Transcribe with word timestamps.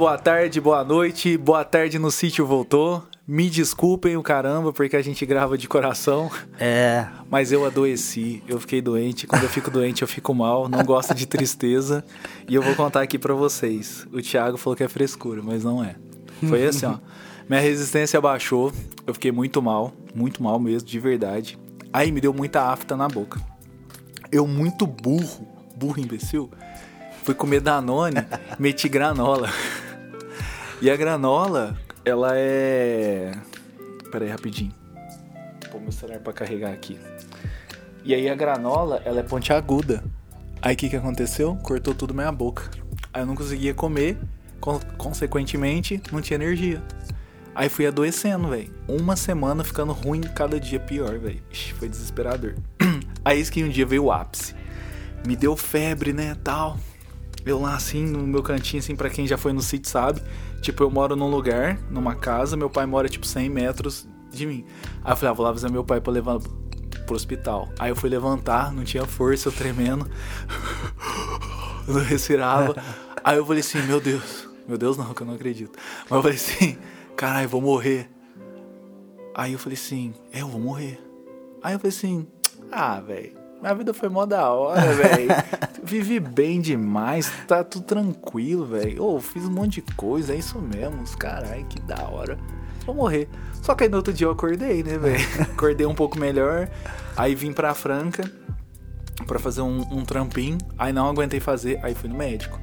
Boa 0.00 0.16
tarde, 0.16 0.62
boa 0.62 0.82
noite. 0.82 1.36
Boa 1.36 1.62
tarde 1.62 1.98
no 1.98 2.10
sítio 2.10 2.46
voltou. 2.46 3.04
Me 3.28 3.50
desculpem 3.50 4.16
o 4.16 4.22
caramba, 4.22 4.72
porque 4.72 4.96
a 4.96 5.02
gente 5.02 5.26
grava 5.26 5.58
de 5.58 5.68
coração. 5.68 6.30
É. 6.58 7.06
Mas 7.28 7.52
eu 7.52 7.66
adoeci, 7.66 8.42
eu 8.48 8.58
fiquei 8.58 8.80
doente. 8.80 9.26
Quando 9.26 9.42
eu 9.42 9.48
fico 9.50 9.70
doente, 9.70 10.00
eu 10.00 10.08
fico 10.08 10.32
mal. 10.32 10.70
Não 10.70 10.82
gosto 10.82 11.14
de 11.14 11.26
tristeza. 11.26 12.02
E 12.48 12.54
eu 12.54 12.62
vou 12.62 12.74
contar 12.74 13.02
aqui 13.02 13.18
pra 13.18 13.34
vocês. 13.34 14.08
O 14.10 14.22
Thiago 14.22 14.56
falou 14.56 14.74
que 14.74 14.82
é 14.82 14.88
frescura, 14.88 15.42
mas 15.42 15.64
não 15.64 15.84
é. 15.84 15.96
Foi 16.48 16.64
assim, 16.64 16.86
ó. 16.86 16.96
Minha 17.46 17.60
resistência 17.60 18.18
baixou. 18.22 18.72
Eu 19.06 19.12
fiquei 19.12 19.30
muito 19.30 19.60
mal. 19.60 19.92
Muito 20.14 20.42
mal 20.42 20.58
mesmo, 20.58 20.88
de 20.88 20.98
verdade. 20.98 21.58
Aí 21.92 22.10
me 22.10 22.22
deu 22.22 22.32
muita 22.32 22.72
afta 22.72 22.96
na 22.96 23.06
boca. 23.06 23.38
Eu, 24.32 24.46
muito 24.46 24.86
burro, 24.86 25.46
burro 25.76 26.00
imbecil, 26.00 26.50
fui 27.22 27.34
comer 27.34 27.60
Danone, 27.60 28.16
meti 28.58 28.88
granola. 28.88 29.50
E 30.80 30.90
a 30.90 30.96
granola, 30.96 31.76
ela 32.04 32.32
é. 32.34 33.32
Pera 34.10 34.24
aí, 34.24 34.30
rapidinho. 34.30 34.72
Vou 35.70 35.80
meu 35.80 35.92
celular 35.92 36.20
pra 36.20 36.32
carregar 36.32 36.72
aqui. 36.72 36.98
E 38.02 38.14
aí 38.14 38.28
a 38.28 38.34
granola, 38.34 39.02
ela 39.04 39.20
é 39.20 39.22
pontiaguda. 39.22 40.02
Aí 40.62 40.74
o 40.74 40.76
que, 40.76 40.88
que 40.88 40.96
aconteceu? 40.96 41.56
Cortou 41.62 41.94
tudo 41.94 42.14
minha 42.14 42.32
boca. 42.32 42.70
Aí 43.12 43.22
eu 43.22 43.26
não 43.26 43.36
conseguia 43.36 43.74
comer, 43.74 44.16
con- 44.60 44.80
consequentemente, 44.96 46.02
não 46.10 46.20
tinha 46.20 46.36
energia. 46.36 46.82
Aí 47.54 47.68
fui 47.68 47.86
adoecendo, 47.86 48.48
velho. 48.48 48.72
Uma 48.88 49.16
semana 49.16 49.62
ficando 49.62 49.92
ruim, 49.92 50.22
cada 50.22 50.58
dia 50.58 50.80
pior, 50.80 51.18
velho. 51.18 51.42
Foi 51.78 51.88
desesperador. 51.88 52.54
Aí 53.24 53.38
isso 53.40 53.52
que 53.52 53.62
um 53.62 53.68
dia 53.68 53.84
veio 53.84 54.04
o 54.04 54.12
ápice. 54.12 54.54
Me 55.26 55.36
deu 55.36 55.54
febre, 55.56 56.12
né, 56.12 56.34
tal. 56.42 56.78
Eu 57.44 57.60
lá 57.60 57.74
assim, 57.74 58.04
no 58.04 58.26
meu 58.26 58.42
cantinho, 58.42 58.80
assim, 58.80 58.94
pra 58.94 59.08
quem 59.08 59.26
já 59.26 59.38
foi 59.38 59.52
no 59.52 59.62
sítio 59.62 59.90
sabe. 59.90 60.22
Tipo, 60.60 60.82
eu 60.82 60.90
moro 60.90 61.16
num 61.16 61.30
lugar, 61.30 61.78
numa 61.90 62.14
casa, 62.14 62.56
meu 62.56 62.68
pai 62.68 62.86
mora, 62.86 63.08
tipo, 63.08 63.26
100 63.26 63.48
metros 63.48 64.06
de 64.30 64.46
mim. 64.46 64.64
Aí 65.02 65.12
eu 65.12 65.16
falei, 65.16 65.30
ah, 65.30 65.34
vou 65.34 65.44
lá 65.44 65.50
avisar 65.50 65.70
meu 65.70 65.82
pai 65.82 66.00
pra 66.00 66.12
levar 66.12 66.38
pro 67.06 67.16
hospital. 67.16 67.68
Aí 67.78 67.90
eu 67.90 67.96
fui 67.96 68.10
levantar, 68.10 68.72
não 68.72 68.84
tinha 68.84 69.06
força, 69.06 69.48
eu 69.48 69.52
tremendo. 69.52 70.08
Eu 71.88 71.94
não 71.94 72.04
respirava. 72.04 72.76
Aí 73.24 73.36
eu 73.36 73.44
falei 73.44 73.60
assim, 73.60 73.82
meu 73.82 74.00
Deus. 74.00 74.48
Meu 74.68 74.78
Deus 74.78 74.96
não, 74.96 75.12
que 75.12 75.22
eu 75.22 75.26
não 75.26 75.34
acredito. 75.34 75.76
Mas 76.08 76.12
eu 76.12 76.22
falei 76.22 76.36
assim, 76.36 76.78
caralho, 77.16 77.48
vou 77.48 77.60
morrer. 77.60 78.08
Aí 79.34 79.54
eu 79.54 79.58
falei 79.58 79.76
assim, 79.76 80.14
é, 80.32 80.42
eu 80.42 80.46
vou 80.46 80.60
morrer. 80.60 81.00
Aí 81.60 81.74
eu 81.74 81.80
falei 81.80 81.88
assim, 81.88 82.28
ah, 82.70 83.00
velho, 83.00 83.32
minha 83.60 83.74
vida 83.74 83.94
foi 83.94 84.08
mó 84.08 84.26
da 84.26 84.50
hora, 84.50 84.80
velho. 84.94 85.30
Vivi 85.82 86.20
bem 86.20 86.60
demais, 86.60 87.32
tá 87.46 87.62
tudo 87.64 87.84
tranquilo, 87.84 88.66
velho. 88.66 89.02
Ô, 89.02 89.20
fiz 89.20 89.44
um 89.44 89.50
monte 89.50 89.80
de 89.80 89.94
coisa, 89.94 90.32
é 90.32 90.36
isso 90.36 90.58
mesmo. 90.58 91.02
Caralho, 91.18 91.64
que 91.66 91.80
da 91.80 92.08
hora. 92.08 92.38
Vou 92.86 92.94
morrer. 92.94 93.28
Só 93.62 93.74
que 93.74 93.84
aí 93.84 93.90
no 93.90 93.98
outro 93.98 94.12
dia 94.12 94.26
eu 94.26 94.30
acordei, 94.30 94.82
né, 94.82 94.96
velho? 94.96 95.20
Acordei 95.52 95.86
um 95.86 95.94
pouco 95.94 96.18
melhor. 96.18 96.68
Aí 97.16 97.34
vim 97.34 97.52
pra 97.52 97.74
Franca 97.74 98.30
pra 99.26 99.38
fazer 99.38 99.60
um, 99.60 99.80
um 99.92 100.04
trampinho. 100.04 100.58
Aí 100.78 100.92
não 100.92 101.08
aguentei 101.08 101.40
fazer, 101.40 101.78
aí 101.82 101.94
fui 101.94 102.08
no 102.08 102.16
médico. 102.16 102.58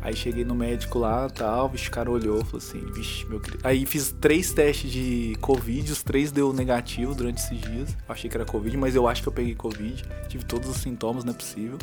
Aí 0.00 0.14
cheguei 0.14 0.44
no 0.44 0.54
médico 0.54 0.98
lá 0.98 1.28
tal, 1.28 1.68
vixe, 1.68 1.88
o 1.88 1.90
cara 1.90 2.08
olhou, 2.10 2.44
falou 2.44 2.58
assim, 2.58 2.80
vixe, 2.94 3.26
meu 3.26 3.40
querido. 3.40 3.66
Aí 3.66 3.84
fiz 3.84 4.12
três 4.20 4.52
testes 4.52 4.90
de 4.92 5.36
Covid, 5.40 5.90
os 5.92 6.02
três 6.02 6.30
deu 6.30 6.52
negativo 6.52 7.14
durante 7.14 7.38
esses 7.38 7.60
dias. 7.60 7.90
Eu 7.90 8.14
achei 8.14 8.30
que 8.30 8.36
era 8.36 8.44
Covid, 8.44 8.76
mas 8.76 8.94
eu 8.94 9.08
acho 9.08 9.22
que 9.22 9.28
eu 9.28 9.32
peguei 9.32 9.54
Covid. 9.56 10.04
Tive 10.28 10.44
todos 10.44 10.68
os 10.68 10.76
sintomas, 10.76 11.24
não 11.24 11.32
é 11.32 11.36
possível. 11.36 11.78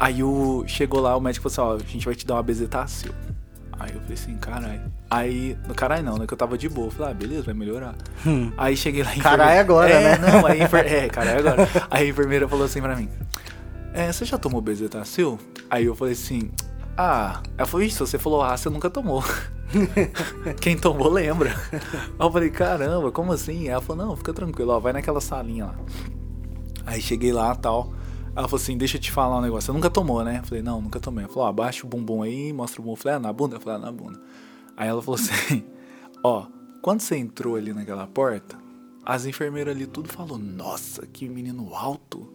Aí 0.00 0.22
o, 0.22 0.64
chegou 0.66 1.00
lá, 1.00 1.16
o 1.16 1.20
médico 1.20 1.48
falou 1.48 1.74
assim, 1.76 1.82
ó, 1.82 1.86
a 1.86 1.92
gente 1.92 2.04
vai 2.06 2.14
te 2.14 2.26
dar 2.26 2.34
uma 2.34 2.42
bezetacil. 2.42 3.12
Aí 3.78 3.92
eu 3.92 4.00
falei 4.00 4.14
assim, 4.14 4.36
caralho. 4.36 4.80
Aí, 5.10 5.56
no 5.68 5.74
caralho 5.74 6.02
não, 6.04 6.16
né? 6.16 6.26
Que 6.26 6.32
eu 6.32 6.38
tava 6.38 6.56
de 6.56 6.68
boa. 6.68 6.86
Eu 6.88 6.90
Falei, 6.90 7.12
ah, 7.12 7.14
beleza, 7.14 7.42
vai 7.42 7.54
melhorar. 7.54 7.94
Aí 8.56 8.76
cheguei 8.76 9.02
lá 9.02 9.14
em 9.14 9.18
Caralho 9.20 9.60
agora, 9.60 9.90
é, 9.90 10.18
né? 10.18 10.32
Não, 10.32 10.46
aí, 10.46 10.62
enfer- 10.62 10.86
é, 10.92 11.08
caralho 11.08 11.40
agora. 11.40 11.68
Aí 11.90 12.06
a 12.06 12.10
enfermeira 12.10 12.48
falou 12.48 12.64
assim 12.64 12.80
pra 12.80 12.96
mim, 12.96 13.08
é, 13.92 14.10
você 14.12 14.24
já 14.24 14.38
tomou 14.38 14.60
bezetacil? 14.60 15.38
Aí 15.70 15.84
eu 15.84 15.94
falei 15.94 16.14
assim, 16.14 16.50
ah. 16.96 17.42
Ela 17.56 17.66
falou, 17.66 17.86
isso, 17.86 18.06
você 18.06 18.18
falou 18.18 18.42
ah, 18.42 18.56
você 18.56 18.68
nunca 18.68 18.90
tomou. 18.90 19.22
Quem 20.60 20.76
tomou 20.76 21.08
lembra. 21.10 21.54
Aí 21.72 22.26
eu 22.26 22.30
falei, 22.30 22.50
caramba, 22.50 23.10
como 23.10 23.32
assim? 23.32 23.68
Ela 23.68 23.80
falou, 23.80 24.06
não, 24.06 24.16
fica 24.16 24.32
tranquilo, 24.32 24.72
ó, 24.72 24.78
vai 24.78 24.92
naquela 24.92 25.20
salinha 25.20 25.66
lá. 25.66 25.76
Aí 26.86 27.00
cheguei 27.00 27.32
lá 27.32 27.54
tal. 27.54 27.92
Ela 28.36 28.48
falou 28.48 28.60
assim, 28.62 28.76
deixa 28.76 28.96
eu 28.96 29.00
te 29.00 29.12
falar 29.12 29.38
um 29.38 29.40
negócio. 29.40 29.66
Você 29.66 29.72
nunca 29.72 29.88
tomou, 29.88 30.24
né? 30.24 30.40
Eu 30.42 30.44
falei, 30.44 30.62
não, 30.62 30.80
nunca 30.80 30.98
tomei. 30.98 31.24
Ela 31.24 31.32
falou, 31.32 31.46
ó, 31.46 31.50
abaixa 31.50 31.86
o 31.86 31.88
bumbum 31.88 32.22
aí, 32.22 32.52
mostra 32.52 32.80
o 32.80 32.84
bumbum. 32.84 32.94
Eu 32.94 32.96
falei, 32.96 33.16
ah, 33.16 33.20
na 33.20 33.32
bunda? 33.32 33.56
Eu 33.56 33.60
falei, 33.60 33.78
ah, 33.78 33.82
na 33.84 33.92
bunda. 33.92 34.20
Aí 34.76 34.88
ela 34.88 35.00
falou 35.00 35.18
assim, 35.20 35.64
ó, 36.22 36.46
quando 36.82 37.00
você 37.00 37.16
entrou 37.16 37.56
ali 37.56 37.72
naquela 37.72 38.06
porta, 38.06 38.58
as 39.04 39.24
enfermeiras 39.24 39.74
ali 39.74 39.86
tudo 39.86 40.08
falou, 40.08 40.36
nossa, 40.36 41.06
que 41.06 41.28
menino 41.28 41.74
alto. 41.74 42.32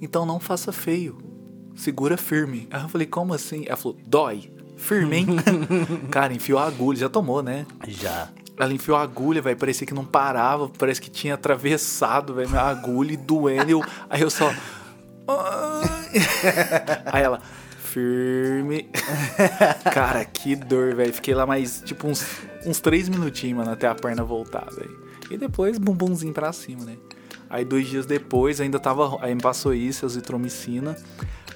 Então 0.00 0.26
não 0.26 0.38
faça 0.38 0.70
feio. 0.70 1.31
Segura 1.76 2.16
firme. 2.16 2.68
Aí 2.70 2.82
eu 2.82 2.88
falei, 2.88 3.06
como 3.06 3.34
assim? 3.34 3.64
Ela 3.66 3.76
falou, 3.76 3.98
dói. 4.06 4.50
Firme, 4.76 5.16
hein? 5.18 5.26
Cara, 6.10 6.32
enfiou 6.32 6.58
a 6.58 6.66
agulha, 6.66 6.98
já 6.98 7.08
tomou, 7.08 7.42
né? 7.42 7.66
Já. 7.86 8.28
Ela 8.58 8.72
enfiou 8.72 8.96
a 8.96 9.02
agulha, 9.02 9.40
velho. 9.40 9.56
Parecia 9.56 9.86
que 9.86 9.94
não 9.94 10.04
parava. 10.04 10.68
Parece 10.68 11.00
que 11.00 11.10
tinha 11.10 11.34
atravessado, 11.34 12.34
velho, 12.34 12.56
a 12.58 12.68
agulha 12.68 13.12
e 13.12 13.16
doendo. 13.16 13.70
Eu- 13.70 13.84
aí 14.10 14.20
eu 14.22 14.30
só. 14.30 14.52
aí 17.06 17.22
ela. 17.22 17.40
Firme. 17.78 18.88
Cara, 19.92 20.24
que 20.24 20.56
dor, 20.56 20.94
velho. 20.94 21.12
Fiquei 21.12 21.34
lá 21.34 21.44
mais, 21.46 21.82
tipo, 21.84 22.06
uns, 22.08 22.24
uns 22.64 22.80
três 22.80 23.08
minutinhos, 23.08 23.58
mano, 23.58 23.70
até 23.72 23.86
a 23.86 23.94
perna 23.94 24.24
voltar, 24.24 24.66
velho. 24.74 24.98
E 25.30 25.36
depois, 25.36 25.78
bumbumzinho 25.78 26.32
pra 26.32 26.52
cima, 26.52 26.84
né? 26.84 26.96
Aí 27.50 27.64
dois 27.66 27.86
dias 27.86 28.06
depois, 28.06 28.60
ainda 28.60 28.78
tava. 28.80 29.18
Aí 29.22 29.34
me 29.34 29.40
passou 29.42 29.74
isso, 29.74 30.06
azitromicina. 30.06 30.96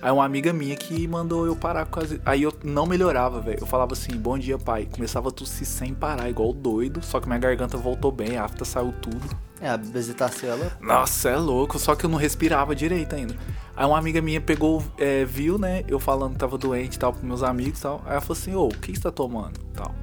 Aí 0.00 0.10
uma 0.10 0.24
amiga 0.24 0.52
minha 0.52 0.76
que 0.76 1.06
mandou 1.08 1.46
eu 1.46 1.56
parar 1.56 1.86
com 1.86 2.00
as. 2.00 2.18
Aí 2.24 2.42
eu 2.42 2.52
não 2.62 2.86
melhorava, 2.86 3.40
velho. 3.40 3.58
Eu 3.60 3.66
falava 3.66 3.92
assim, 3.94 4.16
bom 4.16 4.38
dia, 4.38 4.58
pai. 4.58 4.86
Começava 4.90 5.28
a 5.28 5.32
tossir 5.32 5.66
sem 5.66 5.94
parar, 5.94 6.28
igual 6.28 6.52
doido. 6.52 7.02
Só 7.02 7.20
que 7.20 7.26
minha 7.26 7.38
garganta 7.38 7.76
voltou 7.76 8.12
bem, 8.12 8.36
a 8.36 8.44
afta 8.44 8.64
saiu 8.64 8.92
tudo. 9.00 9.36
É, 9.60 9.70
a 9.70 9.76
bezetacil, 9.76 10.50
ela... 10.50 10.76
Nossa, 10.80 11.30
é 11.30 11.36
louco. 11.36 11.78
Só 11.78 11.94
que 11.94 12.04
eu 12.04 12.10
não 12.10 12.18
respirava 12.18 12.74
direito 12.74 13.14
ainda. 13.14 13.34
Aí 13.74 13.86
uma 13.86 13.98
amiga 13.98 14.20
minha 14.20 14.40
pegou, 14.40 14.84
é, 14.98 15.24
viu, 15.24 15.58
né? 15.58 15.82
Eu 15.88 15.98
falando 15.98 16.34
que 16.34 16.38
tava 16.38 16.58
doente 16.58 16.96
e 16.96 16.98
tal, 16.98 17.12
pros 17.12 17.24
meus 17.24 17.42
amigos 17.42 17.78
e 17.78 17.82
tal. 17.82 18.02
Aí 18.04 18.12
ela 18.12 18.20
falou 18.20 18.38
assim, 18.38 18.54
ô, 18.54 18.66
o 18.66 18.68
que, 18.68 18.94
você 18.94 19.00
tá 19.00 19.10
tomando? 19.10 19.58
Tal. 19.74 19.94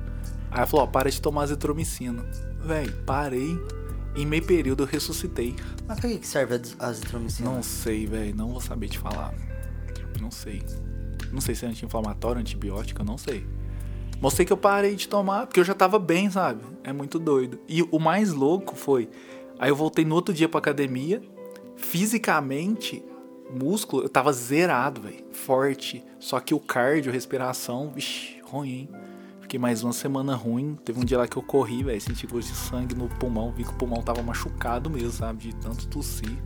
Aí 0.51 0.57
ela 0.57 0.68
falou, 0.68 0.86
ó, 0.86 0.88
para 0.88 1.10
de 1.10 1.22
tomar 1.22 1.44
azitromicina. 1.44 2.25
Véi, 2.63 2.89
parei. 3.06 3.57
Em 4.16 4.25
meio 4.25 4.44
período 4.44 4.84
eu 4.84 4.88
ressuscitei. 4.88 5.56
Mas 5.88 6.00
pra 6.00 6.10
que 6.10 6.28
serve 6.28 6.62
a 6.80 6.88
azitromicina? 6.88 7.50
Não 7.50 7.63
sei, 7.63 8.06
velho. 8.06 8.36
Não 8.36 8.50
vou 8.50 8.62
saber 8.62 8.88
te 8.88 9.00
falar. 9.00 9.34
Não 10.24 10.31
sei. 10.31 10.64
Não 11.34 11.42
sei 11.42 11.54
se 11.54 11.66
é 11.66 11.68
anti-inflamatório, 11.68 12.40
antibiótico, 12.40 13.02
eu 13.02 13.06
não 13.06 13.18
sei. 13.18 13.46
Mas 14.22 14.34
sei 14.34 14.46
que 14.46 14.54
eu 14.54 14.58
parei 14.58 14.96
de 14.96 15.10
tomar, 15.10 15.48
porque 15.48 15.60
eu 15.60 15.66
já 15.66 15.74
tava 15.74 16.00
bem, 16.00 16.31
sabe? 16.31 16.64
É 16.81 16.94
muito 16.94 17.20
doido. 17.20 17.60
E 17.68 17.81
o 17.81 18.00
mais 18.00 18.31
louco 18.31 18.74
foi. 18.74 19.10
Aí 19.60 19.70
eu 19.70 19.75
voltei 19.75 20.06
no 20.06 20.16
outro 20.16 20.34
dia 20.34 20.48
pra 20.48 20.60
academia. 20.60 21.22
Fisicamente, 21.75 23.04
músculo, 23.54 24.04
eu 24.04 24.10
tava 24.10 24.31
zerado, 24.31 25.02
velho. 25.02 25.25
Forte. 25.34 26.02
Só 26.20 26.40
que 26.40 26.54
o 26.54 26.60
cardio, 26.60 27.12
respiração, 27.12 27.92
vixi, 27.92 28.40
ruim, 28.46 28.70
hein? 28.70 28.90
Fiquei 29.42 29.60
mais 29.60 29.84
uma 29.84 29.92
semana 29.92 30.36
ruim. 30.36 30.78
Teve 30.86 31.02
um 31.02 31.04
dia 31.04 31.18
lá 31.18 31.28
que 31.28 31.36
eu 31.36 31.44
corri, 31.44 31.84
velho. 31.84 32.00
Senti 32.00 32.25
gosto 32.25 32.50
de 32.50 32.56
sangue 32.56 32.96
no 32.96 33.10
pulmão. 33.10 33.52
Vi 33.52 33.66
que 33.66 33.72
o 33.72 33.74
pulmão 33.74 34.02
tava 34.02 34.24
machucado 34.24 34.90
mesmo, 34.90 35.12
sabe? 35.12 35.50
De 35.50 35.56
tanto 35.56 35.86
tossir. 35.88 36.42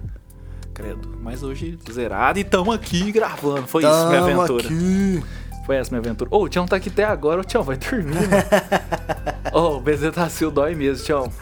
Credo. 0.77 1.09
Mas 1.23 1.41
hoje 1.41 1.75
zerado 1.91 2.37
e 2.37 2.43
tamo 2.43 2.71
aqui 2.71 3.11
gravando. 3.11 3.65
Foi 3.65 3.83
isso, 3.83 4.07
minha 4.09 4.21
Tamo 4.21 4.41
aventura. 4.41 4.65
aqui. 4.67 5.23
Foi 5.65 5.75
essa 5.75 5.89
minha 5.89 5.99
aventura. 5.99 6.29
Ô, 6.31 6.43
o 6.43 6.47
Tião 6.47 6.67
tá 6.67 6.75
aqui 6.75 6.89
até 6.89 7.03
agora. 7.03 7.41
Ô, 7.41 7.43
Tião, 7.43 7.63
vai 7.63 7.77
dormir, 7.77 8.13
mano. 8.13 8.27
Ô, 9.51 9.77
o 9.77 9.79
bezetacil 9.81 10.51
dói 10.51 10.75
mesmo, 10.75 11.03
Tião. 11.03 11.33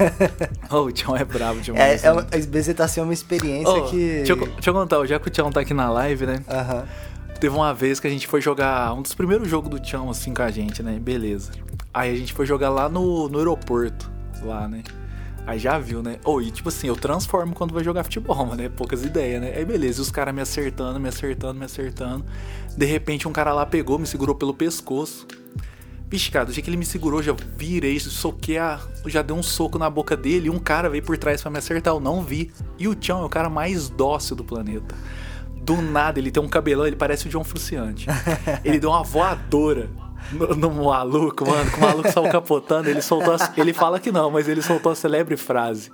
Ô, 0.72 0.84
o 0.84 0.90
Tião 0.90 1.14
é 1.14 1.22
bravo 1.22 1.60
demais. 1.60 2.02
É, 2.02 2.06
é 2.06 2.14
né? 2.14 2.22
uma, 2.22 2.46
bezetacil 2.46 3.02
é 3.02 3.04
uma 3.04 3.12
experiência 3.12 3.70
Ô, 3.70 3.90
que... 3.90 3.96
deixa, 3.98 4.32
eu, 4.32 4.38
deixa 4.38 4.70
eu 4.70 4.74
contar, 4.74 5.04
já 5.04 5.20
que 5.20 5.28
o 5.28 5.30
Tião 5.30 5.52
tá 5.52 5.60
aqui 5.60 5.74
na 5.74 5.90
live, 5.90 6.24
né? 6.24 6.42
Aham. 6.48 6.84
Teve 7.38 7.54
uma 7.54 7.74
vez 7.74 8.00
que 8.00 8.06
a 8.06 8.10
gente 8.10 8.26
foi 8.26 8.40
jogar 8.40 8.94
um 8.94 9.02
dos 9.02 9.14
primeiros 9.14 9.50
jogos 9.50 9.68
do 9.68 9.78
Tião, 9.78 10.08
assim, 10.08 10.32
com 10.32 10.42
a 10.42 10.50
gente, 10.50 10.82
né? 10.82 10.98
Beleza. 10.98 11.52
Aí 11.92 12.10
a 12.10 12.16
gente 12.16 12.32
foi 12.32 12.46
jogar 12.46 12.70
lá 12.70 12.88
no, 12.88 13.28
no 13.28 13.36
aeroporto, 13.36 14.10
lá, 14.42 14.66
né? 14.66 14.82
Aí 15.46 15.58
já 15.58 15.78
viu, 15.78 16.02
né? 16.02 16.18
Ou, 16.24 16.40
e 16.40 16.50
tipo 16.50 16.68
assim, 16.68 16.86
eu 16.86 16.96
transformo 16.96 17.54
quando 17.54 17.74
vai 17.74 17.82
jogar 17.82 18.04
futebol, 18.04 18.36
mano, 18.46 18.62
né? 18.62 18.68
Poucas 18.68 19.04
ideias, 19.04 19.40
né? 19.40 19.52
Aí 19.56 19.64
beleza, 19.64 20.00
e 20.00 20.02
os 20.02 20.10
caras 20.10 20.34
me 20.34 20.40
acertando, 20.40 21.00
me 21.00 21.08
acertando, 21.08 21.58
me 21.58 21.64
acertando. 21.64 22.24
De 22.76 22.86
repente 22.86 23.26
um 23.26 23.32
cara 23.32 23.52
lá 23.52 23.66
pegou, 23.66 23.98
me 23.98 24.06
segurou 24.06 24.34
pelo 24.34 24.54
pescoço. 24.54 25.26
Vixe, 26.08 26.30
cara, 26.30 26.44
do 26.44 26.52
jeito 26.52 26.64
que 26.64 26.70
ele 26.70 26.76
me 26.76 26.84
segurou, 26.84 27.22
já 27.22 27.34
virei, 27.56 27.98
soquei 27.98 28.58
a. 28.58 28.78
Já 29.06 29.22
dei 29.22 29.34
um 29.34 29.42
soco 29.42 29.78
na 29.78 29.88
boca 29.88 30.14
dele 30.14 30.48
e 30.48 30.50
um 30.50 30.58
cara 30.58 30.90
veio 30.90 31.02
por 31.02 31.16
trás 31.16 31.40
pra 31.40 31.50
me 31.50 31.56
acertar. 31.56 31.94
Eu 31.94 32.00
não 32.00 32.22
vi. 32.22 32.52
E 32.78 32.86
o 32.86 32.94
Tião 32.94 33.22
é 33.22 33.24
o 33.24 33.30
cara 33.30 33.48
mais 33.48 33.88
dócil 33.88 34.36
do 34.36 34.44
planeta. 34.44 34.94
Do 35.62 35.80
nada, 35.80 36.18
ele 36.18 36.30
tem 36.30 36.42
um 36.42 36.48
cabelão, 36.48 36.86
ele 36.86 36.96
parece 36.96 37.26
o 37.26 37.30
John 37.30 37.42
Fruciante. 37.42 38.06
ele 38.62 38.78
deu 38.78 38.90
uma 38.90 39.02
voadora. 39.02 39.88
No, 40.30 40.48
no 40.56 40.70
maluco, 40.84 41.48
mano, 41.48 41.70
que 41.70 41.76
o 41.78 41.80
maluco 41.80 42.10
saiu 42.12 42.30
capotando, 42.30 42.88
ele 42.88 43.02
soltou. 43.02 43.34
a- 43.34 43.52
ele 43.56 43.72
fala 43.72 43.98
que 43.98 44.12
não, 44.12 44.30
mas 44.30 44.48
ele 44.48 44.62
soltou 44.62 44.92
a 44.92 44.94
celebre 44.94 45.36
frase. 45.36 45.90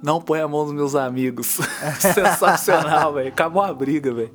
Não 0.00 0.20
põe 0.20 0.40
a 0.40 0.46
mão 0.46 0.64
nos 0.64 0.72
meus 0.72 0.94
amigos. 0.94 1.58
Sensacional, 1.98 3.14
velho. 3.14 3.28
Acabou 3.30 3.60
a 3.62 3.74
briga, 3.74 4.14
velho. 4.14 4.30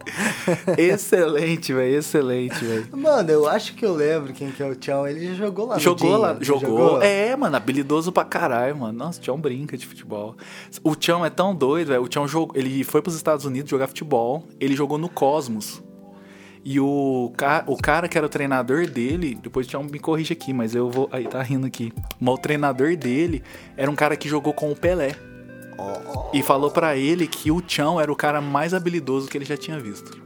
Excelente, 0.78 1.74
velho. 1.74 1.98
Excelente, 2.00 2.64
velho. 2.66 2.88
Mano, 2.92 3.30
eu 3.32 3.48
acho 3.48 3.74
que 3.74 3.86
eu 3.86 3.94
lembro 3.94 4.34
quem 4.34 4.52
que 4.52 4.62
é 4.62 4.66
o 4.68 4.76
Tchão. 4.76 5.08
Ele 5.08 5.28
já 5.28 5.34
jogou 5.36 5.68
lá 5.68 5.76
no 5.76 5.80
Jogou 5.82 6.06
Dinho, 6.08 6.18
lá, 6.20 6.34
não 6.34 6.44
jogou. 6.44 7.02
É, 7.02 7.34
mano, 7.38 7.56
habilidoso 7.56 8.12
pra 8.12 8.26
caralho, 8.26 8.76
mano. 8.76 8.98
Nossa, 8.98 9.20
o 9.20 9.22
Tião 9.22 9.40
brinca 9.40 9.78
de 9.78 9.86
futebol. 9.86 10.36
O 10.84 10.96
Tião 10.96 11.26
é 11.26 11.30
tão 11.30 11.56
doido, 11.56 11.88
velho. 11.90 12.04
O 12.04 12.08
Tião 12.10 12.28
jogou, 12.28 12.54
ele 12.58 12.84
foi 12.84 13.02
pros 13.02 13.16
Estados 13.16 13.46
Unidos 13.46 13.70
jogar 13.70 13.88
futebol. 13.88 14.44
Ele 14.60 14.76
jogou 14.76 14.98
no 14.98 15.08
Cosmos. 15.08 15.82
E 16.66 16.80
o, 16.80 17.34
ca... 17.36 17.64
o 17.68 17.76
cara 17.76 18.08
que 18.08 18.18
era 18.18 18.26
o 18.26 18.30
treinador 18.30 18.88
dele, 18.88 19.38
depois 19.42 19.72
o 19.74 19.84
me 19.84 20.00
corrige 20.00 20.32
aqui, 20.32 20.54
mas 20.54 20.74
eu 20.74 20.90
vou. 20.90 21.10
Aí 21.12 21.28
tá 21.28 21.42
rindo 21.42 21.68
aqui. 21.68 21.92
Mas 22.20 22.34
o 22.34 22.38
treinador 22.38 22.96
dele 22.96 23.44
era 23.76 23.92
um 23.92 23.96
cara 23.96 24.16
que 24.16 24.30
jogou 24.30 24.54
com 24.54 24.72
o 24.72 24.76
Pelé. 24.76 25.16
E 26.32 26.42
falou 26.42 26.72
pra 26.72 26.96
ele 26.96 27.28
que 27.28 27.52
o 27.52 27.60
Tião 27.62 28.00
era 28.00 28.12
o 28.12 28.16
cara 28.16 28.40
mais 28.40 28.74
habilidoso 28.74 29.28
que 29.28 29.38
ele 29.38 29.46
já 29.46 29.58
tinha 29.58 29.80
visto. 29.80 30.22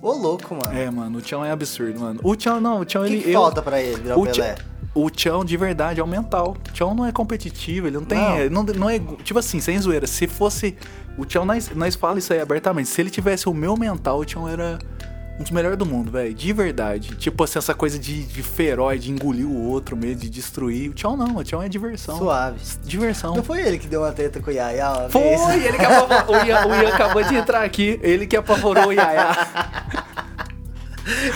Ô, 0.00 0.12
louco, 0.12 0.54
mano. 0.54 0.76
É, 0.76 0.90
mano, 0.90 1.18
o 1.18 1.22
Tião 1.22 1.44
é 1.44 1.50
absurdo, 1.50 1.98
mano. 1.98 2.20
O 2.22 2.36
Tião 2.36 2.60
não, 2.60 2.80
o 2.80 2.84
Tião 2.84 3.02
O 3.02 3.06
que, 3.06 3.12
ele. 3.14 3.22
que 3.24 3.30
eu- 3.32 3.40
falta 3.40 3.60
pra 3.62 3.80
ele 3.82 4.00
virar 4.00 4.16
o 4.16 4.22
Pelé? 4.22 4.54
Tchão, 4.54 4.64
o 4.94 5.10
Tchão, 5.10 5.44
de 5.44 5.56
verdade, 5.56 5.98
é 6.00 6.04
o 6.04 6.06
mental. 6.06 6.56
O 6.68 6.72
Tchão 6.72 6.94
não 6.94 7.04
é 7.04 7.10
competitivo, 7.10 7.86
ele 7.88 7.96
não 7.96 8.04
tem. 8.04 8.18
Não. 8.50 8.62
Não, 8.62 8.74
não 8.74 8.90
é. 8.90 8.98
Tipo 9.24 9.38
assim, 9.38 9.58
sem 9.60 9.78
zoeira. 9.78 10.06
Se 10.06 10.26
fosse. 10.26 10.76
O 11.18 11.24
Tchão, 11.24 11.44
nós, 11.44 11.70
nós 11.74 11.96
fala 11.96 12.18
isso 12.18 12.32
aí 12.32 12.40
abertamente. 12.40 12.88
Se 12.88 13.00
ele 13.00 13.10
tivesse 13.10 13.48
o 13.48 13.54
meu 13.54 13.76
mental, 13.76 14.20
o 14.20 14.24
Tchão 14.24 14.46
era 14.48 14.78
um 15.38 15.42
dos 15.42 15.50
melhores 15.50 15.76
do 15.78 15.84
mundo, 15.84 16.10
velho. 16.10 16.32
De 16.32 16.52
verdade. 16.52 17.14
Tipo 17.16 17.44
assim, 17.44 17.58
essa 17.58 17.74
coisa 17.74 17.98
de, 17.98 18.22
de 18.24 18.42
feroz, 18.42 19.02
de 19.02 19.10
engolir 19.10 19.46
o 19.46 19.68
outro 19.68 19.96
mesmo, 19.96 20.16
de 20.22 20.30
destruir. 20.30 20.90
O 20.90 20.94
Tchão 20.94 21.16
não, 21.16 21.36
o 21.36 21.44
Tchão 21.44 21.62
é 21.62 21.68
diversão. 21.68 22.16
Suave. 22.16 22.58
Diversão. 22.84 23.34
Não 23.34 23.42
foi 23.42 23.60
ele 23.60 23.78
que 23.78 23.86
deu 23.86 24.00
uma 24.02 24.12
treta 24.12 24.40
com 24.40 24.50
o 24.50 24.52
Yaya 24.52 25.08
Foi, 25.10 25.22
vez? 25.22 25.64
ele 25.66 25.78
que 25.78 25.84
apavorou. 25.84 26.36
o, 26.42 26.46
Ian, 26.46 26.66
o 26.66 26.74
Ian 26.74 26.88
acabou 26.94 27.22
de 27.22 27.34
entrar 27.34 27.62
aqui. 27.62 28.00
Ele 28.02 28.26
que 28.26 28.36
apavorou 28.36 28.86
o 28.86 28.92
Yaya. 28.92 29.36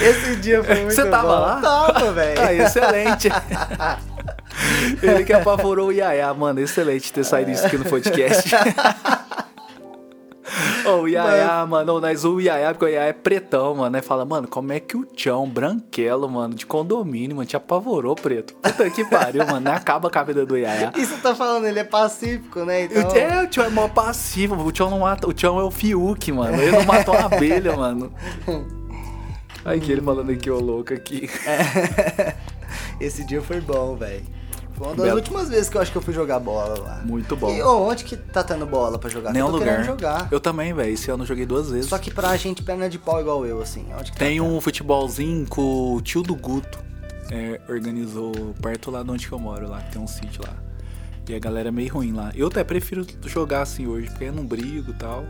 Esse 0.01 0.37
dia 0.37 0.65
foi 0.65 0.77
muito 0.83 0.95
Você 0.95 1.09
tava 1.09 1.29
bom. 1.29 1.41
lá? 1.41 1.61
Tava, 1.61 2.13
velho. 2.13 2.41
Ah, 2.41 2.53
excelente. 2.55 3.29
Ele 5.03 5.25
que 5.25 5.33
apavorou 5.33 5.89
o 5.89 5.93
Yaya, 5.93 6.33
mano. 6.35 6.59
Excelente 6.61 7.13
ter 7.13 7.25
saído 7.25 7.51
isso 7.51 7.65
aqui 7.67 7.79
no 7.79 7.85
podcast. 7.85 8.51
O 10.99 11.09
Yaya, 11.09 11.65
mano, 11.67 12.01
nós 12.01 12.25
o 12.25 12.41
Yaya, 12.41 12.73
porque 12.73 12.85
o 12.85 12.89
Yaya 12.89 13.09
é 13.09 13.13
pretão, 13.13 13.77
mano. 13.77 13.97
Aí 13.97 14.03
fala, 14.03 14.25
mano, 14.25 14.49
como 14.49 14.73
é 14.73 14.81
que 14.81 14.97
o 14.97 15.05
Tchão, 15.05 15.49
branquelo, 15.49 16.29
mano, 16.29 16.55
de 16.55 16.67
condomínio, 16.67 17.37
mano, 17.37 17.47
te 17.47 17.57
apavorou, 17.57 18.15
preto? 18.15 18.55
Puta 18.55 18.91
que 18.91 19.05
pariu, 19.05 19.47
mano. 19.47 19.61
Não 19.61 19.73
acaba 19.73 20.11
com 20.11 20.19
a 20.19 20.23
vida 20.23 20.45
do 20.45 20.57
Yaya. 20.57 20.93
Você 20.95 21.17
tá 21.23 21.35
falando, 21.35 21.67
ele 21.67 21.79
é 21.79 21.85
pacífico, 21.85 22.65
né? 22.65 22.85
Então... 22.85 23.17
É, 23.17 23.45
o 23.45 23.47
Tchão 23.47 23.65
é 23.65 23.69
mó 23.69 23.89
passivo, 23.89 24.57
o 24.63 24.73
Tchão 24.73 24.91
não 24.91 25.01
mata. 25.01 25.29
O 25.29 25.33
Tchão 25.33 25.59
é 25.59 25.63
o 25.63 25.71
Fiuk, 25.71 26.33
mano. 26.33 26.61
Ele 26.61 26.73
não 26.73 26.85
matou 26.85 27.15
uma 27.15 27.27
abelha, 27.27 27.77
mano. 27.77 28.13
Aí 29.65 29.79
que 29.79 29.93
ele 29.93 30.01
falando 30.01 30.31
aqui, 30.31 30.51
ô 30.51 30.59
louco 30.59 30.95
aqui. 30.95 31.29
Esse 33.01 33.25
dia 33.25 33.43
foi 33.43 33.61
bom, 33.61 33.97
velho. 33.97 34.40
Foi 34.81 34.89
uma 34.89 34.97
das 34.97 35.05
Belo. 35.05 35.17
últimas 35.19 35.49
vezes 35.51 35.69
que 35.69 35.77
eu 35.77 35.81
acho 35.83 35.93
que 35.93 35.99
eu 35.99 36.01
fui 36.01 36.15
jogar 36.15 36.39
bola 36.41 36.79
lá. 36.81 37.03
Muito 37.05 37.37
bom. 37.37 37.51
E 37.55 37.61
ô, 37.63 37.83
onde 37.87 38.03
que 38.03 38.17
tá 38.17 38.43
tendo 38.43 38.65
bola 38.65 38.99
pra 38.99 39.11
jogar? 39.11 39.31
Nenhum 39.31 39.49
eu 39.49 39.53
tô 39.53 39.59
lugar. 39.59 39.85
jogar. 39.85 40.29
Eu 40.31 40.41
também, 40.41 40.73
velho. 40.73 40.91
Esse 40.95 41.11
ano 41.11 41.25
eu 41.25 41.27
joguei 41.27 41.45
duas 41.45 41.71
vezes. 41.71 41.91
Só 41.91 41.99
que 41.99 42.11
pra 42.11 42.35
gente 42.39 42.63
perna 42.63 42.89
de 42.89 42.99
pau 42.99 43.21
igual 43.21 43.45
eu, 43.45 43.61
assim. 43.61 43.85
Onde 43.93 44.11
que 44.11 44.17
tá 44.19 44.25
Tem 44.25 44.39
tendo? 44.41 44.47
um 44.47 44.59
futebolzinho 44.59 45.47
com 45.47 45.95
o 45.97 46.01
tio 46.01 46.23
do 46.23 46.35
Guto. 46.35 46.79
é, 47.31 47.61
organizou 47.69 48.33
perto 48.63 48.91
lá 48.91 49.03
de 49.03 49.11
onde 49.11 49.31
eu 49.31 49.39
moro, 49.39 49.69
lá, 49.69 49.81
tem 49.93 50.01
um 50.01 50.07
sítio 50.07 50.43
lá. 50.47 50.55
E 51.29 51.35
a 51.35 51.39
galera 51.39 51.69
é 51.69 51.71
meio 51.71 51.93
ruim 51.93 52.13
lá. 52.13 52.33
Eu 52.35 52.49
até 52.49 52.65
prefiro 52.65 53.07
jogar 53.27 53.63
assim 53.63 53.87
hoje, 53.87 54.09
porque 54.09 54.25
eu 54.25 54.33
não 54.33 54.45
brigo 54.47 54.91
e 54.91 54.95
tal. 54.95 55.25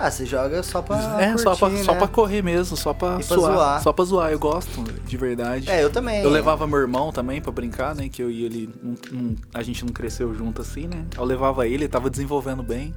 Ah, 0.00 0.10
você 0.10 0.24
joga 0.24 0.62
só 0.62 0.80
pra 0.80 1.22
é, 1.22 1.36
só, 1.36 1.54
pra, 1.54 1.68
curtir, 1.68 1.84
só 1.84 1.92
né? 1.92 1.98
pra 1.98 2.08
correr 2.08 2.42
mesmo, 2.42 2.76
só 2.76 2.94
pra, 2.94 3.14
pra 3.16 3.22
suar. 3.22 3.52
zoar. 3.52 3.82
Só 3.82 3.92
pra 3.92 4.04
zoar, 4.04 4.32
eu 4.32 4.38
gosto, 4.38 4.82
de 5.04 5.16
verdade. 5.16 5.70
É, 5.70 5.82
eu 5.84 5.90
também. 5.90 6.22
Eu 6.22 6.30
levava 6.30 6.66
meu 6.66 6.78
irmão 6.78 7.12
também 7.12 7.40
pra 7.40 7.52
brincar, 7.52 7.94
né? 7.94 8.08
Que 8.08 8.22
eu 8.22 8.30
e 8.30 8.44
ele. 8.44 8.70
não- 8.82 8.94
não- 9.12 9.36
a 9.52 9.62
gente 9.62 9.84
não 9.84 9.92
cresceu 9.92 10.34
junto 10.34 10.62
assim, 10.62 10.86
né? 10.86 11.04
Eu 11.16 11.24
levava 11.24 11.66
ele, 11.66 11.74
ele 11.84 11.88
tava 11.88 12.08
desenvolvendo 12.08 12.62
bem. 12.62 12.94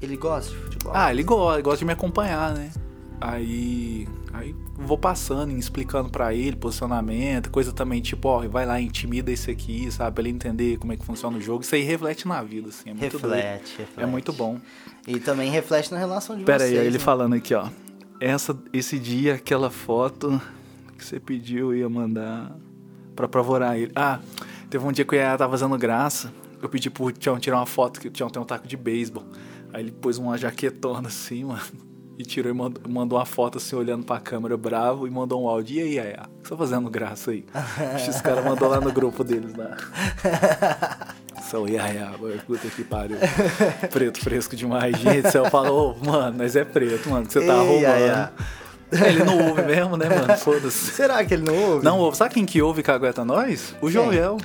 Ele 0.00 0.16
gosta 0.16 0.50
de 0.50 0.56
futebol? 0.56 0.92
Ah, 0.94 1.12
ele 1.12 1.22
gosta, 1.22 1.54
ele 1.54 1.62
gosta 1.62 1.78
de 1.78 1.84
me 1.84 1.92
acompanhar, 1.92 2.52
né? 2.54 2.70
Aí, 3.20 4.08
aí 4.32 4.52
vou 4.76 4.98
passando, 4.98 5.52
e 5.52 5.56
explicando 5.58 6.10
pra 6.10 6.34
ele 6.34 6.56
posicionamento, 6.56 7.50
coisa 7.50 7.72
também 7.72 8.00
tipo, 8.00 8.26
ó, 8.28 8.40
vai 8.48 8.66
lá, 8.66 8.80
intimida 8.80 9.30
esse 9.30 9.48
aqui, 9.48 9.88
sabe? 9.92 10.12
Pra 10.16 10.22
ele 10.24 10.30
entender 10.34 10.76
como 10.78 10.92
é 10.92 10.96
que 10.96 11.04
funciona 11.04 11.36
o 11.36 11.40
jogo. 11.40 11.62
Isso 11.62 11.72
aí 11.76 11.82
reflete 11.82 12.26
na 12.26 12.42
vida, 12.42 12.70
assim, 12.70 12.90
é 12.90 12.94
muito 12.94 13.16
doido. 13.16 13.32
reflete, 13.34 13.74
reflete. 13.78 14.00
É 14.02 14.06
muito 14.06 14.32
bom. 14.32 14.58
E 15.06 15.18
também 15.18 15.50
reflete 15.50 15.90
na 15.90 15.98
relação 15.98 16.36
de 16.36 16.44
Pera 16.44 16.60
vocês. 16.60 16.78
aí, 16.78 16.86
ele 16.86 16.98
né? 16.98 17.04
falando 17.04 17.34
aqui, 17.34 17.54
ó. 17.54 17.68
Essa, 18.20 18.56
esse 18.72 18.98
dia, 18.98 19.34
aquela 19.34 19.70
foto 19.70 20.40
que 20.96 21.04
você 21.04 21.18
pediu, 21.18 21.72
eu 21.72 21.78
ia 21.78 21.88
mandar 21.88 22.56
pra 23.16 23.26
apavorar 23.26 23.76
ele. 23.76 23.90
Ah, 23.96 24.20
teve 24.70 24.84
um 24.86 24.92
dia 24.92 25.04
que 25.04 25.14
o 25.14 25.16
Yaya 25.16 25.36
tava 25.36 25.52
fazendo 25.52 25.76
graça. 25.76 26.32
Eu 26.60 26.68
pedi 26.68 26.88
pro 26.88 27.10
Tião 27.10 27.38
tirar 27.40 27.56
uma 27.56 27.66
foto, 27.66 28.00
que 28.00 28.06
o 28.06 28.10
Tião 28.10 28.30
tem 28.30 28.40
um 28.40 28.44
taco 28.44 28.68
de 28.68 28.76
beisebol. 28.76 29.24
Aí 29.72 29.82
ele 29.82 29.90
pôs 29.90 30.18
uma 30.18 30.38
jaquetona 30.38 31.08
assim, 31.08 31.44
mano. 31.44 31.60
E 32.18 32.24
tirou 32.24 32.50
e 32.52 32.54
mandou, 32.54 32.82
mandou 32.88 33.18
uma 33.18 33.24
foto 33.24 33.58
assim, 33.58 33.74
olhando 33.74 34.04
pra 34.04 34.20
câmera 34.20 34.56
bravo 34.56 35.06
e 35.06 35.10
mandou 35.10 35.42
um 35.42 35.48
áudio. 35.48 35.76
E 35.76 35.80
aí, 35.82 35.94
Yaya? 35.96 36.22
O 36.38 36.42
que 36.42 36.48
você 36.48 36.50
tá 36.50 36.56
fazendo 36.56 36.90
graça 36.90 37.30
aí? 37.30 37.44
Acho 37.94 38.04
que 38.04 38.10
Esse 38.10 38.22
cara 38.22 38.42
mandou 38.42 38.68
lá 38.68 38.80
no 38.80 38.92
grupo 38.92 39.24
deles 39.24 39.54
lá. 39.56 39.76
São 41.42 41.66
Yaya, 41.68 42.10
puta 42.46 42.68
que 42.68 42.84
pariu. 42.84 43.16
Preto 43.90 44.20
fresco 44.20 44.54
demais, 44.54 44.96
gente. 44.98 45.22
Você 45.30 45.50
falou, 45.50 45.96
ô, 46.00 46.04
mano, 46.06 46.36
mas 46.38 46.54
é 46.56 46.64
preto, 46.64 47.10
mano, 47.10 47.26
que 47.26 47.32
você 47.32 47.40
tá 47.40 47.54
Ei, 47.54 47.60
arrumando. 47.60 47.82
Yaya. 47.82 48.32
Ele 48.92 49.24
não 49.24 49.48
ouve 49.48 49.62
mesmo, 49.62 49.96
né, 49.96 50.08
mano? 50.08 50.36
Foda-se. 50.36 50.92
Será 50.92 51.24
que 51.24 51.32
ele 51.32 51.44
não 51.44 51.56
ouve? 51.56 51.84
Não 51.84 51.98
ouve. 51.98 52.16
Sabe 52.16 52.34
quem 52.34 52.44
que 52.44 52.60
ouve 52.60 52.80
e 52.80 52.82
cagueta 52.82 53.24
nós? 53.24 53.74
O? 53.80 53.90
Joel. 53.90 54.36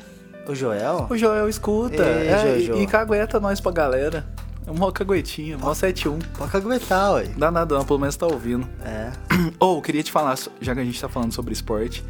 O 0.47 0.55
Joel? 0.55 1.07
O 1.09 1.17
Joel 1.17 1.49
escuta. 1.49 2.03
Ei, 2.03 2.27
é, 2.29 2.59
Jojo. 2.59 2.75
e, 2.77 2.83
e 2.83 2.87
cagueta 2.87 3.39
nós 3.39 3.59
pra 3.59 3.71
galera. 3.73 4.25
É 4.67 4.71
uma 4.71 4.91
caguetinha, 4.91 5.57
mó 5.57 5.73
71. 5.73 6.19
Pode 6.37 6.57
aguentar, 6.57 7.13
ué. 7.13 7.23
Dá 7.37 7.49
nada 7.49 7.77
não, 7.77 7.85
pelo 7.85 7.99
menos 7.99 8.17
tá 8.17 8.27
ouvindo. 8.27 8.67
É. 8.83 9.11
Ou, 9.59 9.81
queria 9.81 10.03
te 10.03 10.11
falar, 10.11 10.37
já 10.59 10.73
que 10.75 10.81
a 10.81 10.83
gente 10.83 10.99
tá 10.99 11.07
falando 11.07 11.31
sobre 11.31 11.53
esporte, 11.53 12.03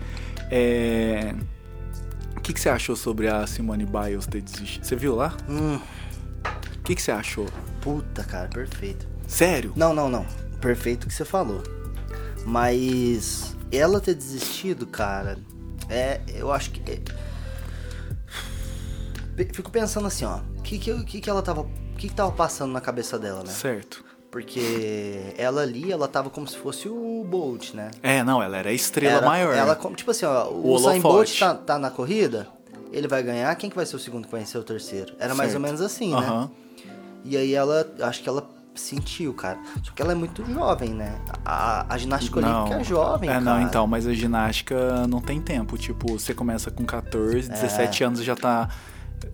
é... 0.49 1.35
O 2.35 2.41
que, 2.41 2.53
que 2.53 2.59
você 2.59 2.69
achou 2.69 2.95
sobre 2.95 3.27
a 3.27 3.45
Simone 3.45 3.85
Biles 3.85 4.25
ter 4.25 4.41
desistido? 4.41 4.85
Você 4.85 4.95
viu 4.95 5.15
lá? 5.15 5.35
Hum, 5.47 5.79
O 6.77 6.81
que, 6.83 6.95
que 6.95 7.01
você 7.01 7.11
achou? 7.11 7.45
puta, 7.81 8.23
cara, 8.23 8.47
perfeito. 8.49 9.07
Sério? 9.27 9.71
Não, 9.75 9.93
não, 9.93 10.09
não. 10.09 10.25
Perfeito 10.59 11.03
o 11.03 11.07
que 11.07 11.13
você 11.13 11.23
falou. 11.25 11.61
Mas 12.45 13.55
ela 13.71 13.99
ter 14.01 14.15
desistido, 14.15 14.87
cara, 14.87 15.37
é. 15.89 16.21
Eu 16.27 16.51
acho 16.51 16.71
que. 16.71 16.81
é- 16.91 17.01
Fico 19.53 19.69
pensando 19.69 20.07
assim, 20.07 20.25
ó. 20.25 20.39
O 20.57 20.61
que, 20.63 20.79
que, 20.79 21.03
que, 21.03 21.21
que 21.21 21.29
ela 21.29 21.41
tava. 21.41 21.67
O 21.97 21.99
que, 21.99 22.09
que 22.09 22.13
tava 22.13 22.31
passando 22.31 22.71
na 22.71 22.79
cabeça 22.79 23.17
dela, 23.17 23.39
né? 23.39 23.49
Certo. 23.51 24.05
Porque 24.29 25.33
ela 25.35 25.61
ali, 25.63 25.91
ela 25.91 26.07
tava 26.07 26.29
como 26.29 26.47
se 26.47 26.55
fosse 26.55 26.87
o 26.87 27.25
Bolt, 27.27 27.73
né? 27.73 27.89
É, 28.03 28.23
não, 28.23 28.41
ela 28.43 28.55
era 28.57 28.69
a 28.69 28.73
estrela 28.73 29.17
Era- 29.17 29.25
maior. 29.25 29.55
Ela, 29.55 29.75
como, 29.75 29.95
tipo 29.95 30.11
assim, 30.11 30.23
ó, 30.27 30.47
o, 30.47 30.67
O 30.67 30.73
Usain 30.75 31.01
Bolt 31.01 31.39
tá, 31.39 31.55
tá 31.55 31.79
na 31.79 31.89
corrida, 31.89 32.47
ele 32.91 33.07
vai 33.07 33.23
ganhar, 33.23 33.55
quem 33.55 33.67
que 33.67 33.75
vai 33.75 33.83
ser 33.83 33.95
o 33.95 33.99
segundo 33.99 34.25
que 34.25 34.31
vai 34.31 34.45
ser 34.45 34.59
o 34.59 34.63
terceiro? 34.63 35.15
Era 35.17 35.33
mais 35.33 35.49
ou 35.55 35.59
Certo. 35.59 35.63
menos 35.63 35.81
assim, 35.81 36.11
né? 36.11 36.17
Aham. 36.17 36.51
E 37.25 37.35
aí 37.35 37.55
ela, 37.55 37.89
acho 38.01 38.21
que 38.21 38.29
ela 38.29 38.47
sentiu, 38.75 39.33
cara. 39.33 39.57
Só 39.83 39.91
que 39.91 39.99
ela 39.99 40.11
é 40.11 40.15
muito 40.15 40.45
jovem, 40.45 40.91
né? 40.91 41.19
A, 41.43 41.91
a 41.91 41.97
ginástica 41.97 42.37
olímpica 42.37 42.79
é 42.79 42.83
jovem, 42.83 43.27
É, 43.27 43.33
cara. 43.33 43.43
não, 43.43 43.59
então, 43.59 43.87
mas 43.87 44.05
a 44.05 44.13
ginástica 44.13 45.07
não 45.07 45.19
tem 45.19 45.41
tempo. 45.41 45.75
Tipo, 45.79 46.19
você 46.19 46.35
começa 46.35 46.69
com 46.69 46.85
14, 46.85 47.49
17 47.49 48.03
anos 48.03 48.23
já 48.23 48.35
tá 48.35 48.69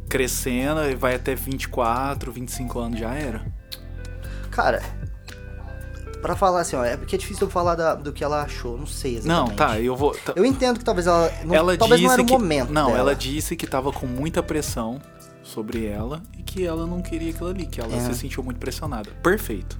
crescendo, 0.09 0.81
e 0.89 0.95
vai 0.95 1.15
até 1.15 1.33
24, 1.35 2.31
25 2.31 2.79
anos 2.79 2.99
já 2.99 3.13
era. 3.13 3.45
Cara, 4.51 4.81
pra 6.21 6.35
falar 6.35 6.61
assim, 6.61 6.75
ó, 6.75 6.83
é 6.85 6.95
porque 6.95 7.15
é 7.15 7.19
difícil 7.19 7.47
eu 7.47 7.51
falar 7.51 7.75
da- 7.75 7.95
do 7.95 8.13
que 8.13 8.23
ela 8.23 8.41
achou, 8.43 8.77
não 8.77 8.85
sei 8.85 9.17
exatamente. 9.17 9.49
Não, 9.49 9.55
tá, 9.55 9.79
eu 9.79 9.95
vou. 9.95 10.15
tá- 10.15 10.33
Eu 10.35 10.45
entendo 10.45 10.77
que 10.79 10.85
talvez 10.85 11.07
ela. 11.07 11.31
Não, 11.43 11.55
ela 11.55 11.75
talvez 11.77 11.99
disse 11.99 12.07
não 12.07 12.13
era 12.13 12.21
o 12.21 12.25
que, 12.25 12.31
momento. 12.33 12.71
Não, 12.71 12.87
dela. 12.87 12.99
ela 12.99 13.15
disse 13.15 13.55
que 13.55 13.65
tava 13.67 13.91
com 13.91 14.05
muita 14.05 14.41
pressão 14.43 15.01
sobre 15.41 15.85
ela 15.85 16.21
e 16.37 16.43
que 16.43 16.65
ela 16.65 16.85
não 16.87 17.01
queria 17.01 17.31
aquilo 17.31 17.49
ali, 17.49 17.65
que 17.65 17.81
ela 17.81 17.93
É. 17.95 17.99
se 17.99 18.13
sentiu 18.15 18.43
muito 18.43 18.57
pressionada. 18.59 19.09
Perfeito. 19.23 19.77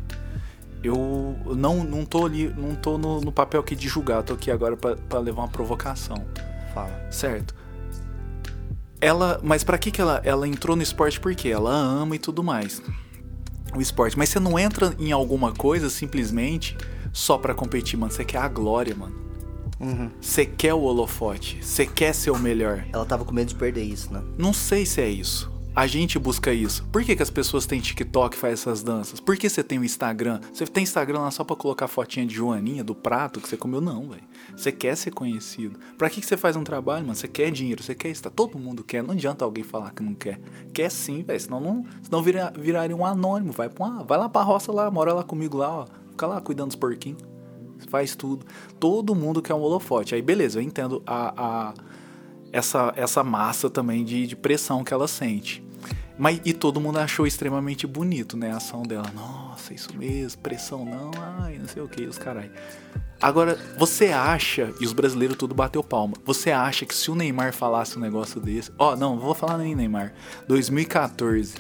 Eu 0.84 1.38
não, 1.56 1.82
não 1.84 2.04
tô 2.04 2.26
ali, 2.26 2.54
não 2.58 2.76
tô 2.76 2.98
no, 2.98 3.22
no 3.22 3.32
papel 3.32 3.62
aqui 3.62 3.74
de 3.74 3.88
julgar, 3.88 4.22
tô 4.24 4.34
aqui 4.34 4.52
agora 4.52 4.76
pra 4.76 5.20
levar 5.20 5.44
uma 5.44 5.48
provocação. 5.48 6.26
Fala. 6.74 6.92
Certo. 7.10 7.56
Ela, 9.04 9.40
mas 9.44 9.64
pra 9.64 9.78
que 9.78 9.92
que 9.92 10.00
ela, 10.00 10.22
ela 10.24 10.48
entrou 10.48 10.76
no 10.76 10.82
esporte? 10.82 11.20
Porque 11.20 11.50
ela 11.50 11.72
ama 11.72 12.16
e 12.16 12.20
tudo 12.20 12.44
mais. 12.44 12.82
O 13.76 13.82
esporte. 13.82 14.18
Mas 14.18 14.30
você 14.30 14.40
não 14.40 14.58
entra 14.58 14.96
em 14.98 15.12
alguma 15.12 15.52
coisa 15.52 15.90
simplesmente 15.90 16.78
só 17.12 17.38
pra 17.38 17.54
competir, 17.54 17.98
mano. 17.98 18.12
Você 18.12 18.24
quer 18.24 18.38
a 18.38 18.48
glória, 18.48 18.96
mano. 18.96 19.16
Você 20.22 20.46
quer 20.46 20.74
o 20.74 20.82
holofote, 20.82 21.60
você 21.62 21.86
quer 21.86 22.14
ser 22.16 22.32
o 22.32 22.40
melhor. 22.40 22.86
Ela 22.94 23.06
tava 23.06 23.26
com 23.26 23.34
medo 23.34 23.50
de 23.50 23.56
perder 23.56 23.84
isso, 23.84 24.14
né? 24.14 24.24
Não 24.38 24.54
sei 24.54 24.86
se 24.86 25.02
é 25.02 25.10
isso. 25.10 25.52
A 25.76 25.88
gente 25.88 26.20
busca 26.20 26.54
isso. 26.54 26.86
Por 26.92 27.04
que, 27.04 27.16
que 27.16 27.24
as 27.24 27.32
pessoas 27.32 27.66
têm 27.66 27.80
TikTok 27.80 28.38
e 28.38 28.40
faz 28.40 28.54
essas 28.54 28.84
danças? 28.84 29.20
Por 29.20 29.36
que 29.36 29.50
você 29.50 29.64
tem 29.64 29.80
o 29.80 29.84
Instagram? 29.84 30.40
Você 30.54 30.68
tem 30.68 30.84
Instagram 30.84 31.22
lá 31.22 31.32
só 31.32 31.44
pra 31.44 31.56
colocar 31.56 31.88
fotinha 31.88 32.28
de 32.28 32.36
Joaninha, 32.36 32.84
do 32.84 32.94
prato 32.94 33.42
que 33.42 33.50
você 33.50 33.58
comeu? 33.58 33.82
Não, 33.82 34.08
velho. 34.08 34.22
Você 34.56 34.72
quer 34.72 34.96
ser 34.96 35.10
conhecido. 35.10 35.80
Pra 35.98 36.12
que, 36.12 36.22
que 36.22 36.28
você 36.28 36.38
faz 36.38 36.56
um 36.56 36.64
trabalho, 36.64 37.02
mano? 37.02 37.16
Você 37.16 37.28
quer 37.28 37.50
dinheiro, 37.50 37.82
você 37.82 37.96
quer 37.96 38.10
estar. 38.10 38.30
Todo 38.30 38.60
mundo 38.60 38.84
quer. 38.84 39.02
Não 39.02 39.16
adianta 39.16 39.44
alguém 39.44 39.64
falar 39.64 39.90
que 39.94 40.04
não 40.04 40.14
quer. 40.14 40.40
Quer 40.72 40.92
sim, 40.92 41.24
velho. 41.24 41.40
Senão, 41.40 41.60
não, 41.60 41.84
senão 42.04 42.22
vira, 42.22 42.54
viraria 42.56 42.96
um 42.96 43.04
anônimo. 43.04 43.52
Vai, 43.52 43.68
uma, 43.80 44.04
vai 44.04 44.20
lá 44.20 44.30
pra 44.30 44.44
roça 44.44 44.72
lá, 44.72 44.92
mora 44.92 45.12
lá 45.12 45.24
comigo 45.24 45.58
lá, 45.58 45.76
ó. 45.76 45.86
Fica 46.12 46.28
lá 46.28 46.40
cuidando 46.40 46.68
dos 46.68 46.76
porquinhos. 46.76 47.24
Faz 47.90 48.16
tudo. 48.16 48.46
Todo 48.80 49.16
mundo 49.16 49.42
quer 49.42 49.56
um 49.56 49.62
holofote. 49.62 50.14
Aí, 50.14 50.22
beleza, 50.22 50.60
eu 50.60 50.64
entendo 50.64 51.02
a, 51.08 51.34
a 51.36 51.74
essa, 52.54 52.94
essa 52.96 53.24
massa 53.24 53.70
também 53.70 54.06
de, 54.06 54.28
de 54.28 54.36
pressão 54.36 54.84
que 54.84 54.94
ela 54.94 55.08
sente. 55.08 55.64
Mas, 56.18 56.40
e 56.46 56.54
todo 56.54 56.80
mundo 56.80 57.00
achou 57.00 57.26
extremamente 57.26 57.88
bonito, 57.88 58.38
né? 58.38 58.52
A 58.52 58.58
ação 58.58 58.84
dela. 58.84 59.12
Nossa, 59.16 59.74
isso 59.74 59.90
mesmo, 59.98 60.40
pressão 60.42 60.86
não, 60.86 61.10
ai, 61.42 61.58
não 61.58 61.68
sei 61.68 61.82
o 61.82 61.88
que, 61.88 62.04
os 62.04 62.20
carai. 62.20 62.52
Agora, 63.20 63.58
você 63.78 64.08
acha, 64.10 64.72
e 64.80 64.86
os 64.86 64.94
brasileiros 64.94 65.38
tudo 65.38 65.56
bateu 65.56 65.84
palma, 65.84 66.14
você 66.24 66.52
acha 66.52 66.86
que 66.86 66.94
se 66.94 67.10
o 67.10 67.16
Neymar 67.16 67.54
falasse 67.54 67.98
um 67.98 68.02
negócio 68.02 68.40
desse. 68.40 68.72
Ó, 68.78 68.96
não, 68.96 69.18
vou 69.18 69.34
falar 69.34 69.58
nem 69.58 69.74
Neymar. 69.74 70.14
2014. 70.48 71.56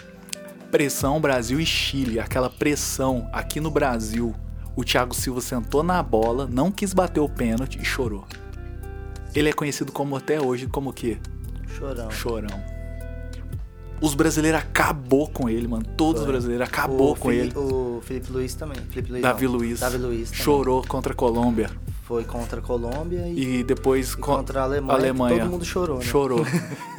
Pressão 0.69 1.19
Brasil 1.19 1.59
e 1.59 1.65
Chile, 1.65 2.19
aquela 2.19 2.49
pressão 2.49 3.27
aqui 3.33 3.59
no 3.59 3.71
Brasil. 3.71 4.35
O 4.75 4.83
Thiago 4.83 5.15
Silva 5.15 5.41
sentou 5.41 5.83
na 5.83 6.01
bola, 6.03 6.47
não 6.51 6.71
quis 6.71 6.93
bater 6.93 7.19
o 7.19 7.29
pênalti 7.29 7.79
e 7.79 7.85
chorou. 7.85 8.25
Ele 9.35 9.49
é 9.49 9.53
conhecido 9.53 9.91
como 9.91 10.15
até 10.15 10.39
hoje 10.39 10.67
como 10.67 10.89
o 10.89 10.93
quê? 10.93 11.17
Chorão. 11.77 12.11
Chorão. 12.11 12.73
Os 14.01 14.15
brasileiros 14.15 14.59
acabou 14.59 15.29
com 15.29 15.49
ele, 15.49 15.67
mano. 15.67 15.85
Todos 15.97 16.21
os 16.21 16.27
brasileiros 16.27 16.67
acabou 16.67 17.13
O 17.13 17.15
com 17.15 17.29
Fili- 17.29 17.41
ele. 17.41 17.53
O 17.57 18.01
Felipe 18.03 18.31
Luiz 18.31 18.53
também. 18.53 18.75
Felipe 18.89 19.11
Luiz 19.11 19.21
Davi 19.23 19.45
não. 19.45 19.51
Luiz. 19.53 19.79
Davi 19.79 19.97
Luiz 19.97 20.29
também. 20.29 20.43
Chorou 20.43 20.83
contra 20.85 21.13
a 21.13 21.15
Colômbia. 21.15 21.69
Foi 22.03 22.25
contra 22.25 22.59
a 22.59 22.61
Colômbia 22.61 23.25
e, 23.29 23.59
E 23.59 23.63
depois 23.63 24.11
e 24.11 24.17
con- 24.17 24.35
contra 24.37 24.59
a 24.59 24.63
Alemanha. 24.63 24.99
que 24.99 25.05
Alemanha. 25.05 25.39
Todo 25.43 25.51
mundo 25.51 25.65
chorou, 25.65 25.99
né? 25.99 26.03
Chorou. 26.05 26.45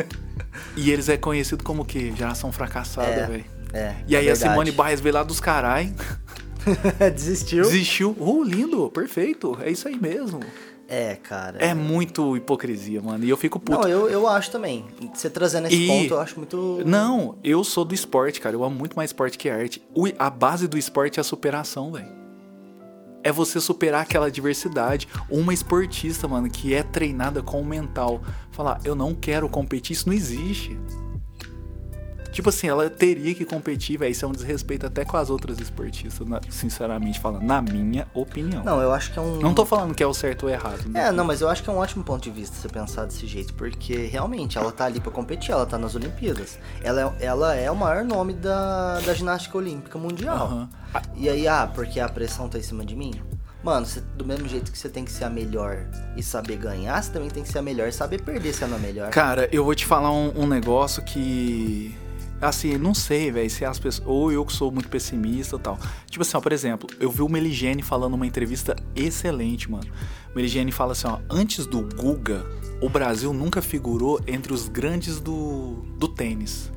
e 0.76 0.90
eles 0.90 1.08
é 1.10 1.18
conhecido 1.18 1.62
como 1.62 1.82
o 1.82 1.84
quê? 1.84 2.10
Geração 2.16 2.50
fracassada, 2.50 3.08
É, 3.10 3.26
velho. 3.26 3.44
É. 3.74 3.94
E 4.08 4.16
aí 4.16 4.26
é 4.28 4.32
a 4.32 4.36
Simone. 4.36 4.70
Biles 4.70 5.00
veio 5.00 5.14
lá 5.14 5.22
dos 5.22 5.40
carai, 5.40 5.92
Desistiu? 7.14 7.64
desistiu. 7.64 8.16
Uh, 8.18 8.42
lindo, 8.42 8.88
perfeito. 8.90 9.58
É 9.60 9.70
isso 9.70 9.86
aí 9.88 9.98
mesmo. 10.00 10.40
É, 10.88 11.16
cara. 11.16 11.58
É 11.58 11.72
muito 11.72 12.36
hipocrisia, 12.36 13.00
mano. 13.00 13.24
E 13.24 13.30
eu 13.30 13.36
fico 13.36 13.58
puto. 13.58 13.78
Não, 13.80 13.88
eu, 13.88 14.08
eu 14.08 14.28
acho 14.28 14.50
também. 14.50 14.84
Você 15.14 15.30
trazendo 15.30 15.66
esse 15.66 15.76
E- 15.76 15.86
ponto, 15.86 16.14
eu 16.14 16.20
acho 16.20 16.36
muito. 16.36 16.82
Não, 16.84 17.38
eu 17.42 17.64
sou 17.64 17.84
do 17.84 17.94
esporte, 17.94 18.40
cara. 18.40 18.54
Eu 18.54 18.62
amo 18.62 18.76
muito 18.76 18.94
mais 18.94 19.08
esporte 19.10 19.38
que 19.38 19.48
arte. 19.48 19.82
O- 19.94 20.06
a 20.18 20.28
base 20.28 20.68
do 20.68 20.76
esporte 20.76 21.18
é 21.18 21.22
a 21.22 21.24
superação, 21.24 21.92
velho. 21.92 22.12
É 23.22 23.32
você 23.32 23.58
superar 23.58 24.02
aquela 24.02 24.26
adversidade. 24.26 25.08
Uma 25.30 25.54
esportista, 25.54 26.28
mano, 26.28 26.50
que 26.50 26.74
é 26.74 26.82
treinada 26.82 27.42
com 27.42 27.62
o 27.62 27.64
mental. 27.64 28.20
Falar, 28.50 28.78
eu 28.84 28.94
não 28.94 29.14
quero 29.14 29.48
competir, 29.48 29.94
isso 29.94 30.06
não 30.06 30.14
existe. 30.14 30.78
Tipo 32.34 32.48
assim, 32.48 32.66
ela 32.68 32.90
teria 32.90 33.34
que 33.34 33.44
competir, 33.44 33.96
velho. 33.98 34.10
Isso 34.12 34.24
é 34.24 34.28
um 34.28 34.32
desrespeito 34.32 34.84
até 34.84 35.04
com 35.04 35.16
as 35.16 35.30
outras 35.30 35.58
esportistas, 35.60 36.26
na- 36.26 36.40
sinceramente 36.50 37.18
falando, 37.20 37.42
na 37.44 37.62
minha 37.62 38.06
opinião. 38.12 38.62
Não, 38.64 38.80
eu 38.82 38.92
acho 38.92 39.12
que 39.12 39.18
é 39.18 39.22
um. 39.22 39.38
Não 39.38 39.54
tô 39.54 39.64
falando 39.64 39.94
que 39.94 40.02
é 40.02 40.06
o 40.06 40.12
certo 40.12 40.42
ou 40.44 40.50
errado. 40.50 40.84
né? 40.88 41.06
É, 41.08 41.12
não, 41.12 41.24
mas 41.24 41.40
eu 41.40 41.48
acho 41.48 41.62
que 41.62 41.70
é 41.70 41.72
um 41.72 41.76
ótimo 41.78 42.02
ponto 42.04 42.22
de 42.24 42.30
vista 42.30 42.56
você 42.56 42.68
pensar 42.68 43.04
desse 43.06 43.26
jeito, 43.26 43.54
porque 43.54 43.94
realmente 44.06 44.58
ela 44.58 44.72
tá 44.72 44.84
ali 44.84 45.00
pra 45.00 45.12
competir, 45.12 45.52
ela 45.52 45.64
tá 45.64 45.78
nas 45.78 45.94
Olimpíadas. 45.94 46.58
Ela 46.82 47.14
é, 47.20 47.24
ela 47.24 47.54
é 47.54 47.70
o 47.70 47.76
maior 47.76 48.04
nome 48.04 48.32
da, 48.34 49.00
da 49.00 49.14
ginástica 49.14 49.56
olímpica 49.56 49.98
mundial. 49.98 50.36
Aham. 50.36 50.68
E 51.14 51.28
aí, 51.28 51.46
ah, 51.48 51.70
porque 51.72 52.00
a 52.00 52.08
pressão 52.08 52.48
tá 52.48 52.58
em 52.58 52.62
cima 52.62 52.84
de 52.84 52.96
mim? 52.96 53.12
Mano, 53.62 53.86
você- 53.86 54.00
do 54.16 54.24
mesmo 54.26 54.46
jeito 54.48 54.70
que 54.70 54.76
você 54.78 54.88
tem 54.90 55.04
que 55.04 55.10
ser 55.12 55.24
a 55.24 55.30
melhor 55.30 55.86
e 56.16 56.22
saber 56.22 56.56
ganhar, 56.56 57.02
você 57.02 57.10
também 57.12 57.30
tem 57.30 57.42
que 57.42 57.48
ser 57.48 57.58
a 57.58 57.62
melhor 57.62 57.88
e 57.88 57.92
saber 57.92 58.20
perder 58.20 58.52
sendo 58.52 58.74
a 58.74 58.78
melhor. 58.78 59.08
Cara, 59.10 59.48
eu 59.52 59.64
vou 59.64 59.74
te 59.74 59.86
falar 59.86 60.10
um, 60.12 60.32
um 60.36 60.46
negócio 60.46 61.02
que. 61.02 61.96
Assim, 62.44 62.76
não 62.76 62.92
sei, 62.94 63.30
velho, 63.30 63.48
se 63.50 63.64
as 63.64 63.78
pessoas. 63.78 64.06
Ou 64.06 64.30
eu 64.30 64.44
que 64.44 64.52
sou 64.52 64.70
muito 64.70 64.88
pessimista 64.88 65.58
tal. 65.58 65.78
Tipo 66.08 66.22
assim, 66.22 66.36
ó, 66.36 66.40
por 66.40 66.52
exemplo, 66.52 66.88
eu 67.00 67.10
vi 67.10 67.22
o 67.22 67.28
Meligene 67.28 67.82
falando 67.82 68.12
numa 68.12 68.26
entrevista 68.26 68.76
excelente, 68.94 69.70
mano. 69.70 69.86
Meligene 70.34 70.70
fala 70.72 70.92
assim, 70.92 71.06
ó, 71.06 71.18
antes 71.30 71.66
do 71.66 71.80
Guga, 71.82 72.44
o 72.80 72.88
Brasil 72.88 73.32
nunca 73.32 73.62
figurou 73.62 74.20
entre 74.26 74.52
os 74.52 74.68
grandes 74.68 75.20
do, 75.20 75.82
do 75.98 76.08
tênis. 76.08 76.70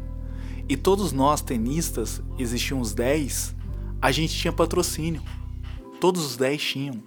E 0.69 0.75
todos 0.77 1.11
nós, 1.11 1.41
tenistas, 1.41 2.21
existiam 2.37 2.79
uns 2.79 2.93
10, 2.93 3.55
a 4.01 4.11
gente 4.11 4.35
tinha 4.35 4.51
patrocínio. 4.53 5.21
Todos 5.99 6.25
os 6.25 6.37
10 6.37 6.61
tinham. 6.61 7.03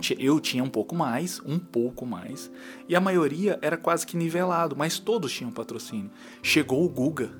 Ti- 0.00 0.16
eu 0.20 0.38
tinha 0.38 0.62
um 0.62 0.68
pouco 0.68 0.94
mais, 0.94 1.40
um 1.46 1.58
pouco 1.58 2.04
mais. 2.04 2.50
E 2.88 2.94
a 2.94 3.00
maioria 3.00 3.58
era 3.62 3.76
quase 3.76 4.06
que 4.06 4.16
nivelado, 4.18 4.76
mas 4.76 4.98
todos 4.98 5.32
tinham 5.32 5.50
patrocínio. 5.50 6.10
Chegou 6.42 6.84
o 6.84 6.88
Guga, 6.90 7.30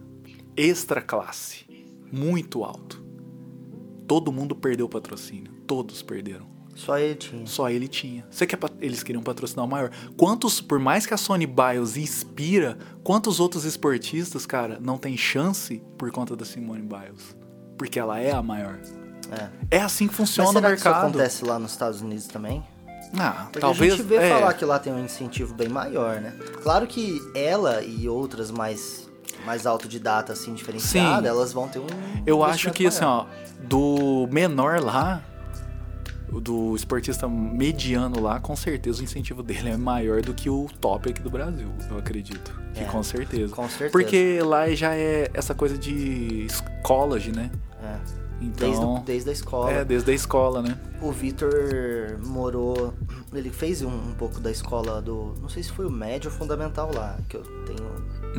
extra 0.59 1.00
classe, 1.00 1.65
muito 2.11 2.65
alto. 2.65 3.03
Todo 4.09 4.33
mundo 4.33 4.57
perdeu 4.57 4.87
o 4.87 4.88
patrocínio. 4.88 5.53
Todos 5.67 6.03
perderam. 6.03 6.47
Só 6.75 6.99
ele 6.99 7.15
tinha. 7.15 7.47
Só 7.47 7.71
ele 7.71 7.88
tinha. 7.88 8.27
Você 8.31 8.47
quer 8.47 8.59
eles 8.81 9.03
queriam 9.03 9.23
patrocinar 9.23 9.65
o 9.65 9.69
maior. 9.69 9.91
Quantos, 10.17 10.61
por 10.61 10.79
mais 10.79 11.07
que 11.07 11.15
a 11.15 11.17
Sony 11.17 11.47
Biles 11.47 11.97
inspira, 11.97 12.79
quantos 13.03 13.38
outros 13.41 13.65
esportistas, 13.65 14.47
cara, 14.47 14.79
não 14.81 14.97
tem 14.97 15.17
chance 15.17 15.83
por 15.97 16.11
conta 16.11 16.35
da 16.35 16.45
Simone 16.45 16.83
Biles? 16.83 17.37
Porque 17.77 17.99
ela 17.99 18.19
é 18.19 18.33
a 18.33 18.43
maior. 18.43 18.81
É. 19.71 19.77
É 19.79 19.81
assim 19.81 20.07
que 20.07 20.12
Mas 20.12 20.17
funciona 20.17 20.49
o 20.49 20.53
será 20.53 20.69
que 20.71 20.75
isso 20.77 20.85
mercado. 20.85 21.09
acontece 21.09 21.45
lá 21.45 21.59
nos 21.59 21.73
Estados 21.73 22.00
Unidos 22.00 22.27
também? 22.27 22.65
Ah, 23.17 23.45
Porque 23.45 23.61
talvez. 23.61 23.93
a 23.95 23.97
gente 23.97 24.07
vê 24.07 24.17
é. 24.17 24.31
falar 24.31 24.55
que 24.55 24.65
lá 24.65 24.79
tem 24.79 24.93
um 24.93 25.05
incentivo 25.05 25.55
bem 25.55 25.69
maior, 25.69 26.21
né? 26.21 26.33
Claro 26.62 26.87
que 26.87 27.21
ela 27.35 27.83
e 27.83 28.09
outras 28.09 28.50
mais, 28.50 29.08
mais 29.49 29.67
autodidata, 29.67 30.35
assim, 30.35 30.52
diferenciadas, 30.52 31.23
Sim. 31.23 31.28
elas 31.37 31.52
vão 31.55 31.67
ter 31.67 31.78
um. 31.78 31.87
Eu 32.26 32.45
acho 32.45 32.71
que 32.71 32.87
assim, 32.87 33.02
investimento 33.05 33.05
ó, 33.05 33.26
do 33.62 34.28
menor 34.31 34.78
lá, 34.81 35.23
do 36.31 36.76
esportista 36.76 37.26
mediano 37.26 38.21
lá, 38.21 38.38
com 38.38 38.55
certeza 38.55 39.00
o 39.00 39.05
incentivo 39.05 39.43
dele 39.43 39.71
é 39.71 39.76
maior 39.78 40.21
do 40.21 40.35
que 40.35 40.50
o 40.50 40.67
top 40.83 41.09
aqui 41.09 41.23
do 41.23 41.31
Brasil, 41.31 41.69
eu 41.90 41.97
acredito. 41.97 42.52
Que 42.75 42.81
É, 42.81 42.85
com 42.85 43.02
certeza. 43.02 43.55
com 43.55 43.67
certeza. 43.69 43.90
Porque 43.90 44.38
lá 44.43 44.69
já 44.75 44.95
é 44.95 45.31
essa 45.33 45.55
coisa 45.55 45.78
de 45.78 46.47
college, 46.83 47.33
né? 47.33 47.50
maior. 47.83 47.95
É. 48.14 48.28
Então, 48.40 48.95
Desde, 48.95 49.05
desde 49.05 49.31
a 49.31 49.33
escola. 49.33 49.73
é, 49.73 49.85
desde 49.85 50.11
a 50.12 50.14
escola, 50.14 50.62
né? 50.62 50.78
O 51.02 51.11
Vitor 51.11 51.50
morou. 52.25 52.95
Ele 53.35 53.50
fez 53.50 53.83
um, 53.83 53.88
um 53.88 54.14
pouco 54.17 54.38
da 54.38 54.49
escola 54.49 55.02
do. 55.02 55.35
Não 55.40 55.49
sei 55.49 55.61
se 55.64 55.73
foi 55.73 55.87
o 55.87 55.90
médio 55.90 56.31
ou 56.31 56.37
fundamental 56.37 56.88
lá, 56.95 57.19
que 57.28 57.37
eu 57.37 57.43
tenho 57.67 57.88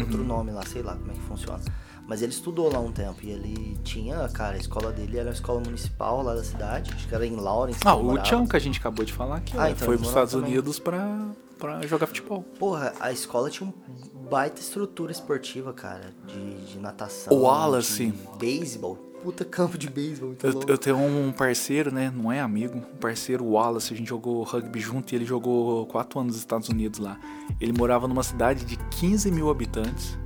Uhum. 0.03 0.10
outro 0.10 0.24
nome 0.24 0.51
lá, 0.51 0.63
sei 0.65 0.82
lá 0.82 0.96
como 0.96 1.12
é 1.12 1.13
que 1.15 1.22
funciona. 1.22 1.60
Mas 2.08 2.24
ele 2.24 2.32
estudou 2.32 2.72
lá 2.74 2.79
um 2.79 2.91
tempo 2.91 3.18
e 3.24 3.29
ele 3.29 3.77
tinha, 3.84 4.27
cara, 4.29 4.56
a 4.56 4.60
escola 4.60 4.91
dele 4.91 5.20
era 5.20 5.29
a 5.29 5.34
escola 5.34 5.60
municipal 5.60 6.24
lá 6.24 6.34
da 6.34 6.44
cidade, 6.44 6.91
acho 6.96 7.08
que 7.08 7.13
era 7.13 7.24
em 7.25 7.36
Lawrence. 7.36 7.79
que 7.79 7.88
Ah, 7.88 7.96
o. 7.96 8.18
Tião 8.24 8.48
que 8.48 8.56
a 8.56 8.60
gente 8.60 8.79
acabou 8.79 9.06
de 9.06 9.13
falar 9.13 9.38
aqui, 9.38 9.56
Ah, 9.56 9.63
ó, 9.63 9.68
então 9.68 9.77
foi 9.86 9.96
morava 9.96 10.08
Estados 10.08 10.34
também. 10.34 10.50
Unidos 10.53 10.79
pra, 10.79 11.27
pra 11.60 11.86
jogar 11.86 12.08
futebol. 12.08 12.41
Porra, 12.58 12.94
a 13.00 13.12
escola 13.12 13.50
tinha 13.51 13.70
um 13.70 14.27
baita 14.27 14.60
estrutura 14.60 15.12
esportiva, 15.12 15.72
cara, 15.72 16.12
de, 16.25 16.65
de 16.65 16.79
natação. 16.79 17.32
O 17.32 17.41
Wallace. 17.41 18.08
De 18.08 18.38
beisebol. 18.39 18.98
Puta 19.24 19.44
campo 19.44 19.78
de 19.78 19.90
beisebol, 19.90 20.34
Eu, 20.42 20.62
eu 20.68 20.78
tenho 20.78 20.98
um 20.98 21.32
parceiro, 21.32 21.94
né? 21.94 22.12
Não 22.16 22.32
é 22.32 22.40
amigo, 22.40 22.78
um 22.78 22.98
parceiro, 22.98 23.46
Wallace. 23.46 23.94
A 23.94 23.98
gente 23.98 24.08
jogou 24.08 24.44
rugby 24.44 24.80
junto 24.80 25.12
e 25.12 25.16
ele 25.16 25.26
jogou 25.26 25.86
quatro 25.88 26.20
anos 26.20 26.34
nos 26.34 26.42
Estados 26.42 26.70
Unidos 26.70 27.00
lá. 27.00 27.20
Ele 27.60 27.74
morava 27.74 28.08
numa 28.08 28.24
cidade 28.24 28.64
de 28.64 28.78
15 28.78 29.30
mil 29.32 29.50
habitantes. 29.50 30.18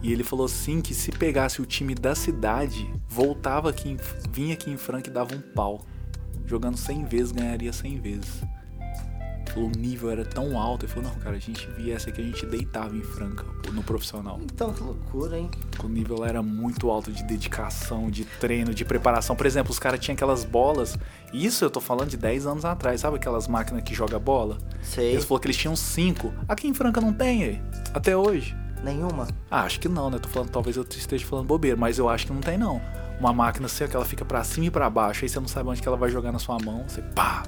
E 0.00 0.12
ele 0.12 0.22
falou 0.22 0.46
assim 0.46 0.80
que 0.80 0.94
se 0.94 1.10
pegasse 1.10 1.60
o 1.60 1.66
time 1.66 1.94
da 1.94 2.14
cidade, 2.14 2.88
voltava 3.08 3.70
aqui, 3.70 3.90
em, 3.90 3.96
vinha 4.30 4.54
aqui 4.54 4.70
em 4.70 4.76
Franca 4.76 5.10
e 5.10 5.12
dava 5.12 5.34
um 5.34 5.40
pau. 5.40 5.84
Jogando 6.46 6.76
100 6.76 7.04
vezes, 7.06 7.32
ganharia 7.32 7.72
100 7.72 8.00
vezes. 8.00 8.42
O 9.56 9.68
nível 9.76 10.10
era 10.10 10.24
tão 10.24 10.58
alto. 10.58 10.84
Ele 10.86 10.92
falou, 10.92 11.10
não, 11.10 11.18
cara, 11.18 11.36
a 11.36 11.38
gente 11.38 11.66
viesse 11.70 12.08
aqui, 12.08 12.20
a 12.20 12.24
gente 12.24 12.46
deitava 12.46 12.96
em 12.96 13.02
Franca, 13.02 13.44
no 13.72 13.82
profissional. 13.82 14.38
Então, 14.42 14.72
que 14.72 14.82
loucura, 14.82 15.38
hein? 15.38 15.50
O 15.82 15.88
nível 15.88 16.24
era 16.24 16.42
muito 16.42 16.90
alto 16.90 17.10
de 17.10 17.22
dedicação, 17.24 18.10
de 18.10 18.24
treino, 18.24 18.74
de 18.74 18.84
preparação. 18.84 19.34
Por 19.34 19.46
exemplo, 19.46 19.72
os 19.72 19.78
caras 19.78 20.00
tinham 20.00 20.14
aquelas 20.14 20.44
bolas. 20.44 20.98
Isso 21.32 21.64
eu 21.64 21.70
tô 21.70 21.80
falando 21.80 22.08
de 22.08 22.16
10 22.16 22.46
anos 22.46 22.64
atrás. 22.64 23.00
Sabe 23.00 23.16
aquelas 23.16 23.48
máquinas 23.48 23.82
que 23.82 23.94
joga 23.94 24.18
bola? 24.18 24.58
Sei. 24.82 25.12
Eles 25.12 25.24
falaram 25.24 25.42
que 25.42 25.46
eles 25.48 25.56
tinham 25.56 25.76
cinco. 25.76 26.32
Aqui 26.46 26.68
em 26.68 26.74
Franca 26.74 27.00
não 27.00 27.12
tem, 27.12 27.62
até 27.92 28.16
hoje. 28.16 28.56
Nenhuma. 28.82 29.26
Ah, 29.50 29.62
acho 29.62 29.80
que 29.80 29.88
não, 29.88 30.10
né? 30.10 30.18
Tô 30.18 30.28
falando, 30.28 30.50
talvez 30.50 30.76
eu 30.76 30.84
esteja 30.88 31.26
falando 31.26 31.46
bobeira, 31.46 31.76
mas 31.76 31.98
eu 31.98 32.08
acho 32.08 32.26
que 32.26 32.32
não 32.32 32.40
tem 32.40 32.56
não. 32.56 32.80
Uma 33.18 33.32
máquina 33.32 33.66
assim, 33.66 33.88
que 33.88 33.96
ela 33.96 34.04
fica 34.04 34.24
pra 34.24 34.44
cima 34.44 34.66
e 34.66 34.70
pra 34.70 34.88
baixo, 34.88 35.24
aí 35.24 35.28
você 35.28 35.40
não 35.40 35.48
sabe 35.48 35.68
onde 35.68 35.82
que 35.82 35.88
ela 35.88 35.96
vai 35.96 36.08
jogar 36.08 36.30
na 36.30 36.38
sua 36.38 36.56
mão, 36.64 36.84
você 36.86 37.02
pá. 37.02 37.42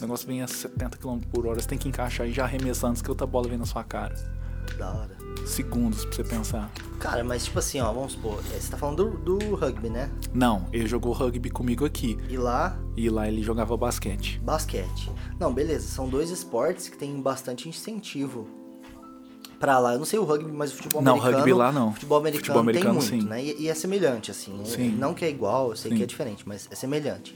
O 0.00 0.02
negócio 0.02 0.26
vem 0.26 0.42
a 0.42 0.48
70 0.48 0.96
km 0.96 1.18
por 1.30 1.46
hora, 1.46 1.60
você 1.60 1.68
tem 1.68 1.78
que 1.78 1.88
encaixar 1.88 2.26
e 2.26 2.32
já 2.32 2.44
arremessar 2.44 2.90
antes 2.90 3.02
que 3.02 3.10
outra 3.10 3.26
bola 3.26 3.46
venha 3.46 3.58
na 3.58 3.66
sua 3.66 3.84
cara. 3.84 4.14
Da 4.78 4.90
hora. 4.90 5.16
Segundos 5.46 6.04
pra 6.06 6.14
você 6.14 6.24
pensar. 6.24 6.70
Cara, 6.98 7.22
mas 7.24 7.44
tipo 7.44 7.58
assim, 7.58 7.80
ó, 7.80 7.92
vamos 7.92 8.12
supor, 8.12 8.42
é, 8.54 8.58
você 8.58 8.70
tá 8.70 8.76
falando 8.78 9.10
do, 9.18 9.38
do 9.38 9.54
rugby, 9.54 9.90
né? 9.90 10.10
Não, 10.32 10.66
ele 10.72 10.86
jogou 10.86 11.12
rugby 11.12 11.50
comigo 11.50 11.84
aqui. 11.84 12.18
E 12.28 12.36
lá, 12.36 12.78
E 12.96 13.08
lá 13.10 13.28
ele 13.28 13.42
jogava 13.42 13.76
basquete. 13.76 14.38
basquete. 14.42 15.10
Não, 15.38 15.52
beleza, 15.52 15.86
são 15.88 16.08
dois 16.08 16.30
esportes 16.30 16.88
que 16.88 16.96
tem 16.96 17.20
bastante 17.20 17.68
incentivo 17.68 18.46
pra 19.58 19.78
lá. 19.78 19.92
Eu 19.94 19.98
não 19.98 20.06
sei 20.06 20.18
o 20.18 20.24
rugby, 20.24 20.50
mas 20.52 20.72
o 20.72 20.76
futebol 20.76 21.02
Não, 21.02 21.12
americano. 21.12 21.36
rugby 21.38 21.52
lá 21.52 21.72
não. 21.72 21.92
Futebol 21.92 22.18
americano, 22.18 22.40
Futebol 22.40 22.60
americano, 22.60 23.00
tem 23.00 23.08
muito, 23.10 23.22
sim. 23.24 23.28
né? 23.28 23.44
E, 23.44 23.62
e 23.64 23.68
é 23.68 23.74
semelhante, 23.74 24.30
assim. 24.30 24.62
Sim. 24.64 24.90
Não 24.92 25.12
que 25.14 25.24
é 25.24 25.30
igual, 25.30 25.70
eu 25.70 25.76
sei 25.76 25.90
Sim. 25.90 25.96
que 25.98 26.02
é 26.02 26.06
diferente, 26.06 26.44
mas 26.46 26.68
é 26.70 26.74
semelhante. 26.74 27.34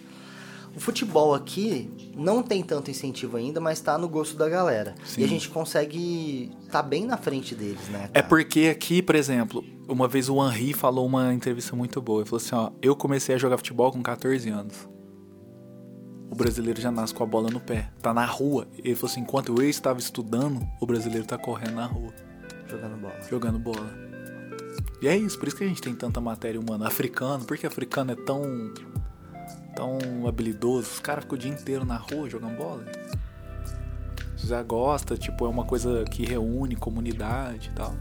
O 0.77 0.81
futebol 0.81 1.35
aqui 1.35 1.89
não 2.17 2.43
tem 2.43 2.63
tanto 2.63 2.91
incentivo 2.91 3.37
ainda, 3.37 3.61
mas 3.61 3.81
tá 3.81 3.97
no 3.97 4.09
gosto 4.09 4.37
da 4.37 4.49
galera. 4.49 4.95
Sim. 5.05 5.21
E 5.21 5.25
a 5.25 5.29
gente 5.29 5.49
consegue 5.49 6.51
tá 6.71 6.83
bem 6.83 7.07
na 7.07 7.17
frente 7.17 7.55
deles, 7.55 7.89
né? 7.89 8.05
É 8.13 8.21
cara? 8.21 8.27
porque 8.29 8.69
aqui, 8.71 9.01
por 9.01 9.15
exemplo, 9.15 9.65
uma 9.89 10.09
vez 10.09 10.29
o 10.29 10.45
Henri 10.45 10.73
falou 10.73 11.07
uma 11.07 11.33
entrevista 11.33 11.77
muito 11.77 12.03
boa. 12.03 12.23
Ele 12.23 12.29
falou 12.29 12.43
assim: 12.45 12.55
ó, 12.55 12.71
eu 12.83 12.97
comecei 12.97 13.35
a 13.35 13.39
jogar 13.39 13.57
futebol 13.57 13.93
com 13.93 14.03
14 14.03 14.49
anos. 14.49 14.89
O 16.31 16.35
brasileiro 16.35 16.81
já 16.81 16.91
nasce 16.91 17.15
com 17.15 17.23
a 17.23 17.27
bola 17.27 17.49
no 17.49 17.61
pé, 17.61 17.91
tá 18.03 18.13
na 18.13 18.25
rua. 18.25 18.67
Ele 18.79 18.97
falou 18.97 19.11
assim: 19.13 19.21
enquanto 19.21 19.55
eu 19.57 19.69
estava 19.69 20.01
estudando, 20.01 20.61
o 20.81 20.87
brasileiro 20.87 21.25
tá 21.27 21.39
correndo 21.39 21.75
na 21.75 21.87
rua, 21.87 22.13
Jogando 22.69 22.97
bola. 22.97 23.21
jogando 23.31 23.59
bola. 23.59 24.05
E 25.01 25.07
é 25.07 25.17
isso, 25.17 25.39
por 25.39 25.47
isso 25.47 25.57
que 25.57 25.63
a 25.65 25.69
gente 25.69 25.83
tem 25.83 25.95
tanta 25.95 26.21
matéria 26.21 26.59
humana. 26.59 26.89
Africano, 26.89 27.45
por 27.45 27.57
que 27.57 27.67
africano 27.67 28.11
é 28.13 28.17
tão. 28.17 28.43
Tão 29.75 29.99
habilidoso? 30.27 30.91
Os 30.93 31.01
caras 31.01 31.25
ficam 31.25 31.37
o 31.37 31.41
dia 31.41 31.51
inteiro 31.51 31.85
na 31.85 31.97
rua 31.97 32.29
jogando 32.29 32.57
bola. 32.57 32.85
Já 34.37 34.63
gosta, 34.63 35.17
tipo, 35.17 35.47
é 35.47 35.49
uma 35.49 35.65
coisa 35.65 36.05
que 36.05 36.25
reúne 36.25 36.77
comunidade 36.77 37.71
e 37.73 37.77
tal. 37.77 37.95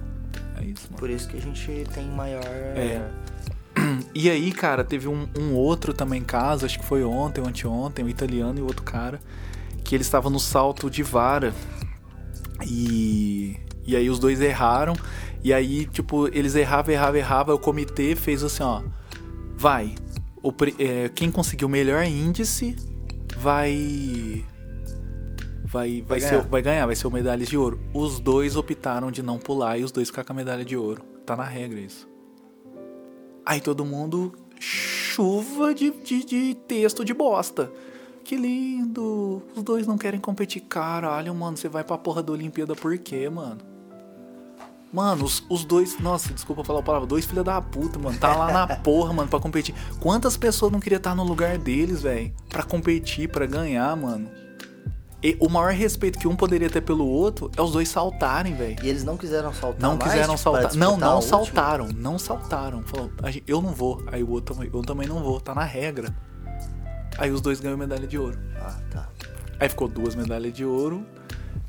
É 0.58 0.64
isso, 0.64 0.88
mano. 0.90 1.00
Por 1.00 1.10
isso 1.10 1.28
que 1.28 1.38
a 1.38 1.42
gente 1.42 1.86
tem 1.94 2.08
maior. 2.10 2.44
É. 2.46 3.10
E 4.14 4.30
aí, 4.30 4.52
cara, 4.52 4.84
teve 4.84 5.08
um, 5.08 5.28
um 5.38 5.54
outro 5.56 5.94
também 5.94 6.22
caso, 6.22 6.66
acho 6.66 6.78
que 6.78 6.86
foi 6.86 7.04
ontem 7.04 7.42
ou 7.42 7.48
anteontem, 7.48 8.06
um 8.06 8.10
italiano 8.10 8.60
e 8.60 8.62
outro 8.62 8.84
cara, 8.84 9.20
que 9.84 9.96
eles 9.96 10.06
estavam 10.06 10.32
no 10.32 10.40
salto 10.40 10.90
de 10.90 11.02
vara. 11.02 11.54
E, 12.66 13.60
e 13.86 13.96
aí 13.96 14.10
os 14.10 14.20
dois 14.20 14.40
erraram. 14.40 14.94
E 15.44 15.52
aí, 15.52 15.86
tipo, 15.88 16.28
eles 16.28 16.56
erravam, 16.56 16.94
erravam, 16.94 17.16
erravam. 17.16 17.56
O 17.56 17.60
comitê 17.60 18.16
fez 18.16 18.44
assim, 18.44 18.64
ó. 18.64 18.82
Vai. 19.58 19.96
O, 20.44 20.52
é, 20.78 21.10
quem 21.10 21.32
conseguiu 21.32 21.68
o 21.68 21.72
melhor 21.72 22.04
índice 22.04 22.76
vai. 23.38 24.44
Vai, 25.66 26.02
vai, 26.02 26.02
Vai 26.02 26.20
ser, 26.20 26.30
ganhar. 26.32 26.48
vai 26.48 26.62
ganhar, 26.62 26.86
vai 26.86 26.96
ser 26.96 27.08
o 27.08 27.12
medalha 27.12 27.46
de 27.46 27.58
ouro. 27.58 27.80
Os 27.94 28.20
dois 28.20 28.56
optaram 28.56 29.10
de 29.10 29.24
não 29.24 29.40
pular 29.40 29.78
e 29.80 29.84
os 29.84 29.92
dois 29.92 30.10
ficar 30.10 30.24
com 30.24 30.34
a 30.34 30.36
medalha 30.36 30.64
de 30.64 30.78
ouro. 30.78 31.02
Tá 31.26 31.36
na 31.36 31.44
regra 31.46 31.80
isso. 31.80 32.08
Aí 33.46 33.60
todo 33.60 33.84
mundo. 33.84 34.34
Chuva 34.60 35.74
de, 35.74 35.90
de, 35.92 36.24
de 36.26 36.54
texto 36.68 37.04
de 37.04 37.14
bosta. 37.14 37.72
Que 38.24 38.36
lindo. 38.36 39.42
Os 39.56 39.64
dois 39.64 39.88
não 39.88 39.98
querem 39.98 40.20
competir. 40.20 40.62
Caralho, 40.62 41.34
mano, 41.34 41.58
você 41.58 41.68
vai 41.68 41.84
pra 41.84 41.98
porra 41.98 42.22
da 42.22 42.32
Olimpíada 42.34 42.76
por 42.76 42.98
quê, 42.98 43.30
mano? 43.30 43.73
Mano, 44.94 45.26
os, 45.26 45.44
os 45.50 45.66
dois. 45.66 46.00
Nossa, 46.00 46.32
desculpa 46.32 46.64
falar 46.64 46.82
a 46.82 46.84
palavra. 46.84 47.08
Dois 47.08 47.26
filha 47.26 47.44
da 47.44 47.60
puta, 47.60 47.98
mano. 47.98 48.16
Tá 48.20 48.36
lá 48.36 48.52
na 48.52 48.68
porra, 48.78 49.12
mano, 49.12 49.28
pra 49.28 49.40
competir. 49.40 49.74
Quantas 50.00 50.38
pessoas 50.38 50.72
não 50.72 50.80
queriam 50.80 50.98
estar 50.98 51.16
no 51.16 51.24
lugar 51.24 51.58
deles, 51.58 52.04
velho? 52.04 52.32
Pra 52.48 52.62
competir, 52.62 53.28
pra 53.28 53.48
ganhar, 53.48 53.96
mano? 53.98 54.30
E 55.24 55.36
o 55.40 55.50
maior 55.50 55.72
respeito 55.72 56.20
que 56.20 56.28
um 56.28 56.36
poderia 56.36 56.70
ter 56.70 56.82
pelo 56.82 57.08
outro 57.08 57.50
é 57.58 57.62
os 57.62 57.72
dois 57.72 57.88
saltarem, 57.90 58.54
velho. 58.56 58.76
E 58.84 58.90
eles 58.90 59.04
não 59.06 59.16
quiseram 59.18 59.54
saltar 59.54 59.82
Não 59.82 59.92
mais, 59.98 60.04
quiseram 60.04 60.36
tipo, 60.36 60.44
saltar. 60.44 60.76
Não, 60.76 60.98
não 60.98 61.16
último? 61.16 61.30
saltaram. 61.30 61.88
Não 61.96 62.20
saltaram. 62.20 62.84
Falou, 62.84 63.10
"A 63.24 63.32
gente- 63.32 63.46
eu 63.48 63.62
não 63.62 63.72
vou. 63.72 64.04
Aí 64.12 64.22
o 64.22 64.30
outro 64.30 64.56
eu 64.72 64.82
também 64.82 65.08
não 65.08 65.24
vou. 65.24 65.40
Tá 65.40 65.56
na 65.56 65.64
regra. 65.64 66.14
Aí 67.18 67.32
os 67.32 67.42
dois 67.42 67.60
ganham 67.60 67.78
medalha 67.78 68.06
de 68.06 68.18
ouro. 68.18 68.38
Ah, 68.60 68.76
tá. 68.92 69.10
Aí 69.60 69.70
ficou 69.70 69.88
duas 69.88 70.14
medalhas 70.14 70.52
de 70.54 70.66
ouro. 70.66 71.06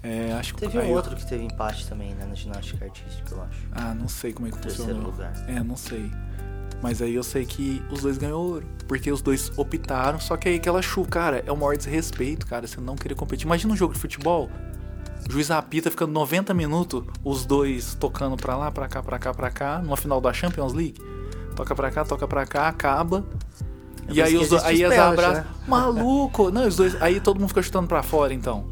É, 0.05 0.33
acho 0.35 0.53
que 0.55 0.61
Teve 0.61 0.79
aí 0.79 0.87
um 0.87 0.91
eu- 0.91 0.97
outro 0.97 1.17
que 1.17 1.27
teve 1.27 1.43
empate 1.45 1.89
também, 1.89 2.15
né? 2.15 2.27
Na 2.27 2.35
ginástica 2.35 2.85
artística, 2.85 3.35
eu 3.35 3.43
acho. 3.43 3.59
Ah, 3.73 3.95
não 3.95 4.07
sei 4.07 4.33
como 4.35 4.47
é 4.47 4.51
que 4.51 4.59
Terceiro 4.59 4.93
funcionou. 4.93 5.11
lugar. 5.13 5.33
É, 5.49 5.63
não 5.63 5.77
sei. 5.77 6.11
Mas 6.83 7.01
aí 7.01 7.15
eu 7.15 7.23
sei 7.23 7.47
que 7.47 7.83
os 7.91 8.03
dois 8.03 8.19
ganhou 8.19 8.45
ouro. 8.47 8.67
Porque 8.87 9.11
os 9.11 9.23
dois 9.23 9.51
optaram. 9.57 10.21
Só 10.21 10.37
que 10.37 10.47
aí 10.51 10.57
aquela 10.57 10.83
chuva, 10.83 11.09
cara, 11.09 11.43
é 11.47 11.51
o 11.51 11.57
maior 11.57 11.75
desrespeito, 11.77 12.47
cara. 12.47 12.67
Você 12.67 12.79
não 12.81 12.95
querer 12.97 13.15
competir. 13.15 13.47
Imagina 13.47 13.73
um 13.73 13.77
jogo 13.77 13.95
de 13.95 13.99
futebol. 14.01 14.51
O 15.27 15.33
juiz 15.33 15.51
apita, 15.51 15.91
ficando 15.91 16.13
90 16.13 16.53
minutos, 16.53 17.03
os 17.25 17.47
dois 17.47 17.95
tocando 17.95 18.37
pra 18.37 18.59
lá, 18.59 18.71
pra 18.71 18.87
cá, 18.87 19.03
pra 19.03 19.19
cá, 19.19 19.33
pra 19.33 19.51
cá, 19.51 19.79
numa 19.79 19.97
final 19.97 20.21
da 20.21 20.31
Champions 20.35 20.75
League. 20.75 21.01
Toca 21.57 21.75
pra 21.75 21.91
cá, 21.91 22.05
toca 22.05 22.29
pra 22.29 22.45
cá, 22.45 22.69
acaba. 22.69 23.25
É 24.07 24.13
e 24.13 24.21
aí 24.21 24.37
os 24.37 24.53
aí 24.53 24.85
os 24.85 24.93
as 24.93 24.99
abraçam. 24.99 25.35
né? 25.45 25.47
Maluco! 25.67 26.51
Não, 26.51 26.67
os 26.69 26.77
dois. 26.77 27.01
Aí 27.01 27.21
todo 27.21 27.41
mundo 27.41 27.49
fica 27.49 27.63
chutando 27.63 27.89
pra 27.89 28.03
fora, 28.03 28.35
então. 28.35 28.67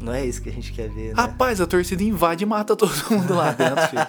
Não 0.00 0.12
é 0.12 0.24
isso 0.24 0.40
que 0.40 0.48
a 0.48 0.52
gente 0.52 0.72
quer 0.72 0.88
ver, 0.88 1.08
né? 1.08 1.14
Rapaz, 1.16 1.60
a 1.60 1.66
torcida 1.66 2.02
invade 2.02 2.44
e 2.44 2.46
mata 2.46 2.76
todo 2.76 2.92
mundo 3.10 3.34
lá 3.34 3.50
dentro, 3.52 3.82
filho. 3.88 4.06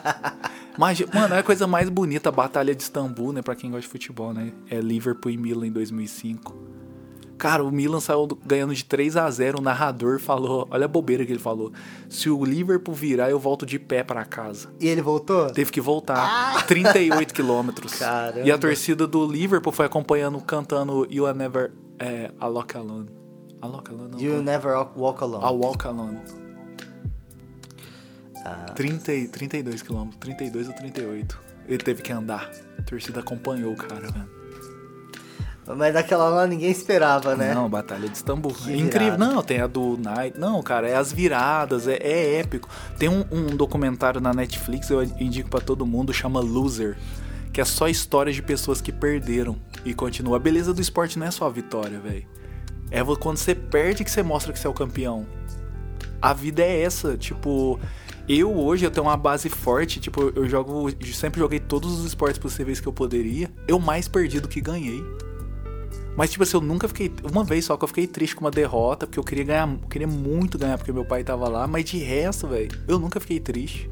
Mas, 0.78 1.02
mano, 1.14 1.34
é 1.36 1.40
a 1.40 1.44
coisa 1.44 1.66
mais 1.68 1.90
bonita, 1.90 2.30
a 2.30 2.32
Batalha 2.32 2.74
de 2.76 2.82
Istambul, 2.84 3.34
né? 3.34 3.42
Pra 3.42 3.56
quem 3.56 3.70
gosta 3.72 3.82
de 3.82 3.88
futebol, 3.88 4.34
né? 4.34 4.52
É 4.70 4.80
Liverpool 4.80 5.32
e 5.32 5.38
Milan 5.38 5.68
em 5.68 5.72
2005. 5.72 6.56
Cara, 7.38 7.64
o 7.64 7.72
Milan 7.72 8.00
saiu 8.02 8.28
do- 8.28 8.36
ganhando 8.46 8.74
de 8.76 8.84
3 8.84 9.16
a 9.16 9.30
0 9.32 9.60
O 9.60 9.62
narrador 9.62 10.20
falou: 10.20 10.68
Olha 10.70 10.86
a 10.86 10.88
bobeira 10.90 11.26
que 11.26 11.32
ele 11.32 11.40
falou. 11.40 11.72
Se 12.10 12.30
o 12.30 12.44
Liverpool 12.44 12.94
virar, 12.94 13.30
eu 13.30 13.40
volto 13.40 13.66
de 13.66 13.80
pé 13.80 14.04
pra 14.04 14.26
casa. 14.26 14.70
E 14.80 14.88
ele 14.88 15.02
voltou? 15.02 15.50
Teve 15.50 15.72
que 15.72 15.80
voltar 15.82 16.66
38 16.68 17.34
quilômetros. 17.34 17.94
Caramba. 18.00 18.42
E 18.46 18.52
a 18.52 18.58
torcida 18.58 19.08
do 19.08 19.26
Liverpool 19.26 19.72
foi 19.72 19.86
acompanhando, 19.86 20.40
cantando 20.42 21.08
You 21.10 21.26
Are 21.26 21.38
Never 21.38 21.72
é, 21.98 22.30
Alone. 22.40 23.10
Walk 23.68 23.92
Alone? 23.92 24.24
You 24.24 24.42
never 24.42 24.76
walk 24.96 25.22
alone. 25.24 25.44
I 25.44 25.52
Walk 25.52 25.86
Alone. 25.88 26.20
Ah, 28.46 28.72
30, 28.74 29.14
e- 29.14 29.28
32 29.28 29.82
quilômetros, 29.82 30.20
32 30.20 30.68
ou 30.68 30.74
38. 30.74 31.40
Ele 31.68 31.78
teve 31.84 32.02
que 32.02 32.12
andar. 32.12 32.50
A 32.78 32.82
torcida 32.82 33.20
acompanhou 33.20 33.74
o 33.74 33.76
cara, 33.76 34.08
velho. 34.10 34.30
mas 35.78 35.94
daquela 35.94 36.30
lá 36.30 36.48
ninguém 36.48 36.72
esperava, 36.72 37.36
né? 37.36 37.54
Não, 37.54 37.70
Batalha 37.70 38.08
de 38.10 38.16
Istambul. 38.16 38.54
Que 38.54 38.72
é 38.72 38.78
incrível. 38.78 39.12
virada. 39.18 39.18
Não, 39.34 39.44
tem 39.44 39.60
a 39.60 39.68
do 39.68 39.98
Night. 39.98 40.40
Não, 40.40 40.64
cara, 40.64 40.88
é 40.88 40.96
as 40.96 41.12
viradas, 41.12 41.88
é, 41.88 41.98
é 41.98 42.40
épico. 42.40 42.68
Tem 42.98 43.10
um, 43.10 43.24
um 43.32 43.56
documentário 43.56 44.20
na 44.22 44.34
Netflix, 44.34 44.90
eu 44.90 45.04
indico 45.04 45.50
pra 45.50 45.60
todo 45.60 45.86
mundo, 45.86 46.14
chama 46.14 46.40
Loser. 46.40 46.98
Que 47.54 47.62
é 47.62 47.66
só 47.66 47.88
histórias 47.88 48.36
de 48.36 48.42
pessoas 48.42 48.80
que 48.80 48.92
perderam 48.92 49.58
e 49.84 49.94
continua. 49.94 50.38
A 50.38 50.40
beleza 50.40 50.74
do 50.74 50.82
esporte 50.82 51.20
não 51.20 51.28
é 51.28 51.32
só 51.32 51.46
a 51.46 51.50
vitória, 51.50 52.00
velho. 52.00 52.26
É 52.92 53.04
quando 53.20 53.38
você 53.38 53.54
perde 53.54 54.04
que 54.04 54.12
você 54.12 54.24
mostra 54.24 54.52
que 54.52 54.60
você 54.60 54.68
é 54.68 54.70
o 54.70 54.74
campeão. 54.74 55.26
A 56.22 56.34
vida 56.34 56.62
é 56.62 56.82
essa, 56.82 57.18
tipo, 57.18 57.80
eu 58.28 58.56
hoje 58.56 58.86
eu 58.86 58.92
tenho 58.92 59.06
uma 59.06 59.16
base 59.16 59.48
forte, 59.50 60.00
tipo, 60.00 60.32
eu 60.36 60.48
jogo, 60.48 60.90
eu 60.90 61.14
sempre 61.14 61.40
joguei 61.40 61.60
todos 61.60 62.00
os 62.00 62.06
esportes 62.06 62.38
possíveis 62.38 62.80
que 62.80 62.88
eu 62.88 62.94
poderia. 62.94 63.50
Eu 63.68 63.80
mais 63.80 64.08
perdi 64.08 64.40
do 64.40 64.48
que 64.48 64.60
ganhei. 64.60 65.04
Mas 66.18 66.32
tipo 66.32 66.44
assim, 66.44 66.58
eu 66.58 66.62
nunca 66.62 66.88
fiquei, 66.88 67.12
uma 67.32 67.44
vez 67.44 67.66
só 67.66 67.78
que 67.78 67.84
eu 67.84 67.88
fiquei 67.88 68.06
triste 68.06 68.36
com 68.36 68.42
uma 68.44 68.52
derrota, 68.52 69.08
porque 69.08 69.18
eu 69.18 69.24
queria 69.24 69.44
ganhar, 69.46 69.70
eu 69.70 69.88
queria 69.88 70.08
muito 70.08 70.58
ganhar 70.58 70.78
porque 70.78 70.92
meu 70.92 71.06
pai 71.06 71.24
tava 71.24 71.48
lá, 71.48 71.66
mas 71.66 71.86
de 71.86 71.98
resto, 72.00 72.48
velho, 72.48 72.70
eu 72.88 73.00
nunca 73.00 73.20
fiquei 73.20 73.40
triste. 73.40 73.90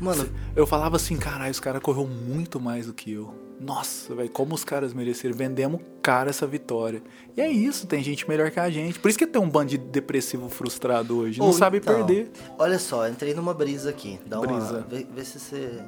Mano, 0.00 0.28
Eu 0.56 0.66
falava 0.66 0.96
assim, 0.96 1.16
caralho, 1.16 1.50
os 1.50 1.60
caras 1.60 1.80
correu 1.80 2.06
muito 2.06 2.58
mais 2.60 2.86
do 2.86 2.92
que 2.92 3.12
eu. 3.12 3.43
Nossa, 3.60 4.14
velho, 4.14 4.30
como 4.30 4.54
os 4.54 4.64
caras 4.64 4.92
mereceram. 4.92 5.34
Vendemos 5.34 5.80
cara 6.02 6.30
essa 6.30 6.46
vitória. 6.46 7.02
E 7.36 7.40
é 7.40 7.48
isso, 7.48 7.86
tem 7.86 8.02
gente 8.02 8.28
melhor 8.28 8.50
que 8.50 8.60
a 8.60 8.68
gente. 8.68 8.98
Por 8.98 9.08
isso 9.08 9.18
que 9.18 9.26
tem 9.26 9.40
um 9.40 9.48
bando 9.48 9.70
de 9.70 9.78
depressivo 9.78 10.48
frustrado 10.48 11.18
hoje. 11.18 11.38
Não 11.38 11.46
Ou 11.46 11.52
sabe 11.52 11.78
então, 11.78 11.94
perder. 11.94 12.30
Olha 12.58 12.78
só, 12.78 13.08
entrei 13.08 13.34
numa 13.34 13.54
brisa 13.54 13.90
aqui. 13.90 14.20
Dá 14.26 14.38
uma, 14.38 14.46
Brisa. 14.46 14.86
Vê, 14.88 15.06
vê 15.10 15.24
se 15.24 15.38
você. 15.38 15.82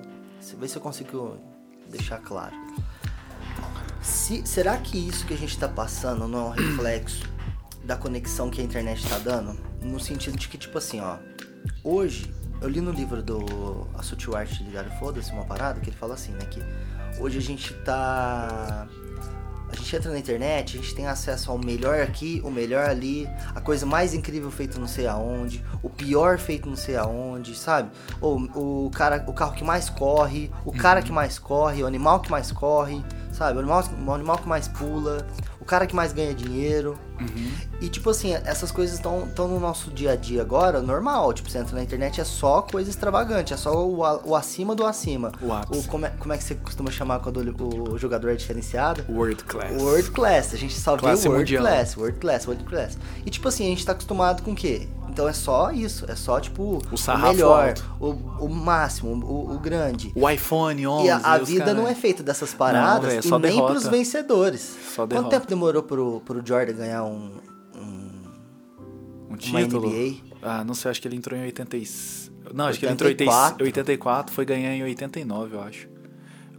Vê 0.59 0.69
se 0.69 0.77
eu 0.77 0.83
consigo 0.83 1.37
deixar 1.91 2.19
claro. 2.19 2.55
Se, 4.01 4.47
será 4.47 4.77
que 4.79 4.97
isso 4.97 5.27
que 5.27 5.35
a 5.35 5.37
gente 5.37 5.59
tá 5.59 5.69
passando 5.69 6.29
não 6.29 6.39
é 6.39 6.45
um 6.45 6.51
reflexo 6.51 7.29
da 7.85 7.97
conexão 7.97 8.49
que 8.49 8.61
a 8.61 8.65
internet 8.65 9.07
tá 9.09 9.19
dando? 9.19 9.59
No 9.83 9.99
sentido 9.99 10.37
de 10.37 10.49
que, 10.49 10.57
tipo 10.57 10.79
assim, 10.79 11.01
ó. 11.01 11.17
Hoje, 11.83 12.33
eu 12.61 12.69
li 12.69 12.81
no 12.81 12.91
livro 12.91 13.23
do 13.23 13.87
A 13.95 14.03
Sutil 14.03 14.37
Arte 14.37 14.59
de 14.59 14.65
Ligar 14.65 14.99
Foda-se 14.99 15.33
uma 15.33 15.45
parada 15.45 15.81
que 15.81 15.91
ele 15.91 15.97
fala 15.97 16.15
assim, 16.15 16.33
né? 16.33 16.47
Que 16.47 16.61
hoje 17.19 17.39
a 17.39 17.43
gente 17.43 17.73
tá. 17.85 18.87
A 19.69 19.75
gente 19.75 19.97
entra 19.97 20.13
na 20.13 20.19
internet, 20.19 20.79
a 20.79 20.81
gente 20.81 20.95
tem 20.95 21.07
acesso 21.09 21.51
ao 21.51 21.59
melhor 21.59 22.01
aqui, 22.01 22.41
o 22.45 22.51
melhor 22.51 22.89
ali, 22.89 23.29
a 23.53 23.61
coisa 23.61 23.85
mais 23.85 24.15
incrível 24.15 24.49
feita 24.49 24.79
não 24.79 24.87
sei 24.87 25.09
aonde, 25.09 25.63
o 25.83 25.91
pior 25.91 26.39
feito 26.39 26.69
não 26.69 26.77
sei 26.77 26.97
aonde, 26.97 27.55
sabe? 27.57 27.91
Ou 28.21 28.39
o 28.87 28.91
cara, 28.91 29.25
o 29.27 29.33
carro 29.33 29.55
que 29.55 29.65
mais 29.65 29.91
corre, 29.91 30.53
o 30.65 30.73
cara 30.73 31.03
que 31.03 31.11
mais 31.11 31.37
corre, 31.39 31.83
o 31.83 31.87
animal 31.87 32.21
que 32.21 32.31
mais 32.31 32.53
corre, 32.53 33.05
sabe? 33.33 33.57
O 33.57 33.61
animal, 33.61 33.85
o 34.07 34.13
animal 34.13 34.39
que 34.39 34.49
mais 34.49 34.69
pula, 34.69 35.27
o 35.67 35.69
cara 35.69 35.85
que 35.85 35.97
mais 35.97 36.13
ganha 36.13 36.33
dinheiro. 36.33 36.97
Uhum. 37.21 37.51
E, 37.81 37.89
tipo 37.89 38.09
assim, 38.09 38.33
essas 38.33 38.71
coisas 38.71 38.95
estão 38.95 39.49
no 39.49 39.59
nosso 39.59 39.91
dia 39.91 40.13
a 40.13 40.17
dia 40.17 40.41
agora, 40.41 40.81
normal. 40.81 41.33
Tipo, 41.33 41.51
você 41.51 41.59
entra 41.59 41.75
na 41.75 41.83
internet, 41.83 42.21
é 42.21 42.25
só 42.25 42.63
coisa 42.63 42.89
extravagante, 42.89 43.53
é 43.53 43.57
só 43.57 43.85
o, 43.85 43.99
o 43.99 44.37
acima 44.37 44.77
do 44.77 44.87
acima. 44.87 45.33
O 45.43 45.53
ápice. 45.53 45.89
como, 45.89 46.07
é, 46.07 46.11
como 46.11 46.33
é 46.33 46.39
que 46.39 46.45
você 46.45 46.55
costuma 46.55 46.89
chamar 46.93 47.19
quando 47.19 47.39
o, 47.39 47.95
o 47.95 47.99
jogador 47.99 48.31
é 48.31 48.37
diferenciado? 48.37 49.05
World 49.09 49.43
class. 49.43 49.83
World 49.83 50.11
class, 50.13 50.55
a 50.55 50.57
gente 50.57 50.79
só 50.79 50.97
Classe 50.97 51.25
vê 51.25 51.29
world 51.31 51.53
mundial. 51.53 51.65
class, 51.65 51.97
world 51.97 52.19
class, 52.21 52.47
world 52.47 52.65
class. 52.65 52.99
E 53.25 53.31
tipo 53.31 53.49
assim, 53.49 53.67
a 53.67 53.69
gente 53.71 53.85
tá 53.85 53.91
acostumado 53.91 54.45
com 54.45 54.53
o 54.53 54.55
quê? 54.55 54.87
Então 55.17 55.27
é 55.27 55.33
só 55.33 55.71
isso, 55.73 56.05
é 56.11 56.15
só 56.15 56.39
tipo 56.39 56.83
O 56.93 56.97
sarrafo 56.99 57.33
melhor, 57.33 57.69
alto. 57.69 57.85
o, 57.99 58.45
o 58.45 58.49
máximo, 58.51 59.15
o, 59.25 59.55
o 59.55 59.59
grande. 59.59 60.13
O 60.15 60.29
iPhone 60.29 60.87
11. 60.87 61.07
E 61.07 61.11
a, 61.11 61.17
a 61.17 61.39
vida 61.39 61.65
cara- 61.65 61.73
não 61.75 61.89
é 61.89 61.95
feita 61.95 62.23
dessas 62.23 62.53
paradas 62.53 63.15
velho, 63.15 63.25
é 63.25 63.27
e 63.27 63.31
nem 63.31 63.41
derrota. 63.41 63.73
pros 63.73 63.87
vencedores. 63.89 64.61
Só 64.95 65.05
Quanto 65.05 65.09
derrota. 65.09 65.31
tempo 65.31 65.47
demorou 65.47 65.83
pro, 65.83 66.21
pro 66.21 66.43
Jordan 66.47 66.75
ganhar 66.75 67.03
um, 67.05 67.31
um- 67.75 68.13
Um 69.31 69.37
título. 69.37 69.89
NBA? 69.89 70.17
Ah, 70.43 70.63
não 70.63 70.75
sei, 70.75 70.91
acho 70.91 71.01
que 71.01 71.09
ele 71.09 71.17
entrou 71.17 71.39
em 71.39 71.45
86. 71.45 72.31
Não, 72.53 72.67
acho 72.67 72.79
que 72.79 72.85
ele 72.85 72.93
entrou 72.93 73.09
em 73.09 73.15
84. 73.15 73.65
84, 73.65 74.35
foi 74.35 74.45
ganhar 74.45 74.75
em 74.75 74.83
89, 74.83 75.57
eu 75.57 75.63
acho. 75.63 75.89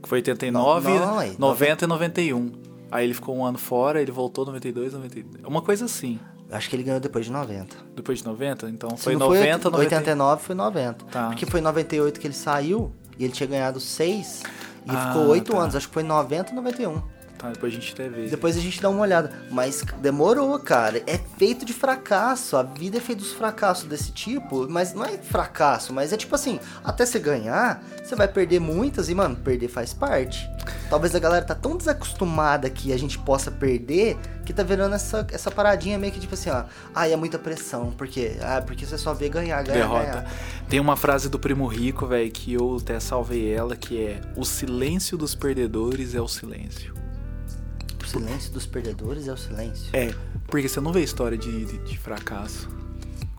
Foi 0.03 0.17
89, 0.17 0.89
Não, 0.89 0.99
não, 1.05 1.21
é, 1.21 1.31
90 1.37 1.85
e 1.85 1.87
91. 1.87 2.51
Aí 2.91 3.05
ele 3.05 3.13
ficou 3.13 3.37
um 3.37 3.45
ano 3.45 3.59
fora, 3.59 4.01
ele 4.01 4.11
voltou 4.11 4.47
92, 4.47 4.93
93. 4.93 5.45
Uma 5.45 5.61
coisa 5.61 5.85
assim. 5.85 6.19
Acho 6.49 6.69
que 6.69 6.75
ele 6.75 6.83
ganhou 6.83 6.99
depois 6.99 7.25
de 7.25 7.31
90. 7.31 7.75
Depois 7.95 8.19
de 8.19 8.25
90, 8.25 8.69
então 8.69 8.95
Se 8.95 9.03
foi 9.03 9.13
não 9.13 9.27
90, 9.27 9.59
foi 9.59 9.71
90. 9.71 9.77
89, 9.95 10.43
foi 10.43 10.55
90. 10.55 11.05
Tá. 11.05 11.27
Porque 11.27 11.45
foi 11.45 11.59
em 11.59 11.63
98 11.63 12.19
que 12.19 12.27
ele 12.27 12.33
saiu 12.33 12.91
e 13.19 13.23
ele 13.25 13.33
tinha 13.33 13.47
ganhado 13.47 13.79
6 13.79 14.43
e 14.85 14.89
Ah, 14.89 15.07
ficou 15.07 15.27
8 15.27 15.51
tá. 15.51 15.57
anos. 15.59 15.75
Acho 15.75 15.87
que 15.87 15.93
foi 15.93 16.03
90 16.03 16.53
91. 16.53 17.01
Tá, 17.37 17.49
depois 17.49 17.71
a 17.71 17.75
gente 17.75 17.93
teve. 17.93 18.27
Depois 18.27 18.57
a 18.57 18.59
gente 18.59 18.81
dá 18.81 18.89
uma 18.89 19.01
olhada. 19.01 19.31
Mas 19.51 19.83
demorou, 20.01 20.57
cara. 20.59 21.03
É 21.05 21.17
feito 21.37 21.65
de 21.65 21.73
fracasso. 21.73 22.57
A 22.57 22.63
vida 22.63 22.97
é 22.97 22.99
feita 22.99 23.21
dos 23.21 23.33
fracassos 23.33 23.87
desse 23.87 24.11
tipo. 24.11 24.67
Mas 24.69 24.93
não 24.93 25.05
é 25.05 25.17
fracasso, 25.17 25.93
mas 25.93 26.11
é 26.11 26.17
tipo 26.17 26.33
assim: 26.33 26.59
até 26.83 27.05
você 27.05 27.19
ganhar, 27.19 27.83
você 28.03 28.15
vai 28.15 28.27
perder 28.27 28.59
muitas 28.59 29.09
e, 29.09 29.15
mano, 29.15 29.35
perder 29.35 29.67
faz 29.67 29.93
parte. 29.93 30.49
Talvez 30.89 31.13
a 31.13 31.19
galera 31.19 31.45
tá 31.45 31.55
tão 31.55 31.77
desacostumada 31.77 32.69
que 32.69 32.91
a 32.91 32.97
gente 32.97 33.19
possa 33.19 33.51
perder 33.51 34.17
que 34.45 34.53
tá 34.53 34.63
virando 34.63 34.95
essa, 34.95 35.27
essa 35.31 35.51
paradinha 35.51 35.97
meio 35.99 36.13
que 36.13 36.19
tipo 36.19 36.33
assim, 36.33 36.49
ó. 36.49 36.63
Ai, 36.95 37.11
é 37.11 37.17
muita 37.17 37.37
pressão. 37.37 37.91
Por 37.91 38.07
quê? 38.07 38.37
Ah, 38.41 38.61
porque 38.65 38.85
você 38.85 38.97
só 38.97 39.13
vê 39.13 39.27
ganhar, 39.27 39.61
ganhar, 39.61 39.79
derrota. 39.79 40.05
ganhar. 40.05 40.33
Tem 40.69 40.79
uma 40.79 40.95
frase 40.95 41.29
do 41.29 41.37
Primo 41.37 41.67
Rico, 41.67 42.07
velho, 42.07 42.31
que 42.31 42.53
eu 42.53 42.77
até 42.81 42.99
salvei 42.99 43.53
ela, 43.53 43.75
que 43.75 44.01
é: 44.01 44.21
O 44.35 44.45
silêncio 44.45 45.17
dos 45.17 45.35
perdedores 45.35 46.15
é 46.15 46.21
o 46.21 46.27
silêncio. 46.27 47.06
O 48.07 48.09
silêncio 48.09 48.53
dos 48.53 48.65
perdedores 48.65 49.27
é 49.27 49.33
o 49.33 49.37
silêncio. 49.37 49.89
É, 49.91 50.13
porque 50.47 50.69
você 50.69 50.79
não 50.79 50.93
vê 50.93 51.03
história 51.03 51.37
de, 51.37 51.65
de, 51.65 51.77
de 51.79 51.97
fracasso 51.97 52.69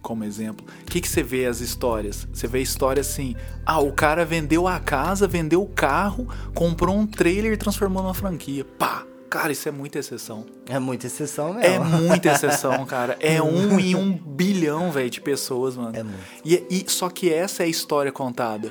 como 0.02 0.24
exemplo. 0.24 0.66
O 0.83 0.85
que, 0.85 1.00
que 1.00 1.09
você 1.09 1.22
vê 1.22 1.46
as 1.46 1.61
histórias? 1.61 2.28
Você 2.33 2.46
vê 2.46 2.61
história 2.61 3.00
assim: 3.00 3.35
ah, 3.64 3.81
o 3.81 3.92
cara 3.92 4.26
vendeu 4.26 4.68
a 4.68 4.78
casa, 4.78 5.26
vendeu 5.26 5.62
o 5.62 5.66
carro, 5.66 6.28
comprou 6.54 6.94
um 6.94 7.07
trailer 7.07 7.52
e 7.52 7.57
transformou 7.57 8.02
numa 8.02 8.12
franquia. 8.14 8.62
Pá! 8.62 9.04
Cara, 9.31 9.52
isso 9.52 9.68
é 9.68 9.72
muita 9.72 9.98
exceção. 9.98 10.44
É 10.66 10.78
muita 10.78 11.07
exceção 11.07 11.54
mesmo. 11.54 11.66
É 11.74 11.78
muita 11.78 12.33
exceção, 12.33 12.85
cara. 12.87 13.16
É 13.20 13.42
um 13.42 13.78
em 13.81 13.94
um 13.94 14.12
bilhão, 14.12 14.90
velho, 14.90 15.09
de 15.11 15.20
pessoas, 15.20 15.76
mano. 15.76 15.96
É 15.96 16.02
muito. 16.02 16.18
E, 16.44 16.66
e- 16.70 16.85
só 16.90 17.09
que 17.09 17.33
essa 17.33 17.62
é 17.62 17.66
a 17.66 17.68
história 17.68 18.12
contada. 18.12 18.70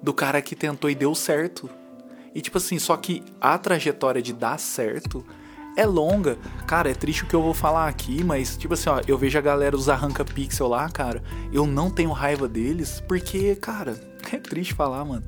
Do 0.00 0.14
cara 0.14 0.40
que 0.40 0.54
tentou 0.54 0.88
e 0.90 0.94
deu 0.94 1.12
certo. 1.14 1.68
E 2.36 2.42
tipo 2.42 2.58
assim, 2.58 2.78
só 2.78 2.94
que 2.98 3.22
a 3.40 3.56
trajetória 3.56 4.20
de 4.20 4.30
dar 4.30 4.58
certo 4.58 5.24
é 5.74 5.86
longa. 5.86 6.36
Cara, 6.66 6.90
é 6.90 6.94
triste 6.94 7.24
o 7.24 7.26
que 7.26 7.34
eu 7.34 7.40
vou 7.40 7.54
falar 7.54 7.88
aqui, 7.88 8.22
mas 8.22 8.58
tipo 8.58 8.74
assim, 8.74 8.90
ó, 8.90 9.00
eu 9.08 9.16
vejo 9.16 9.38
a 9.38 9.40
galera 9.40 9.74
dos 9.74 9.88
arranca 9.88 10.22
pixel 10.22 10.68
lá, 10.68 10.86
cara. 10.90 11.22
Eu 11.50 11.66
não 11.66 11.88
tenho 11.88 12.12
raiva 12.12 12.46
deles, 12.46 13.02
porque, 13.08 13.56
cara, 13.56 13.98
é 14.30 14.36
triste 14.36 14.74
falar, 14.74 15.02
mano. 15.02 15.24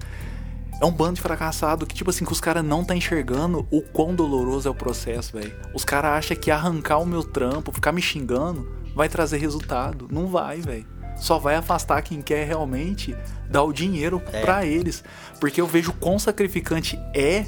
É 0.78 0.84
um 0.84 0.92
bando 0.92 1.14
de 1.14 1.22
fracassado 1.22 1.86
que, 1.86 1.94
tipo 1.94 2.10
assim, 2.10 2.26
que 2.26 2.32
os 2.32 2.42
caras 2.42 2.62
não 2.62 2.84
tá 2.84 2.94
enxergando 2.94 3.66
o 3.70 3.80
quão 3.80 4.14
doloroso 4.14 4.68
é 4.68 4.70
o 4.70 4.74
processo, 4.74 5.32
velho. 5.32 5.56
Os 5.72 5.86
caras 5.86 6.10
acham 6.10 6.36
que 6.36 6.50
arrancar 6.50 6.98
o 6.98 7.06
meu 7.06 7.24
trampo, 7.24 7.72
ficar 7.72 7.90
me 7.90 8.02
xingando, 8.02 8.70
vai 8.94 9.08
trazer 9.08 9.38
resultado. 9.38 10.06
Não 10.12 10.26
vai, 10.26 10.60
velho. 10.60 10.97
Só 11.20 11.38
vai 11.38 11.56
afastar 11.56 12.00
quem 12.02 12.22
quer 12.22 12.46
realmente 12.46 13.16
dar 13.50 13.62
o 13.64 13.72
dinheiro 13.72 14.20
pra 14.40 14.64
eles. 14.64 15.02
Porque 15.40 15.60
eu 15.60 15.66
vejo 15.66 15.92
quão 15.94 16.18
sacrificante 16.18 16.98
é 17.14 17.44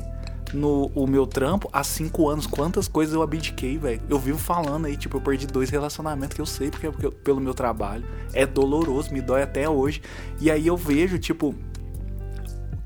no 0.53 0.87
o 0.97 1.07
meu 1.07 1.27
trampo 1.27 1.69
há 1.73 1.85
cinco 1.85 2.29
anos. 2.29 2.47
Quantas 2.47 2.89
coisas 2.89 3.15
eu 3.15 3.23
abdiquei, 3.23 3.79
velho. 3.79 4.03
Eu 4.09 4.19
vivo 4.19 4.39
falando 4.39 4.87
aí, 4.87 4.97
tipo, 4.97 5.17
eu 5.17 5.21
perdi 5.21 5.47
dois 5.47 5.71
relacionamentos 5.71 6.35
que 6.35 6.41
eu 6.41 6.47
sei 6.47 6.71
porque, 6.71 6.91
porque 6.91 7.07
eu- 7.07 7.13
pelo 7.13 7.41
meu 7.41 7.55
trabalho. 7.55 8.05
É 8.33 8.45
doloroso, 8.45 9.13
me 9.13 9.21
dói 9.21 9.43
até 9.43 9.69
hoje. 9.69 10.03
E 10.41 10.51
aí 10.51 10.67
eu 10.67 10.77
vejo, 10.77 11.19
tipo, 11.19 11.55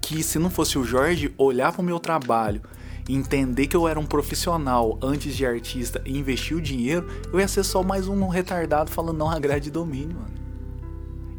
que 0.01 0.23
se 0.23 0.39
não 0.39 0.51
fosse 0.51 0.79
o 0.79 0.85
Jorge 0.85 1.33
olhar 1.39 1.73
pro 1.73 1.83
meu 1.83 1.99
trabalho, 1.99 2.61
entender 3.09 3.67
que 3.67 3.77
eu 3.77 3.89
era 3.89 3.99
um 3.99 4.05
profissional 4.07 4.99
antes 5.03 5.35
de 5.35 5.47
artista 5.47 6.03
e 6.05 6.19
investir 6.19 6.57
o 6.57 6.61
dinheiro, 6.61 7.07
eu 7.33 7.41
ia 7.41 7.49
ser 7.49 7.65
só 7.65 7.83
mais 7.83 8.07
um 8.09 8.29
retardado 8.29 8.91
falando 8.91 9.17
não 9.19 9.31
agrade 9.31 9.71
domínio, 9.71 10.17
mano. 10.17 10.44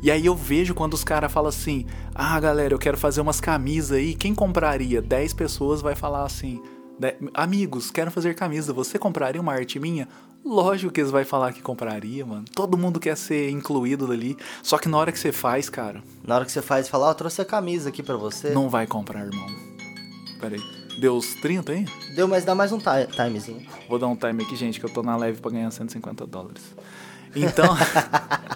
E 0.01 0.11
aí 0.11 0.25
eu 0.25 0.35
vejo 0.35 0.73
quando 0.75 0.93
os 0.93 1.03
caras 1.03 1.31
falam 1.31 1.49
assim: 1.49 1.85
"Ah, 2.13 2.39
galera, 2.39 2.73
eu 2.73 2.79
quero 2.79 2.97
fazer 2.97 3.21
umas 3.21 3.41
camisas 3.41 3.97
aí, 3.97 4.13
quem 4.13 4.35
compraria?" 4.35 5.01
10 5.01 5.33
pessoas 5.33 5.81
vai 5.81 5.95
falar 5.95 6.23
assim: 6.25 6.61
"De- 6.99 7.15
"Amigos, 7.33 7.89
quero 7.91 8.11
fazer 8.11 8.35
camisa, 8.35 8.71
você 8.73 8.99
compraria 8.99 9.41
uma 9.41 9.53
arte 9.53 9.79
minha?" 9.79 10.07
Lógico 10.43 10.93
que 10.93 11.01
eles 11.01 11.09
vai 11.09 11.25
falar 11.25 11.53
que 11.53 11.61
compraria, 11.61 12.23
mano. 12.23 12.45
Todo 12.53 12.77
mundo 12.77 12.99
quer 12.99 13.17
ser 13.17 13.49
incluído 13.49 14.11
ali, 14.11 14.37
só 14.61 14.77
que 14.77 14.87
na 14.87 14.95
hora 14.95 15.11
que 15.11 15.17
você 15.17 15.31
faz, 15.31 15.69
cara, 15.71 16.03
Na 16.23 16.35
hora 16.35 16.45
que 16.45 16.51
você 16.51 16.61
faz, 16.61 16.87
fala, 16.87 17.07
ó, 17.09 17.13
trouxe 17.15 17.41
a 17.41 17.45
camisa 17.45 17.89
aqui 17.89 18.03
pra 18.03 18.15
você. 18.15 18.51
não 18.51 18.69
vai 18.69 18.85
comprar, 18.85 19.25
irmão. 19.25 19.47
Pera 20.39 20.55
aí. 20.55 20.61
Deu 20.99 21.15
os 21.17 21.33
30 21.41 21.71
aí? 21.71 21.85
Deu, 22.15 22.27
mas 22.27 22.45
dá 22.45 22.53
mais 22.53 22.71
um 22.71 22.77
ti- 22.77 22.85
timezinho. 23.15 23.65
Vou 23.89 23.97
dar 23.97 24.05
um 24.07 24.15
time 24.15 24.43
aqui, 24.43 24.55
gente, 24.55 24.79
que 24.79 24.85
eu 24.85 24.89
tô 24.89 25.01
na 25.01 25.17
live 25.17 25.41
pra 25.41 25.49
ganhar 25.49 25.71
150 25.71 26.27
dólares. 26.27 26.61
Então. 27.35 27.75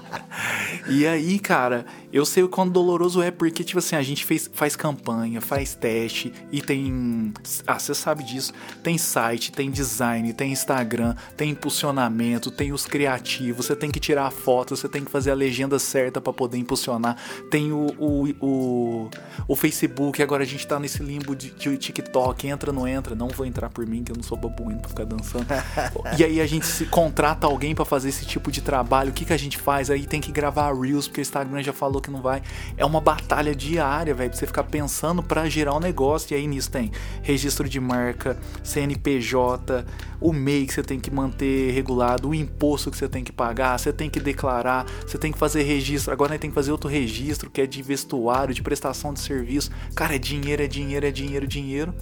e 0.88 1.06
aí, 1.06 1.38
cara, 1.40 1.86
eu 2.12 2.26
sei 2.26 2.44
o 2.44 2.50
quão 2.50 2.68
doloroso 2.68 3.22
é, 3.22 3.30
porque, 3.30 3.64
tipo 3.64 3.80
assim, 3.80 3.96
a 3.96 4.02
gente 4.02 4.26
fez, 4.26 4.50
faz 4.52 4.76
campanha, 4.76 5.40
faz 5.40 5.76
teste 5.76 6.34
e 6.52 6.62
tem. 6.62 7.34
Ah, 7.68 7.78
você 7.78 7.94
sabe 7.94 8.24
disso. 8.24 8.52
Tem 8.82 8.98
site, 8.98 9.52
tem 9.52 9.70
design, 9.70 10.34
tem 10.34 10.52
Instagram, 10.52 11.16
tem 11.38 11.52
impulsionamento, 11.52 12.50
tem 12.50 12.74
os 12.74 12.86
criativos, 12.86 13.68
você 13.68 13.76
tem 13.76 13.92
que 13.92 14.00
tirar 14.00 14.26
a 14.26 14.32
foto, 14.32 14.76
você 14.76 14.90
tem 14.90 15.04
que 15.04 15.12
fazer 15.12 15.32
a 15.32 15.36
legenda 15.36 15.78
certa 15.78 16.20
pra 16.20 16.34
poder 16.34 16.58
impulsionar. 16.58 17.16
Tem 17.52 17.72
o, 17.72 17.88
o, 18.00 18.30
o, 18.40 19.10
o 19.48 19.56
Facebook, 19.56 20.22
agora 20.24 20.44
a 20.44 20.48
gente 20.48 20.66
tá 20.66 20.80
nesse 20.80 21.04
limbo 21.04 21.36
de, 21.36 21.52
de 21.52 21.78
TikTok, 21.78 22.48
entra, 22.48 22.72
não 22.72 22.88
entra. 22.88 23.14
Não 23.14 23.28
vou 23.28 23.46
entrar 23.46 23.70
por 23.70 23.86
mim, 23.86 24.04
que 24.04 24.12
eu 24.12 24.16
não 24.16 24.24
sou 24.24 24.38
babuíno 24.38 24.80
pra 24.80 24.90
ficar 24.90 25.06
dançando. 25.06 25.46
e 26.18 26.24
aí 26.24 26.42
a 26.42 26.48
gente 26.48 26.66
se 26.66 26.86
contrata 26.86 27.46
alguém 27.46 27.76
pra 27.76 27.86
fazer 27.86 28.10
esse 28.10 28.26
tipo 28.26 28.52
de 28.52 28.62
trabalho. 28.62 29.12
O 29.12 29.14
que, 29.14 29.26
que 29.26 29.34
a 29.34 29.38
gente 29.38 29.58
faz? 29.58 29.92
Aí 29.92 30.06
tem 30.06 30.20
que 30.20 30.32
gravar 30.32 30.74
Reels, 30.74 31.08
porque 31.08 31.22
o 31.22 31.24
Instagram 31.24 31.62
já 31.62 31.74
falou 31.74 31.99
que 32.02 32.12
não 32.12 32.22
vai. 32.22 32.42
É 32.78 32.86
uma 32.86 33.02
batalha 33.02 33.56
diária, 33.56 34.14
velho, 34.14 34.30
pra 34.30 34.40
você 34.40 34.48
ficar 34.48 34.64
pensando 34.64 35.22
pra 35.22 35.48
gerar 35.50 35.76
um 35.76 35.80
negócio. 35.80 36.34
E 36.34 36.38
aí 36.38 36.48
nisso 36.48 36.72
tem 36.72 36.92
registro 37.22 37.68
de 37.68 37.80
marca, 37.80 38.38
CNPJ, 38.64 39.86
o 40.20 40.34
MEI 40.34 40.66
que 40.66 40.74
você 40.74 40.84
tem 40.84 41.00
que 41.00 41.12
manter 41.12 41.72
regulado, 41.72 42.30
o 42.30 42.36
imposto 42.36 42.92
que 42.92 42.98
você 42.98 43.08
tem 43.08 43.24
que 43.24 43.32
pagar, 43.32 43.78
você 43.78 43.94
tem 43.94 44.10
que 44.10 44.20
declarar, 44.20 44.86
você 45.06 45.18
tem 45.18 45.32
que 45.32 45.38
fazer 45.38 45.64
registro. 45.64 46.12
Agora 46.12 46.38
tem 46.38 46.50
que 46.50 46.56
fazer 46.56 46.72
outro 46.72 46.90
registro 46.90 47.50
que 47.50 47.62
é 47.62 47.68
de 47.68 47.82
vestuário, 47.82 48.54
de 48.54 48.62
prestação 48.62 49.14
de 49.14 49.20
serviço. 49.20 49.72
Cara, 49.96 50.16
é 50.16 50.20
dinheiro, 50.20 50.64
é 50.64 50.68
dinheiro, 50.68 51.06
é 51.06 51.12
dinheiro, 51.12 51.48
dinheiro. 51.48 51.94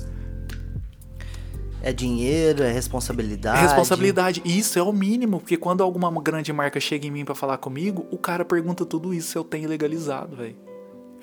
É 1.82 1.94
dinheiro, 1.94 2.64
é 2.64 2.72
responsabilidade. 2.72 3.60
É 3.60 3.62
responsabilidade. 3.62 4.42
Isso 4.44 4.78
é 4.80 4.82
o 4.82 4.92
mínimo, 4.92 5.40
porque 5.40 5.56
quando 5.58 5.82
alguma 5.84 6.12
grande 6.22 6.52
marca 6.52 6.80
chega 6.80 7.06
em 7.08 7.12
mim 7.12 7.24
pra 7.24 7.36
falar 7.36 7.58
comigo, 7.58 8.06
o 8.12 8.18
cara 8.18 8.44
pergunta 8.44 8.86
tudo 8.86 9.14
isso 9.14 9.30
se 9.32 9.38
eu 9.38 9.44
tenho 9.44 9.70
legalizado, 9.70 10.36
velho. 10.36 10.56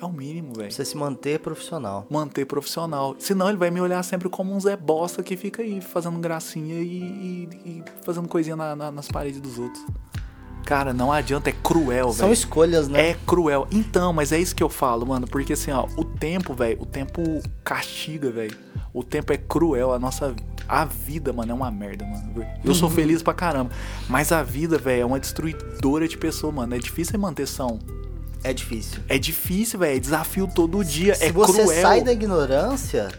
É 0.01 0.05
o 0.05 0.11
mínimo, 0.11 0.53
velho. 0.53 0.71
Você 0.71 0.83
se 0.83 0.97
manter 0.97 1.39
profissional. 1.39 2.05
Manter 2.09 2.45
profissional. 2.45 3.15
Senão 3.17 3.47
ele 3.47 3.57
vai 3.57 3.71
me 3.71 3.79
olhar 3.79 4.03
sempre 4.03 4.27
como 4.27 4.53
um 4.53 4.59
Zé 4.59 4.75
Bosta 4.75 5.23
que 5.23 5.37
fica 5.37 5.61
aí 5.61 5.79
fazendo 5.81 6.19
gracinha 6.19 6.75
e, 6.81 6.97
e- 7.03 7.49
e 7.65 7.83
fazendo 8.03 8.27
coisinha 8.27 8.55
na- 8.57 8.75
na- 8.75 8.91
nas 8.91 9.07
paredes 9.07 9.39
dos 9.39 9.57
outros. 9.57 9.85
Cara, 10.65 10.93
não 10.93 11.11
adianta, 11.11 11.49
é 11.49 11.53
cruel, 11.63 12.11
São 12.11 12.27
velho. 12.27 12.33
escolhas, 12.33 12.87
né? 12.87 13.11
É 13.11 13.17
cruel. 13.25 13.67
Então, 13.71 14.11
mas 14.11 14.31
é 14.31 14.39
isso 14.39 14.55
que 14.55 14.63
eu 14.63 14.69
falo, 14.69 15.05
mano. 15.05 15.27
Porque 15.27 15.53
assim, 15.53 15.71
ó, 15.71 15.87
o 15.95 16.03
tempo, 16.03 16.55
velho, 16.55 16.81
o 16.81 16.85
tempo 16.87 17.21
castiga, 17.63 18.31
velho. 18.31 18.57
O 18.91 19.03
tempo 19.03 19.31
é 19.31 19.37
cruel. 19.37 19.93
A 19.93 19.99
nossa. 19.99 20.35
A 20.67 20.83
vida, 20.83 21.31
mano, 21.31 21.51
é 21.51 21.53
uma 21.53 21.69
merda, 21.69 22.03
mano. 22.03 22.43
Eu 22.63 22.73
sou 22.73 22.89
feliz 22.89 23.21
pra 23.21 23.35
caramba. 23.35 23.69
Mas 24.09 24.31
a 24.31 24.41
vida, 24.41 24.79
velho, 24.79 25.03
é 25.03 25.05
uma 25.05 25.19
destruidora 25.19 26.07
de 26.07 26.17
pessoa, 26.17 26.51
mano. 26.51 26.73
É 26.73 26.79
difícil 26.79 27.19
manter 27.19 27.47
são. 27.47 27.77
É 28.43 28.51
difícil. 28.51 28.99
É 29.07 29.19
difícil, 29.19 29.79
velho. 29.79 29.97
É 29.97 29.99
desafio 29.99 30.47
todo 30.47 30.83
dia. 30.83 31.13
Se 31.13 31.25
é 31.25 31.31
você 31.31 31.61
cruel. 31.61 31.81
sai 31.81 32.01
da 32.01 32.11
ignorância, 32.11 33.09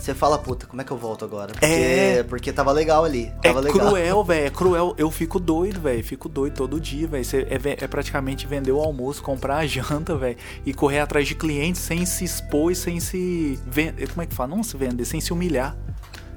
Você 0.00 0.14
fala, 0.14 0.38
puta, 0.38 0.66
como 0.66 0.80
é 0.80 0.84
que 0.84 0.90
eu 0.90 0.96
volto 0.96 1.24
agora? 1.26 1.52
Porque, 1.52 1.66
É. 1.66 2.22
porque 2.22 2.50
tava 2.52 2.72
legal 2.72 3.04
ali. 3.04 3.30
É 3.42 3.48
Tava 3.48 3.60
legal. 3.60 3.88
cruel, 3.88 4.24
velho. 4.24 4.46
É 4.46 4.50
cruel. 4.50 4.94
Eu 4.96 5.10
fico 5.10 5.38
doido, 5.38 5.78
velho. 5.80 6.02
Fico 6.02 6.26
doido 6.26 6.54
todo 6.54 6.80
dia, 6.80 7.06
velho. 7.06 7.24
É, 7.50 7.84
é 7.84 7.86
praticamente 7.86 8.46
vender 8.46 8.72
o 8.72 8.80
almoço, 8.80 9.22
comprar 9.22 9.58
a 9.58 9.66
janta, 9.66 10.16
velho. 10.16 10.36
E 10.64 10.72
correr 10.72 11.00
atrás 11.00 11.28
de 11.28 11.34
clientes 11.34 11.82
sem 11.82 12.06
se 12.06 12.24
expor 12.24 12.72
e 12.72 12.74
sem 12.74 12.98
se. 12.98 13.58
Como 14.10 14.22
é 14.22 14.26
que 14.26 14.34
fala? 14.34 14.56
Não 14.56 14.62
se 14.62 14.74
vender, 14.76 15.04
sem 15.04 15.20
se 15.20 15.32
humilhar. 15.34 15.76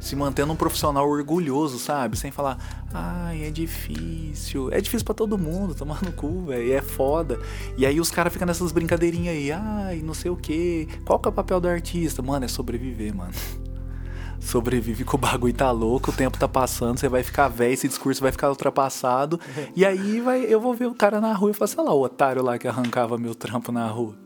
Se 0.04 0.18
mantendo 0.18 0.52
um 0.52 0.56
profissional 0.58 1.10
orgulhoso, 1.10 1.80
sabe? 1.80 2.18
Sem 2.18 2.30
falar, 2.30 2.58
ai, 2.94 3.46
é 3.46 3.50
difícil. 3.50 4.70
É 4.70 4.82
difícil 4.82 5.06
pra 5.06 5.14
todo 5.14 5.38
mundo, 5.38 5.74
tomar 5.74 6.04
no 6.04 6.12
cu, 6.12 6.48
velho. 6.48 6.74
É 6.74 6.82
foda. 6.82 7.40
E 7.78 7.86
aí 7.86 8.02
os 8.02 8.12
caras 8.12 8.34
ficam 8.34 8.46
nessas 8.46 8.74
brincadeirinhas 8.74 9.34
aí, 9.34 9.50
ai, 9.54 10.02
não 10.04 10.14
sei 10.14 10.30
o 10.30 10.36
quê. 10.36 10.90
Qual 11.06 11.18
que 11.18 11.30
é 11.30 11.32
o 11.32 11.34
papel 11.34 11.62
do 11.62 11.70
artista? 11.70 12.22
Mano, 12.22 12.44
é 12.44 12.50
sobreviver, 12.50 13.16
mano 13.16 13.32
sobrevive 14.42 15.06
que 15.06 15.16
o 15.16 15.18
bagulho 15.18 15.54
tá 15.54 15.72
louco, 15.72 16.12
o 16.12 16.14
tempo 16.14 16.38
tá 16.38 16.50
passando, 16.50 17.00
você 17.00 17.08
vai 17.08 17.24
ficar 17.24 17.48
velho, 17.48 17.72
esse 17.72 17.88
discurso 17.88 18.22
vai 18.22 18.30
ficar 18.30 18.50
ultrapassado. 18.50 19.40
e 19.74 19.86
aí 19.86 20.20
vai, 20.20 20.42
eu 20.42 20.60
vou 20.60 20.74
ver 20.74 20.88
o 20.88 20.94
cara 20.94 21.22
na 21.22 21.34
rua 21.34 21.52
e 21.52 21.54
falar, 21.54 21.70
sei 21.70 21.82
lá, 21.82 21.94
o 21.94 22.02
otário 22.02 22.44
lá 22.44 22.58
que 22.58 22.68
arrancava 22.68 23.18
meu 23.18 23.34
trampo 23.34 23.72
na 23.72 23.88
rua. 23.88 24.23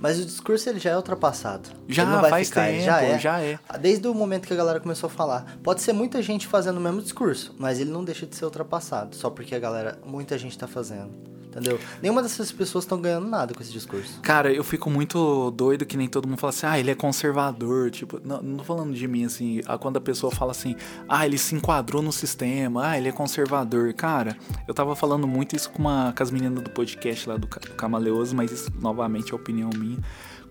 Mas 0.00 0.18
o 0.18 0.24
discurso 0.24 0.68
ele 0.68 0.78
já 0.80 0.90
é 0.90 0.96
ultrapassado. 0.96 1.68
Já 1.86 2.02
Ele 2.02 2.12
não 2.12 2.20
vai 2.22 2.30
faz 2.30 2.48
ficar, 2.48 2.66
tempo, 2.66 2.84
já 2.84 3.02
é. 3.02 3.18
já 3.18 3.40
é. 3.40 3.58
Desde 3.78 4.08
o 4.08 4.14
momento 4.14 4.46
que 4.46 4.52
a 4.54 4.56
galera 4.56 4.80
começou 4.80 5.08
a 5.08 5.10
falar. 5.10 5.58
Pode 5.62 5.82
ser 5.82 5.92
muita 5.92 6.22
gente 6.22 6.46
fazendo 6.46 6.78
o 6.78 6.80
mesmo 6.80 7.02
discurso, 7.02 7.54
mas 7.58 7.78
ele 7.78 7.90
não 7.90 8.02
deixa 8.02 8.26
de 8.26 8.34
ser 8.34 8.46
ultrapassado. 8.46 9.14
Só 9.14 9.28
porque 9.28 9.54
a 9.54 9.58
galera, 9.58 9.98
muita 10.04 10.38
gente 10.38 10.56
tá 10.56 10.66
fazendo. 10.66 11.10
Entendeu? 11.50 11.80
Nenhuma 12.00 12.22
dessas 12.22 12.52
pessoas 12.52 12.84
estão 12.84 13.00
ganhando 13.00 13.26
nada 13.26 13.52
com 13.52 13.60
esse 13.60 13.72
discurso. 13.72 14.20
Cara, 14.20 14.52
eu 14.52 14.62
fico 14.62 14.88
muito 14.88 15.50
doido 15.50 15.84
que 15.84 15.96
nem 15.96 16.06
todo 16.06 16.28
mundo 16.28 16.38
fala 16.38 16.50
assim, 16.50 16.66
ah, 16.66 16.78
ele 16.78 16.92
é 16.92 16.94
conservador. 16.94 17.90
Tipo, 17.90 18.20
não, 18.24 18.40
não 18.40 18.56
tô 18.58 18.64
falando 18.64 18.94
de 18.94 19.08
mim 19.08 19.24
assim, 19.24 19.60
quando 19.80 19.96
a 19.96 20.00
pessoa 20.00 20.30
fala 20.30 20.52
assim, 20.52 20.76
ah, 21.08 21.26
ele 21.26 21.36
se 21.36 21.56
enquadrou 21.56 22.02
no 22.02 22.12
sistema, 22.12 22.90
ah, 22.90 22.98
ele 22.98 23.08
é 23.08 23.12
conservador. 23.12 23.92
Cara, 23.94 24.36
eu 24.68 24.72
tava 24.72 24.94
falando 24.94 25.26
muito 25.26 25.56
isso 25.56 25.70
com, 25.70 25.80
uma, 25.80 26.14
com 26.16 26.22
as 26.22 26.30
meninas 26.30 26.62
do 26.62 26.70
podcast 26.70 27.28
lá 27.28 27.36
do, 27.36 27.48
do 27.48 27.74
Camaleoso, 27.74 28.34
mas 28.36 28.52
isso 28.52 28.70
novamente 28.80 29.32
é 29.32 29.34
opinião 29.34 29.70
minha. 29.74 29.98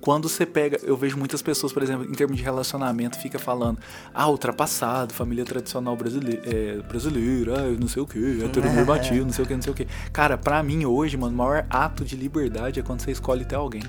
Quando 0.02 0.30
você 0.30 0.46
pega, 0.46 0.80
eu 0.84 0.96
vejo 0.96 1.18
muitas 1.18 1.42
pessoas, 1.42 1.74
por 1.74 1.84
exemplo, 1.84 2.06
em 2.10 2.14
termos 2.14 2.38
de 2.38 2.44
relacionamento, 2.44 3.20
fica 3.20 3.38
falando, 3.38 3.80
ah, 4.14 4.30
ultrapassado, 4.30 5.14
família 5.14 5.44
tradicional 5.44 5.96
brasileira, 5.96 6.42
é, 6.46 6.78
brasileira, 6.82 7.72
não 7.72 7.88
sei 7.88 8.02
o 8.02 8.08
que, 8.08 8.44
heteronormativo, 8.44 9.26
não 9.26 9.34
sei 9.34 9.44
o 9.44 9.48
que, 9.48 9.54
não 9.56 9.62
sei 9.62 9.74
o 9.74 9.76
que. 9.76 9.88
Cara, 10.14 10.38
pra 10.38 10.64
mim 10.64 10.86
hoje, 10.86 11.18
mano, 11.18 11.34
o 11.34 11.38
maior 11.38 11.66
ato 11.70 12.06
de 12.06 12.16
liberdade 12.16 12.80
é 12.80 12.84
quando 12.84 13.02
você 13.02 13.12
escolhe 13.12 13.44
ter 13.44 13.56
alguém. 13.56 13.84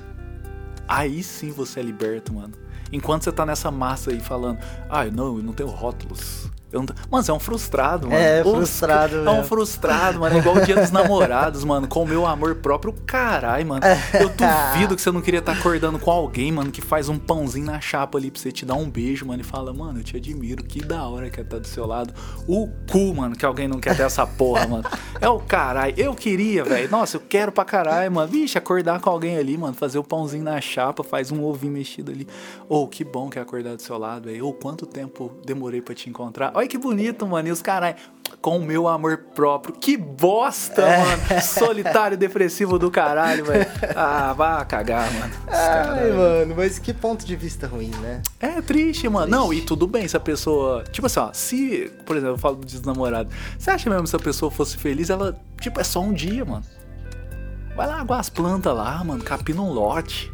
Aí 0.89 1.23
sim 1.23 1.53
você 1.53 1.79
é 1.79 1.83
liberto, 1.83 2.33
mano. 2.35 2.55
Enquanto 2.93 3.23
você 3.23 3.31
tá 3.31 3.47
nessa 3.47 3.71
massa 3.71 4.11
aí 4.11 4.19
falando, 4.19 4.59
ah, 4.89 5.05
não, 5.05 5.37
eu 5.37 5.43
não 5.43 5.53
tenho 5.53 5.69
rótulos. 5.69 6.51
Eu 6.73 6.81
não 6.81 6.87
tô-" 6.87 6.95
Mano, 7.11 7.23
você 7.25 7.31
é 7.31 7.35
um 7.35 7.41
frustrado, 7.41 8.09
mano. 8.09 8.21
É, 8.21 8.43
Os- 8.43 8.51
frustrado 8.53 9.17
É 9.27 9.31
um 9.31 9.45
frustrado, 9.45 10.21
mano. 10.21 10.37
É 10.37 10.39
igual 10.39 10.57
o 10.57 10.61
dia 10.65 10.77
dos 10.77 10.91
namorados, 10.93 11.65
mano. 11.65 11.87
Com 11.89 12.03
o 12.05 12.07
meu 12.07 12.27
amor 12.27 12.55
próprio, 12.57 12.93
caralho, 13.07 13.67
mano. 13.67 13.83
Eu 14.19 14.31
duvido 14.31 14.97
que 14.97 15.03
você 15.03 15.11
não 15.11 15.21
queria 15.21 15.41
estar 15.41 15.53
acordando 15.53 15.99
com 15.99 16.11
alguém, 16.11 16.51
mano, 16.53 16.71
que 16.71 16.81
faz 16.81 17.09
um 17.09 17.19
pãozinho 17.19 17.67
na 17.67 17.81
chapa 17.81 18.19
ali 18.19 18.31
pra 18.31 18.41
você 18.41 18.53
te 18.53 18.65
dar 18.65 18.75
um 18.75 18.89
beijo, 18.89 19.27
mano, 19.27 19.41
e 19.41 19.45
fala, 19.45 19.73
mano, 19.73 20.01
eu 20.01 20.05
te 20.05 20.17
admiro, 20.17 20.63
que 20.65 20.81
da 20.85 21.03
hora 21.07 21.29
que 21.31 21.41
é 21.41 21.43
estar 21.43 21.59
do 21.59 21.67
seu 21.67 21.87
lado. 21.87 22.13
O 22.47 22.69
cu, 22.91 23.15
mano, 23.15 23.37
que 23.37 23.45
alguém 23.45 23.67
não 23.69 23.79
quer 23.81 23.97
ter 23.97 24.03
essa 24.03 24.27
porra, 24.27 24.67
mano. 24.67 24.85
É 25.21 25.29
o 25.29 25.39
caralho. 25.41 25.95
Eu 25.97 26.15
queria, 26.15 26.65
velho. 26.65 26.91
Nossa, 26.91 27.17
eu 27.17 27.21
quero 27.29 27.51
pra 27.53 27.65
caralho, 27.65 28.11
mano. 28.13 28.29
Vixe, 28.29 28.57
acordar 28.59 29.01
com 29.01 29.11
alguém 29.11 29.37
ali, 29.37 29.57
mano, 29.57 29.75
fazer 29.75 29.99
o 29.99 30.05
pãozinho 30.05 30.45
na 30.45 30.61
chapa, 30.61 31.03
faz 31.03 31.31
um 31.33 31.45
ovinho 31.45 31.73
mexido 31.73 32.11
ali. 32.13 32.27
Ô, 32.69 32.87
que 32.87 33.05
bom 33.05 33.29
que 33.29 33.39
é 33.39 33.43
acordar 33.43 33.77
do 33.77 33.83
seu 33.83 33.99
lado, 33.99 34.25
velho. 34.29 34.47
Ô, 34.47 34.53
quanto 34.53 34.87
tempo 34.87 35.33
demorei 35.45 35.81
pra 35.81 35.95
te 35.95 36.09
encontrar. 36.09 36.53
Olha 36.61 36.69
que 36.69 36.77
bonito, 36.77 37.27
mano. 37.27 37.49
E 37.49 37.51
os 37.51 37.63
caralho, 37.63 37.97
com 38.43 38.59
o 38.59 38.63
meu 38.63 38.87
amor 38.87 39.17
próprio. 39.35 39.75
Que 39.75 39.97
bosta, 39.97 40.83
mano. 40.83 41.41
Solitário 41.41 42.19
depressivo 42.19 42.79
do 42.79 42.91
caralho, 42.91 43.47
velho. 43.47 43.67
Ah, 43.97 44.35
vá 44.35 44.63
cagar, 44.67 45.11
mano. 45.11 45.33
Ai, 45.49 46.13
mano, 46.13 46.55
mas 46.55 46.79
que 46.79 46.93
ponto 46.93 47.25
de 47.25 47.35
vista 47.35 47.67
ruim, 47.67 47.91
né? 48.03 48.21
É 48.39 48.61
triste, 48.61 49.09
mano. 49.09 49.27
Triste. 49.27 49.41
Não, 49.41 49.55
e 49.55 49.63
tudo 49.63 49.87
bem 49.87 50.07
se 50.07 50.19
a 50.19 50.21
pessoa. 50.21 50.85
Tipo 50.93 51.07
assim, 51.07 51.21
ó, 51.21 51.31
se, 51.33 51.91
por 52.05 52.15
exemplo, 52.15 52.35
eu 52.35 52.39
falo 52.39 52.57
do 52.57 52.67
desnamorado. 52.67 53.31
Você 53.59 53.71
acha 53.71 53.89
mesmo 53.89 54.05
que 54.05 54.11
se 54.11 54.17
a 54.17 54.19
pessoa 54.19 54.51
fosse 54.51 54.77
feliz, 54.77 55.09
ela, 55.09 55.41
tipo, 55.63 55.81
é 55.81 55.85
só 55.85 56.01
um 56.03 56.13
dia, 56.13 56.45
mano. 56.45 56.65
Vai 57.75 57.87
lá 57.87 58.01
aguar 58.03 58.21
as 58.21 58.29
plantas 58.29 58.77
lá, 58.77 59.03
mano, 59.03 59.25
capina 59.25 59.63
um 59.63 59.73
lote. 59.73 60.31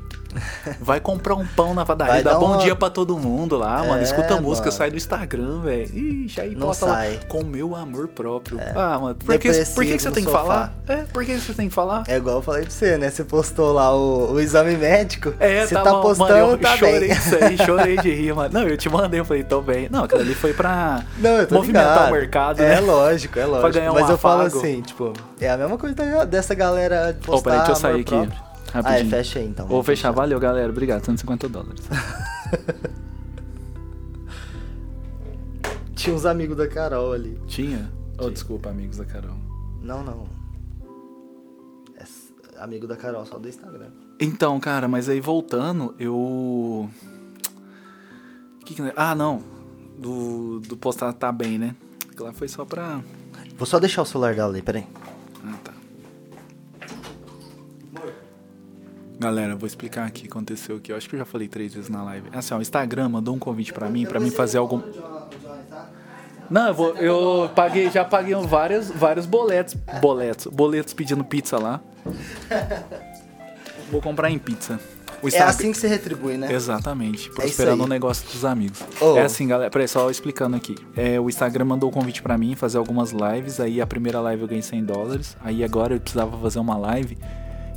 Vai 0.81 1.01
comprar 1.01 1.35
um 1.35 1.47
pão 1.47 1.75
na 1.75 1.85
padaria, 1.85 2.15
Vai 2.15 2.23
dá 2.23 2.35
bom 2.39 2.47
uma- 2.55 2.59
dia 2.59 2.75
pra 2.77 2.91
todo 2.91 3.17
mundo 3.19 3.57
lá, 3.57 3.79
mano. 3.85 4.01
É, 4.01 4.03
Escuta 4.03 4.41
música, 4.41 4.67
mano. 4.67 4.79
sai 4.79 4.91
do 4.91 4.97
Instagram, 4.97 5.61
velho. 5.61 5.97
Ixi, 5.97 6.41
aí 6.41 6.55
Não 6.55 6.69
posta 6.69 6.87
sai. 6.87 7.15
lá 7.15 7.21
com 7.29 7.45
meu 7.45 7.75
amor 7.75 8.09
próprio. 8.09 8.59
Ah, 8.75 8.99
mano, 8.99 9.15
por 9.15 9.39
que, 9.39 9.49
por 9.75 9.85
que, 9.85 9.97
que 9.97 10.03
você 10.03 10.11
tem 10.11 10.25
que 10.25 10.31
falar? 10.31 10.73
É, 10.89 10.97
por 11.13 11.25
que 11.25 11.39
você 11.39 11.53
tem 11.53 11.69
que 11.69 11.75
falar? 11.75 12.05
É 12.09 12.17
igual 12.17 12.37
eu 12.37 12.43
falei 12.43 12.63
pra 12.63 12.71
você, 12.71 12.97
né? 12.97 13.11
Você 13.11 13.25
postou 13.25 13.73
lá 13.73 13.95
o, 13.95 14.33
o 14.33 14.41
exame 14.41 14.77
médico. 14.77 15.35
É, 15.39 15.67
você 15.67 15.75
tá, 15.75 15.83
tá 15.83 15.91
bom, 15.93 16.03
postando, 16.03 16.33
mano, 16.33 16.53
eu 16.53 16.59
tá 16.59 16.77
chorei 16.77 17.01
bem. 17.01 17.11
isso 17.13 17.37
aí, 17.45 17.59
chorei 17.65 17.97
de 17.99 18.11
rir, 18.15 18.35
mano. 18.35 18.51
Não, 18.53 18.69
eu 18.69 18.77
te 18.77 18.89
mandei, 18.89 19.21
eu 19.21 19.25
falei, 19.25 19.43
tô 19.45 19.61
bem. 19.61 19.89
Não, 19.91 20.05
aquilo 20.05 20.21
ali 20.21 20.35
foi 20.35 20.53
pra 20.53 21.03
Não, 21.19 21.31
movimentar 21.51 21.93
ligado. 21.95 22.09
o 22.09 22.13
mercado, 22.13 22.61
É 22.63 22.75
né? 22.77 22.81
lógico, 22.81 23.39
é 23.39 23.47
lógico. 23.47 23.73
ganhar 23.73 23.91
um 23.93 23.95
Mas 23.95 24.11
eu 24.11 24.19
falo 24.19 24.43
afago. 24.43 24.59
assim, 24.59 24.81
tipo, 24.83 25.13
é 25.41 25.51
a 25.51 25.57
mesma 25.57 25.77
coisa 25.79 26.27
dessa 26.27 26.55
galera 26.55 27.17
postar 27.25 27.37
Ô, 27.39 27.43
peraí, 27.43 27.59
deixa 27.67 27.73
eu 27.73 27.77
amor 27.77 27.81
sair 27.81 28.01
aqui. 28.01 28.11
próprio. 28.29 28.46
Ah, 28.73 28.79
é, 28.79 28.83
Rapidinho. 28.83 29.11
fecha 29.11 29.39
aí 29.39 29.47
então. 29.47 29.67
Vou 29.67 29.83
fechar, 29.83 30.11
valeu, 30.11 30.39
galera. 30.41 30.71
Obrigado, 30.71 31.05
150 31.05 31.49
dólares. 31.49 31.83
Tinha 35.95 36.15
uns 36.15 36.27
amigos 36.27 36.57
da 36.57 36.69
Carol 36.69 37.13
ali. 37.13 37.41
Tinha? 37.47 37.91
Oh, 38.19 38.31
desculpa, 38.31 38.69
amigos 38.71 38.99
da 38.99 39.05
Carol. 39.05 39.37
Não, 39.83 40.03
não. 40.05 40.29
É 41.97 42.05
amigo 42.59 42.87
da 42.87 42.97
Carol, 42.97 43.25
só 43.27 43.39
do 43.39 43.49
Instagram. 43.49 43.89
Então, 44.21 44.59
cara, 44.61 44.89
mas 44.89 45.09
aí 45.09 45.21
voltando, 45.21 45.95
eu. 45.99 46.89
Que 48.65 48.75
que... 48.75 48.83
Ah, 48.97 49.15
não. 49.15 49.43
Do, 49.99 50.61
do 50.61 50.77
postar 50.77 51.13
tá 51.13 51.31
bem, 51.33 51.59
né? 51.59 51.75
Aquilo 52.11 52.27
lá 52.27 52.33
foi 52.33 52.49
só 52.49 52.65
pra. 52.65 53.01
Vou 53.57 53.67
só 53.67 53.79
deixar 53.79 54.03
o 54.03 54.07
celular 54.07 54.35
dela 54.35 54.51
ali, 54.53 54.63
peraí. 54.63 54.87
Galera, 59.27 59.57
vou 59.57 59.67
explicar 59.67 60.07
aqui 60.07 60.21
o 60.21 60.23
que 60.23 60.29
aconteceu 60.29 60.77
aqui. 60.77 60.93
Eu 60.93 60.97
acho 60.97 61.09
que 61.09 61.17
eu 61.17 61.19
já 61.19 61.25
falei 61.25 61.49
três 61.49 61.75
vezes 61.75 61.91
na 61.91 62.01
live. 62.05 62.29
Assim, 62.33 62.55
ó, 62.55 62.59
o 62.59 62.63
Instagram 62.63 63.09
mandou 63.09 63.35
um 63.35 63.41
convite 63.41 63.73
pra 63.73 63.89
mim, 63.89 64.07
pra 64.07 64.21
mim 64.21 64.31
fazer 64.31 64.59
algum. 64.59 64.81
Não, 66.49 66.69
eu, 66.69 66.75
vou, 66.75 66.95
eu 66.97 67.51
paguei, 67.53 67.91
já 67.91 68.05
paguei 68.05 68.37
vários, 68.37 68.89
vários 68.89 69.27
boletos, 69.27 69.75
boletos, 70.01 70.47
boletos 70.47 70.95
pedindo 70.95 71.25
pizza 71.25 71.59
lá. 71.59 71.81
Vou 73.91 74.01
comprar 74.01 74.31
em 74.31 74.39
pizza. 74.39 74.79
O 75.21 75.27
É 75.27 75.29
Instagram- 75.29 75.49
assim 75.51 75.73
que 75.73 75.79
você 75.79 75.89
retribui, 75.89 76.37
né? 76.37 76.53
Exatamente, 76.53 77.29
É 77.31 77.33
prosperando 77.33 77.75
isso 77.79 77.83
o 77.83 77.85
aí. 77.87 77.91
negócio 77.91 78.29
dos 78.31 78.45
amigos. 78.45 78.79
Oh. 79.01 79.17
É 79.17 79.23
assim, 79.23 79.49
galera, 79.49 79.71
peraí, 79.73 79.89
só 79.89 80.09
explicando 80.09 80.55
aqui. 80.57 80.77
É, 80.97 81.19
o 81.19 81.29
Instagram 81.29 81.65
mandou 81.65 81.89
o 81.89 81.93
convite 81.93 82.23
pra 82.23 82.39
mim 82.39 82.55
fazer 82.55 82.79
algumas 82.79 83.11
lives, 83.11 83.59
aí 83.59 83.81
a 83.81 83.87
primeira 83.89 84.21
live 84.21 84.43
eu 84.43 84.47
ganhei 84.49 84.63
100 84.63 84.85
dólares, 84.85 85.37
aí 85.43 85.65
agora 85.65 85.95
eu 85.97 86.01
precisava 86.01 86.37
fazer 86.39 86.61
uma 86.61 86.77
live 86.77 87.19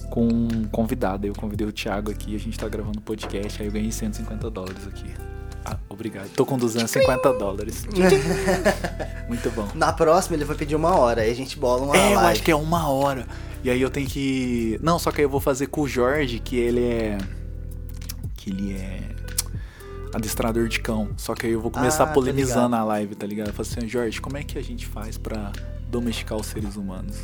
com 0.09 0.27
um 0.27 0.63
convidado, 0.71 1.25
aí 1.25 1.29
eu 1.29 1.35
convidei 1.35 1.67
o 1.67 1.71
Thiago 1.71 2.11
aqui, 2.11 2.35
a 2.35 2.39
gente 2.39 2.57
tá 2.57 2.67
gravando 2.67 2.99
podcast, 3.01 3.61
aí 3.61 3.67
eu 3.67 3.71
ganhei 3.71 3.91
150 3.91 4.49
dólares 4.49 4.87
aqui. 4.87 5.09
Ah, 5.65 5.77
obrigado. 5.89 6.29
Tô 6.29 6.45
com 6.45 6.57
250 6.57 7.33
dólares. 7.33 7.85
Muito 9.27 9.51
bom. 9.51 9.67
Na 9.75 9.91
próxima 9.93 10.35
ele 10.35 10.45
vai 10.45 10.55
pedir 10.55 10.75
uma 10.75 10.95
hora, 10.95 11.21
aí 11.21 11.31
a 11.31 11.35
gente 11.35 11.57
bola 11.59 11.83
uma 11.83 11.95
É, 11.97 12.11
eu 12.11 12.15
live. 12.15 12.31
acho 12.31 12.43
que 12.43 12.51
é 12.51 12.55
uma 12.55 12.87
hora. 12.89 13.27
E 13.63 13.69
aí 13.69 13.81
eu 13.81 13.89
tenho 13.89 14.07
que. 14.07 14.79
Não, 14.81 14.97
só 14.97 15.11
que 15.11 15.19
aí 15.21 15.25
eu 15.25 15.29
vou 15.29 15.41
fazer 15.41 15.67
com 15.67 15.81
o 15.81 15.87
Jorge, 15.87 16.39
que 16.39 16.55
ele 16.55 16.83
é. 16.83 17.17
Que 18.35 18.49
ele 18.51 18.73
é. 18.73 19.01
Adestrador 20.13 20.67
de 20.67 20.79
cão. 20.79 21.09
Só 21.17 21.35
que 21.35 21.45
aí 21.45 21.51
eu 21.53 21.61
vou 21.61 21.69
começar 21.69 22.05
Ah, 22.05 22.07
tô 22.07 22.13
polemizando 22.13 22.75
a 22.75 22.83
live, 22.83 23.13
tá 23.15 23.27
ligado? 23.27 23.47
Eu 23.49 23.53
falo 23.53 23.67
assim, 23.69 23.87
Jorge, 23.87 24.19
como 24.19 24.37
é 24.37 24.43
que 24.43 24.57
a 24.57 24.63
gente 24.63 24.87
faz 24.87 25.17
pra 25.17 25.51
domesticar 25.87 26.37
os 26.39 26.47
seres 26.47 26.77
humanos? 26.77 27.17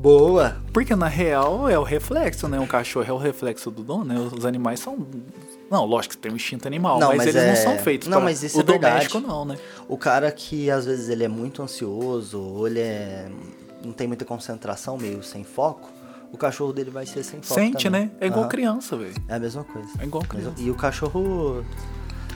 Boa. 0.00 0.56
Porque 0.72 0.96
na 0.96 1.08
real 1.08 1.68
é 1.68 1.78
o 1.78 1.82
reflexo, 1.82 2.48
né? 2.48 2.58
O 2.58 2.66
cachorro 2.66 3.04
é 3.06 3.12
o 3.12 3.18
reflexo 3.18 3.70
do 3.70 3.82
dono, 3.82 4.04
né? 4.04 4.18
Os 4.18 4.46
animais 4.46 4.80
são. 4.80 4.96
Não, 5.70 5.84
lógico 5.84 6.14
que 6.14 6.20
tem 6.22 6.32
um 6.32 6.36
instinto 6.36 6.66
animal, 6.66 6.98
Não, 6.98 7.08
mas, 7.08 7.18
mas 7.18 7.26
eles 7.28 7.42
é- 7.42 7.48
não 7.48 7.56
são 7.56 7.78
feitos 7.84 8.08
Não, 8.08 8.16
pra... 8.16 8.24
mas 8.24 8.42
isso 8.42 8.56
o 8.56 8.60
é 8.60 8.64
verdade. 8.64 8.94
doméstico 9.08 9.20
não, 9.20 9.44
né? 9.44 9.58
O 9.86 9.98
cara 9.98 10.32
que 10.32 10.70
às 10.70 10.86
vezes 10.86 11.08
ele 11.10 11.22
é 11.22 11.28
muito 11.28 11.62
ansioso, 11.62 12.40
ou 12.40 12.66
ele 12.66 12.80
é 12.80 13.28
não 13.84 13.92
tem 13.92 14.06
muita 14.08 14.24
concentração, 14.24 14.96
meio 14.98 15.22
sem 15.22 15.44
foco, 15.44 15.90
o 16.32 16.36
cachorro 16.38 16.72
dele 16.72 16.90
vai 16.90 17.04
ser 17.06 17.22
sem 17.22 17.40
foco 17.42 17.60
Sente, 17.60 17.84
também. 17.84 18.06
né? 18.06 18.10
É 18.20 18.26
igual 18.26 18.40
Aham. 18.42 18.48
criança, 18.48 18.96
velho. 18.96 19.14
É 19.28 19.34
a 19.34 19.38
mesma 19.38 19.64
coisa. 19.64 19.88
É 19.98 20.04
igual 20.04 20.22
Mesmo- 20.32 20.50
criança. 20.52 20.62
E 20.62 20.70
o 20.70 20.74
cachorro 20.74 21.64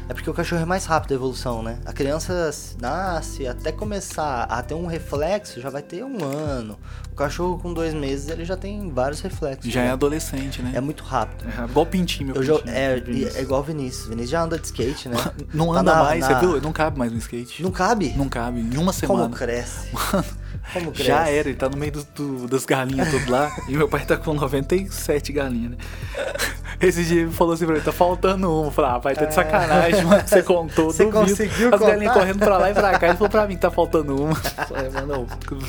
É 0.08 0.12
porque 0.12 0.28
o 0.28 0.34
cachorro 0.34 0.60
é 0.62 0.64
mais 0.66 0.84
rápido 0.84 1.12
a 1.12 1.14
evolução, 1.14 1.62
né? 1.62 1.78
A 1.86 1.92
criança 1.92 2.50
nasce, 2.80 3.46
até 3.46 3.72
começar 3.72 4.42
a 4.44 4.62
ter 4.62 4.74
um 4.74 4.86
reflexo, 4.86 5.60
já 5.60 5.70
vai 5.70 5.80
ter 5.82 6.04
um 6.04 6.22
ano. 6.22 6.78
O 7.10 7.14
cachorro 7.14 7.58
com 7.58 7.72
dois 7.72 7.94
meses, 7.94 8.28
ele 8.28 8.44
já 8.44 8.56
tem 8.56 8.90
vários 8.90 9.20
reflexos. 9.20 9.72
Já 9.72 9.80
né? 9.82 9.86
é 9.88 9.90
adolescente, 9.92 10.60
né? 10.60 10.72
É 10.74 10.80
muito 10.80 11.02
rápido. 11.04 11.46
É 11.48 11.64
igual 11.64 11.86
o 11.86 11.88
pintinho, 11.88 12.34
meu 12.34 12.42
Eu 12.42 12.58
pintinho, 12.58 12.74
é, 12.76 13.00
Vinícius. 13.00 13.36
é 13.36 13.42
igual 13.42 13.60
o 13.60 13.64
Vinícius. 13.64 14.06
Vinícius 14.08 14.30
já 14.30 14.42
anda 14.42 14.58
de 14.58 14.66
skate, 14.66 15.08
né? 15.08 15.16
Não 15.54 15.72
Tá 15.72 15.80
anda 15.80 15.94
na- 15.94 16.02
mais, 16.04 16.20
na- 16.20 16.28
você 16.40 16.46
viu? 16.46 16.60
Não 16.60 16.72
cabe 16.72 16.98
mais 16.98 17.10
no 17.10 17.18
skate. 17.18 17.62
Não 17.62 17.70
cabe? 17.70 18.12
Não 18.16 18.28
cabe. 18.28 18.60
Em 18.60 18.76
uma 18.76 18.92
Como 18.92 18.92
semana. 18.92 19.34
cresce? 19.36 19.88
Como 20.72 20.90
cresce? 20.92 21.04
Já 21.08 21.28
era, 21.28 21.48
ele 21.48 21.58
tá 21.58 21.68
no 21.68 21.76
meio 21.76 21.92
do- 21.92 22.04
do- 22.14 22.46
das 22.48 22.64
galinhas 22.64 23.10
tudo 23.10 23.30
lá. 23.30 23.54
e 23.68 23.72
meu 23.76 23.88
pai 23.88 24.04
tá 24.04 24.16
com 24.16 24.34
97 24.34 25.32
galinhas, 25.32 25.72
né? 25.72 25.76
Esse 26.80 27.04
dia 27.04 27.22
ele 27.22 27.30
falou 27.30 27.54
assim 27.54 27.64
pra 27.66 27.76
ele, 27.76 27.84
tá 27.84 27.92
faltando 27.92 28.50
uma. 28.52 28.66
Eu 28.66 28.70
falei, 28.70 28.90
ah, 28.90 28.98
pai, 29.00 29.14
tá 29.14 29.24
de 29.26 29.32
sacanagem, 29.34 30.04
mano. 30.04 30.22
Você 30.26 30.42
contou, 30.42 30.86
Você 30.90 31.04
duvido. 31.04 31.20
conseguiu 31.30 31.72
As 31.74 31.80
galinhas 31.80 32.12
correndo 32.12 32.38
pra 32.40 32.58
lá 32.58 32.70
e 32.70 32.74
pra 32.74 32.98
cá. 32.98 33.06
Ele 33.06 33.16
falou 33.16 33.30
pra 33.30 33.46
mim 33.46 33.54
que 33.54 33.60
tá 33.60 33.70
faltando 33.70 34.20
uma. 34.20 34.34
Falei, 34.34 34.90
mano, 34.90 35.26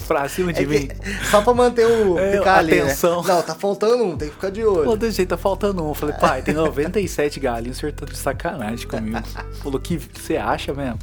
pra 0.08 0.28
cima 0.28 0.52
de 0.52 0.64
É 0.64 0.66
mim. 0.66 0.88
que- 0.88 1.26
só 1.30 1.42
pra 1.42 1.54
manter 1.54 1.86
o. 1.86 2.18
É, 2.18 2.38
ficar 2.38 2.58
ali, 2.58 2.76
né? 2.76 2.82
atenção. 2.82 3.24
Não, 3.24 3.42
tá 3.44 3.54
faltando 3.54 4.04
um, 4.04 4.18
tem 4.18 4.30
que 4.30 4.34
ficar 4.34 4.50
de 4.50 4.64
olho. 4.66 4.82
Falou 4.84 4.98
desse 4.98 5.18
jeito, 5.18 5.30
tá 5.30 5.38
faltando 5.38 5.84
um. 5.86 5.90
Eu 5.90 5.94
falei, 5.94 6.16
pai, 6.16 6.42
tem 6.42 6.56
97 6.56 7.40
galinhas, 7.40 7.78
o 7.78 7.80
senhor 7.82 7.94
tá 7.94 8.06
de 8.06 8.18
sacanagem 8.18 8.88
comigo. 8.88 9.22
Falou, 9.62 9.80
que 9.80 9.98
você 9.98 10.38
acha 10.38 10.74
mesmo? 10.74 10.98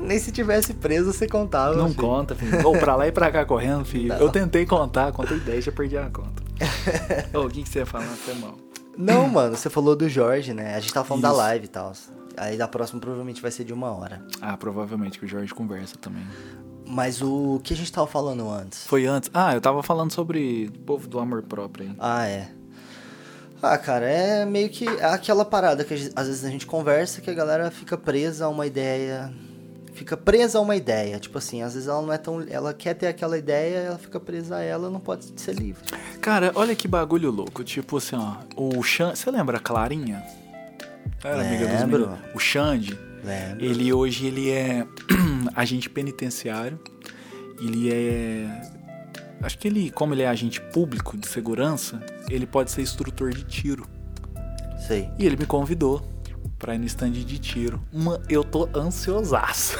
Nem 0.00 0.18
se 0.18 0.32
tivesse 0.32 0.72
preso, 0.72 1.12
você 1.12 1.28
contava. 1.28 1.76
Não 1.76 1.90
filho. 1.90 2.00
conta, 2.00 2.34
filho. 2.34 2.66
Ou 2.66 2.76
pra 2.78 2.96
lá 2.96 3.06
e 3.06 3.12
pra 3.12 3.23
cá 3.30 3.44
correndo, 3.44 3.84
filho. 3.84 4.08
Não. 4.08 4.16
Eu 4.16 4.30
tentei 4.30 4.64
contar, 4.66 5.12
contei 5.12 5.38
10, 5.38 5.64
já 5.64 5.72
perdi 5.72 5.96
a 5.96 6.08
conta. 6.10 6.42
Ô, 7.36 7.42
o 7.42 7.50
que, 7.50 7.62
que 7.62 7.68
você 7.68 7.80
ia 7.80 7.86
falar? 7.86 8.04
Foi 8.04 8.34
mal. 8.34 8.54
Não, 8.96 9.28
mano, 9.28 9.56
você 9.56 9.68
falou 9.68 9.96
do 9.96 10.08
Jorge, 10.08 10.54
né? 10.54 10.74
A 10.74 10.80
gente 10.80 10.92
tava 10.94 11.06
falando 11.06 11.22
da 11.22 11.30
Isso. 11.30 11.38
live 11.38 11.64
e 11.64 11.68
tal. 11.68 11.92
Aí 12.36 12.56
da 12.56 12.66
próxima 12.66 13.00
provavelmente 13.00 13.40
vai 13.42 13.50
ser 13.50 13.64
de 13.64 13.72
uma 13.72 13.90
hora. 13.90 14.22
Ah, 14.40 14.56
provavelmente 14.56 15.18
que 15.18 15.24
o 15.24 15.28
Jorge 15.28 15.52
conversa 15.54 15.96
também. 16.00 16.24
Mas 16.86 17.22
o 17.22 17.60
que 17.62 17.72
a 17.72 17.76
gente 17.76 17.90
tava 17.90 18.06
falando 18.06 18.48
antes? 18.48 18.86
Foi 18.86 19.06
antes. 19.06 19.30
Ah, 19.32 19.54
eu 19.54 19.60
tava 19.60 19.82
falando 19.82 20.12
sobre 20.12 20.70
o 20.74 20.78
povo 20.80 21.08
do 21.08 21.18
amor 21.18 21.42
próprio 21.42 21.86
aí. 21.86 21.96
Ah, 21.98 22.26
é. 22.26 22.48
Ah, 23.62 23.78
cara, 23.78 24.04
é 24.04 24.44
meio 24.44 24.68
que 24.68 24.86
aquela 25.00 25.44
parada 25.44 25.84
que 25.84 25.94
às 26.14 26.26
vezes 26.26 26.44
a 26.44 26.50
gente 26.50 26.66
conversa 26.66 27.22
que 27.22 27.30
a 27.30 27.34
galera 27.34 27.70
fica 27.70 27.96
presa 27.96 28.44
a 28.44 28.48
uma 28.48 28.66
ideia. 28.66 29.32
Fica 29.94 30.16
presa 30.16 30.58
a 30.58 30.60
uma 30.60 30.74
ideia. 30.74 31.20
Tipo 31.20 31.38
assim, 31.38 31.62
às 31.62 31.74
vezes 31.74 31.88
ela 31.88 32.02
não 32.02 32.12
é 32.12 32.18
tão. 32.18 32.44
Ela 32.48 32.74
quer 32.74 32.94
ter 32.94 33.06
aquela 33.06 33.38
ideia, 33.38 33.76
ela 33.78 33.98
fica 33.98 34.18
presa 34.18 34.56
a 34.56 34.60
ela, 34.62 34.90
não 34.90 34.98
pode 34.98 35.32
ser 35.36 35.54
livre. 35.54 35.82
Cara, 36.20 36.50
olha 36.56 36.74
que 36.74 36.88
bagulho 36.88 37.30
louco. 37.30 37.62
Tipo 37.62 37.98
assim, 37.98 38.16
ó. 38.16 38.34
O 38.56 38.82
Xande. 38.82 39.18
Você 39.18 39.30
lembra 39.30 39.58
a 39.58 39.60
Clarinha? 39.60 40.22
Era 41.22 41.40
amiga 41.40 41.66
dos 41.66 41.80
Lembro. 41.80 42.00
meninos. 42.08 42.34
O 42.34 42.38
Xande. 42.40 42.98
Lembra? 43.24 43.64
Ele 43.64 43.92
hoje 43.92 44.26
ele 44.26 44.50
é 44.50 44.84
agente 45.54 45.88
penitenciário. 45.88 46.78
Ele 47.60 47.90
é. 47.92 48.62
Acho 49.42 49.58
que 49.58 49.68
ele, 49.68 49.90
como 49.90 50.12
ele 50.12 50.22
é 50.22 50.28
agente 50.28 50.60
público 50.60 51.16
de 51.16 51.28
segurança, 51.28 52.00
ele 52.28 52.46
pode 52.46 52.72
ser 52.72 52.82
instrutor 52.82 53.30
de 53.30 53.44
tiro. 53.44 53.86
Sei. 54.88 55.08
E 55.18 55.24
ele 55.24 55.36
me 55.36 55.46
convidou 55.46 56.02
pra 56.64 56.74
ir 56.74 56.78
no 56.78 56.86
stand 56.86 57.10
de 57.10 57.38
tiro. 57.38 57.78
Uma, 57.92 58.22
eu 58.26 58.42
tô 58.42 58.66
ansiosaço. 58.74 59.78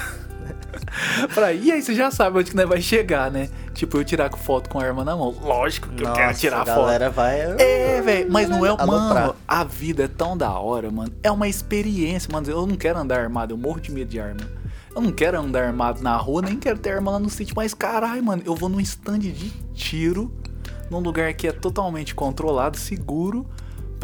pra 1.33 1.51
ir, 1.55 1.65
e 1.65 1.73
aí 1.73 1.83
você 1.83 1.95
já 1.95 2.11
sabe 2.11 2.39
onde 2.39 2.51
que 2.51 2.57
nós 2.57 2.69
vai 2.69 2.83
chegar, 2.83 3.31
né? 3.31 3.49
Tipo, 3.73 3.97
eu 3.97 4.05
tirar 4.05 4.31
foto 4.37 4.69
com 4.69 4.79
a 4.79 4.85
arma 4.85 5.03
na 5.03 5.17
mão. 5.17 5.35
Lógico 5.43 5.89
que 5.89 6.03
eu 6.03 6.13
quero 6.13 6.27
Nossa, 6.27 6.39
tirar 6.39 6.61
a 6.61 6.67
foto. 6.67 6.77
galera 6.77 7.09
vai. 7.09 7.41
É, 7.59 8.03
velho, 8.03 8.31
mas 8.31 8.51
não 8.51 8.67
é. 8.67 8.69
Aloprar. 8.69 9.29
Mano, 9.29 9.37
a 9.49 9.65
vida 9.65 10.05
é 10.05 10.09
tão 10.09 10.37
da 10.37 10.53
hora, 10.59 10.91
mano. 10.91 11.11
É 11.23 11.31
uma 11.31 11.49
experiência, 11.49 12.31
mano. 12.31 12.47
Eu 12.51 12.67
não 12.67 12.77
quero 12.77 12.99
andar 12.99 13.19
armado, 13.19 13.55
eu 13.55 13.57
morro 13.57 13.81
de 13.81 13.91
medo 13.91 14.11
de 14.11 14.21
arma. 14.21 14.43
Eu 14.95 15.01
não 15.01 15.11
quero 15.11 15.41
andar 15.41 15.65
armado 15.65 16.03
na 16.03 16.15
rua, 16.19 16.43
nem 16.43 16.59
quero 16.59 16.79
ter 16.79 16.91
arma 16.91 17.13
lá 17.13 17.19
no 17.19 17.31
sítio. 17.31 17.55
Mas 17.57 17.73
caralho, 17.73 18.23
mano, 18.23 18.43
eu 18.45 18.55
vou 18.55 18.69
num 18.69 18.79
stand 18.81 19.21
de 19.21 19.51
tiro, 19.73 20.31
num 20.91 20.99
lugar 20.99 21.33
que 21.33 21.49
é 21.49 21.53
totalmente 21.53 22.15
controlado, 22.15 22.77
seguro, 22.77 23.47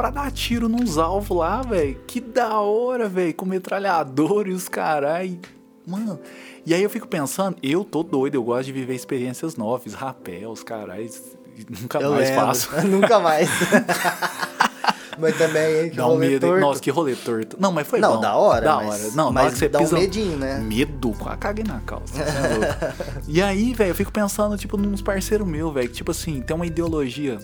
pra 0.01 0.11
dar 0.11 0.31
tiro 0.31 0.69
nos 0.69 0.97
alvos 0.97 1.37
lá, 1.37 1.61
velho. 1.63 1.99
Que 2.07 2.21
da 2.21 2.59
hora, 2.61 3.09
velho. 3.09 3.35
Com 3.35 3.45
metralhador 3.47 4.49
e 4.49 4.53
os 4.53 4.69
carai. 4.69 5.39
Mano, 5.87 6.19
e 6.65 6.73
aí 6.73 6.83
eu 6.83 6.89
fico 6.91 7.09
pensando, 7.09 7.57
eu 7.63 7.83
tô 7.85 8.03
doido, 8.03 8.35
eu 8.37 8.43
gosto 8.45 8.67
de 8.67 8.73
viver 8.73 8.95
experiências 8.95 9.57
novas, 9.57 9.93
rapéus, 9.95 10.63
carais. 10.63 11.37
Nunca 11.83 11.99
Eu 12.01 12.13
mais 12.13 12.29
lembro. 12.31 12.45
faço. 12.47 12.71
Nunca 12.87 13.19
mais. 13.19 13.49
mas 15.19 15.37
também, 15.37 15.81
hein, 15.85 15.91
que 15.91 15.97
Dá 15.97 16.07
um 16.07 16.11
rolê 16.11 16.29
medo. 16.31 16.47
torto. 16.47 16.61
Nossa, 16.61 16.81
que 16.81 16.91
rolê 16.91 17.15
torto. 17.17 17.57
Não, 17.61 17.73
mas 17.73 17.87
foi 17.87 18.01
Não, 18.01 18.15
bom. 18.15 18.21
da 18.21 18.37
hora, 18.37 18.61
Da 18.65 18.77
mas- 18.77 18.89
hora. 19.05 19.13
Não, 19.15 19.33
mas 19.33 19.43
hora 19.45 19.53
que 19.53 19.59
você 19.59 19.69
dá 19.69 19.79
um 19.79 19.83
pisa... 19.83 19.99
medinho, 19.99 20.37
né? 20.39 20.59
Medo. 20.61 21.11
Quase 21.19 21.39
caguei 21.39 21.65
na 21.65 21.81
calça. 21.81 22.15
é 22.23 22.93
e 23.29 23.43
aí, 23.43 23.75
velho, 23.75 23.91
eu 23.91 23.95
fico 23.95 24.13
pensando, 24.13 24.57
tipo, 24.57 24.77
nos 24.77 25.03
parceiros 25.03 25.47
meus, 25.47 25.73
velho. 25.75 25.89
que, 25.89 25.95
Tipo 25.95 26.11
assim, 26.13 26.41
tem 26.41 26.55
uma 26.57 26.67
ideologia 26.67 27.39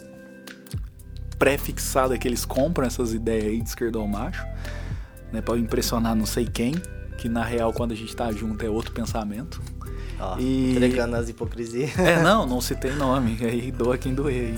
pré-fixada 1.39 2.17
que 2.19 2.27
eles 2.27 2.45
compram 2.45 2.87
essas 2.87 3.13
ideias 3.13 3.45
aí 3.47 3.61
de 3.63 3.69
esquerdo 3.69 3.99
ao 3.99 4.07
macho. 4.07 4.45
Né, 5.33 5.41
pra 5.41 5.57
impressionar 5.57 6.15
não 6.15 6.27
sei 6.27 6.47
quem. 6.47 6.75
Que 7.19 7.29
na 7.29 7.43
real, 7.45 7.73
quando 7.73 7.93
a 7.93 7.95
gente 7.95 8.15
tá 8.15 8.31
junto, 8.31 8.65
é 8.65 8.69
outro 8.69 8.93
pensamento. 8.93 9.61
Ó, 10.21 10.39
E- 10.39 10.73
entregando 10.73 11.17
as 11.17 11.29
hipocrisias. 11.29 11.99
É, 11.99 12.21
não, 12.23 12.47
não 12.47 12.61
citei 12.61 12.93
nome. 12.93 13.37
Aí 13.43 13.71
doa 13.73 13.97
quem 13.99 14.15
doer 14.15 14.55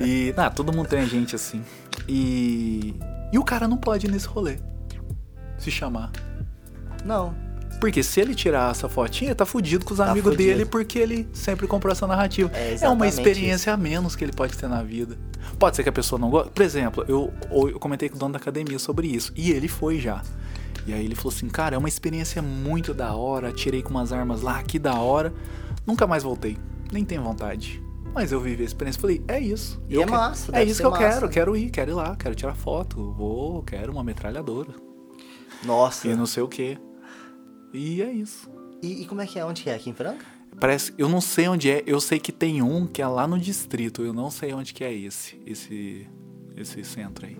aí. 0.00 0.06
E, 0.06 0.34
ah, 0.36 0.50
todo 0.50 0.72
mundo 0.72 0.88
tem 0.88 1.06
gente 1.06 1.34
assim. 1.34 1.62
E. 2.08 2.94
E 3.32 3.38
o 3.38 3.44
cara 3.44 3.66
não 3.66 3.76
pode 3.76 4.06
ir 4.06 4.10
nesse 4.10 4.26
rolê. 4.26 4.58
Se 5.58 5.70
chamar. 5.70 6.12
Não. 7.04 7.34
Porque 7.80 8.02
se 8.02 8.20
ele 8.20 8.34
tirar 8.34 8.70
essa 8.70 8.88
fotinha, 8.88 9.34
tá 9.34 9.44
fudido 9.44 9.84
com 9.84 9.92
os 9.92 9.98
Tá 9.98 10.10
amigos 10.10 10.32
fudido. 10.32 10.50
dele, 10.50 10.64
porque 10.64 10.98
ele 10.98 11.28
sempre 11.32 11.66
comprou 11.66 11.92
essa 11.92 12.06
narrativa. 12.06 12.50
É 12.54 12.60
uma 12.88 13.06
exatamente 13.06 13.12
experiência 13.12 13.72
a 13.72 13.76
menos 13.76 14.16
que 14.16 14.24
ele 14.24 14.32
pode 14.32 14.56
ter 14.56 14.66
na 14.68 14.82
vida. 14.82 15.18
Pode 15.58 15.76
ser 15.76 15.82
que 15.82 15.88
a 15.88 15.92
pessoa 15.92 16.18
não 16.18 16.30
goste. 16.30 16.50
Por 16.52 16.62
exemplo, 16.62 17.04
eu, 17.06 17.32
eu 17.50 17.78
comentei 17.78 18.08
com 18.08 18.16
o 18.16 18.18
dono 18.18 18.32
da 18.32 18.38
academia 18.38 18.78
sobre 18.78 19.06
isso. 19.08 19.32
E 19.36 19.50
ele 19.50 19.68
foi 19.68 19.98
já. 20.00 20.22
E 20.86 20.92
aí 20.92 21.04
ele 21.04 21.14
falou 21.14 21.32
assim, 21.34 21.48
cara, 21.48 21.74
é 21.74 21.78
uma 21.78 21.88
experiência 21.88 22.40
muito 22.40 22.94
da 22.94 23.14
hora. 23.14 23.52
Tirei 23.52 23.82
com 23.82 23.90
umas 23.90 24.12
armas 24.12 24.40
lá, 24.42 24.62
que 24.62 24.78
da 24.78 24.94
hora. 24.94 25.32
Nunca 25.86 26.06
mais 26.06 26.22
voltei. 26.22 26.56
Nem 26.90 27.04
tenho 27.04 27.22
vontade. 27.22 27.82
Mas 28.14 28.32
eu 28.32 28.40
vivi 28.40 28.62
a 28.62 28.66
experiência. 28.66 29.00
Falei, 29.00 29.22
é 29.28 29.38
isso. 29.38 29.82
E 29.88 29.94
Eu 29.96 30.02
é 30.02 30.06
massa, 30.06 30.50
É 30.56 30.64
isso 30.64 30.80
que 30.80 30.86
eu 30.86 30.90
massa. 30.90 31.02
quero. 31.14 31.28
Quero 31.28 31.56
ir, 31.56 31.70
quero 31.70 31.90
ir 31.90 31.94
lá, 31.94 32.16
quero 32.16 32.34
tirar 32.34 32.54
foto. 32.54 33.12
Vou, 33.12 33.62
quero 33.62 33.92
uma 33.92 34.02
metralhadora. 34.02 34.70
Nossa. 35.64 36.08
E 36.08 36.14
não 36.14 36.26
sei 36.26 36.42
o 36.42 36.48
que. 36.48 36.78
E 37.76 38.02
é 38.02 38.10
isso. 38.10 38.50
E, 38.82 39.02
e 39.02 39.06
como 39.06 39.20
é 39.20 39.26
que 39.26 39.38
é? 39.38 39.44
Onde 39.44 39.62
que 39.62 39.70
é? 39.70 39.74
Aqui 39.74 39.90
em 39.90 39.94
Franca? 39.94 40.24
Parece, 40.58 40.94
eu 40.96 41.08
não 41.08 41.20
sei 41.20 41.48
onde 41.48 41.70
é. 41.70 41.82
Eu 41.86 42.00
sei 42.00 42.18
que 42.18 42.32
tem 42.32 42.62
um 42.62 42.86
que 42.86 43.02
é 43.02 43.06
lá 43.06 43.26
no 43.26 43.38
distrito. 43.38 44.02
Eu 44.02 44.12
não 44.12 44.30
sei 44.30 44.54
onde 44.54 44.72
que 44.72 44.82
é 44.82 44.92
esse, 44.92 45.40
esse, 45.46 46.06
esse 46.56 46.82
centro 46.84 47.26
aí. 47.26 47.36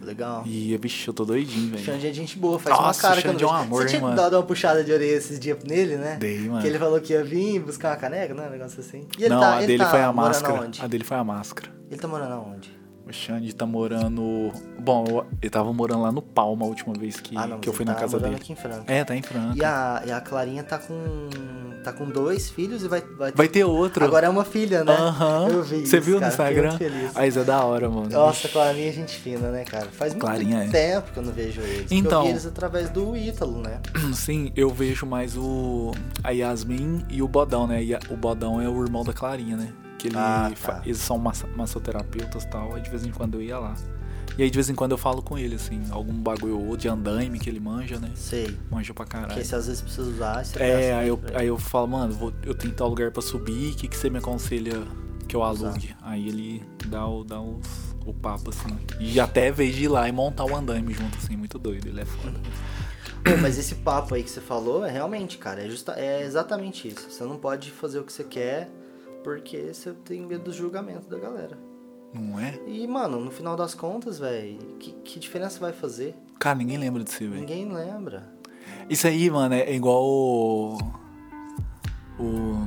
Legal. 0.00 0.42
E, 0.46 0.76
bicho, 0.78 1.10
eu 1.10 1.14
tô 1.14 1.24
doidinho, 1.24 1.70
velho. 1.70 1.84
Xande 1.84 2.08
é 2.08 2.12
gente 2.12 2.36
boa, 2.36 2.58
faz 2.58 2.76
Nossa, 2.76 2.84
uma 2.84 3.02
cara 3.02 3.20
o 3.20 3.22
que 3.22 3.28
eu 3.28 3.32
não 3.32 3.38
Xande 3.38 3.44
é 3.44 3.54
um 3.54 3.56
amor, 3.56 3.82
Você 3.82 3.88
tinha 3.88 4.00
mano? 4.00 4.16
dado 4.16 4.36
uma 4.36 4.42
puxada 4.42 4.82
de 4.82 4.92
orelha 4.92 5.16
esses 5.16 5.38
dias 5.38 5.58
nele, 5.64 5.96
né? 5.96 6.16
Dei, 6.16 6.40
mano. 6.40 6.60
Que 6.60 6.66
ele 6.66 6.78
falou 6.78 7.00
que 7.00 7.12
ia 7.12 7.22
vir 7.22 7.60
buscar 7.60 7.90
uma 7.90 7.96
caneca, 7.96 8.34
não 8.34 8.44
é? 8.44 8.48
Um 8.48 8.50
negócio 8.50 8.80
assim. 8.80 9.06
E 9.16 9.24
ele 9.24 9.28
não, 9.34 9.40
tá, 9.40 9.54
a 9.54 9.58
ele 9.58 9.66
dele 9.68 9.84
tá 9.84 9.90
foi 9.90 10.02
a 10.02 10.12
máscara. 10.12 10.70
A 10.80 10.86
dele 10.88 11.04
foi 11.04 11.16
a 11.16 11.24
máscara. 11.24 11.72
Ele 11.88 12.00
tá 12.00 12.08
morando 12.08 12.32
aonde? 12.32 12.81
O 13.06 13.12
Xande 13.12 13.52
tá 13.52 13.66
morando. 13.66 14.52
Bom, 14.78 15.04
eu- 15.08 15.26
ele 15.42 15.50
tava 15.50 15.72
morando 15.72 16.02
lá 16.02 16.12
no 16.12 16.22
Palma 16.22 16.64
a 16.64 16.68
última 16.68 16.94
vez 16.94 17.18
que, 17.20 17.36
ah, 17.36 17.46
não, 17.48 17.58
que 17.58 17.68
eu 17.68 17.72
fui 17.72 17.82
ele 17.82 17.90
na 17.90 17.94
tá 17.96 18.00
casa 18.02 18.18
dele. 18.20 18.36
aqui 18.36 18.52
em 18.52 18.56
Franca. 18.56 18.84
É, 18.86 19.04
tá 19.04 19.16
em 19.16 19.22
Franca. 19.22 19.54
E 19.56 19.64
a, 19.64 20.02
e 20.06 20.12
a 20.12 20.20
Clarinha 20.20 20.62
tá 20.62 20.78
com. 20.78 21.28
tá 21.82 21.92
com 21.92 22.04
dois 22.08 22.48
filhos 22.48 22.84
e 22.84 22.88
vai. 22.88 23.00
Vai, 23.00 23.32
Vai 23.32 23.48
ter 23.48 23.64
outro. 23.64 24.04
Agora 24.04 24.26
é 24.26 24.30
uma 24.30 24.44
filha, 24.44 24.84
né? 24.84 24.92
Aham. 24.92 25.48
Eu 25.48 25.62
vi 25.64 25.84
Você 25.84 25.96
isso, 25.98 26.00
viu 26.06 26.14
no 26.14 26.20
cara, 26.20 26.30
fiquei 26.30 26.46
Instagram? 26.46 26.68
muito 26.68 26.78
feliz. 26.78 27.16
A 27.16 27.26
Isa 27.26 27.40
é 27.40 27.44
da 27.44 27.64
hora, 27.64 27.90
mano. 27.90 28.08
Nossa, 28.08 28.46
a 28.46 28.50
Clarinha 28.50 28.88
é 28.88 28.92
gente 28.92 29.16
fina, 29.16 29.50
né, 29.50 29.64
cara? 29.64 29.86
Faz 29.86 30.12
muito 30.12 30.24
Clarinha 30.24 30.58
é. 30.64 30.68
tempo 30.68 31.10
que 31.12 31.18
eu 31.18 31.22
não 31.24 31.32
vejo 31.32 31.60
eles. 31.60 31.90
Então. 31.90 32.20
Eu 32.20 32.26
vi 32.26 32.30
eles 32.30 32.46
através 32.46 32.88
do 32.88 33.16
Ítalo, 33.16 33.60
né? 33.60 33.80
Sim, 34.14 34.52
eu 34.54 34.70
vejo 34.70 35.04
mais 35.06 35.36
o 35.36 35.90
a 36.22 36.30
Yasmin 36.30 37.04
e 37.10 37.20
o 37.20 37.26
Bodão, 37.26 37.66
né? 37.66 37.82
E 37.82 37.94
O 38.08 38.16
Bodão 38.16 38.60
é 38.60 38.68
o 38.68 38.80
irmão 38.84 39.02
da 39.04 39.12
Clarinha, 39.12 39.56
né? 39.56 39.72
Que 40.02 40.08
ele 40.08 40.16
Ah, 40.18 40.50
tá. 40.60 40.82
eles 40.84 40.98
são 40.98 41.16
massoterapeutas 41.56 42.42
e 42.42 42.48
tal, 42.48 42.74
aí 42.74 42.82
de 42.82 42.90
vez 42.90 43.04
em 43.06 43.10
quando 43.12 43.34
eu 43.34 43.42
ia 43.42 43.58
lá. 43.58 43.74
E 44.36 44.42
aí 44.42 44.50
de 44.50 44.56
vez 44.56 44.68
em 44.70 44.74
quando 44.74 44.92
eu 44.92 44.98
falo 44.98 45.22
com 45.22 45.38
ele, 45.38 45.54
assim, 45.54 45.80
algum 45.90 46.12
bagulho 46.14 46.58
ou 46.58 46.76
de 46.76 46.88
andaime 46.88 47.38
que 47.38 47.48
ele 47.50 47.60
manja, 47.60 47.98
né? 48.00 48.10
Sei. 48.14 48.56
Manja 48.70 48.92
pra 48.94 49.04
Porque 49.04 49.20
caralho. 49.26 49.44
se 49.44 49.54
às 49.54 49.66
vezes 49.66 49.80
precisa 49.82 50.08
usar, 50.10 50.44
você 50.44 50.58
É, 50.62 50.94
aí 50.94 51.08
eu, 51.08 51.20
ele. 51.28 51.36
aí 51.36 51.46
eu 51.46 51.58
falo, 51.58 51.86
mano, 51.88 52.12
vou, 52.14 52.32
eu 52.42 52.54
tenho 52.54 52.72
tal 52.74 52.88
lugar 52.88 53.10
pra 53.12 53.22
subir, 53.22 53.72
o 53.72 53.76
que, 53.76 53.86
que 53.88 53.96
você 53.96 54.08
me 54.10 54.18
aconselha 54.18 54.82
que 55.28 55.36
eu 55.36 55.42
alugue? 55.42 55.94
Aí 56.02 56.26
ele 56.28 56.64
dá, 56.86 57.06
o, 57.06 57.22
dá 57.24 57.40
os, 57.40 57.66
o 58.06 58.12
papo, 58.14 58.50
assim. 58.50 58.76
E 58.98 59.20
até 59.20 59.52
vez 59.52 59.74
de 59.76 59.84
ir 59.84 59.88
lá 59.88 60.08
e 60.08 60.12
montar 60.12 60.46
o 60.46 60.56
andaime 60.56 60.92
junto, 60.94 61.16
assim, 61.18 61.36
muito 61.36 61.58
doido, 61.58 61.88
ele 61.88 62.00
é 62.00 62.04
foda. 62.06 62.40
Pô, 63.22 63.36
mas 63.40 63.56
esse 63.58 63.76
papo 63.76 64.14
aí 64.14 64.22
que 64.24 64.30
você 64.30 64.40
falou 64.40 64.84
é 64.84 64.90
realmente, 64.90 65.38
cara, 65.38 65.62
é, 65.62 65.68
justa, 65.68 65.92
é 65.92 66.22
exatamente 66.24 66.88
isso. 66.88 67.08
Você 67.10 67.22
não 67.22 67.36
pode 67.36 67.70
fazer 67.70 67.98
o 68.00 68.02
que 68.04 68.12
você 68.12 68.24
quer 68.24 68.68
porque 69.22 69.72
você 69.72 69.92
tem 69.92 70.26
medo 70.26 70.44
do 70.44 70.52
julgamento 70.52 71.08
da 71.08 71.18
galera. 71.18 71.58
Não 72.12 72.38
é? 72.38 72.58
E, 72.66 72.86
mano, 72.86 73.18
no 73.18 73.30
final 73.30 73.56
das 73.56 73.74
contas, 73.74 74.18
velho, 74.18 74.58
que, 74.78 74.92
que 74.92 75.18
diferença 75.18 75.58
vai 75.58 75.72
fazer? 75.72 76.14
Cara, 76.38 76.58
ninguém 76.58 76.76
lembra 76.76 77.02
de 77.02 77.10
si, 77.10 77.26
velho. 77.26 77.40
Ninguém 77.40 77.72
lembra. 77.72 78.30
Isso 78.88 79.06
aí, 79.06 79.30
mano, 79.30 79.54
é 79.54 79.74
igual 79.74 80.04
o. 80.04 80.78
O. 82.18 82.66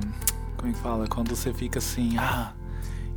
Como 0.57 0.69
é 0.69 0.71
que 0.71 0.79
fala? 0.79 1.07
Quando 1.07 1.35
você 1.35 1.53
fica 1.53 1.77
assim, 1.77 2.17
ah, 2.17 2.53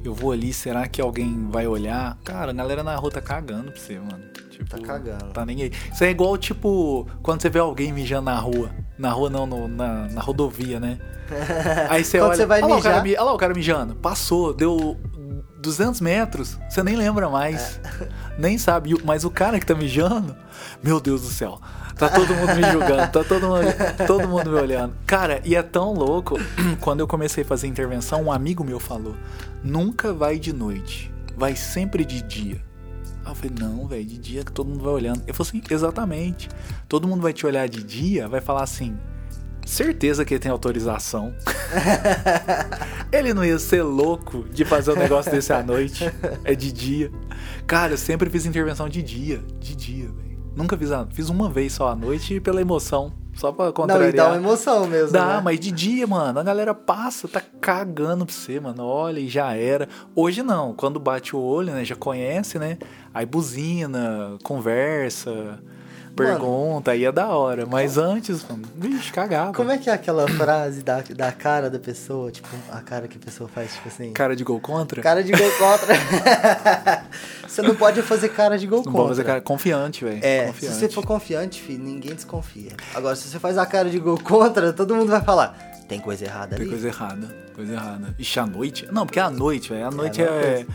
eu 0.05 0.13
vou 0.13 0.33
ali, 0.33 0.53
será 0.53 0.87
que 0.87 1.01
alguém 1.01 1.49
vai 1.49 1.67
olhar? 1.67 2.19
Cara, 2.25 2.51
a 2.51 2.55
galera 2.55 2.83
na 2.83 2.95
rua 2.97 3.11
tá 3.11 3.23
cagando 3.23 3.73
pra 3.73 3.81
você, 3.81 3.99
mano. 3.99 4.29
Tipo, 4.51 4.69
Tá 4.69 4.79
cagando. 4.79 5.33
Tá 5.33 5.47
nem 5.47 5.63
aí. 5.63 5.73
Isso 5.93 6.05
é 6.05 6.11
igual, 6.11 6.37
tipo, 6.37 7.07
quando 7.23 7.41
você 7.41 7.49
vê 7.49 7.59
alguém 7.59 7.93
mijando 7.93 8.27
na 8.27 8.39
rua. 8.39 8.71
Na 8.99 9.11
rua 9.11 9.31
não, 9.31 9.47
no- 9.47 9.69
na, 9.69 10.09
na 10.09 10.21
rodovia, 10.21 10.81
né? 10.81 10.99
Aí 11.89 12.05
você 12.05 12.19
olha. 12.21 12.37
você 12.37 12.47
vai 12.47 12.63
olha, 12.63 12.75
lá 12.75 12.79
o 12.79 12.83
cara, 12.83 13.03
olha 13.03 13.23
lá 13.23 13.33
o 13.33 13.39
cara 13.39 13.55
mijando. 13.55 13.95
Passou, 13.95 14.53
deu 14.53 14.97
200 15.61 16.01
metros. 16.01 16.59
Você 16.69 16.83
nem 16.83 16.97
lembra 16.97 17.29
mais. 17.29 17.81
É. 18.01 18.09
Nem 18.39 18.59
sabe. 18.59 18.95
Mas 19.05 19.25
o 19.25 19.31
cara 19.31 19.59
que 19.61 19.67
tá 19.67 19.75
mijando, 19.75 20.35
meu 20.83 21.01
Deus 21.01 21.23
do 21.23 21.29
céu. 21.29 21.61
Tá 21.97 22.09
todo 22.09 22.33
mundo 22.33 22.55
me 22.55 22.63
julgando, 22.71 23.11
tá 23.11 23.25
todo 23.25 23.49
mundo, 23.49 23.67
todo 24.07 24.29
mundo 24.29 24.51
me 24.51 24.57
olhando. 24.57 24.95
Cara, 25.05 25.41
e 25.45 25.57
é 25.57 25.63
tão 25.65 25.93
louco. 25.93 26.37
Quando 26.81 27.01
eu 27.01 27.09
comecei 27.09 27.43
a 27.43 27.47
fazer 27.47 27.67
intervenção, 27.67 28.23
um 28.23 28.31
amigo 28.33 28.63
meu 28.63 28.79
falou: 28.79 29.17
nunca 29.65 30.13
vai 30.13 30.39
de 30.39 30.53
noite, 30.53 31.13
vai 31.37 31.57
sempre 31.57 32.05
de 32.05 32.23
dia. 32.23 32.68
Aí 33.29 33.33
eu 33.33 33.35
falei, 33.35 33.53
não, 33.61 33.87
velho, 33.87 34.05
de 34.07 34.17
dia 34.17 34.43
que 34.43 34.51
todo 34.51 34.69
mundo 34.69 34.83
vai 34.83 34.93
olhando. 34.95 35.23
Eu 35.27 35.35
falei 35.35 35.51
assim, 35.51 35.63
exatamente. 35.71 36.49
Todo 36.89 37.07
mundo 37.07 37.21
vai 37.21 37.33
te 37.35 37.45
olhar 37.45 37.69
de 37.69 37.83
dia, 37.83 38.27
vai 38.27 38.41
falar 38.41 38.63
assim, 38.63 38.97
certeza 39.67 40.25
que 40.25 40.33
ele 40.33 40.41
tem 40.41 40.51
autorização. 40.51 41.35
ele 43.13 43.35
não 43.35 43.45
ia 43.45 43.59
ser 43.59 43.83
louco 43.83 44.45
de 44.51 44.65
fazer 44.65 44.93
um 44.93 44.97
negócio 44.97 45.31
desse 45.31 45.53
à 45.53 45.63
noite. 45.63 46.11
É 46.43 46.55
de 46.55 46.73
dia. 46.73 47.13
Cara, 47.67 47.93
eu 47.93 47.99
sempre 47.99 48.31
fiz 48.31 48.47
intervenção 48.47 48.89
de 48.89 49.03
dia. 49.03 49.43
De 49.61 49.77
dia, 49.77 50.07
velho. 50.07 50.29
Nunca 50.57 50.77
fiz, 50.77 50.91
a, 50.91 51.07
fiz 51.07 51.29
uma 51.29 51.51
vez 51.51 51.75
só 51.75 51.89
à 51.89 51.95
noite 51.95 52.41
pela 52.41 52.63
emoção. 52.63 53.13
Só 53.39 53.53
pra 53.53 53.67
Não, 53.67 53.73
contrariar. 53.73 54.13
e 54.13 54.17
dá 54.17 54.27
uma 54.27 54.37
emoção 54.37 54.89
mesmo. 54.89 55.13
Dá, 55.13 55.37
né? 55.37 55.43
mas 55.45 55.61
de 55.61 55.71
dia, 55.71 56.05
mano, 56.09 56.41
a 56.41 56.43
galera 56.43 56.75
passa, 56.75 57.29
tá 57.29 57.41
cagando 57.61 58.27
pra 58.27 58.35
você, 58.35 58.59
mano. 58.59 58.85
Olha, 58.85 59.21
e 59.21 59.29
já 59.29 59.55
era. 59.55 59.89
Hoje 60.13 60.43
não, 60.43 60.75
quando 60.75 60.99
bate 60.99 61.37
o 61.37 61.39
olho, 61.39 61.73
né, 61.73 61.85
já 61.85 61.95
conhece, 61.95 62.59
né? 62.59 62.79
Aí 63.19 63.27
buzina, 63.27 64.39
conversa, 64.45 65.59
pergunta, 66.15 66.93
aí 66.93 67.05
é 67.05 67.11
da 67.11 67.27
hora. 67.27 67.67
Mas 67.67 67.99
antes, 67.99 68.47
mano, 68.49 68.63
vixe, 68.77 69.11
cagava. 69.11 69.53
Como 69.53 69.73
é 69.73 69.77
que 69.77 69.91
é 69.91 69.93
aquela 69.93 70.29
frase 70.29 70.85
da, 70.85 71.01
da 71.01 71.33
cara 71.33 71.69
da 71.69 71.81
pessoa? 71.81 72.31
Tipo, 72.31 72.47
a 72.71 72.81
cara 72.81 73.09
que 73.09 73.17
a 73.17 73.21
pessoa 73.21 73.51
faz, 73.53 73.75
tipo 73.75 73.89
assim. 73.89 74.13
Cara 74.13 74.37
de 74.37 74.45
gol 74.45 74.61
contra? 74.61 75.03
Cara 75.03 75.25
de 75.25 75.33
gol 75.33 75.51
contra. 75.59 75.97
você 77.45 77.61
não 77.61 77.75
pode 77.75 78.03
fazer 78.03 78.29
cara 78.29 78.57
de 78.57 78.69
gol 78.69 78.79
não 78.79 78.85
contra. 78.85 78.99
pode 78.99 79.09
fazer 79.09 79.25
cara 79.25 79.41
confiante, 79.41 80.05
velho. 80.05 80.21
É, 80.23 80.47
confiante. 80.47 80.75
se 80.77 80.81
você 80.81 80.89
for 80.89 81.05
confiante, 81.05 81.61
filho, 81.61 81.83
ninguém 81.83 82.15
desconfia. 82.15 82.71
Agora, 82.95 83.17
se 83.17 83.27
você 83.27 83.41
faz 83.41 83.59
a 83.59 83.67
cara 83.67 83.91
de 83.91 83.99
gol 83.99 84.21
contra, 84.23 84.73
todo 84.73 84.95
mundo 84.95 85.11
vai 85.11 85.23
falar, 85.23 85.59
tem 85.89 85.99
coisa 85.99 86.25
errada 86.25 86.55
Tem 86.55 86.61
ali. 86.61 86.69
coisa 86.69 86.87
errada, 86.87 87.35
coisa 87.53 87.73
errada. 87.73 88.15
Ixi, 88.17 88.39
à 88.39 88.47
noite? 88.47 88.89
Não, 88.93 89.05
porque 89.05 89.19
é 89.19 89.23
à 89.23 89.31
noite, 89.31 89.71
velho. 89.71 89.89
À 89.89 89.91
noite 89.91 90.23
a 90.23 90.27
é, 90.27 90.67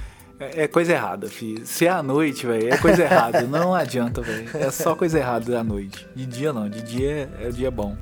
é, 0.54 0.64
é 0.64 0.68
coisa 0.68 0.94
errada, 0.94 1.28
filho. 1.30 1.66
Se 1.66 1.86
é 1.86 1.90
à 1.90 2.02
noite, 2.04 2.46
velho, 2.46 2.74
é 2.74 2.78
coisa 2.78 3.04
errada. 3.04 3.42
Não 3.48 3.74
adianta, 3.74 4.22
velho. 4.22 4.50
É 4.54 4.70
só 4.72 4.96
coisa 4.96 5.20
errada 5.20 5.60
à 5.60 5.64
noite. 5.64 6.08
De 6.16 6.26
dia 6.26 6.52
não, 6.54 6.70
de 6.70 6.82
dia 6.82 7.30
é, 7.40 7.46
é 7.46 7.50
o 7.50 7.54
dia 7.54 7.70
bom. 7.72 7.96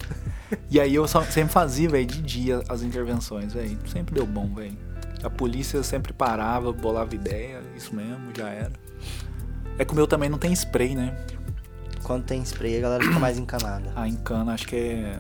E 0.70 0.80
aí 0.80 0.94
eu 0.96 1.08
só- 1.08 1.24
sempre 1.24 1.54
fazia, 1.54 1.88
velho, 1.90 2.06
de 2.06 2.22
dia 2.22 2.62
as 2.68 2.82
intervenções, 2.82 3.54
velho. 3.54 3.78
Sempre 3.88 4.16
deu 4.16 4.26
bom, 4.26 4.54
velho. 4.54 4.78
A 5.24 5.30
polícia 5.30 5.82
sempre 5.84 6.12
parava, 6.14 6.72
bolava 6.74 7.14
ideia, 7.14 7.62
isso 7.78 7.96
mesmo, 7.96 8.32
já 8.36 8.50
era. 8.50 8.72
É 9.78 9.86
que 9.86 9.94
o 9.94 9.96
meu 9.96 10.08
também 10.08 10.30
não 10.30 10.38
tem 10.38 10.52
spray, 10.54 10.96
né? 10.96 11.16
Quando 12.04 12.24
tem 12.26 12.42
spray, 12.42 12.78
a 12.78 12.82
galera 12.82 13.04
fica 13.04 13.20
mais 13.20 13.38
encanada. 13.38 13.92
A 13.96 14.08
encana, 14.08 14.54
acho 14.54 14.68
que 14.68 14.76
é. 14.76 15.20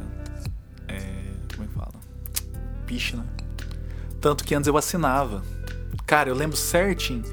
É. 0.87 0.99
Como 1.55 1.63
é 1.63 1.67
que 1.67 1.73
fala? 1.73 1.93
Piche, 2.85 3.15
né? 3.15 3.23
Tanto 4.19 4.43
que 4.43 4.53
antes 4.55 4.67
eu 4.67 4.75
assinava. 4.77 5.41
Cara, 6.11 6.27
eu 6.27 6.35
lembro 6.35 6.57
certinho. 6.57 7.23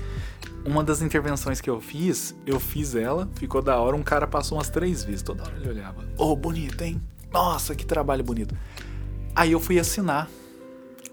Uma 0.65 0.85
das 0.85 1.03
intervenções 1.03 1.61
que 1.61 1.69
eu 1.69 1.81
fiz, 1.81 2.33
eu 2.47 2.61
fiz 2.61 2.95
ela, 2.95 3.29
ficou 3.35 3.61
da 3.61 3.77
hora. 3.77 3.97
Um 3.97 4.05
cara 4.05 4.25
passou 4.25 4.57
umas 4.57 4.71
três 4.71 5.03
vezes, 5.03 5.21
toda 5.21 5.43
hora 5.43 5.57
ele 5.57 5.69
olhava. 5.69 6.07
Ô, 6.17 6.37
bonito, 6.37 6.81
hein? 6.83 7.03
Nossa, 7.33 7.75
que 7.75 7.85
trabalho 7.85 8.23
bonito. 8.23 8.57
Aí 9.35 9.51
eu 9.51 9.59
fui 9.59 9.81
assinar 9.81 10.31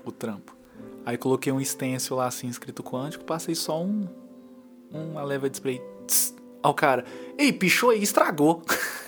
o 0.04 0.12
trampo. 0.12 0.56
Aí 1.04 1.18
coloquei 1.18 1.52
um 1.52 1.60
stencil 1.60 2.18
lá 2.18 2.28
assim, 2.28 2.48
escrito 2.48 2.84
quântico, 2.84 3.26
passei 3.26 3.56
só 3.56 3.84
um. 3.84 4.08
Uma 4.92 5.24
leva 5.24 5.50
de 5.50 5.58
spray. 5.58 5.82
Tss. 6.06 6.36
Aí 6.62 6.70
o 6.70 6.74
cara, 6.76 7.04
ei, 7.36 7.52
pichou 7.52 7.90
aí, 7.90 8.04
estragou. 8.04 8.62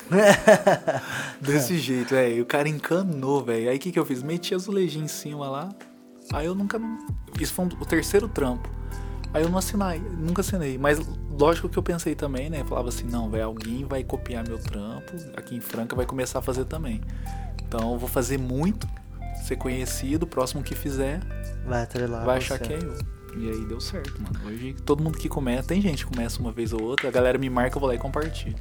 Desse 1.39 1.77
jeito, 1.77 2.09
velho. 2.09 2.41
O 2.41 2.45
cara 2.47 2.67
encanou, 2.67 3.43
velho. 3.43 3.69
Aí 3.69 3.77
o 3.77 3.79
que, 3.79 3.91
que 3.91 3.99
eu 3.99 4.05
fiz? 4.05 4.23
Meti 4.23 4.55
azulejinho 4.55 5.05
em 5.05 5.07
cima 5.07 5.47
lá. 5.47 5.69
Aí 6.33 6.45
eu 6.45 6.55
nunca. 6.55 6.79
Isso 7.39 7.53
foi 7.53 7.65
um- 7.65 7.69
o 7.79 7.85
terceiro 7.85 8.27
trampo. 8.27 8.69
Aí 9.33 9.43
eu 9.43 9.49
não 9.49 9.57
assinei, 9.57 9.99
nunca 9.99 10.41
assinei. 10.41 10.77
Mas 10.77 10.99
lógico 11.29 11.67
que 11.69 11.77
eu 11.77 11.83
pensei 11.83 12.15
também, 12.15 12.49
né? 12.49 12.63
Falava 12.63 12.89
assim, 12.89 13.05
não, 13.05 13.29
velho, 13.29 13.45
alguém 13.45 13.85
vai 13.85 14.03
copiar 14.03 14.47
meu 14.47 14.57
trampo. 14.57 15.13
Aqui 15.35 15.55
em 15.55 15.61
Franca 15.61 15.95
vai 15.95 16.05
começar 16.05 16.39
a 16.39 16.41
fazer 16.41 16.65
também. 16.65 17.01
Então 17.67 17.93
eu 17.93 17.99
vou 17.99 18.07
fazer 18.09 18.37
muito, 18.39 18.87
ser 19.45 19.57
conhecido, 19.57 20.23
o 20.23 20.27
próximo 20.27 20.63
que 20.63 20.73
fizer 20.73 21.19
Vai 21.65 21.83
atrelar 21.83 22.25
vai 22.25 22.39
você. 22.41 22.53
achar 22.53 22.59
que 22.59 22.73
é 22.73 22.77
eu. 22.77 22.95
E 23.37 23.49
aí 23.51 23.65
deu 23.65 23.79
certo, 23.79 24.19
mano. 24.21 24.39
Hoje 24.47 24.73
todo 24.85 25.03
mundo 25.03 25.17
que 25.17 25.29
começa, 25.29 25.67
tem 25.67 25.79
gente 25.81 26.05
que 26.05 26.11
começa 26.11 26.39
uma 26.39 26.51
vez 26.51 26.73
ou 26.73 26.81
outra, 26.81 27.09
a 27.09 27.11
galera 27.11 27.37
me 27.37 27.49
marca, 27.49 27.75
eu 27.77 27.79
vou 27.79 27.87
lá 27.89 27.93
e 27.95 27.99
compartilho. 27.99 28.55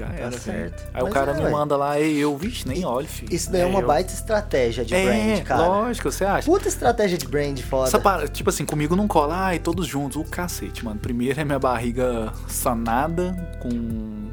Já 0.00 0.06
era, 0.14 0.30
velho. 0.30 0.40
certo. 0.40 0.90
Aí 0.94 1.02
o 1.02 1.04
Mas 1.04 1.14
cara 1.14 1.30
é, 1.32 1.34
me 1.34 1.42
ué. 1.42 1.50
manda 1.50 1.76
lá, 1.76 2.00
ei, 2.00 2.16
eu, 2.16 2.36
vixe, 2.36 2.66
nem 2.66 2.84
olho, 2.84 3.06
filho. 3.06 3.34
Isso 3.34 3.50
daí 3.52 3.60
é 3.62 3.66
uma 3.66 3.80
eu. 3.80 3.86
baita 3.86 4.12
estratégia 4.12 4.84
de 4.84 4.94
É, 4.94 5.04
brand, 5.34 5.44
cara. 5.44 5.66
lógico, 5.66 6.10
você 6.10 6.24
acha? 6.24 6.46
Puta 6.50 6.68
estratégia 6.68 7.18
de 7.18 7.26
brand 7.28 7.58
foda. 7.60 7.88
Essa 7.88 7.98
para, 8.00 8.26
tipo 8.28 8.48
assim, 8.50 8.64
comigo 8.64 8.96
não 8.96 9.06
cola, 9.06 9.36
ai, 9.36 9.58
todos 9.58 9.86
juntos, 9.86 10.16
o 10.16 10.24
cacete, 10.24 10.84
mano. 10.84 10.98
Primeiro 10.98 11.40
é 11.40 11.44
minha 11.44 11.58
barriga 11.58 12.32
sanada, 12.48 13.32
com 13.60 14.30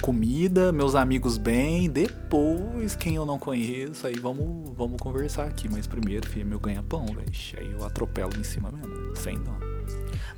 comida, 0.00 0.72
meus 0.72 0.94
amigos 0.96 1.38
bem, 1.38 1.88
depois 1.88 2.96
quem 2.96 3.14
eu 3.14 3.24
não 3.24 3.38
conheço, 3.38 4.04
aí 4.06 4.18
vamos, 4.18 4.70
vamos 4.76 5.00
conversar 5.00 5.44
aqui. 5.44 5.68
Mas 5.70 5.86
primeiro, 5.86 6.28
filho, 6.28 6.42
é 6.42 6.44
meu 6.44 6.58
ganha-pão, 6.58 7.06
velho. 7.06 7.30
Aí 7.58 7.70
eu 7.72 7.84
atropelo 7.86 8.32
em 8.38 8.42
cima 8.42 8.70
mesmo, 8.72 9.14
sem 9.16 9.36
dó. 9.38 9.52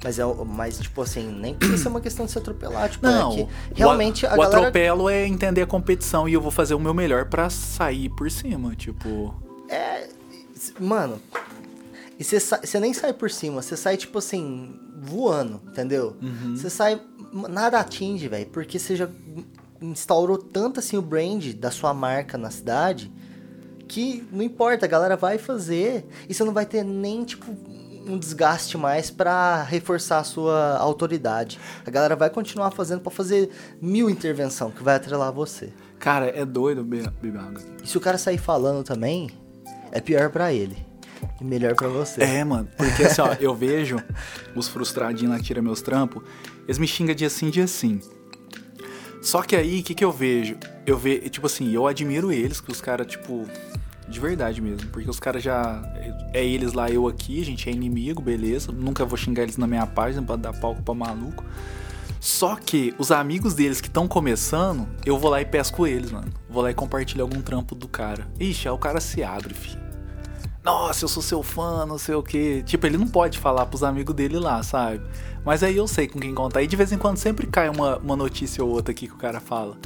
Mas, 0.02 0.18
é, 0.18 0.24
o- 0.26 0.44
mas, 0.44 0.78
tipo 0.78 1.00
assim, 1.02 1.30
nem 1.32 1.54
precisa 1.54 1.82
ser 1.84 1.88
uma 1.88 2.00
questão 2.00 2.26
de 2.26 2.32
se 2.32 2.38
atropelar. 2.38 2.88
Tipo, 2.90 3.06
Não, 3.06 3.32
é 3.32 3.36
que 3.36 3.48
realmente 3.74 4.24
o, 4.26 4.28
a 4.28 4.34
o 4.34 4.36
galera... 4.38 4.58
atropelo 4.58 5.08
é 5.08 5.26
entender 5.26 5.62
a 5.62 5.66
competição 5.66 6.28
e 6.28 6.32
eu 6.34 6.40
vou 6.40 6.50
fazer 6.50 6.74
o 6.74 6.80
meu 6.80 6.92
melhor 6.94 7.26
pra 7.26 7.48
sair 7.50 8.08
por 8.10 8.30
cima, 8.30 8.74
tipo... 8.74 9.34
É. 9.68 10.08
Mano. 10.78 11.20
E 12.18 12.22
você 12.24 12.78
nem 12.80 12.94
sai 12.94 13.12
por 13.12 13.30
cima, 13.30 13.60
você 13.60 13.76
sai, 13.76 13.96
tipo 13.96 14.18
assim, 14.18 14.78
voando, 15.02 15.60
entendeu? 15.66 16.16
Uhum. 16.22 16.56
Você 16.56 16.70
sai. 16.70 17.00
Nada 17.32 17.80
atinge, 17.80 18.28
velho. 18.28 18.46
Porque 18.46 18.78
você 18.78 18.94
já 18.94 19.08
instaurou 19.82 20.38
tanto 20.38 20.78
assim 20.80 20.96
o 20.96 21.02
brand 21.02 21.52
da 21.54 21.70
sua 21.70 21.92
marca 21.92 22.38
na 22.38 22.50
cidade 22.50 23.10
que 23.88 24.26
não 24.32 24.42
importa, 24.42 24.86
a 24.86 24.88
galera 24.88 25.14
vai 25.16 25.36
fazer 25.36 26.06
e 26.28 26.32
você 26.32 26.42
não 26.44 26.54
vai 26.54 26.64
ter 26.64 26.82
nem, 26.82 27.22
tipo, 27.24 27.52
um 28.06 28.18
desgaste 28.18 28.76
mais 28.76 29.10
pra 29.10 29.62
reforçar 29.62 30.18
a 30.18 30.24
sua 30.24 30.76
autoridade. 30.78 31.58
A 31.86 31.90
galera 31.90 32.14
vai 32.16 32.30
continuar 32.30 32.70
fazendo 32.70 33.00
pra 33.00 33.10
fazer 33.10 33.50
mil 33.80 34.08
intervenção 34.10 34.70
que 34.70 34.82
vai 34.82 34.96
atrelar 34.96 35.32
você. 35.32 35.72
Cara, 35.98 36.26
é 36.26 36.44
doido, 36.44 36.84
Be- 36.84 37.08
Bibaga. 37.22 37.60
E 37.82 37.88
se 37.88 37.96
o 37.96 38.00
cara 38.00 38.18
sair 38.18 38.38
falando 38.38 38.84
também, 38.84 39.30
é 39.90 40.00
pior 40.00 40.30
pra 40.30 40.52
ele. 40.52 40.76
E 41.40 41.44
melhor 41.44 41.74
pra 41.74 41.88
você. 41.88 42.22
É, 42.22 42.44
mano, 42.44 42.68
porque 42.76 43.04
assim, 43.04 43.22
ó, 43.22 43.34
eu 43.40 43.54
vejo 43.54 43.96
os 44.54 44.68
frustradinhos 44.68 45.32
lá 45.32 45.38
que 45.38 45.44
tiram 45.44 45.62
meus 45.62 45.80
trampos, 45.80 46.22
eles 46.64 46.76
me 46.78 46.86
xingam 46.86 47.14
dia 47.14 47.30
sim, 47.30 47.48
dia 47.48 47.66
sim. 47.66 48.00
Só 49.22 49.40
que 49.40 49.56
aí, 49.56 49.80
o 49.80 49.82
que 49.82 49.94
que 49.94 50.04
eu 50.04 50.12
vejo? 50.12 50.56
Eu 50.86 50.98
vejo, 50.98 51.28
tipo 51.30 51.46
assim, 51.46 51.72
eu 51.72 51.86
admiro 51.86 52.30
eles, 52.30 52.60
que 52.60 52.70
os 52.70 52.80
caras, 52.82 53.06
tipo, 53.06 53.48
de 54.08 54.20
verdade 54.20 54.60
mesmo, 54.60 54.88
porque 54.90 55.08
os 55.08 55.18
caras 55.18 55.42
já. 55.42 55.82
É 56.32 56.44
eles 56.44 56.72
lá, 56.72 56.90
eu 56.90 57.06
aqui, 57.08 57.40
a 57.40 57.44
gente 57.44 57.68
é 57.68 57.72
inimigo, 57.72 58.20
beleza. 58.20 58.70
Nunca 58.72 59.04
vou 59.04 59.16
xingar 59.16 59.44
eles 59.44 59.56
na 59.56 59.66
minha 59.66 59.86
página 59.86 60.22
pra 60.22 60.36
dar 60.36 60.52
palco 60.52 60.82
pra 60.82 60.94
maluco. 60.94 61.44
Só 62.20 62.56
que 62.56 62.94
os 62.98 63.10
amigos 63.10 63.54
deles 63.54 63.80
que 63.80 63.88
estão 63.88 64.08
começando, 64.08 64.88
eu 65.04 65.18
vou 65.18 65.30
lá 65.30 65.42
e 65.42 65.44
pesco 65.44 65.86
eles, 65.86 66.10
mano. 66.10 66.32
Vou 66.48 66.62
lá 66.62 66.70
e 66.70 66.74
compartilho 66.74 67.22
algum 67.22 67.42
trampo 67.42 67.74
do 67.74 67.86
cara. 67.86 68.26
Ixi, 68.40 68.66
aí 68.66 68.74
o 68.74 68.78
cara 68.78 69.00
se 69.00 69.22
abre, 69.22 69.52
filho. 69.52 69.84
Nossa, 70.64 71.04
eu 71.04 71.08
sou 71.08 71.22
seu 71.22 71.42
fã, 71.42 71.84
não 71.84 71.98
sei 71.98 72.14
o 72.14 72.22
que. 72.22 72.62
Tipo, 72.62 72.86
ele 72.86 72.96
não 72.96 73.06
pode 73.06 73.38
falar 73.38 73.66
pros 73.66 73.82
amigos 73.82 74.14
dele 74.14 74.38
lá, 74.38 74.62
sabe? 74.62 75.02
Mas 75.44 75.62
aí 75.62 75.76
eu 75.76 75.86
sei 75.86 76.08
com 76.08 76.18
quem 76.18 76.34
contar. 76.34 76.62
E 76.62 76.66
de 76.66 76.74
vez 76.74 76.90
em 76.90 76.96
quando 76.96 77.18
sempre 77.18 77.46
cai 77.46 77.68
uma, 77.68 77.98
uma 77.98 78.16
notícia 78.16 78.64
ou 78.64 78.70
outra 78.70 78.92
aqui 78.92 79.06
que 79.06 79.12
o 79.12 79.18
cara 79.18 79.40
fala. 79.40 79.76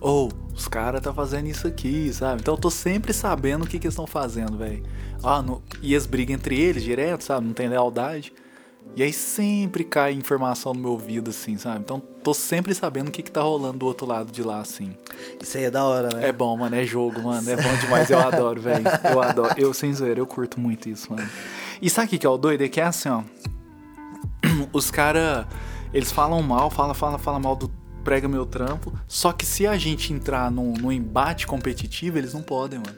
Ou, 0.00 0.30
os 0.54 0.68
caras 0.68 1.00
tá 1.00 1.12
fazendo 1.12 1.46
isso 1.48 1.66
aqui, 1.66 2.12
sabe? 2.12 2.40
Então 2.42 2.54
eu 2.54 2.58
tô 2.60 2.70
sempre 2.70 3.12
sabendo 3.12 3.64
o 3.64 3.66
que, 3.66 3.78
que 3.78 3.86
eles 3.86 3.94
estão 3.94 4.06
fazendo, 4.06 4.56
velho. 4.58 4.82
Ah, 5.22 5.40
no- 5.42 5.62
e 5.82 5.94
eles 5.94 6.06
brigam 6.06 6.34
entre 6.34 6.58
eles 6.60 6.82
direto, 6.82 7.24
sabe? 7.24 7.46
Não 7.46 7.54
tem 7.54 7.68
lealdade. 7.68 8.32
E 8.94 9.02
aí 9.02 9.12
sempre 9.12 9.84
cai 9.84 10.12
informação 10.12 10.72
no 10.72 10.80
meu 10.80 10.90
ouvido, 10.92 11.30
assim, 11.30 11.58
sabe? 11.58 11.80
Então 11.80 12.00
tô 12.22 12.32
sempre 12.32 12.74
sabendo 12.74 13.08
o 13.08 13.10
que, 13.10 13.22
que 13.22 13.30
tá 13.30 13.42
rolando 13.42 13.78
do 13.78 13.86
outro 13.86 14.06
lado 14.06 14.30
de 14.32 14.42
lá, 14.42 14.60
assim. 14.60 14.94
Isso 15.42 15.56
aí 15.58 15.64
é 15.64 15.70
da 15.70 15.84
hora, 15.84 16.14
né? 16.14 16.28
É 16.28 16.32
bom, 16.32 16.56
mano, 16.56 16.74
é 16.76 16.84
jogo, 16.84 17.20
mano. 17.22 17.50
É 17.50 17.56
bom 17.56 17.76
demais, 17.80 18.08
eu 18.10 18.18
adoro, 18.18 18.60
velho. 18.60 18.84
Eu 19.04 19.20
adoro. 19.20 19.54
Eu, 19.56 19.74
sem 19.74 19.92
zoeira, 19.92 20.20
eu 20.20 20.26
curto 20.26 20.58
muito 20.60 20.88
isso, 20.88 21.12
mano. 21.12 21.28
E 21.82 21.90
sabe 21.90 22.06
o 22.06 22.10
que, 22.10 22.18
que 22.18 22.26
é 22.26 22.30
o 22.30 22.38
doido? 22.38 22.62
É 22.64 22.68
que 22.68 22.80
é 22.80 22.84
assim, 22.84 23.08
ó. 23.08 23.22
Os 24.72 24.90
caras, 24.90 25.46
eles 25.92 26.10
falam 26.12 26.40
mal, 26.42 26.70
falam, 26.70 26.94
falam, 26.94 27.18
falam 27.18 27.40
mal 27.40 27.56
do 27.56 27.70
prega 28.06 28.28
meu 28.28 28.46
trampo. 28.46 28.92
Só 29.08 29.32
que 29.32 29.44
se 29.44 29.66
a 29.66 29.76
gente 29.76 30.12
entrar 30.12 30.48
num, 30.48 30.72
num 30.74 30.92
embate 30.92 31.44
competitivo, 31.44 32.16
eles 32.16 32.32
não 32.32 32.40
podem, 32.40 32.78
mano. 32.78 32.96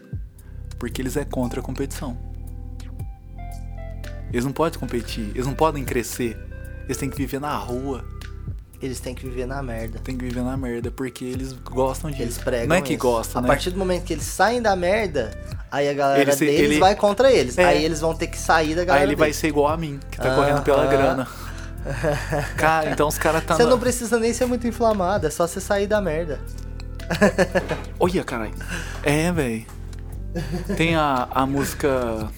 Porque 0.78 1.00
eles 1.00 1.16
é 1.16 1.24
contra 1.24 1.60
a 1.60 1.62
competição. 1.62 2.16
Eles 4.30 4.44
não 4.44 4.52
podem 4.52 4.78
competir, 4.78 5.30
eles 5.34 5.46
não 5.46 5.54
podem 5.54 5.82
crescer. 5.82 6.36
Eles 6.84 6.98
têm 6.98 7.08
que 7.08 7.16
viver 7.16 7.40
na 7.40 7.56
rua. 7.56 8.04
Eles 8.80 9.00
têm 9.00 9.14
que 9.14 9.26
viver 9.26 9.46
na 9.46 9.62
merda. 9.62 9.98
Tem 9.98 10.16
que 10.16 10.24
viver 10.24 10.42
na 10.42 10.56
merda, 10.56 10.90
porque 10.90 11.24
eles 11.24 11.52
gostam 11.52 12.10
disso. 12.10 12.22
Eles 12.22 12.38
pregam 12.38 12.68
Não 12.68 12.76
é 12.76 12.82
que 12.82 12.92
isso. 12.92 13.02
gostam, 13.02 13.38
A 13.38 13.42
né? 13.42 13.48
partir 13.48 13.70
do 13.70 13.78
momento 13.78 14.04
que 14.04 14.12
eles 14.12 14.24
saem 14.26 14.60
da 14.62 14.76
merda, 14.76 15.30
aí 15.72 15.88
a 15.88 15.94
galera 15.94 16.20
Ele 16.20 16.32
se- 16.32 16.44
deles 16.44 16.60
ele- 16.72 16.78
vai 16.78 16.94
contra 16.94 17.32
eles. 17.32 17.56
É. 17.58 17.64
Aí 17.64 17.82
eles 17.84 18.00
vão 18.00 18.14
ter 18.14 18.26
que 18.28 18.38
sair 18.38 18.74
da 18.76 18.84
galera 18.84 19.04
Aí 19.04 19.08
ele 19.08 19.16
vai 19.16 19.28
deles. 19.28 19.36
ser 19.38 19.48
igual 19.48 19.68
a 19.68 19.76
mim, 19.76 19.98
que 20.10 20.18
tá 20.18 20.32
Ah, 20.32 20.36
correndo 20.36 20.62
pela 20.62 20.84
ah. 20.84 20.86
grana. 20.86 21.28
Cara, 22.56 22.90
então 22.90 23.08
os 23.08 23.18
caras 23.18 23.44
tá. 23.44 23.56
Você 23.56 23.64
não 23.64 23.78
precisa 23.78 24.18
nem 24.18 24.32
ser 24.32 24.46
muito 24.46 24.66
inflamado, 24.66 25.26
é 25.26 25.30
só 25.30 25.46
você 25.46 25.60
sair 25.60 25.86
da 25.86 26.00
merda. 26.00 26.40
Olha, 27.98 28.24
caralho. 28.24 28.54
É, 29.02 29.32
velho. 29.32 29.66
Tem 30.76 30.94
a, 30.94 31.28
a 31.30 31.46
música. 31.46 32.30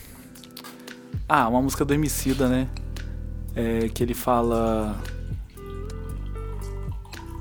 Ah, 1.29 1.49
uma 1.49 1.63
música 1.63 1.85
do 1.85 1.93
Emicida, 1.93 2.49
né? 2.49 2.69
É, 3.55 3.89
que 3.89 4.03
ele 4.03 4.15
fala. 4.15 5.01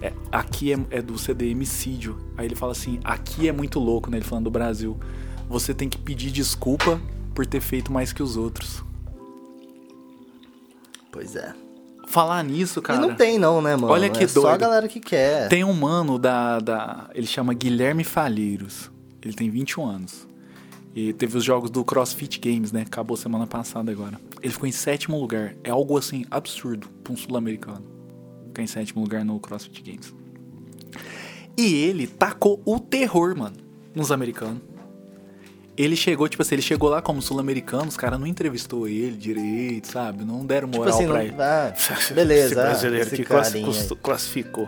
É, 0.02 0.14
aqui 0.32 0.74
é, 0.74 0.80
é 0.90 1.02
do 1.02 1.18
CD 1.18 1.50
Emicídio. 1.50 2.18
Aí 2.38 2.46
ele 2.46 2.56
fala 2.56 2.72
assim: 2.72 3.00
aqui 3.04 3.48
é 3.48 3.52
muito 3.52 3.80
louco, 3.80 4.10
né? 4.10 4.18
Ele 4.18 4.26
falando 4.26 4.46
do 4.46 4.52
Brasil. 4.52 5.00
Você 5.48 5.74
tem 5.74 5.90
que 5.90 5.98
pedir 5.98 6.32
desculpa 6.32 7.00
por 7.34 7.46
ter 7.46 7.62
feito 7.62 7.92
mais 7.92 8.12
que 8.12 8.22
os 8.22 8.38
outros. 8.38 8.84
Pois 11.12 11.36
é. 11.36 11.69
Falar 12.10 12.44
nisso, 12.44 12.82
cara. 12.82 12.98
e 12.98 13.08
não 13.08 13.14
tem 13.16 13.38
não, 13.38 13.62
né, 13.62 13.76
mano? 13.76 13.94
Olha 13.94 14.10
que 14.10 14.24
é 14.24 14.28
só 14.28 14.40
a 14.40 14.44
doido. 14.44 14.62
galera 14.62 14.88
que 14.88 15.00
quer. 15.00 15.48
Tem 15.48 15.64
um 15.64 15.74
mano 15.74 16.18
da, 16.18 16.60
da. 16.60 17.08
Ele 17.14 17.28
chama 17.28 17.54
Guilherme 17.54 18.04
Falheiros. 18.04 18.90
Ele 19.22 19.36
tem 19.36 19.48
21 19.48 19.86
anos. 19.86 20.28
E 20.96 21.14
teve 21.14 21.38
os 21.38 21.44
jogos 21.44 21.70
do 21.70 21.86
CrossFit 21.86 22.40
Games, 22.40 22.72
né? 22.72 22.82
Acabou 22.82 23.16
semana 23.16 23.46
passada 23.46 23.92
agora. 23.92 24.20
Ele 24.42 24.52
ficou 24.52 24.68
em 24.68 24.72
sétimo 24.72 25.20
lugar. 25.20 25.54
É 25.64 25.70
algo 25.70 25.96
assim 26.00 26.26
absurdo 26.32 26.88
pra 27.04 27.14
um 27.14 27.16
sul-americano. 27.16 27.84
Ficar 28.48 28.64
em 28.64 28.68
sétimo 28.68 29.04
lugar 29.04 29.24
no 29.24 29.40
CrossFit 29.40 29.84
Games. 29.84 30.12
E 31.56 31.76
ele 31.76 32.08
tacou 32.08 32.60
o 32.66 32.80
terror, 32.80 33.38
mano, 33.38 33.56
nos 33.94 34.12
americanos. 34.12 34.64
Ele 35.82 35.96
chegou, 35.96 36.28
tipo 36.28 36.42
assim, 36.42 36.56
ele 36.56 36.62
chegou 36.62 36.90
lá 36.90 37.02
como 37.02 37.22
sul-americano, 37.22 37.88
os 37.88 37.96
caras 37.96 38.20
não 38.20 38.28
entrevistou 38.28 38.86
ele 38.86 39.16
direito, 39.16 39.88
sabe? 39.88 40.26
Não 40.26 40.46
deram 40.46 40.68
Tipo 40.68 40.80
moral 40.84 40.94
assim, 40.98 41.08
pra 41.08 41.24
ele. 41.24 41.36
ah, 41.40 41.74
Esse 41.98 42.14
beleza, 42.14 42.60
ah, 42.62 42.66
brasileiro 42.66 43.08
esse 43.08 43.16
que 43.16 43.24
classi- 43.24 43.52
carinha 43.54 43.66
cus- 43.68 43.92
aí. 43.92 43.98
classificou. 44.04 44.68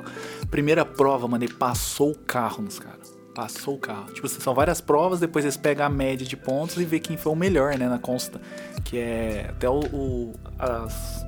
Primeira 0.49 0.85
prova, 0.85 1.27
mano, 1.27 1.43
ele 1.43 1.53
passou 1.53 2.11
o 2.11 2.15
carro 2.17 2.63
nos 2.63 2.79
caras. 2.79 3.11
Passou 3.35 3.75
o 3.75 3.77
carro. 3.77 4.11
Tipo 4.13 4.25
assim, 4.27 4.39
são 4.39 4.53
várias 4.53 4.79
provas, 4.79 5.19
depois 5.19 5.43
eles 5.43 5.57
pegam 5.57 5.85
a 5.85 5.89
média 5.89 6.25
de 6.25 6.37
pontos 6.37 6.77
e 6.77 6.85
vê 6.85 6.97
quem 6.99 7.17
foi 7.17 7.31
o 7.33 7.35
melhor, 7.35 7.77
né, 7.77 7.89
na 7.89 7.99
consta. 7.99 8.39
Que 8.85 8.97
é 8.97 9.47
até 9.49 9.69
o, 9.69 9.79
o- 9.93 10.33
as- 10.57 11.25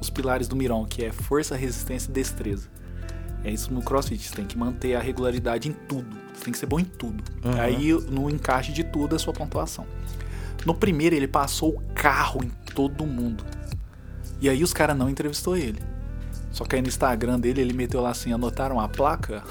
os 0.00 0.08
pilares 0.08 0.48
do 0.48 0.56
Miron, 0.56 0.86
que 0.86 1.04
é 1.04 1.12
força, 1.12 1.54
resistência 1.56 2.08
e 2.08 2.12
destreza. 2.12 2.68
É 3.44 3.50
isso 3.50 3.70
no 3.72 3.82
CrossFit, 3.82 4.22
você 4.28 4.34
tem 4.34 4.46
que 4.46 4.56
manter 4.56 4.94
a 4.94 5.00
regularidade 5.00 5.68
em 5.68 5.72
tudo. 5.72 6.24
Você 6.36 6.44
tem 6.44 6.52
que 6.52 6.58
ser 6.58 6.66
bom 6.66 6.78
em 6.78 6.84
tudo. 6.84 7.24
Aí 7.58 7.92
no 8.10 8.28
encaixe 8.28 8.72
de 8.72 8.84
tudo 8.84 9.14
é 9.14 9.16
a 9.16 9.18
sua 9.18 9.32
pontuação. 9.32 9.86
No 10.64 10.74
primeiro 10.74 11.16
ele 11.16 11.26
passou 11.26 11.70
o 11.70 11.80
carro 11.94 12.44
em 12.44 12.50
todo 12.74 13.06
mundo. 13.06 13.44
E 14.40 14.48
aí 14.48 14.62
os 14.62 14.72
caras 14.72 14.96
não 14.96 15.08
entrevistou 15.08 15.56
ele. 15.56 15.80
Só 16.50 16.64
que 16.64 16.76
aí 16.76 16.82
no 16.82 16.88
Instagram 16.88 17.40
dele 17.40 17.60
ele 17.60 17.72
meteu 17.72 18.00
lá 18.00 18.10
assim, 18.10 18.32
anotaram 18.32 18.80
a 18.80 18.88
placa. 18.88 19.42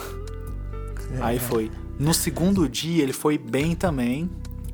Aí 1.21 1.39
foi. 1.39 1.71
No 1.97 2.13
segundo 2.13 2.67
dia 2.67 3.01
ele 3.03 3.13
foi 3.13 3.37
bem 3.37 3.75
também. 3.75 4.29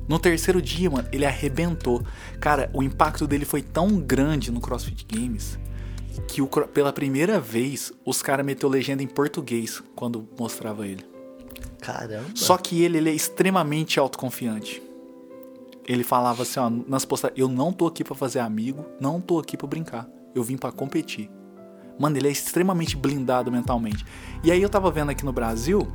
No 0.08 0.18
terceiro 0.18 0.60
dia, 0.60 0.90
mano, 0.90 1.08
ele 1.12 1.24
arrebentou. 1.24 2.02
Cara, 2.40 2.68
o 2.72 2.82
impacto 2.82 3.26
dele 3.26 3.44
foi 3.44 3.62
tão 3.62 4.00
grande 4.00 4.50
no 4.50 4.60
CrossFit 4.60 5.06
Games 5.06 5.58
que 6.28 6.42
o 6.42 6.46
pela 6.46 6.92
primeira 6.92 7.40
vez 7.40 7.92
os 8.04 8.20
caras 8.20 8.44
meteu 8.44 8.68
legenda 8.68 9.02
em 9.02 9.06
português 9.06 9.82
quando 9.94 10.28
mostrava 10.38 10.86
ele. 10.86 11.11
Caramba. 11.80 12.30
Só 12.34 12.56
que 12.56 12.82
ele, 12.82 12.98
ele 12.98 13.10
é 13.10 13.14
extremamente 13.14 13.98
autoconfiante. 13.98 14.82
Ele 15.86 16.04
falava 16.04 16.42
assim, 16.42 16.60
ó, 16.60 16.70
nas 16.70 17.04
postagens, 17.04 17.38
eu 17.38 17.48
não 17.48 17.72
tô 17.72 17.86
aqui 17.86 18.04
pra 18.04 18.14
fazer 18.14 18.38
amigo, 18.38 18.86
não 19.00 19.20
tô 19.20 19.38
aqui 19.38 19.56
pra 19.56 19.66
brincar. 19.66 20.08
Eu 20.34 20.42
vim 20.42 20.56
pra 20.56 20.70
competir. 20.70 21.30
Mano, 21.98 22.16
ele 22.16 22.28
é 22.28 22.30
extremamente 22.30 22.96
blindado 22.96 23.50
mentalmente. 23.50 24.04
E 24.42 24.50
aí 24.50 24.62
eu 24.62 24.68
tava 24.68 24.90
vendo 24.90 25.10
aqui 25.10 25.24
no 25.24 25.32
Brasil 25.32 25.86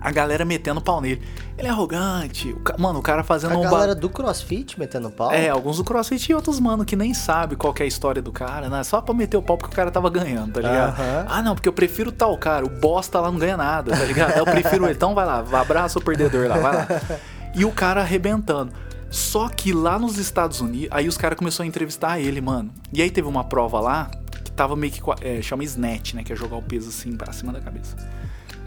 a 0.00 0.10
galera 0.10 0.44
metendo 0.44 0.80
pau 0.80 1.00
nele. 1.00 1.20
Ele 1.58 1.68
é 1.68 1.70
arrogante. 1.70 2.56
Mano, 2.78 2.98
o 2.98 3.02
cara 3.02 3.22
fazendo 3.22 3.54
A 3.54 3.58
um 3.58 3.62
ba- 3.64 3.70
galera 3.70 3.94
do 3.94 4.08
CrossFit 4.08 4.78
metendo 4.78 5.10
pau? 5.10 5.30
é, 5.32 5.48
alguns 5.48 5.76
do 5.76 5.84
CrossFit 5.84 6.30
e 6.32 6.34
outros, 6.34 6.58
mano, 6.58 6.84
que 6.84 6.96
nem 6.96 7.12
sabe 7.12 7.54
qual 7.56 7.74
é 7.78 7.82
a 7.82 7.86
história 7.86 8.22
do 8.22 8.32
cara, 8.32 8.68
né? 8.68 8.82
Só 8.82 9.00
pra 9.00 9.14
meter 9.14 9.36
o 9.36 9.42
pau 9.42 9.58
porque 9.58 9.72
o 9.72 9.76
cara 9.76 9.90
tava 9.90 10.08
ganhando, 10.08 10.54
tá 10.54 10.60
ligado? 10.60 10.96
Ah, 11.28 11.42
não, 11.42 11.54
porque 11.54 11.68
eu 11.68 11.72
prefiro 11.72 12.10
tal 12.10 12.36
cara, 12.38 12.64
o 12.64 12.68
bosta 12.70 13.20
lá 13.20 13.30
não 13.30 13.38
ganha 13.38 13.56
nada, 13.56 13.90
tá 13.96 14.04
ligado? 14.04 14.36
Eu 14.38 14.44
prefiro 14.44 14.84
ele. 14.86 14.94
Então 14.94 15.14
vai 15.14 15.26
lá, 15.26 15.44
abraça 15.52 15.98
o 15.98 16.02
perdedor 16.02 16.48
lá, 16.48 16.56
vai 16.58 16.74
lá. 16.76 16.86
E 17.54 17.64
o 17.64 17.72
cara 17.72 18.00
arrebentando. 18.00 18.72
Só 19.10 19.48
que 19.48 19.72
lá 19.72 19.98
nos 19.98 20.18
Estados 20.18 20.60
Unidos, 20.60 20.88
aí 20.92 21.08
os 21.08 21.16
caras 21.18 21.36
começaram 21.36 21.64
a 21.64 21.68
entrevistar 21.68 22.20
ele, 22.20 22.40
mano. 22.40 22.70
E 22.92 23.02
aí 23.02 23.10
teve 23.10 23.26
uma 23.26 23.42
prova 23.42 23.80
lá 23.80 24.08
que 24.44 24.52
tava 24.52 24.76
meio 24.76 24.92
que. 24.92 25.00
a- 25.10 25.16
É, 25.20 25.42
chama 25.42 25.64
snatch, 25.64 26.14
né? 26.14 26.22
Que 26.22 26.32
é 26.32 26.36
jogar 26.36 26.54
o 26.56 26.62
peso 26.62 26.88
assim 26.90 27.16
pra 27.16 27.32
cima 27.32 27.52
da 27.52 27.60
cabeça. 27.60 27.96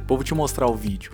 Pô, 0.05 0.15
vou 0.15 0.23
te 0.25 0.35
mostrar 0.35 0.67
o 0.67 0.75
vídeo. 0.75 1.13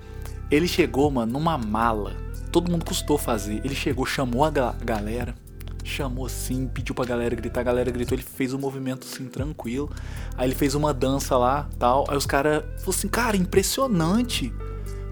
Ele 0.52 0.68
chegou, 0.68 1.10
mano, 1.12 1.32
numa 1.34 1.58
mala. 1.58 2.16
Todo 2.52 2.72
mundo 2.72 2.86
custou 2.86 3.18
fazer. 3.18 3.62
Ele 3.64 3.76
chegou, 3.76 4.06
chamou 4.06 4.44
a 4.44 4.50
ga- 4.50 4.76
galera. 4.84 5.36
Chamou 5.84 6.26
assim, 6.26 6.68
pediu 6.68 6.94
pra 6.96 7.06
galera 7.06 7.36
gritar. 7.36 7.62
A 7.62 7.64
galera 7.64 7.92
gritou, 7.92 8.16
ele 8.16 8.24
fez 8.24 8.54
um 8.54 8.58
movimento 8.60 9.08
assim, 9.08 9.28
tranquilo. 9.28 9.90
Aí 10.38 10.48
ele 10.48 10.56
fez 10.56 10.76
uma 10.76 10.94
dança 10.94 11.38
lá, 11.38 11.70
tal. 11.78 12.06
Aí 12.10 12.18
os 12.18 12.26
caras 12.26 12.64
falaram 12.64 12.90
assim, 12.90 13.08
cara, 13.08 13.38
impressionante. 13.38 14.54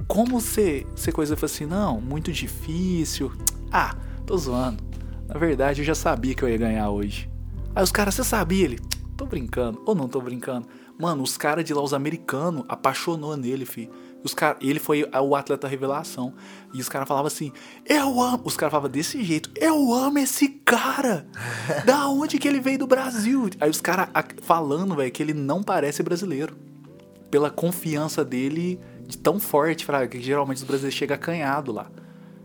Como 0.08 0.40
você, 0.40 0.86
você 0.96 1.12
coisa 1.12 1.36
falou 1.36 1.54
assim, 1.54 1.66
não, 1.66 2.00
muito 2.02 2.32
difícil. 2.32 3.32
Ah, 3.72 3.96
tô 4.26 4.38
zoando. 4.38 4.84
Na 5.28 5.38
verdade, 5.38 5.82
eu 5.82 5.86
já 5.86 5.96
sabia 5.96 6.34
que 6.34 6.44
eu 6.44 6.50
ia 6.50 6.58
ganhar 6.58 6.90
hoje. 6.90 7.30
Aí 7.76 7.84
os 7.84 7.92
caras, 7.92 8.16
você 8.16 8.24
sabia? 8.24 8.64
Ele, 8.66 8.80
tô 9.16 9.26
brincando, 9.26 9.82
ou 9.86 9.94
não 9.94 10.08
tô 10.08 10.22
brincando. 10.22 10.68
Mano, 10.98 11.22
os 11.22 11.38
caras 11.38 11.64
de 11.66 11.74
lá, 11.74 11.82
os 11.82 11.94
americanos, 11.94 12.64
apaixonou 12.68 13.36
nele, 13.38 13.66
fi. 13.66 13.90
Os 14.28 14.34
cara, 14.34 14.58
ele 14.60 14.78
foi 14.78 15.04
o 15.04 15.36
atleta 15.36 15.70
revelação. 15.70 16.34
E 16.74 16.82
os 16.82 16.90
caras 16.90 17.08
falavam 17.08 17.28
assim, 17.28 17.54
eu 17.86 18.22
amo. 18.22 18.42
Os 18.44 18.58
caras 18.58 18.72
falavam 18.72 18.90
desse 18.92 19.24
jeito, 19.24 19.50
eu 19.56 19.94
amo 19.94 20.20
esse 20.20 20.50
cara. 20.50 21.26
da 21.86 22.10
onde 22.10 22.38
que 22.38 22.46
ele 22.46 22.60
veio 22.60 22.78
do 22.78 22.86
Brasil? 22.86 23.50
Aí 23.58 23.70
os 23.70 23.80
caras 23.80 24.10
falando, 24.42 24.96
velho, 24.96 25.10
que 25.12 25.24
ele 25.24 25.34
não 25.34 25.64
parece 25.64 26.04
brasileiro 26.04 26.58
pela 27.32 27.50
confiança 27.50 28.24
dele 28.26 28.78
de 29.08 29.18
tão 29.18 29.40
forte, 29.40 29.86
fraga, 29.86 30.08
que 30.10 30.22
geralmente 30.22 30.58
os 30.58 30.64
brasileiros 30.64 30.98
chegam 30.98 31.16
acanhado 31.16 31.72
lá. 31.72 31.90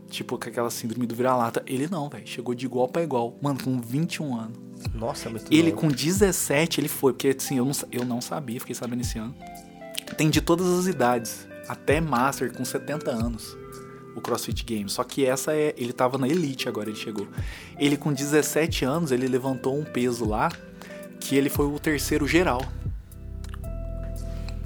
Tipo, 0.09 0.37
com 0.37 0.47
aquela 0.47 0.69
síndrome 0.69 1.05
do 1.05 1.13
vira-lata. 1.15 1.61
Ele 1.65 1.87
não, 1.91 2.07
velho. 2.07 2.25
Chegou 2.25 2.55
de 2.55 2.65
igual 2.65 2.87
pra 2.87 3.03
igual. 3.03 3.35
Mano, 3.41 3.61
com 3.61 3.81
21 3.81 4.39
anos. 4.39 4.57
Nossa, 4.93 5.29
muito 5.29 5.51
Ele 5.51 5.71
novo. 5.71 5.81
com 5.81 5.87
17, 5.89 6.79
ele 6.79 6.87
foi. 6.87 7.11
Porque, 7.11 7.35
assim, 7.37 7.57
eu 7.57 7.65
não, 7.65 7.73
eu 7.91 8.05
não 8.05 8.21
sabia, 8.21 8.59
fiquei 8.59 8.75
sabendo 8.75 9.01
esse 9.01 9.17
ano. 9.17 9.35
Tem 10.15 10.29
de 10.29 10.39
todas 10.39 10.67
as 10.67 10.85
idades. 10.85 11.47
Até 11.73 11.99
Master, 11.99 12.53
com 12.53 12.63
70 12.63 13.09
anos. 13.09 13.57
O 14.15 14.21
CrossFit 14.21 14.63
Games. 14.63 14.93
Só 14.93 15.03
que 15.03 15.25
essa 15.25 15.53
é... 15.55 15.73
Ele 15.75 15.91
tava 15.91 16.19
na 16.19 16.27
Elite 16.27 16.69
agora, 16.69 16.87
ele 16.89 16.97
chegou. 16.97 17.27
Ele 17.79 17.97
com 17.97 18.13
17 18.13 18.85
anos, 18.85 19.11
ele 19.11 19.27
levantou 19.27 19.75
um 19.77 19.83
peso 19.83 20.23
lá. 20.23 20.49
Que 21.19 21.35
ele 21.35 21.49
foi 21.49 21.65
o 21.65 21.79
terceiro 21.79 22.27
geral. 22.27 22.63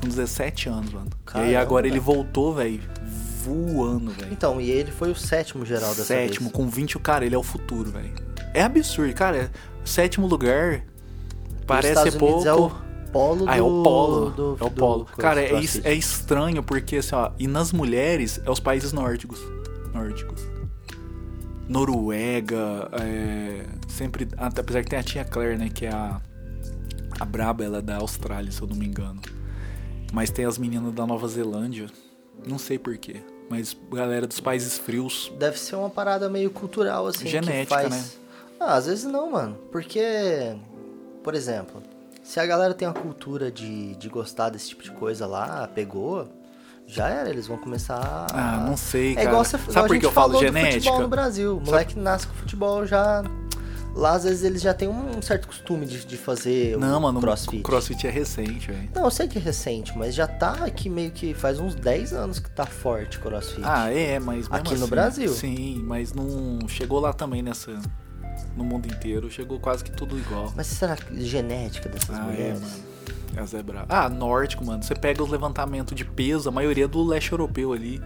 Com 0.02 0.08
17 0.08 0.68
anos, 0.70 0.92
mano. 0.92 1.08
E 1.08 1.12
aí 1.12 1.24
Caramba. 1.26 1.60
agora 1.60 1.88
ele 1.88 2.00
voltou, 2.00 2.54
velho. 2.54 2.82
Voando, 3.44 4.12
velho. 4.12 4.34
Então, 4.34 4.60
e 4.60 4.70
ele 4.70 4.92
foi 4.92 5.10
o 5.10 5.16
sétimo 5.16 5.66
geral 5.66 5.90
dessa 5.92 6.04
Sétimo, 6.04 6.50
vez. 6.50 6.56
com 6.56 6.68
20, 6.68 6.98
o 6.98 7.00
cara, 7.00 7.26
ele 7.26 7.34
é 7.34 7.38
o 7.38 7.44
futuro, 7.44 7.90
velho. 7.90 8.12
É 8.54 8.62
absurdo, 8.64 9.14
cara. 9.14 9.38
é- 9.38 9.50
Sétimo 9.86 10.28
lugar. 10.28 10.84
Parece 11.66 12.02
Unidos 12.02 12.16
pouco. 12.18 12.46
É 12.48 12.54
o 12.54 12.70
polo 13.12 13.46
do... 13.46 13.50
Ah, 13.50 13.58
é 13.58 13.62
o 13.62 13.84
polo. 13.84 14.30
do- 14.32 14.58
é 14.60 14.64
o 14.64 14.70
do 14.70 14.76
polo. 14.76 15.06
Cara, 15.18 15.42
é, 15.42 15.52
é 15.84 15.94
estranho 15.94 16.62
porque, 16.64 16.98
assim, 16.98 17.16
ó, 17.16 17.32
e 17.40 17.48
nas 17.48 17.72
mulheres 17.72 18.40
é 18.46 18.50
os 18.50 18.60
países 18.60 18.92
nórdicos. 18.94 19.40
Nórdicos. 19.94 20.42
Noruega, 21.68 22.90
é, 22.94 23.66
sempre. 23.88 24.28
Apesar 24.38 24.84
que 24.84 24.90
tem 24.90 25.00
a 25.00 25.04
tia 25.04 25.26
Claire, 25.26 25.58
né? 25.58 25.70
Que 25.74 25.86
é 25.86 25.90
a. 25.92 26.22
A 27.20 27.26
Braba, 27.26 27.64
ela 27.64 27.80
é 27.80 27.82
da 27.82 27.98
Austrália, 27.98 28.52
se 28.52 28.62
eu 28.62 28.68
não 28.68 28.76
me 28.76 28.86
engano. 28.86 29.20
Mas 30.14 30.30
tem 30.30 30.46
as 30.46 30.58
meninas 30.58 30.94
da 30.94 31.06
Nova 31.06 31.28
Zelândia. 31.28 31.88
Não 32.48 32.60
sei 32.60 32.78
porquê. 32.78 33.18
Mas 33.50 33.76
galera 33.92 34.28
dos 34.28 34.40
países 34.40 34.78
frios. 34.78 35.32
Deve 35.40 35.58
ser 35.60 35.76
uma 35.76 35.90
parada 35.90 36.30
meio 36.30 36.52
cultural, 36.52 37.08
assim. 37.08 37.28
Genética, 37.28 37.64
que 37.64 37.90
faz... 37.90 37.90
né? 37.90 38.06
Ah, 38.60 38.76
às 38.76 38.86
vezes 38.86 39.04
não, 39.06 39.32
mano. 39.32 39.58
Porque, 39.72 40.56
por 41.24 41.34
exemplo, 41.34 41.82
se 42.28 42.42
a 42.42 42.46
galera 42.46 42.74
tem 42.74 42.86
uma 42.86 42.94
cultura 42.94 43.50
de, 43.50 43.96
de 43.96 44.10
gostar 44.10 44.50
desse 44.50 44.68
tipo 44.68 44.84
de 44.84 44.92
coisa 44.92 45.26
lá, 45.26 45.66
pegou, 45.74 46.28
já 46.86 47.08
era, 47.08 47.30
eles 47.30 47.48
vão 47.48 47.58
começar. 47.58 48.28
Ah, 48.34 48.66
não 48.68 48.76
sei, 48.76 49.14
É 49.14 49.16
cara. 49.16 49.28
igual 49.30 49.46
você 49.46 49.58
Sabe 49.58 49.80
a 49.80 49.84
por 49.88 49.98
que 49.98 50.06
eu 50.06 50.12
falo 50.12 50.38
genética? 50.38 50.74
futebol 50.82 51.02
no 51.02 51.08
Brasil. 51.08 51.58
O 51.58 51.62
moleque 51.62 51.98
nasce 51.98 52.28
com 52.28 52.34
futebol 52.34 52.86
já. 52.86 53.24
Lá, 53.96 54.12
às 54.12 54.26
vezes, 54.26 54.44
eles 54.44 54.62
já 54.62 54.74
têm 54.74 54.90
um 54.90 55.22
certo 55.22 55.48
costume 55.48 55.86
de, 55.86 56.06
de 56.06 56.18
fazer 56.18 56.78
Não, 56.78 57.00
mano, 57.00 57.20
crossfit. 57.22 57.62
o 57.62 57.64
crossfit 57.64 58.06
é 58.06 58.10
recente, 58.12 58.72
velho. 58.72 58.90
Não, 58.94 59.06
eu 59.06 59.10
sei 59.12 59.28
que 59.30 59.38
é 59.38 59.42
recente, 59.42 59.98
mas 59.98 60.14
já 60.14 60.28
tá 60.28 60.66
aqui 60.66 60.90
meio 60.90 61.12
que 61.12 61.34
faz 61.34 61.60
uns 61.62 61.74
10 61.76 62.12
anos 62.14 62.40
que 62.40 62.50
tá 62.52 62.66
forte 62.66 63.18
o 63.18 63.22
crossfit. 63.22 63.62
Ah, 63.64 63.90
é, 63.90 64.20
mas 64.20 64.48
Aqui 64.52 64.76
no 64.76 64.82
assim, 64.82 64.90
Brasil? 64.90 65.30
Sim, 65.30 65.82
mas 65.86 66.14
não 66.14 66.60
chegou 66.68 67.00
lá 67.00 67.12
também 67.14 67.42
nessa 67.42 67.72
no 68.58 68.64
mundo 68.64 68.88
inteiro, 68.88 69.30
chegou 69.30 69.60
quase 69.60 69.84
que 69.84 69.92
tudo 69.92 70.18
igual. 70.18 70.52
Mas 70.56 70.68
será 70.68 70.96
que 70.96 71.24
genética 71.24 71.88
dessas 71.88 72.16
Ah, 72.18 72.24
é, 72.24 72.32
mulheres? 72.32 72.62
mano. 72.62 73.44
As 73.44 73.54
é. 73.54 73.64
Ah, 73.88 74.10
nórdico, 74.10 74.66
mano. 74.66 74.82
Você 74.84 74.96
pega 74.96 75.22
os 75.24 75.30
levantamentos 75.30 75.96
de 75.96 76.04
peso, 76.04 76.50
a 76.50 76.52
maioria 76.52 76.86
é 76.86 76.88
do 76.88 77.04
leste 77.04 77.32
europeu 77.32 77.72
ali. 77.72 78.02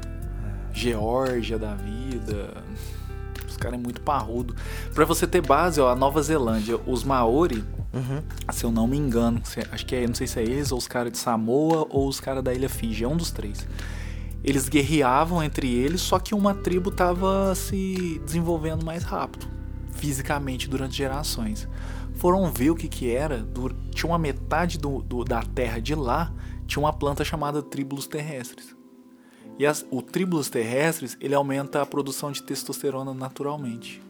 Geórgia 0.74 1.58
da 1.58 1.74
vida. 1.76 2.50
Os 3.48 3.58
caras 3.58 3.80
é 3.80 3.82
muito 3.82 4.02
parrudo. 4.02 4.56
Pra 4.94 5.06
você 5.06 5.26
ter 5.28 5.42
base, 5.42 5.80
ó, 5.80 5.90
a 5.90 5.96
Nova 5.96 6.22
Zelândia, 6.22 6.80
os 6.86 7.04
Maori, 7.04 7.64
Uhum. 7.94 8.22
se 8.52 8.64
eu 8.64 8.72
não 8.72 8.88
me 8.88 8.98
engano, 8.98 9.42
acho 9.72 9.86
que 9.86 9.96
é, 9.96 10.08
não 10.08 10.16
sei 10.16 10.26
se 10.26 10.40
é 10.40 10.44
eles, 10.44 10.72
ou 10.72 10.78
os 10.78 10.88
caras 10.88 11.12
de 11.12 11.18
Samoa, 11.18 11.86
ou 11.90 12.08
os 12.08 12.20
caras 12.22 12.42
da 12.44 12.54
Ilha 12.54 12.70
Fiji, 12.70 13.04
é 13.04 13.08
um 13.08 13.18
dos 13.18 13.32
três. 13.32 13.68
Eles 14.44 14.68
guerreavam 14.70 15.44
entre 15.44 15.70
eles, 15.72 16.02
só 16.02 16.18
que 16.18 16.34
uma 16.34 16.54
tribo 16.56 16.90
tava 16.90 17.54
se 17.54 18.20
desenvolvendo 18.26 18.84
mais 18.86 19.04
rápido, 19.04 19.46
fisicamente, 20.02 20.68
durante 20.68 20.96
gerações. 20.96 21.68
Foram 22.16 22.52
ver 22.52 22.72
o 22.72 22.76
que 22.76 22.88
que 22.88 23.12
era, 23.16 23.38
dur- 23.38 23.76
tinha 23.94 24.12
uma 24.12 24.18
metade 24.18 24.80
do, 24.80 25.00
do- 25.04 25.24
da 25.24 25.44
terra 25.44 25.80
de 25.80 25.94
lá, 25.94 26.34
tinha 26.66 26.84
uma 26.84 26.92
planta 26.92 27.24
chamada 27.24 27.62
tríbulos 27.62 28.08
terrestres. 28.08 28.76
E 29.60 29.66
as- 29.66 29.86
o 29.92 30.02
tríbulos 30.02 30.50
terrestres, 30.50 31.16
ele 31.22 31.36
aumenta 31.36 31.84
a 31.84 31.86
produção 31.86 32.32
de 32.32 32.42
testosterona 32.42 33.14
naturalmente. 33.14 34.02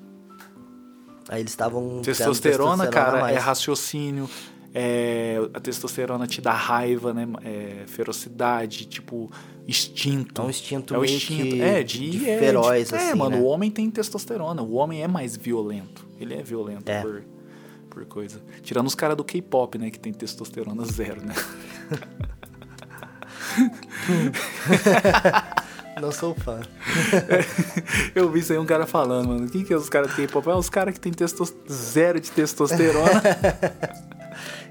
Aí 1.28 1.42
eles 1.42 1.52
estavam. 1.52 2.02
Testosterona, 2.02 2.84
a 2.84 2.88
cara, 2.88 3.18
é 3.34 3.38
raciocínio. 3.38 4.30
É, 4.74 5.38
a 5.54 5.60
testosterona 5.60 6.28
te 6.28 6.42
dá 6.42 6.54
raiva, 6.54 7.14
né? 7.14 7.28
É, 7.44 7.84
ferocidade, 7.88 8.86
tipo, 8.86 9.30
instinto. 9.68 10.42
É 10.42 10.46
um 10.46 10.50
instinto 10.50 10.94
É 10.94 10.98
o 10.98 11.02
meio 11.02 11.16
instinto. 11.16 11.56
que 11.56 11.62
é, 11.62 11.84
de, 11.84 12.10
de 12.12 12.30
é, 12.30 12.40
feroz, 12.40 12.90
de- 12.90 12.96
É, 12.96 13.10
assim, 13.10 13.18
mano, 13.18 13.38
né? 13.38 13.42
o 13.42 13.46
homem 13.46 13.70
tem 13.70 13.90
testosterona. 13.90 14.62
O 14.62 14.74
homem 14.74 15.04
é 15.04 15.08
mais 15.08 15.36
violento. 15.36 16.06
Ele 16.20 16.34
é 16.36 16.44
violento 16.44 16.90
É. 16.90 17.02
por, 17.02 17.24
por 17.90 18.06
coisa. 18.06 18.42
Tirando 18.62 18.88
os 18.88 18.96
caras 18.96 19.18
do 19.18 19.24
K-pop, 19.24 19.78
né? 19.78 19.90
Que 19.90 20.00
tem 20.00 20.14
testosterona 20.14 20.86
zero, 20.86 21.22
né? 21.26 21.34
Não 26.02 26.12
sou 26.12 26.34
fã. 26.34 26.62
Eu 28.16 28.32
vi 28.32 28.40
isso 28.40 28.54
aí 28.54 28.58
um 28.60 28.66
cara 28.66 28.88
falando, 28.88 29.28
mano. 29.28 29.50
Quem 29.50 29.64
que 29.64 29.74
é 29.74 29.76
os 29.76 29.90
caras 29.90 30.10
do 30.12 30.16
K-pop? 30.16 30.50
É 30.50 30.56
os 30.56 30.70
caras 30.70 30.94
que 30.94 31.00
tem 31.00 31.12
testos... 31.12 31.54
zero 31.70 32.20
de 32.20 32.32
testosterona. 32.32 33.22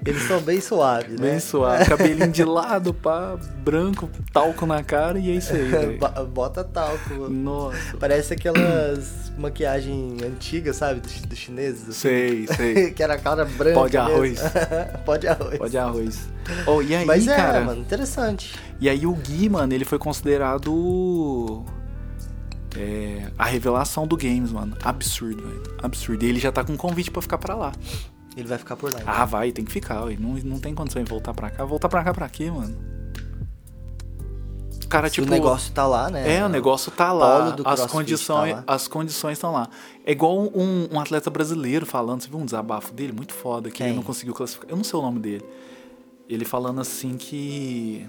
Eles 0.05 0.23
são 0.23 0.41
bem 0.41 0.59
suaves, 0.59 1.19
né? 1.19 1.29
Bem 1.31 1.39
suave. 1.39 1.85
Cabelinho 1.85 2.31
de 2.31 2.43
lado, 2.45 2.91
pá, 2.93 3.37
branco, 3.63 4.09
talco 4.33 4.65
na 4.65 4.83
cara 4.83 5.19
e 5.19 5.29
é 5.29 5.35
isso 5.35 5.53
aí. 5.53 5.97
Bo- 5.97 6.25
Bota 6.25 6.63
talco. 6.63 7.29
Nossa. 7.29 7.97
Parece 7.99 8.33
aquelas 8.33 9.31
maquiagem 9.37 10.17
antiga, 10.25 10.73
sabe? 10.73 11.01
Dos, 11.01 11.21
dos 11.21 11.37
chineses. 11.37 11.83
assim. 11.83 11.93
Sei, 11.93 12.47
sei. 12.47 12.91
que 12.93 13.03
era 13.03 13.13
a 13.13 13.19
cara 13.19 13.45
branca. 13.45 13.75
Pó 13.79 13.87
de 13.87 13.97
mesmo. 13.97 14.11
arroz. 14.13 14.41
Pó 15.05 15.17
de 15.17 15.27
arroz. 15.27 15.57
Pó 15.59 15.67
de 15.67 15.77
arroz. 15.77 16.29
Oh, 16.65 16.81
e 16.81 16.95
aí, 16.95 17.05
Mas 17.05 17.27
é, 17.27 17.35
cara? 17.35 17.61
mano, 17.61 17.81
interessante. 17.81 18.55
E 18.79 18.89
aí 18.89 19.05
o 19.05 19.13
Gui, 19.13 19.47
mano, 19.49 19.71
ele 19.71 19.85
foi 19.85 19.99
considerado 19.99 21.63
é, 22.75 23.27
a 23.37 23.45
revelação 23.45 24.07
do 24.07 24.17
games, 24.17 24.51
mano. 24.51 24.75
Absurdo, 24.83 25.43
velho. 25.47 25.63
Absurdo. 25.83 26.25
E 26.25 26.29
ele 26.29 26.39
já 26.39 26.51
tá 26.51 26.63
com 26.63 26.73
um 26.73 26.77
convite 26.77 27.11
pra 27.11 27.21
ficar 27.21 27.37
pra 27.37 27.53
lá. 27.55 27.71
Ele 28.35 28.47
vai 28.47 28.57
ficar 28.57 28.75
por 28.77 28.91
lá. 28.93 28.99
então. 29.01 29.13
Ah, 29.13 29.25
vai, 29.25 29.51
tem 29.51 29.65
que 29.65 29.71
ficar, 29.71 30.05
ué. 30.05 30.15
Não, 30.19 30.33
não 30.45 30.59
tem 30.59 30.73
condição 30.73 31.03
de 31.03 31.09
voltar 31.09 31.33
pra 31.33 31.49
cá. 31.49 31.65
Voltar 31.65 31.89
pra 31.89 32.03
cá 32.03 32.13
pra 32.13 32.29
quê, 32.29 32.49
mano? 32.49 32.77
O 34.83 34.87
cara, 34.87 35.07
Se 35.07 35.15
tipo. 35.15 35.27
o 35.27 35.29
negócio 35.29 35.71
tá 35.73 35.85
lá, 35.87 36.09
né? 36.09 36.37
É, 36.37 36.45
o 36.45 36.49
negócio 36.49 36.91
tá 36.91 37.11
lá. 37.13 37.39
polo 37.39 37.51
do 37.57 37.67
As 37.67 37.85
condições, 37.85 38.51
tá 38.53 38.57
lá. 38.57 38.63
as 38.67 38.87
condições 38.87 39.33
estão 39.33 39.51
lá. 39.51 39.69
É 40.05 40.11
igual 40.11 40.37
um, 40.37 40.87
um 40.91 40.99
atleta 40.99 41.29
brasileiro 41.29 41.85
falando, 41.85 42.21
você 42.21 42.29
viu 42.29 42.39
um 42.39 42.45
desabafo 42.45 42.93
dele 42.93 43.13
muito 43.13 43.33
foda 43.33 43.69
que 43.69 43.81
ele 43.83 43.89
Quem? 43.89 43.95
não 43.95 44.03
conseguiu 44.03 44.33
classificar. 44.33 44.69
Eu 44.69 44.75
não 44.77 44.83
sei 44.83 44.99
o 44.99 45.01
nome 45.01 45.19
dele. 45.19 45.45
Ele 46.27 46.43
falando 46.45 46.79
assim 46.81 47.15
que 47.17 48.05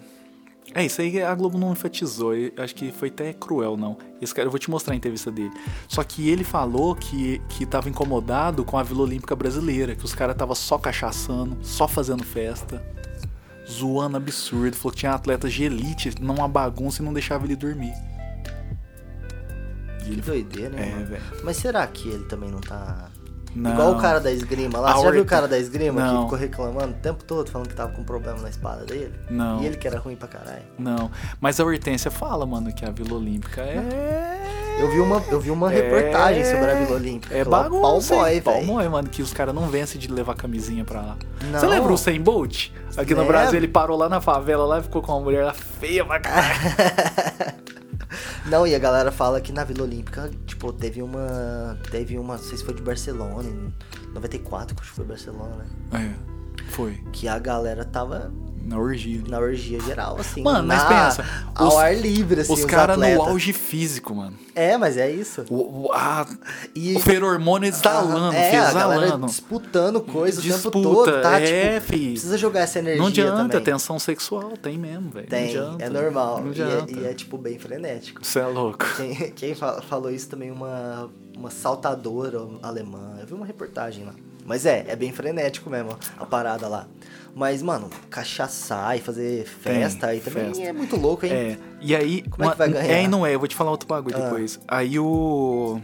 é 0.74 0.84
isso 0.84 1.00
aí 1.00 1.22
a 1.22 1.34
Globo 1.34 1.58
não 1.58 1.72
enfatizou. 1.72 2.32
Acho 2.56 2.74
que 2.74 2.90
foi 2.90 3.08
até 3.08 3.32
cruel 3.32 3.76
não. 3.76 3.98
Esse 4.20 4.34
cara 4.34 4.46
eu 4.46 4.50
vou 4.50 4.58
te 4.58 4.70
mostrar 4.70 4.94
a 4.94 4.96
entrevista 4.96 5.30
dele. 5.30 5.52
Só 5.88 6.02
que 6.02 6.28
ele 6.28 6.44
falou 6.44 6.94
que 6.94 7.40
que 7.48 7.66
tava 7.66 7.88
incomodado 7.88 8.64
com 8.64 8.78
a 8.78 8.82
Vila 8.82 9.02
Olímpica 9.02 9.36
brasileira, 9.36 9.94
que 9.94 10.04
os 10.04 10.14
caras 10.14 10.36
tava 10.36 10.54
só 10.54 10.78
cachaçando, 10.78 11.58
só 11.62 11.86
fazendo 11.86 12.24
festa. 12.24 12.84
Zoando 13.70 14.16
absurdo, 14.16 14.76
falou 14.76 14.92
que 14.92 14.98
tinha 14.98 15.12
atletas 15.12 15.52
de 15.52 15.64
elite 15.64 16.12
numa 16.20 16.48
bagunça 16.48 17.00
e 17.00 17.04
não 17.04 17.12
deixava 17.12 17.44
ele 17.44 17.56
dormir. 17.56 17.94
E 20.00 20.04
Que 20.04 20.10
ele 20.10 20.20
doideira, 20.20 20.70
né? 20.70 21.00
É, 21.00 21.04
velho. 21.04 21.22
Mas 21.44 21.56
será 21.58 21.86
que 21.86 22.08
ele 22.08 22.24
também 22.24 22.50
não 22.50 22.60
tá. 22.60 23.10
Não. 23.54 23.72
Igual 23.72 23.92
o 23.92 24.00
cara 24.00 24.18
da 24.20 24.32
esgrima 24.32 24.78
lá. 24.78 24.94
Você 24.94 25.02
já 25.04 25.10
viu 25.10 25.22
o 25.22 25.26
cara 25.26 25.46
da 25.46 25.58
esgrima 25.58 26.00
Não. 26.00 26.16
que 26.16 26.22
ficou 26.24 26.38
reclamando 26.38 26.92
o 26.92 27.00
tempo 27.00 27.22
todo, 27.24 27.50
falando 27.50 27.68
que 27.68 27.74
tava 27.74 27.92
com 27.92 28.02
problema 28.02 28.38
na 28.40 28.48
espada 28.48 28.84
dele? 28.84 29.12
Não. 29.30 29.60
E 29.62 29.66
ele 29.66 29.76
que 29.76 29.86
era 29.86 29.98
ruim 29.98 30.16
pra 30.16 30.26
caralho. 30.28 30.62
Não, 30.78 31.10
mas 31.40 31.60
a 31.60 31.64
Hortência 31.64 32.10
fala, 32.10 32.46
mano, 32.46 32.72
que 32.72 32.84
a 32.84 32.90
Vila 32.90 33.14
Olímpica 33.14 33.60
é. 33.62 34.40
Eu 34.80 34.90
vi 34.90 35.00
uma, 35.00 35.22
eu 35.30 35.38
vi 35.38 35.50
uma 35.50 35.68
reportagem 35.68 36.44
sobre 36.44 36.70
a 36.70 36.74
Vila 36.74 36.96
Olímpica. 36.96 37.34
É 37.34 37.44
Lá, 37.44 37.64
bagunça. 37.64 38.16
Velho. 38.24 38.42
boy, 38.66 38.88
mano, 38.88 39.08
que 39.08 39.20
os 39.20 39.32
caras 39.32 39.54
não 39.54 39.68
vencem 39.68 40.00
de 40.00 40.10
levar 40.10 40.34
camisinha 40.34 40.82
pra 40.84 41.00
lá. 41.02 41.16
Não. 41.50 41.60
Você 41.60 41.66
lembra 41.66 41.92
o 41.92 41.98
Sem 41.98 42.20
Bolt? 42.20 42.70
Aqui 42.96 43.14
no. 43.14 43.24
Brasil 43.26 43.58
ele 43.58 43.68
parou 43.68 43.96
lá 43.98 44.08
na 44.08 44.20
favela 44.20 44.64
lá 44.64 44.78
e 44.78 44.82
ficou 44.82 45.02
com 45.02 45.12
uma 45.12 45.20
mulher 45.20 45.44
lá 45.44 45.52
feia 45.52 46.04
pra 46.04 46.18
caralho. 46.20 46.60
Não, 48.46 48.66
e 48.66 48.74
a 48.74 48.78
galera 48.78 49.10
fala 49.10 49.40
que 49.40 49.52
na 49.52 49.64
Vila 49.64 49.84
Olímpica, 49.84 50.30
tipo, 50.46 50.72
teve 50.72 51.02
uma. 51.02 51.78
Teve 51.90 52.18
uma. 52.18 52.36
Não 52.36 52.42
sei 52.42 52.58
se 52.58 52.64
foi 52.64 52.74
de 52.74 52.82
Barcelona, 52.82 53.48
em 53.48 53.72
94, 54.14 54.74
que 54.74 54.82
acho 54.82 54.90
que 54.90 54.96
foi 54.96 55.04
Barcelona, 55.04 55.56
né? 55.56 55.66
É, 55.92 56.31
foi. 56.72 56.98
Que 57.12 57.28
a 57.28 57.38
galera 57.38 57.84
tava 57.84 58.32
Na 58.64 58.78
orgia 58.78 59.20
ali. 59.20 59.30
na 59.30 59.38
orgia 59.38 59.80
geral, 59.80 60.16
assim. 60.18 60.42
Mano, 60.42 60.66
mas 60.66 60.78
na- 60.82 60.88
pensa, 60.88 61.24
Ao 61.54 61.68
os- 61.68 61.74
ar 61.76 61.96
livre, 61.96 62.40
assim. 62.42 62.52
os 62.52 62.60
Os, 62.60 62.64
caras 62.64 62.96
no 62.96 63.22
auge 63.22 63.52
físico, 63.52 64.14
mano. 64.14 64.36
É, 64.54 64.76
mas 64.76 64.96
é 64.96 65.10
isso. 65.10 65.44
O, 65.50 65.86
o, 65.88 65.92
a- 65.92 66.26
E- 66.74 66.94
o 66.94 67.00
feromônio 67.00 67.66
exalando, 67.68 68.34
é, 68.36 68.56
a 68.58 68.72
galera 68.72 69.04
exalando. 69.06 69.26
disputando 69.26 70.00
coisa 70.00 70.38
o 70.40 70.42
tempo 70.42 70.54
Disputa, 70.54 70.82
todo, 70.82 71.22
tá? 71.22 71.40
é, 71.40 71.80
tipo, 71.80 71.88
precisa 71.88 72.38
jogar 72.38 72.60
essa 72.60 72.78
energia 72.78 73.00
Não 73.02 73.08
adianta, 73.08 73.48
também. 73.48 73.64
tensão 73.64 73.98
sexual, 73.98 74.52
tem 74.56 74.78
mesmo, 74.78 75.10
velho. 75.10 75.24
Não 75.24 75.30
Tem, 75.30 75.48
adianta, 75.48 75.84
é 75.84 75.88
normal. 75.90 76.40
Não 76.42 76.52
E 76.52 76.60
é, 76.60 76.64
adianta. 76.64 76.92
e 76.92 77.04
é, 77.06 77.14
tipo, 77.14 77.36
bem 77.38 77.58
frenético. 77.58 78.24
Você 78.24 78.38
é 78.38 78.46
louco. 78.46 78.84
Quem, 78.96 79.14
quem 79.32 79.54
fa- 79.54 79.80
falou 79.82 80.10
isso 80.10 80.28
também, 80.28 80.50
uma, 80.50 81.10
uma 81.36 81.50
saltadora 81.50 82.38
alemã. 82.62 83.16
Eu 83.20 83.26
vi 83.26 83.34
uma 83.34 83.46
reportagem 83.46 84.04
lá. 84.04 84.14
Mas 84.44 84.66
é, 84.66 84.84
é 84.88 84.96
bem 84.96 85.12
frenético 85.12 85.70
mesmo 85.70 85.96
a 86.18 86.26
parada 86.26 86.66
lá. 86.68 86.86
Mas, 87.34 87.62
mano, 87.62 87.88
cachaçar 88.10 88.96
e 88.96 89.00
fazer 89.00 89.46
festa 89.46 90.08
aí 90.08 90.20
também 90.20 90.46
festa. 90.46 90.62
é 90.64 90.72
muito 90.72 90.96
louco, 90.96 91.24
hein? 91.24 91.32
É, 91.32 91.56
e 91.80 91.94
aí. 91.96 92.22
Como 92.28 92.44
é 92.46 92.50
que 92.52 92.58
vai 92.58 92.68
ganhar? 92.68 92.92
É 92.92 93.02
e 93.04 93.08
não 93.08 93.24
é, 93.24 93.34
eu 93.34 93.38
vou 93.38 93.48
te 93.48 93.56
falar 93.56 93.70
outro 93.70 93.88
bagulho 93.88 94.16
Ah. 94.16 94.20
depois. 94.24 94.60
Aí 94.68 94.98
o. 94.98 95.80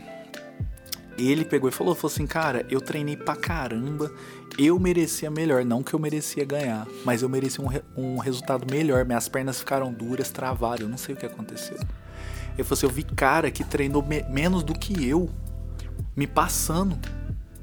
Ele 1.16 1.44
pegou 1.44 1.68
e 1.68 1.72
falou, 1.72 1.94
falou 1.96 2.12
assim, 2.12 2.26
cara, 2.26 2.64
eu 2.70 2.80
treinei 2.80 3.16
pra 3.16 3.34
caramba, 3.34 4.08
eu 4.56 4.78
merecia 4.78 5.28
melhor, 5.28 5.64
não 5.64 5.82
que 5.82 5.92
eu 5.92 5.98
merecia 5.98 6.44
ganhar, 6.44 6.86
mas 7.04 7.22
eu 7.22 7.28
merecia 7.28 7.64
um, 7.64 7.66
re- 7.66 7.82
um 7.96 8.18
resultado 8.18 8.64
melhor, 8.70 9.04
minhas 9.04 9.28
pernas 9.28 9.58
ficaram 9.58 9.92
duras, 9.92 10.30
travaram, 10.30 10.82
eu 10.82 10.88
não 10.88 10.96
sei 10.96 11.16
o 11.16 11.18
que 11.18 11.26
aconteceu. 11.26 11.76
Ele 12.54 12.62
falou 12.62 12.72
assim, 12.74 12.86
eu 12.86 12.90
vi 12.90 13.02
cara 13.02 13.50
que 13.50 13.64
treinou 13.64 14.00
me- 14.00 14.22
menos 14.30 14.62
do 14.62 14.72
que 14.74 15.08
eu, 15.08 15.28
me 16.14 16.24
passando. 16.26 16.96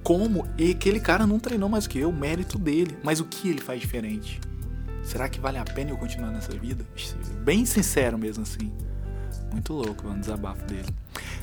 Como? 0.05 0.47
E 0.55 0.69
aquele 0.69 0.99
cara 0.99 1.25
não 1.25 1.39
treinou 1.39 1.67
mais 1.67 1.87
que 1.87 1.97
eu, 1.97 2.11
mérito 2.11 2.59
dele. 2.59 2.95
Mas 3.03 3.19
o 3.19 3.25
que 3.25 3.49
ele 3.49 3.59
faz 3.59 3.81
diferente? 3.81 4.39
Será 5.03 5.27
que 5.27 5.39
vale 5.39 5.57
a 5.57 5.63
pena 5.63 5.89
eu 5.89 5.97
continuar 5.97 6.29
nessa 6.29 6.51
vida? 6.51 6.85
Bem 7.43 7.65
sincero 7.65 8.15
mesmo, 8.15 8.43
assim. 8.43 8.71
Muito 9.51 9.73
louco, 9.73 10.03
mano, 10.03 10.17
o 10.17 10.19
desabafo 10.19 10.63
dele. 10.65 10.85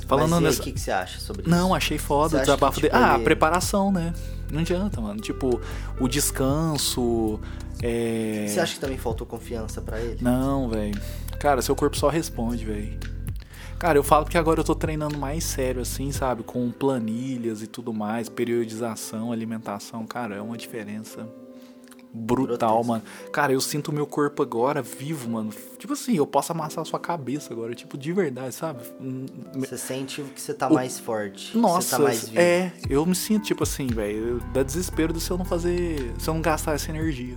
Falando 0.06 0.30
Mas 0.30 0.40
e 0.40 0.44
nessa. 0.44 0.60
o 0.60 0.64
que, 0.64 0.72
que 0.72 0.80
você 0.80 0.92
acha 0.92 1.18
sobre 1.18 1.42
isso? 1.42 1.50
Não, 1.50 1.74
achei 1.74 1.98
foda 1.98 2.36
o 2.36 2.40
desabafo 2.40 2.74
que, 2.80 2.82
tipo, 2.86 2.92
dele. 2.92 3.04
Ah, 3.04 3.14
ele- 3.14 3.22
a 3.22 3.24
preparação, 3.24 3.90
né? 3.90 4.14
Não 4.48 4.60
adianta, 4.60 5.00
mano. 5.00 5.20
Tipo, 5.20 5.60
o 5.98 6.06
descanso. 6.06 7.40
É... 7.82 8.46
Você 8.48 8.60
acha 8.60 8.74
que 8.74 8.80
também 8.80 8.98
faltou 8.98 9.26
confiança 9.26 9.80
pra 9.80 10.00
ele? 10.00 10.18
Não, 10.22 10.68
velho. 10.68 11.00
Cara, 11.40 11.60
seu 11.62 11.74
corpo 11.74 11.96
só 11.96 12.08
responde, 12.08 12.64
velho. 12.64 12.96
Cara, 13.82 13.98
eu 13.98 14.04
falo 14.04 14.26
que 14.26 14.38
agora 14.38 14.60
eu 14.60 14.64
tô 14.64 14.76
treinando 14.76 15.18
mais 15.18 15.42
sério, 15.42 15.82
assim, 15.82 16.12
sabe? 16.12 16.44
Com 16.44 16.70
planilhas 16.70 17.62
e 17.62 17.66
tudo 17.66 17.92
mais, 17.92 18.28
periodização, 18.28 19.32
alimentação. 19.32 20.06
Cara, 20.06 20.36
é 20.36 20.40
uma 20.40 20.56
diferença 20.56 21.28
brutal, 22.14 22.84
mano. 22.84 23.02
Cara, 23.32 23.52
eu 23.52 23.60
sinto 23.60 23.88
o 23.88 23.92
meu 23.92 24.06
corpo 24.06 24.40
agora 24.40 24.80
vivo, 24.80 25.28
mano. 25.28 25.50
Tipo 25.80 25.94
assim, 25.94 26.14
eu 26.14 26.24
posso 26.24 26.52
amassar 26.52 26.82
a 26.82 26.84
sua 26.84 27.00
cabeça 27.00 27.52
agora, 27.52 27.74
tipo, 27.74 27.98
de 27.98 28.12
verdade, 28.12 28.54
sabe? 28.54 28.84
Hum, 29.00 29.26
Você 29.56 29.76
sente 29.76 30.22
que 30.32 30.40
você 30.40 30.54
tá 30.54 30.68
O- 30.68 30.74
mais 30.74 31.00
forte. 31.00 31.58
Nossa, 31.58 31.82
você 31.82 31.90
tá 31.90 31.98
mais 31.98 32.28
vivo. 32.28 32.40
é, 32.40 32.72
eu 32.88 33.04
me 33.04 33.16
sinto 33.16 33.46
tipo 33.46 33.64
assim, 33.64 33.88
velho, 33.88 34.40
dá 34.54 34.62
desespero 34.62 35.18
se 35.18 35.28
eu 35.28 35.36
não 35.36 35.44
fazer, 35.44 36.12
se 36.20 36.30
eu 36.30 36.34
não 36.34 36.40
gastar 36.40 36.74
essa 36.74 36.88
energia. 36.88 37.34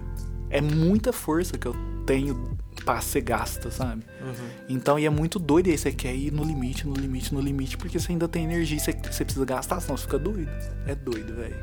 É 0.51 0.61
muita 0.61 1.11
força 1.11 1.57
que 1.57 1.65
eu 1.65 1.75
tenho 2.05 2.55
pra 2.86 3.01
ser 3.01 3.21
gasta, 3.21 3.71
sabe? 3.71 4.03
Uhum. 4.21 4.49
Então, 4.69 4.99
e 4.99 5.05
é 5.05 5.09
muito 5.09 5.39
doido, 5.39 5.69
aí 5.69 5.77
você 5.77 5.91
quer 5.91 6.15
ir 6.15 6.31
no 6.31 6.43
limite, 6.43 6.88
no 6.88 6.93
limite, 6.93 7.33
no 7.33 7.41
limite, 7.41 7.77
porque 7.77 7.99
você 7.99 8.11
ainda 8.11 8.27
tem 8.27 8.43
energia, 8.43 8.79
você, 8.79 8.93
você 8.93 9.25
precisa 9.25 9.45
gastar, 9.45 9.79
senão 9.79 9.97
você 9.97 10.03
fica 10.03 10.19
doido. 10.19 10.51
É 10.86 10.93
doido, 10.93 11.36
velho. 11.36 11.55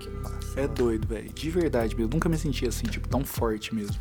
Que 0.00 0.08
massa. 0.08 0.60
É 0.60 0.66
doido, 0.66 1.06
velho. 1.06 1.30
De 1.32 1.50
verdade 1.50 1.94
mesmo. 1.94 2.10
Nunca 2.12 2.28
me 2.28 2.38
senti 2.38 2.66
assim, 2.66 2.86
tipo, 2.86 3.06
tão 3.06 3.24
forte 3.24 3.74
mesmo. 3.74 3.94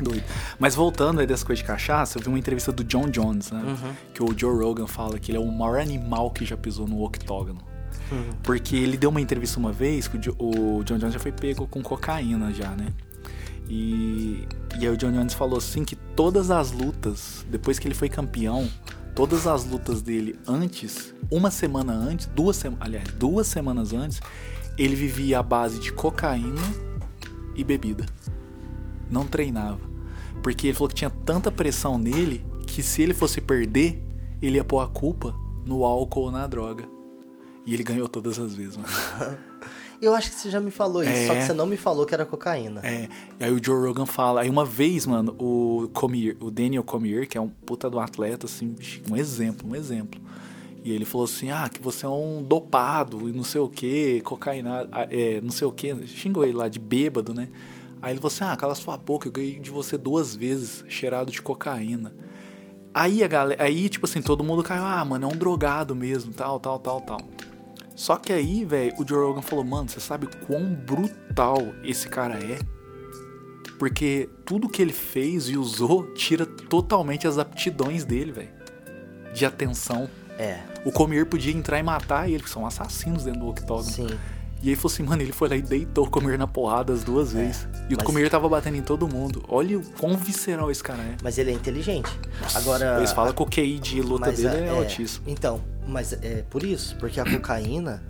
Doido. 0.00 0.24
Mas 0.58 0.74
voltando 0.74 1.20
aí 1.20 1.26
dessa 1.26 1.44
coisa 1.44 1.62
de 1.62 1.66
cachaça, 1.66 2.18
eu 2.18 2.22
vi 2.22 2.28
uma 2.28 2.38
entrevista 2.38 2.70
do 2.70 2.84
John 2.84 3.08
Jones, 3.08 3.50
né? 3.50 3.62
Uhum. 3.64 3.94
Que 4.12 4.22
o 4.22 4.38
Joe 4.38 4.62
Rogan 4.62 4.86
fala 4.86 5.18
que 5.18 5.30
ele 5.30 5.38
é 5.38 5.40
o 5.40 5.50
maior 5.50 5.80
animal 5.80 6.30
que 6.30 6.44
já 6.44 6.56
pisou 6.56 6.86
no 6.86 7.02
octógono. 7.02 7.62
Uhum. 8.12 8.30
Porque 8.42 8.76
ele 8.76 8.98
deu 8.98 9.08
uma 9.08 9.20
entrevista 9.22 9.58
uma 9.58 9.72
vez 9.72 10.06
que 10.06 10.18
o 10.38 10.84
John 10.84 10.98
Jones 10.98 11.14
já 11.14 11.18
foi 11.18 11.32
pego 11.32 11.66
com 11.66 11.82
cocaína 11.82 12.52
já, 12.52 12.70
né? 12.72 12.92
E, 13.68 14.46
e 14.78 14.86
aí 14.86 14.88
o 14.88 14.96
John 14.96 15.12
Jones 15.12 15.34
falou 15.34 15.58
assim 15.58 15.84
que 15.84 15.96
todas 15.96 16.50
as 16.50 16.72
lutas, 16.72 17.44
depois 17.50 17.78
que 17.78 17.88
ele 17.88 17.94
foi 17.94 18.08
campeão, 18.08 18.68
todas 19.14 19.46
as 19.46 19.64
lutas 19.64 20.02
dele 20.02 20.38
antes, 20.46 21.14
uma 21.30 21.50
semana 21.50 21.92
antes, 21.92 22.26
duas 22.26 22.62
aliás, 22.80 23.08
duas 23.18 23.46
semanas 23.46 23.92
antes, 23.92 24.20
ele 24.78 24.94
vivia 24.94 25.40
à 25.40 25.42
base 25.42 25.80
de 25.80 25.92
cocaína 25.92 26.62
e 27.54 27.64
bebida. 27.64 28.04
Não 29.10 29.26
treinava. 29.26 29.80
Porque 30.42 30.68
ele 30.68 30.74
falou 30.74 30.88
que 30.88 30.94
tinha 30.94 31.10
tanta 31.10 31.50
pressão 31.50 31.98
nele 31.98 32.44
que 32.66 32.82
se 32.82 33.02
ele 33.02 33.14
fosse 33.14 33.40
perder, 33.40 34.02
ele 34.40 34.56
ia 34.56 34.64
pôr 34.64 34.80
a 34.80 34.86
culpa 34.86 35.34
no 35.64 35.84
álcool 35.84 36.24
ou 36.24 36.30
na 36.30 36.46
droga. 36.46 36.84
E 37.64 37.74
ele 37.74 37.82
ganhou 37.82 38.08
todas 38.08 38.38
as 38.38 38.54
vezes, 38.54 38.76
mano. 38.76 38.88
Eu 40.00 40.14
acho 40.14 40.30
que 40.30 40.36
você 40.36 40.50
já 40.50 40.60
me 40.60 40.70
falou 40.70 41.02
isso, 41.02 41.12
É. 41.12 41.26
só 41.26 41.34
que 41.34 41.42
você 41.42 41.52
não 41.52 41.66
me 41.66 41.76
falou 41.76 42.04
que 42.04 42.14
era 42.14 42.24
cocaína. 42.26 42.80
É, 42.84 43.08
e 43.40 43.44
aí 43.44 43.52
o 43.52 43.62
Joe 43.62 43.86
Rogan 43.86 44.06
fala, 44.06 44.42
aí 44.42 44.50
uma 44.50 44.64
vez, 44.64 45.06
mano, 45.06 45.34
o 45.38 45.88
Comier, 45.94 46.36
o 46.40 46.50
Daniel 46.50 46.84
Comier, 46.84 47.26
que 47.28 47.38
é 47.38 47.40
um 47.40 47.48
puta 47.48 47.88
do 47.88 47.98
atleta, 47.98 48.46
assim, 48.46 48.74
um 49.10 49.16
exemplo, 49.16 49.68
um 49.68 49.74
exemplo. 49.74 50.20
E 50.84 50.92
ele 50.92 51.04
falou 51.04 51.24
assim, 51.24 51.50
ah, 51.50 51.68
que 51.68 51.80
você 51.82 52.06
é 52.06 52.08
um 52.08 52.42
dopado 52.42 53.28
e 53.28 53.32
não 53.32 53.42
sei 53.42 53.60
o 53.60 53.68
que, 53.68 54.20
cocaína, 54.20 54.88
ah, 54.92 55.06
é, 55.10 55.40
não 55.40 55.50
sei 55.50 55.66
o 55.66 55.72
que, 55.72 56.06
xingou 56.06 56.44
ele 56.44 56.52
lá 56.52 56.68
de 56.68 56.78
bêbado, 56.78 57.34
né? 57.34 57.48
Aí 58.00 58.12
ele 58.12 58.20
falou 58.20 58.32
assim, 58.32 58.44
ah, 58.44 58.56
cala 58.56 58.74
sua 58.74 58.96
boca, 58.96 59.26
eu 59.26 59.32
ganhei 59.32 59.58
de 59.58 59.70
você 59.70 59.96
duas 59.98 60.36
vezes, 60.36 60.84
cheirado 60.88 61.32
de 61.32 61.42
cocaína. 61.42 62.14
Aí 62.94 63.24
a 63.24 63.26
galera, 63.26 63.62
aí 63.62 63.88
tipo 63.88 64.06
assim, 64.06 64.22
todo 64.22 64.44
mundo 64.44 64.62
caiu, 64.62 64.84
ah, 64.84 65.04
mano, 65.04 65.28
é 65.28 65.32
um 65.32 65.36
drogado 65.36 65.94
mesmo, 65.96 66.32
tal, 66.32 66.60
tal, 66.60 66.78
tal, 66.78 67.00
tal. 67.00 67.20
Só 67.96 68.16
que 68.16 68.30
aí, 68.32 68.64
velho, 68.64 68.92
o 68.98 69.08
Joe 69.08 69.26
Rogan 69.26 69.40
falou, 69.42 69.64
mano, 69.64 69.88
você 69.88 69.98
sabe 69.98 70.28
quão 70.46 70.74
brutal 70.74 71.56
esse 71.82 72.08
cara 72.08 72.34
é? 72.34 72.58
Porque 73.78 74.28
tudo 74.44 74.68
que 74.68 74.80
ele 74.80 74.92
fez 74.92 75.48
e 75.48 75.56
usou 75.56 76.12
tira 76.14 76.44
totalmente 76.46 77.26
as 77.26 77.38
aptidões 77.38 78.04
dele, 78.04 78.32
velho. 78.32 78.50
De 79.34 79.44
atenção. 79.44 80.08
É, 80.38 80.60
O 80.84 80.92
Comier 80.92 81.24
podia 81.24 81.52
entrar 81.52 81.78
e 81.78 81.82
matar 81.82 82.28
ele, 82.28 82.42
que 82.42 82.50
são 82.50 82.66
assassinos 82.66 83.24
dentro 83.24 83.40
do 83.40 83.48
octógono. 83.48 83.90
sim. 83.90 84.06
E 84.62 84.70
aí 84.70 84.74
falou 84.76 84.92
assim, 84.92 85.02
mano, 85.02 85.22
ele 85.22 85.32
foi 85.32 85.48
lá 85.48 85.56
e 85.56 85.62
deitou 85.62 86.06
o 86.06 86.10
Comier 86.10 86.38
na 86.38 86.46
porrada 86.46 86.92
as 86.92 87.04
duas 87.04 87.32
vezes. 87.32 87.68
E 87.88 87.94
o 87.94 87.96
mas- 87.98 88.06
Comier 88.06 88.28
tava 88.30 88.48
batendo 88.48 88.76
em 88.76 88.82
todo 88.82 89.06
mundo. 89.06 89.44
Olha 89.48 89.78
o 89.78 89.82
quão 89.98 90.16
visceral 90.16 90.70
esse 90.70 90.82
cara 90.82 91.02
é. 91.02 91.16
Mas 91.22 91.38
ele 91.38 91.50
é 91.50 91.54
inteligente. 91.54 92.08
Agora. 92.54 92.96
Eles 92.98 93.12
falam 93.12 93.32
que 93.32 93.42
o 93.42 93.46
QI 93.46 93.78
de 93.78 94.00
luta 94.00 94.26
mas 94.26 94.38
dele 94.38 94.48
a- 94.48 94.58
é, 94.66 94.70
altíssimo. 94.70 95.24
Então, 95.28 95.60
mas 95.86 96.12
é 96.14 96.42
por 96.50 96.62
isso, 96.64 96.96
porque 96.96 97.20
a 97.20 97.24
cocaína, 97.30 98.02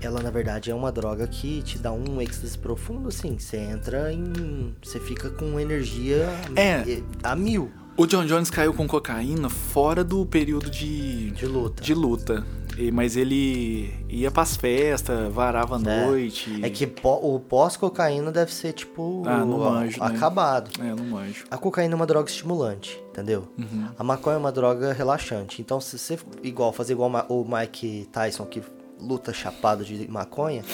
ela 0.00 0.22
na 0.22 0.30
verdade 0.30 0.70
é 0.70 0.74
uma 0.74 0.92
droga 0.92 1.26
que 1.26 1.62
te 1.62 1.78
dá 1.78 1.90
um 1.90 2.20
êxtase 2.20 2.56
profundo, 2.58 3.08
assim. 3.08 3.36
Você 3.38 3.56
entra 3.56 4.12
em. 4.12 4.74
Você 4.82 5.00
fica 5.00 5.30
com 5.30 5.58
energia 5.58 6.28
É. 6.54 7.00
a 7.22 7.34
mil 7.34 7.72
O 7.96 8.06
John 8.06 8.26
Jones 8.26 8.50
caiu 8.50 8.74
com 8.74 8.86
cocaína 8.88 9.48
fora 9.48 10.02
do 10.04 10.26
período 10.26 10.68
de, 10.68 11.30
de 11.30 11.46
luta. 11.46 11.82
de 11.82 11.94
luta. 11.94 12.44
E- 12.78 12.90
Mas 12.90 13.16
ele 13.16 13.92
ia 14.08 14.30
pras 14.30 14.56
festas, 14.56 15.32
varava 15.32 15.76
à 15.76 15.80
É. 15.80 16.06
noite. 16.06 16.60
É 16.62 16.68
que 16.70 16.84
o 17.04 17.38
pós-cocaína 17.40 18.30
deve 18.32 18.52
ser 18.52 18.72
tipo. 18.72 19.22
Ah, 19.26 19.44
não 19.44 19.58
manjo, 19.58 20.00
né? 20.00 20.06
acabado. 20.06 20.70
É, 20.80 20.94
não 20.94 21.04
manjo. 21.04 21.44
A 21.50 21.56
cocaína 21.56 21.94
é 21.94 21.96
uma 21.96 22.06
droga 22.06 22.28
estimulante, 22.28 23.00
entendeu? 23.10 23.48
Uhum. 23.58 23.88
A 23.98 24.02
maconha 24.04 24.36
é 24.36 24.38
uma 24.38 24.52
droga 24.52 24.92
relaxante. 24.92 25.60
Então, 25.62 25.80
se 25.80 25.98
você 25.98 26.18
igual 26.42 26.72
fazer 26.72 26.92
igual 26.94 27.10
o 27.28 27.44
Mike 27.44 28.08
Tyson 28.12 28.44
que 28.46 28.62
luta 29.00 29.32
chapado 29.32 29.84
de 29.84 30.08
maconha, 30.10 30.64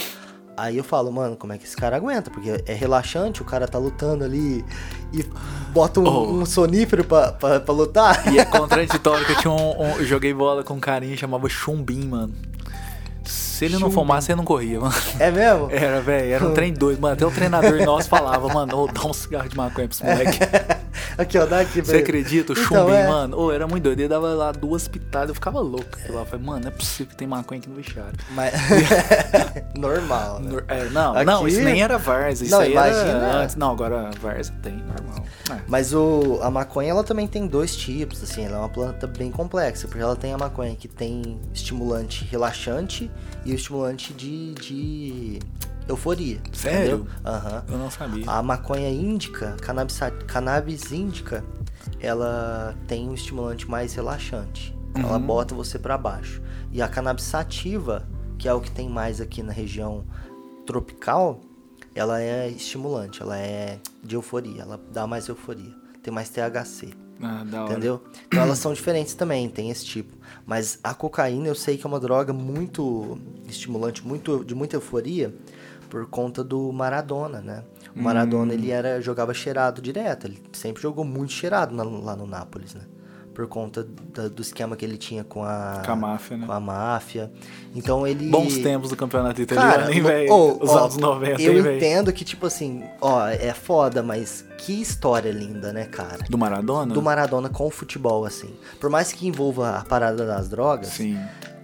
aí 0.60 0.76
eu 0.76 0.84
falo, 0.84 1.10
mano, 1.12 1.36
como 1.36 1.52
é 1.52 1.58
que 1.58 1.64
esse 1.64 1.76
cara 1.76 1.96
aguenta? 1.96 2.30
Porque 2.30 2.62
é 2.66 2.74
relaxante, 2.74 3.42
o 3.42 3.44
cara 3.44 3.66
tá 3.66 3.78
lutando 3.78 4.24
ali 4.24 4.64
e 5.12 5.24
bota 5.72 6.00
um, 6.00 6.04
Oh. 6.06 6.30
um 6.40 6.46
sonífero 6.46 7.04
pra, 7.04 7.32
pra, 7.32 7.60
pra 7.60 7.74
lutar. 7.74 8.32
E 8.32 8.38
é 8.38 8.44
contraditório 8.46 9.24
que 9.26 9.32
eu 9.32 9.36
tinha 9.38 9.50
um, 9.52 9.82
um- 9.82 9.96
eu 9.96 10.04
joguei 10.04 10.32
bola 10.34 10.62
com 10.62 10.74
um 10.74 10.80
carinha 10.80 11.14
que 11.14 11.20
chamava 11.20 11.48
Chumbim, 11.48 12.06
mano. 12.06 12.34
Se 13.60 13.66
ele 13.66 13.76
não 13.76 13.90
fumasse, 13.90 14.32
ele 14.32 14.38
não 14.38 14.44
corria, 14.46 14.80
mano. 14.80 14.94
É 15.18 15.30
mesmo? 15.30 15.68
Era, 15.70 16.00
velho, 16.00 16.32
era 16.32 16.48
um 16.48 16.54
trem 16.54 16.72
doido, 16.72 16.98
mano. 16.98 17.12
Até 17.12 17.26
o 17.26 17.30
treinador 17.30 17.76
nosso 17.84 18.08
falava, 18.08 18.48
mano, 18.48 18.74
ô, 18.74 18.86
dá 18.86 19.04
um 19.04 19.12
cigarro 19.12 19.50
de 19.50 19.54
maconha 19.54 19.86
pra 19.86 19.94
esse 19.94 20.02
moleque. 20.02 20.38
Aqui, 21.18 21.36
ó, 21.38 21.44
dá 21.44 21.60
aqui. 21.60 21.82
Você 21.82 21.96
acredita? 21.98 22.52
O 22.52 22.58
Então, 22.58 22.92
é. 22.92 23.06
mano, 23.06 23.38
ô, 23.38 23.52
era 23.52 23.66
muito 23.66 23.82
doido. 23.84 24.00
Ele 24.00 24.08
dava 24.08 24.28
lá 24.32 24.52
duas 24.52 24.88
pitadas, 24.88 25.28
eu 25.30 25.34
ficava 25.34 25.60
louco. 25.60 25.98
Eu 26.06 26.14
lá, 26.14 26.24
falei, 26.24 26.44
mano, 26.44 26.60
não 26.60 26.68
é 26.68 26.70
possível 26.70 27.06
que 27.10 27.16
tem 27.16 27.28
maconha 27.28 27.60
aqui 27.60 27.68
no 27.68 27.74
vestiário. 27.76 28.12
Mas... 28.30 28.52
Normal, 29.76 30.40
né? 30.40 30.62
É, 30.68 30.84
não, 30.90 31.12
Aqui- 31.14 31.24
não, 31.24 31.48
isso 31.48 31.60
nem 31.60 31.82
era 31.82 31.98
Varsa, 31.98 32.44
isso 32.44 32.52
Não, 32.52 32.60
aí 32.60 32.72
imagina. 32.72 33.10
era 33.10 33.36
antes. 33.42 33.56
Não, 33.56 33.70
agora 33.72 34.10
Varsa 34.20 34.52
tem, 34.62 34.72
normal. 34.74 35.24
É. 35.50 35.56
Mas 35.66 35.92
o, 35.92 36.38
a 36.42 36.50
maconha 36.50 36.90
ela 36.90 37.04
também 37.04 37.26
tem 37.26 37.46
dois 37.46 37.76
tipos, 37.76 38.22
assim, 38.22 38.44
ela 38.44 38.56
é 38.56 38.60
uma 38.60 38.68
planta 38.68 39.06
bem 39.06 39.30
complexa, 39.30 39.86
porque 39.88 40.02
ela 40.02 40.16
tem 40.16 40.32
a 40.32 40.38
maconha 40.38 40.74
que 40.74 40.88
tem 40.88 41.40
estimulante 41.52 42.24
relaxante 42.30 43.10
e 43.44 43.52
o 43.52 43.54
estimulante 43.54 44.12
de, 44.12 44.54
de 44.54 45.38
euforia. 45.88 46.40
Sério? 46.52 47.06
Aham. 47.24 47.64
Eu 47.68 47.78
não 47.78 47.90
sabia. 47.90 48.24
A 48.30 48.42
maconha 48.42 48.88
índica, 48.90 49.56
cannabis, 49.60 49.98
cannabis 50.26 50.92
índica, 50.92 51.44
ela 51.98 52.74
tem 52.86 53.08
um 53.08 53.14
estimulante 53.14 53.68
mais 53.68 53.94
relaxante. 53.94 54.76
Ela 54.94 55.18
Uhum. 55.18 55.26
bota 55.26 55.54
você 55.54 55.78
pra 55.78 55.96
baixo. 55.96 56.42
E 56.72 56.82
a 56.82 56.88
cannabis 56.88 57.24
sativa, 57.24 58.06
que 58.38 58.48
é 58.48 58.54
o 58.54 58.60
que 58.60 58.70
tem 58.70 58.88
mais 58.88 59.20
aqui 59.20 59.42
na 59.42 59.52
região 59.52 60.04
tropical, 60.66 61.40
ela 61.94 62.20
é 62.20 62.48
estimulante, 62.48 63.22
ela 63.22 63.36
é 63.38 63.78
de 64.02 64.14
euforia, 64.14 64.62
ela 64.62 64.80
dá 64.92 65.06
mais 65.06 65.28
euforia. 65.28 65.74
Tem 66.02 66.12
mais 66.12 66.28
THC, 66.30 66.90
Ah, 67.22 67.44
da 67.44 67.62
hora. 67.64 67.72
entendeu? 67.72 68.02
Então 68.26 68.42
elas 68.42 68.58
são 68.58 68.72
diferentes 68.72 69.14
também, 69.14 69.48
tem 69.48 69.70
esse 69.70 69.84
tipo. 69.84 70.16
Mas 70.46 70.78
a 70.82 70.94
cocaína 70.94 71.48
eu 71.48 71.54
sei 71.54 71.76
que 71.76 71.86
é 71.86 71.88
uma 71.88 72.00
droga 72.00 72.32
muito 72.32 73.18
estimulante, 73.48 74.06
muito 74.06 74.44
de 74.44 74.54
muita 74.54 74.76
euforia 74.76 75.34
por 75.88 76.06
conta 76.06 76.42
do 76.44 76.72
Maradona, 76.72 77.40
né? 77.40 77.64
O 77.94 78.00
Maradona 78.02 78.54
ele 78.54 78.70
era 78.70 79.00
jogava 79.00 79.34
cheirado 79.34 79.82
direto, 79.82 80.26
ele 80.28 80.40
sempre 80.52 80.80
jogou 80.82 81.04
muito 81.04 81.32
cheirado 81.32 81.74
na- 81.74 81.82
lá 81.82 82.14
no 82.16 82.26
Nápoles, 82.26 82.74
né? 82.74 82.82
Por 83.34 83.46
conta 83.46 83.86
da- 84.12 84.28
do 84.28 84.42
esquema 84.42 84.76
que 84.76 84.84
ele 84.84 84.96
tinha 84.98 85.22
com 85.24 85.44
a 85.44 85.82
Com 85.86 85.92
a 85.92 85.96
máfia, 85.96 86.36
né? 86.36 86.46
com 86.46 86.52
a 86.52 86.60
máfia. 86.60 87.30
Então 87.74 88.06
ele 88.06 88.28
Bons 88.28 88.58
tempos 88.58 88.90
do 88.90 88.96
campeonato 88.96 89.40
italiano, 89.40 89.72
Cara, 89.72 89.94
hein, 89.94 90.02
velho? 90.02 90.34
Os 90.60 90.70
anos 90.70 90.96
90, 90.96 91.40
Eu 91.40 91.64
hein, 91.66 91.76
entendo 91.76 92.12
que, 92.12 92.24
tipo 92.24 92.46
assim, 92.46 92.82
ó, 93.00 93.26
é 93.28 93.54
foda, 93.54 94.02
mas 94.02 94.44
que 94.58 94.80
história 94.82 95.30
linda, 95.30 95.72
né, 95.72 95.84
cara? 95.86 96.18
Do 96.28 96.36
Maradona? 96.36 96.92
Do 96.92 97.00
Maradona 97.00 97.48
com 97.48 97.66
o 97.66 97.70
futebol, 97.70 98.24
assim. 98.24 98.50
Por 98.80 98.90
mais 98.90 99.12
que 99.12 99.26
envolva 99.26 99.76
a 99.78 99.84
parada 99.84 100.26
das 100.26 100.48
drogas, 100.48 100.88
Sim. 100.88 101.18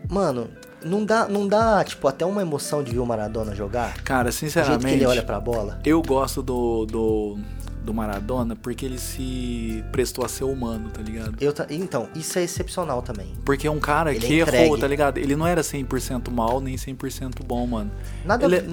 mano, 0.09 0.49
não 0.83 1.05
dá, 1.05 1.27
não 1.29 1.49
dá, 1.49 1.83
tipo, 1.83 2.07
até 2.07 2.25
uma 2.25 2.41
emoção 2.43 2.83
de 2.83 2.93
ver 2.93 3.01
o 3.01 3.07
Maradona 3.07 3.55
jogar? 3.57 3.95
Cara, 4.05 4.25
Do 4.25 4.31
jeito 4.31 4.39
sinceramente, 4.53 4.87
que 4.87 4.93
ele 4.95 5.07
olha 5.07 5.23
pra 5.23 5.41
bola. 5.41 5.81
eu 5.85 6.01
gosto 6.01 6.43
do, 6.43 6.87
do, 6.87 7.39
do 7.87 7.95
Maradona 7.95 8.55
porque 8.57 8.85
ele 8.85 8.99
se 8.99 9.83
prestou 9.93 10.25
a 10.25 10.29
ser 10.29 10.45
humano, 10.45 10.91
tá 10.91 11.01
ligado? 11.01 11.37
Eu 11.41 11.53
ta- 11.53 11.67
Então, 11.71 12.09
isso 12.15 12.39
é 12.39 12.43
excepcional 12.45 13.01
também. 13.01 13.33
Porque 13.45 13.67
é 13.67 13.71
um 13.71 13.81
cara 13.81 14.13
Ele 14.15 14.25
é 14.25 14.29
que 14.29 14.35
errou, 14.35 14.49
entregue. 14.55 14.81
tá 14.81 14.87
ligado? 14.89 15.19
Ele 15.19 15.35
não 15.37 15.47
era 15.47 15.63
100% 15.63 16.31
mal 16.31 16.61
nem 16.61 16.77
100% 16.77 17.43
bom, 17.47 17.67
mano. 17.67 17.91
Nada. 18.25 18.45
Ele, 18.45 18.57
é- 18.57 18.67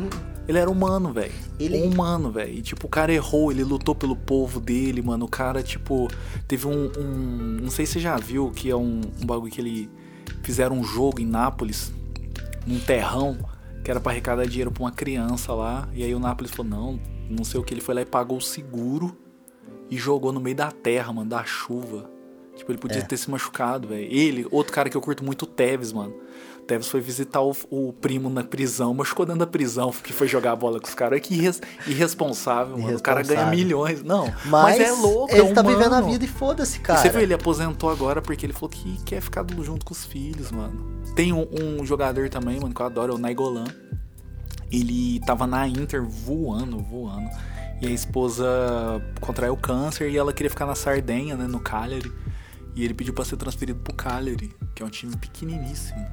ele 0.48 0.58
era 0.58 0.70
humano, 0.70 1.14
velho. 1.14 1.32
Ele- 1.60 1.82
Um 1.84 1.92
humano, 1.92 2.32
velho. 2.32 2.52
E, 2.54 2.62
tipo, 2.62 2.88
o 2.88 2.90
cara 2.90 3.14
errou, 3.14 3.52
ele 3.52 3.64
lutou 3.64 3.96
pelo 3.96 4.16
povo 4.16 4.60
dele, 4.60 5.02
mano. 5.02 5.26
O 5.26 5.30
cara, 5.30 5.64
tipo, 5.64 6.10
teve 6.48 6.68
um. 6.68 6.92
um- 6.98 7.58
não 7.62 7.70
sei 7.70 7.86
se 7.86 7.94
você 7.94 8.00
já 8.02 8.18
viu, 8.18 8.52
que 8.52 8.70
é 8.70 8.76
um, 8.76 9.00
um 9.22 9.26
bagulho 9.26 9.52
que 9.52 9.62
ele. 9.62 9.90
Fizeram 10.42 10.78
um 10.78 10.84
jogo 10.84 11.22
em 11.22 11.26
Nápoles, 11.26 11.94
num 12.68 12.80
terrão, 12.80 13.38
que 13.84 13.90
era 13.92 14.00
pra 14.00 14.12
arrecadar 14.12 14.46
dinheiro 14.46 14.72
pra 14.72 14.84
uma 14.84 14.92
criança 14.92 15.54
lá. 15.54 15.88
E 15.94 16.04
aí 16.04 16.14
o 16.14 16.20
Nápoles 16.20 16.52
falou: 16.52 16.70
não, 16.70 17.00
não 17.30 17.44
sei 17.44 17.60
o 17.60 17.64
que. 17.64 17.74
Ele 17.74 17.82
foi 17.82 17.96
lá 17.96 18.02
e 18.02 18.06
pagou 18.06 18.38
o 18.38 18.42
seguro 18.42 19.16
e 19.90 19.98
jogou 19.98 20.32
no 20.32 20.40
meio 20.40 20.56
da 20.56 20.72
terra, 20.72 21.12
mano, 21.14 21.30
da 21.30 21.44
chuva. 21.44 22.10
Tipo, 22.56 22.72
ele 22.72 22.78
podia 22.80 23.00
É. 23.00 23.02
ter 23.02 23.18
se 23.18 23.30
machucado, 23.32 23.88
velho. 23.88 24.08
Ele, 24.12 24.48
outro 24.52 24.72
cara 24.74 24.90
que 24.90 24.96
eu 24.98 25.02
curto 25.02 25.24
muito, 25.24 25.44
o 25.44 25.48
Tevez, 25.48 25.92
mano. 25.92 26.14
O 26.60 26.66
Tevez 26.66 26.88
foi 26.88 27.02
visitar 27.02 27.42
o, 27.42 27.52
o 27.70 27.92
primo 27.92 28.30
na 28.30 28.44
prisão, 28.44 28.94
machucou 28.94 29.26
dentro 29.26 29.40
da 29.40 29.48
prisão, 29.48 29.92
que 29.92 30.14
foi 30.14 30.28
jogar 30.28 30.56
bola 30.56 30.80
com 30.80 30.88
os 30.88 30.94
caras. 30.94 31.20
Que 31.20 31.34
irres- 31.34 31.60
irresponsável, 31.88 32.78
mano. 32.78 32.98
O 32.98 33.02
cara 33.02 33.22
ganha 33.22 33.42
Irresponsável. 33.42 33.58
milhões. 33.58 34.04
Não, 34.04 34.26
Mas, 34.46 34.78
mas, 34.78 34.80
é 34.82 34.92
louco, 34.92 35.34
ele 35.36 35.48
é 35.48 35.54
tá 35.54 35.62
vivendo 35.62 35.94
a 35.94 36.02
vida 36.02 36.24
e 36.24 36.28
foda-se, 36.28 36.78
E 36.78 36.82
cara. 36.82 37.00
Você 37.00 37.10
viu, 37.10 37.22
ele 37.22 37.34
aposentou 37.34 37.90
agora 37.90 38.22
porque 38.22 38.46
ele 38.46 38.54
falou 38.54 38.70
que 38.70 38.98
quer 39.04 39.20
ficar 39.22 39.44
junto 39.62 39.84
com 39.86 39.94
os 39.94 40.06
filhos, 40.06 40.52
mano. 40.52 41.02
Tem 41.16 41.34
um, 41.34 41.48
um 41.80 41.86
jogador 41.86 42.30
também, 42.30 42.60
mano, 42.60 42.74
que 42.74 42.82
eu 42.82 42.86
adoro, 42.86 43.14
é 43.14 43.16
o 43.16 43.20
Naigolan. 43.20 43.66
Ele 44.74 45.20
tava 45.20 45.46
na 45.46 45.68
Inter 45.68 46.04
voando, 46.04 46.80
voando. 46.80 47.30
E 47.80 47.86
a 47.86 47.90
esposa 47.92 48.46
contraiu 49.22 49.56
câncer 49.56 50.10
e 50.10 50.18
ela 50.18 50.34
queria 50.34 50.50
ficar 50.50 50.66
na 50.66 50.74
Sardenha, 50.74 51.36
né, 51.36 51.46
no 51.46 51.60
Cagliari. 51.60 52.12
E 52.76 52.84
ele 52.84 52.94
pediu 52.96 53.14
pra 53.14 53.24
ser 53.24 53.38
transferido 53.38 53.80
pro 53.80 53.94
Cagliari, 53.94 54.52
que 54.74 54.82
é 54.82 54.86
um 54.86 54.90
time 54.90 55.16
pequeniníssimo. 55.16 56.04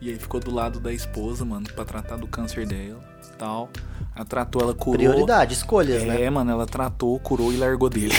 E 0.00 0.10
aí 0.10 0.18
ficou 0.18 0.40
do 0.40 0.50
lado 0.52 0.78
da 0.78 0.92
esposa, 0.92 1.44
mano, 1.44 1.66
pra 1.74 1.84
tratar 1.84 2.16
do 2.16 2.26
câncer 2.26 2.66
dela 2.66 3.02
e 3.32 3.36
tal. 3.38 3.70
Ela 4.14 4.24
tratou, 4.26 4.60
ela 4.60 4.74
curou. 4.74 4.98
Prioridade, 4.98 5.54
escolhas, 5.54 6.02
É, 6.02 6.06
né? 6.06 6.28
mano, 6.28 6.50
ela 6.50 6.66
tratou, 6.66 7.18
curou 7.20 7.50
e 7.52 7.56
largou 7.56 7.88
dele. 7.88 8.14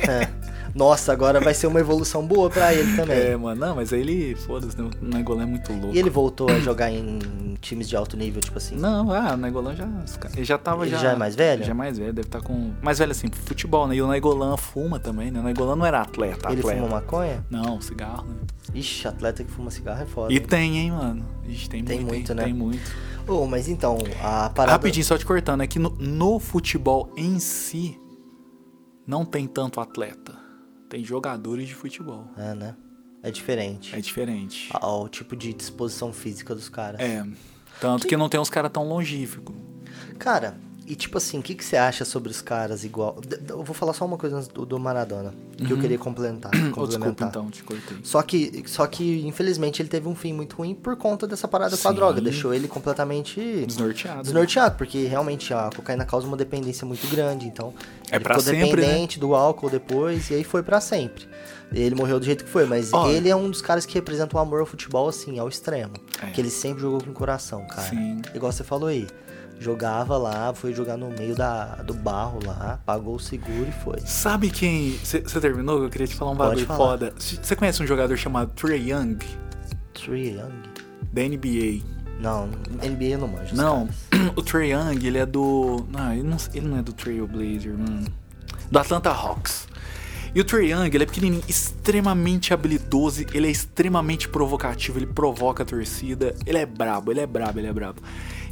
É. 0.00 0.28
Nossa, 0.76 1.10
agora 1.10 1.40
vai 1.40 1.54
ser 1.54 1.66
uma 1.66 1.80
evolução 1.80 2.26
boa 2.26 2.50
pra 2.50 2.74
ele 2.74 2.94
também. 2.94 3.16
É, 3.16 3.36
mano, 3.36 3.58
não, 3.58 3.76
mas 3.76 3.94
aí 3.94 4.00
ele, 4.00 4.34
foda-se, 4.34 4.78
né, 4.78 4.90
o 5.00 5.04
Negolã 5.04 5.44
é 5.44 5.46
muito 5.46 5.72
louco. 5.72 5.96
E 5.96 5.98
ele 5.98 6.10
voltou 6.10 6.50
a 6.50 6.58
jogar 6.60 6.90
em 6.90 7.18
times 7.62 7.88
de 7.88 7.96
alto 7.96 8.14
nível, 8.14 8.42
tipo 8.42 8.58
assim? 8.58 8.76
Não, 8.76 9.10
ah, 9.10 9.32
o 9.32 9.36
Negolã 9.38 9.74
já. 9.74 9.88
Ele 10.34 10.44
já 10.44 10.58
tava 10.58 10.84
Ele 10.84 10.90
já. 10.90 10.98
já 10.98 11.12
é 11.12 11.16
mais 11.16 11.34
velho? 11.34 11.64
Já 11.64 11.70
é 11.70 11.74
mais 11.74 11.96
velho, 11.96 12.12
deve 12.12 12.28
estar 12.28 12.42
com. 12.42 12.72
Mais 12.82 12.98
velho 12.98 13.10
assim, 13.10 13.28
pro 13.28 13.40
futebol, 13.40 13.88
né? 13.88 13.96
E 13.96 14.02
o 14.02 14.06
Negolã 14.06 14.54
fuma 14.58 14.98
também, 14.98 15.30
né? 15.30 15.40
O 15.40 15.42
Negolã 15.42 15.74
não 15.74 15.86
era 15.86 16.02
atleta, 16.02 16.50
ele 16.50 16.60
atleta. 16.60 16.78
fuma 16.82 16.90
maconha? 16.90 17.46
Não, 17.48 17.80
cigarro, 17.80 18.26
né? 18.26 18.36
Ixi, 18.74 19.08
atleta 19.08 19.42
que 19.42 19.50
fuma 19.50 19.70
cigarro 19.70 20.02
é 20.02 20.06
foda. 20.06 20.30
E 20.30 20.36
hein? 20.36 20.42
tem, 20.42 20.76
hein, 20.76 20.90
mano? 20.90 21.26
Ixi, 21.48 21.70
tem, 21.70 21.82
Tem 21.82 22.00
muito, 22.00 22.12
muito, 22.12 22.32
hein? 22.32 22.36
né? 22.36 22.44
Tem 22.44 22.52
muito. 22.52 22.92
Ô, 23.26 23.46
mas 23.46 23.66
então, 23.66 23.96
a 24.22 24.50
parada... 24.50 24.72
Rapidinho, 24.72 25.04
só 25.06 25.16
te 25.16 25.24
cortando, 25.24 25.62
é 25.62 25.66
que 25.66 25.78
no, 25.78 25.90
no 25.98 26.38
futebol 26.38 27.12
em 27.16 27.38
si 27.40 27.98
não 29.06 29.24
tem 29.24 29.46
tanto 29.46 29.80
atleta. 29.80 30.45
Tem 30.88 31.04
jogadores 31.04 31.66
de 31.68 31.74
futebol. 31.74 32.28
É, 32.36 32.54
né? 32.54 32.76
É 33.22 33.30
diferente. 33.30 33.94
É 33.94 34.00
diferente. 34.00 34.68
Ah, 34.72 34.86
O 34.96 35.08
tipo 35.08 35.34
de 35.34 35.52
disposição 35.52 36.12
física 36.12 36.54
dos 36.54 36.68
caras. 36.68 37.00
É. 37.00 37.26
Tanto 37.80 38.06
que 38.06 38.16
não 38.16 38.28
tem 38.28 38.38
uns 38.38 38.48
caras 38.50 38.70
tão 38.70 38.88
longívicos. 38.88 39.54
Cara, 40.18 40.58
e 40.86 40.94
tipo 40.94 41.18
assim, 41.18 41.38
o 41.38 41.42
que, 41.42 41.54
que 41.54 41.64
você 41.64 41.76
acha 41.76 42.04
sobre 42.04 42.30
os 42.30 42.40
caras 42.40 42.84
igual... 42.84 43.16
Eu 43.48 43.62
vou 43.62 43.74
falar 43.74 43.92
só 43.92 44.04
uma 44.04 44.16
coisa 44.16 44.40
do, 44.52 44.64
do 44.64 44.78
Maradona, 44.78 45.34
que 45.56 45.70
eu 45.70 45.78
queria 45.78 45.98
complementar. 45.98 46.50
Oh, 46.76 46.86
desculpa, 46.86 46.86
complementar. 47.06 47.28
então, 47.28 47.50
te 47.50 47.62
cortei. 47.64 47.96
Só 48.02 48.20
que, 48.22 48.62
só 48.66 48.86
que, 48.86 49.26
infelizmente, 49.26 49.80
ele 49.82 49.88
teve 49.88 50.06
um 50.08 50.14
fim 50.14 50.32
muito 50.32 50.56
ruim 50.56 50.74
por 50.74 50.94
conta 50.96 51.26
dessa 51.26 51.48
parada 51.48 51.76
com 51.76 51.88
a 51.88 51.90
Sim. 51.90 51.96
droga. 51.96 52.20
Deixou 52.20 52.52
ele 52.54 52.68
completamente 52.68 53.64
Desnorteado. 53.66 54.22
desnorteado, 54.22 54.76
porque 54.76 55.04
realmente 55.06 55.52
a 55.54 55.70
cocaína 55.74 56.04
causa 56.04 56.26
uma 56.26 56.36
dependência 56.36 56.86
muito 56.86 57.06
grande. 57.08 57.46
Então, 57.46 57.72
É 58.10 58.16
ele 58.16 58.24
ficou 58.24 58.40
sempre, 58.40 58.60
né? 58.60 58.86
dependente 58.88 59.18
do 59.18 59.34
álcool 59.34 59.70
depois, 59.70 60.30
e 60.30 60.34
aí 60.34 60.44
foi 60.44 60.62
pra 60.62 60.80
sempre. 60.80 61.26
Ele 61.72 61.94
morreu 61.96 62.20
do 62.20 62.24
jeito 62.24 62.44
que 62.44 62.50
foi, 62.50 62.64
mas 62.64 62.92
Ó. 62.92 63.08
ele 63.10 63.28
é 63.28 63.34
um 63.34 63.50
dos 63.50 63.60
caras 63.60 63.84
que 63.84 63.94
representa 63.94 64.36
o 64.36 64.40
amor 64.40 64.60
ao 64.60 64.66
futebol, 64.66 65.08
assim, 65.08 65.38
ao 65.38 65.48
extremo. 65.48 65.94
É. 66.22 66.26
Que 66.30 66.40
ele 66.40 66.50
sempre 66.50 66.82
jogou 66.82 67.02
com 67.02 67.12
coração, 67.12 67.66
cara. 67.66 67.88
Sim. 67.88 68.20
Igual 68.34 68.52
você 68.52 68.62
falou 68.62 68.88
aí. 68.88 69.06
Jogava 69.58 70.18
lá, 70.18 70.52
foi 70.52 70.74
jogar 70.74 70.96
no 70.96 71.08
meio 71.10 71.34
da, 71.34 71.76
do 71.76 71.94
barro 71.94 72.40
lá, 72.44 72.78
pagou 72.84 73.14
o 73.16 73.20
seguro 73.20 73.66
e 73.68 73.72
foi. 73.72 74.00
Sabe 74.00 74.50
quem. 74.50 74.92
Você 75.02 75.20
terminou? 75.40 75.82
Eu 75.82 75.88
queria 75.88 76.06
te 76.06 76.14
falar 76.14 76.32
um 76.32 76.36
bagulho 76.36 76.66
foda. 76.66 77.12
Você 77.18 77.56
conhece 77.56 77.82
um 77.82 77.86
jogador 77.86 78.16
chamado 78.16 78.50
Trey 78.54 78.90
Young, 78.92 79.18
Trey 79.94 80.36
Young? 80.36 80.76
da 81.12 81.22
NBA? 81.22 81.82
Não, 82.20 82.46
NBA 82.82 83.04
eu 83.04 83.18
não 83.18 83.28
manjo. 83.28 83.52
os 83.52 83.58
Não, 83.58 83.88
o 84.36 84.42
Trey 84.42 84.72
Young, 84.72 85.06
ele 85.06 85.18
é 85.18 85.26
do. 85.26 85.86
Não 85.90 86.12
ele, 86.12 86.22
não, 86.22 86.36
ele 86.54 86.68
não 86.68 86.78
é 86.78 86.82
do 86.82 86.92
Trailblazer, 86.92 87.76
mano. 87.76 88.06
Do 88.70 88.78
Atlanta 88.78 89.10
Hawks. 89.10 89.68
E 90.36 90.40
o 90.40 90.44
Trey 90.44 90.70
Young, 90.70 90.90
ele 90.94 91.04
é 91.04 91.06
pequenininho, 91.06 91.42
extremamente 91.48 92.52
habilidoso, 92.52 93.24
ele 93.32 93.48
é 93.48 93.50
extremamente 93.50 94.28
provocativo, 94.28 94.98
ele 94.98 95.06
provoca 95.06 95.62
a 95.62 95.66
torcida, 95.66 96.34
ele 96.44 96.58
é 96.58 96.66
brabo, 96.66 97.10
ele 97.10 97.20
é 97.20 97.26
brabo, 97.26 97.58
ele 97.58 97.66
é 97.68 97.72
brabo. 97.72 98.02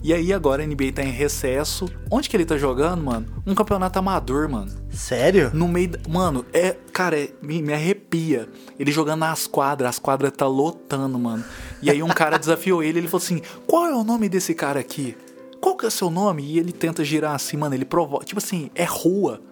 E 0.02 0.10
aí 0.10 0.32
agora 0.32 0.62
a 0.62 0.66
NBA 0.66 0.92
tá 0.94 1.02
em 1.02 1.10
recesso. 1.10 1.86
Onde 2.10 2.30
que 2.30 2.34
ele 2.38 2.46
tá 2.46 2.56
jogando, 2.56 3.02
mano? 3.04 3.26
Um 3.46 3.54
campeonato 3.54 3.98
amador, 3.98 4.48
mano. 4.48 4.70
Sério? 4.88 5.50
No 5.52 5.68
meio. 5.68 5.88
da- 5.88 5.98
Mano, 6.08 6.46
é. 6.54 6.74
Cara, 6.90 7.20
é- 7.20 7.28
me, 7.42 7.60
me 7.60 7.74
arrepia. 7.74 8.48
Ele 8.78 8.90
jogando 8.90 9.20
nas 9.20 9.46
quadras, 9.46 9.90
as 9.90 9.98
quadras 9.98 10.32
tá 10.32 10.46
lotando, 10.46 11.18
mano. 11.18 11.44
E 11.82 11.90
aí 11.90 12.02
um 12.02 12.08
cara 12.08 12.36
desafiou 12.40 12.82
ele, 12.82 12.98
ele 13.00 13.08
falou 13.08 13.22
assim: 13.22 13.42
qual 13.66 13.84
é 13.86 13.94
o 13.94 14.02
nome 14.02 14.26
desse 14.30 14.54
cara 14.54 14.80
aqui? 14.80 15.14
Qual 15.60 15.76
que 15.76 15.84
é 15.84 15.88
o 15.88 15.90
seu 15.90 16.08
nome? 16.08 16.42
E 16.44 16.58
ele 16.58 16.72
tenta 16.72 17.04
girar 17.04 17.34
assim, 17.34 17.58
mano. 17.58 17.74
Ele 17.74 17.84
provoca. 17.84 18.24
Tipo 18.24 18.38
assim, 18.38 18.70
é 18.74 18.84
rua. 18.84 19.42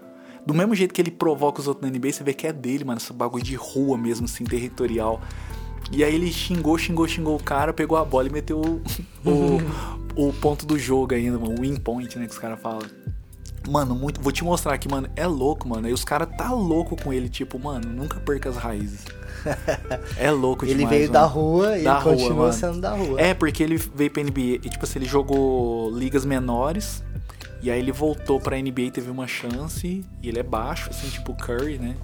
Do 0.47 0.53
mesmo 0.55 0.75
jeito 0.75 0.93
que 0.93 1.01
ele 1.01 1.11
provoca 1.11 1.61
os 1.61 1.69
outros 1.69 1.89
na 1.89 1.97
NBA, 1.97 2.13
você 2.13 2.25
vê 2.25 2.35
que 2.35 2.47
é 2.47 2.53
dele, 2.53 2.85
mano. 2.85 2.99
Esse 2.99 3.13
bagulho 3.13 3.45
de 3.45 3.55
rua 3.55 3.97
mesmo, 3.97 4.25
assim, 4.25 4.45
territorial. 4.45 5.21
E 5.93 6.03
aí 6.03 6.15
ele 6.15 6.33
xingou, 6.33 6.77
xingou, 6.79 7.07
xingou 7.07 7.37
o 7.37 7.43
cara, 7.43 7.73
pegou 7.73 7.97
a 7.99 8.05
bola 8.05 8.29
e 8.29 8.33
meteu 8.33 8.59
o, 8.61 8.81
o, 10.17 10.29
o 10.29 10.33
ponto 10.33 10.65
do 10.67 10.79
jogo 10.79 11.15
ainda, 11.15 11.39
mano. 11.39 11.55
O 11.59 11.63
win 11.63 11.77
point, 11.77 12.19
né, 12.19 12.27
que 12.27 12.33
os 12.33 12.39
caras 12.39 12.59
falam. 12.61 12.83
Mano, 13.69 13.95
muito. 13.95 14.21
Vou 14.21 14.33
te 14.33 14.43
mostrar 14.43 14.75
aqui, 14.75 14.89
mano. 14.89 15.09
É 15.15 15.27
louco, 15.27 15.69
mano. 15.69 15.89
E 15.89 15.93
os 15.93 16.05
caras 16.05 16.29
tá 16.37 16.51
louco 16.53 16.97
com 17.01 17.13
ele, 17.13 17.29
tipo, 17.29 17.59
mano, 17.61 17.89
nunca 17.89 18.19
perca 18.19 18.49
as 18.49 18.57
raízes. 18.57 19.05
É 20.17 20.31
louco 20.31 20.65
Ele 20.65 20.75
demais. 20.75 20.91
veio 20.91 21.03
mano. 21.09 21.13
da 21.13 21.25
rua 21.27 21.77
e 21.79 21.83
Da 21.83 21.95
ele 21.95 22.01
rua, 22.01 22.13
continua 22.13 22.37
mano. 22.37 22.53
sendo 22.53 22.81
da 22.81 22.95
rua. 22.95 23.21
É, 23.21 23.35
porque 23.35 23.61
ele 23.63 23.77
veio 23.77 24.09
pra 24.11 24.23
NBA 24.23 24.41
e, 24.41 24.59
tipo 24.71 24.85
assim, 24.85 25.01
ele 25.01 25.07
jogou 25.07 25.91
ligas 25.91 26.25
menores. 26.25 27.03
E 27.63 27.71
aí 27.71 27.79
ele 27.79 27.93
voltou 27.93 28.41
pra 28.41 28.57
NBA 28.61 28.91
teve 28.93 29.11
uma 29.11 29.27
chance. 29.27 30.05
E 30.23 30.29
ele 30.29 30.39
é 30.39 30.43
baixo, 30.43 30.91
assim, 30.91 31.09
tipo 31.09 31.33
o 31.33 31.35
Curry, 31.37 31.79
né? 31.79 31.95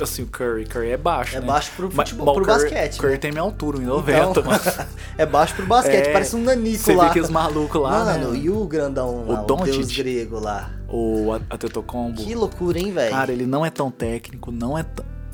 Assim, 0.00 0.22
o 0.22 0.26
Curry. 0.28 0.64
Curry 0.64 0.90
é 0.90 0.96
baixo, 0.96 1.36
É 1.36 1.40
né? 1.40 1.46
baixo 1.46 1.72
pro 1.74 1.90
futebol- 1.90 2.26
mas 2.26 2.36
o 2.36 2.40
pro 2.40 2.44
Curry- 2.54 2.70
basquete, 2.70 2.98
Curry 3.00 3.12
né? 3.14 3.18
tem 3.18 3.32
minha 3.32 3.42
altura, 3.42 3.78
1,90, 3.78 4.30
Então, 4.30 4.44
mano. 4.44 4.60
é 5.18 5.26
baixo 5.26 5.54
pro 5.56 5.66
basquete, 5.66 6.06
É, 6.06 6.12
parece 6.12 6.36
um 6.36 6.42
nanico 6.44 6.78
Você 6.84 6.94
lá. 6.94 7.08
vê 7.08 7.14
que 7.14 7.20
os 7.20 7.28
malucos 7.30 7.82
lá, 7.82 8.04
Mano, 8.04 8.30
né? 8.30 8.38
e 8.38 8.48
o 8.48 8.64
grandão 8.64 9.24
lá, 9.26 9.42
o, 9.42 9.46
Doncic. 9.46 9.72
deus 9.72 9.92
grego 9.96 10.38
lá. 10.38 10.70
O 10.88 11.32
Atetokounmpo. 11.50 12.22
Que 12.22 12.32
loucura, 12.36 12.78
hein, 12.78 12.92
velho? 12.92 13.10
Cara, 13.10 13.32
ele 13.32 13.44
não 13.44 13.66
é 13.66 13.70
tão 13.70 13.90
técnico, 13.90 14.52
não 14.52 14.78
é 14.78 14.86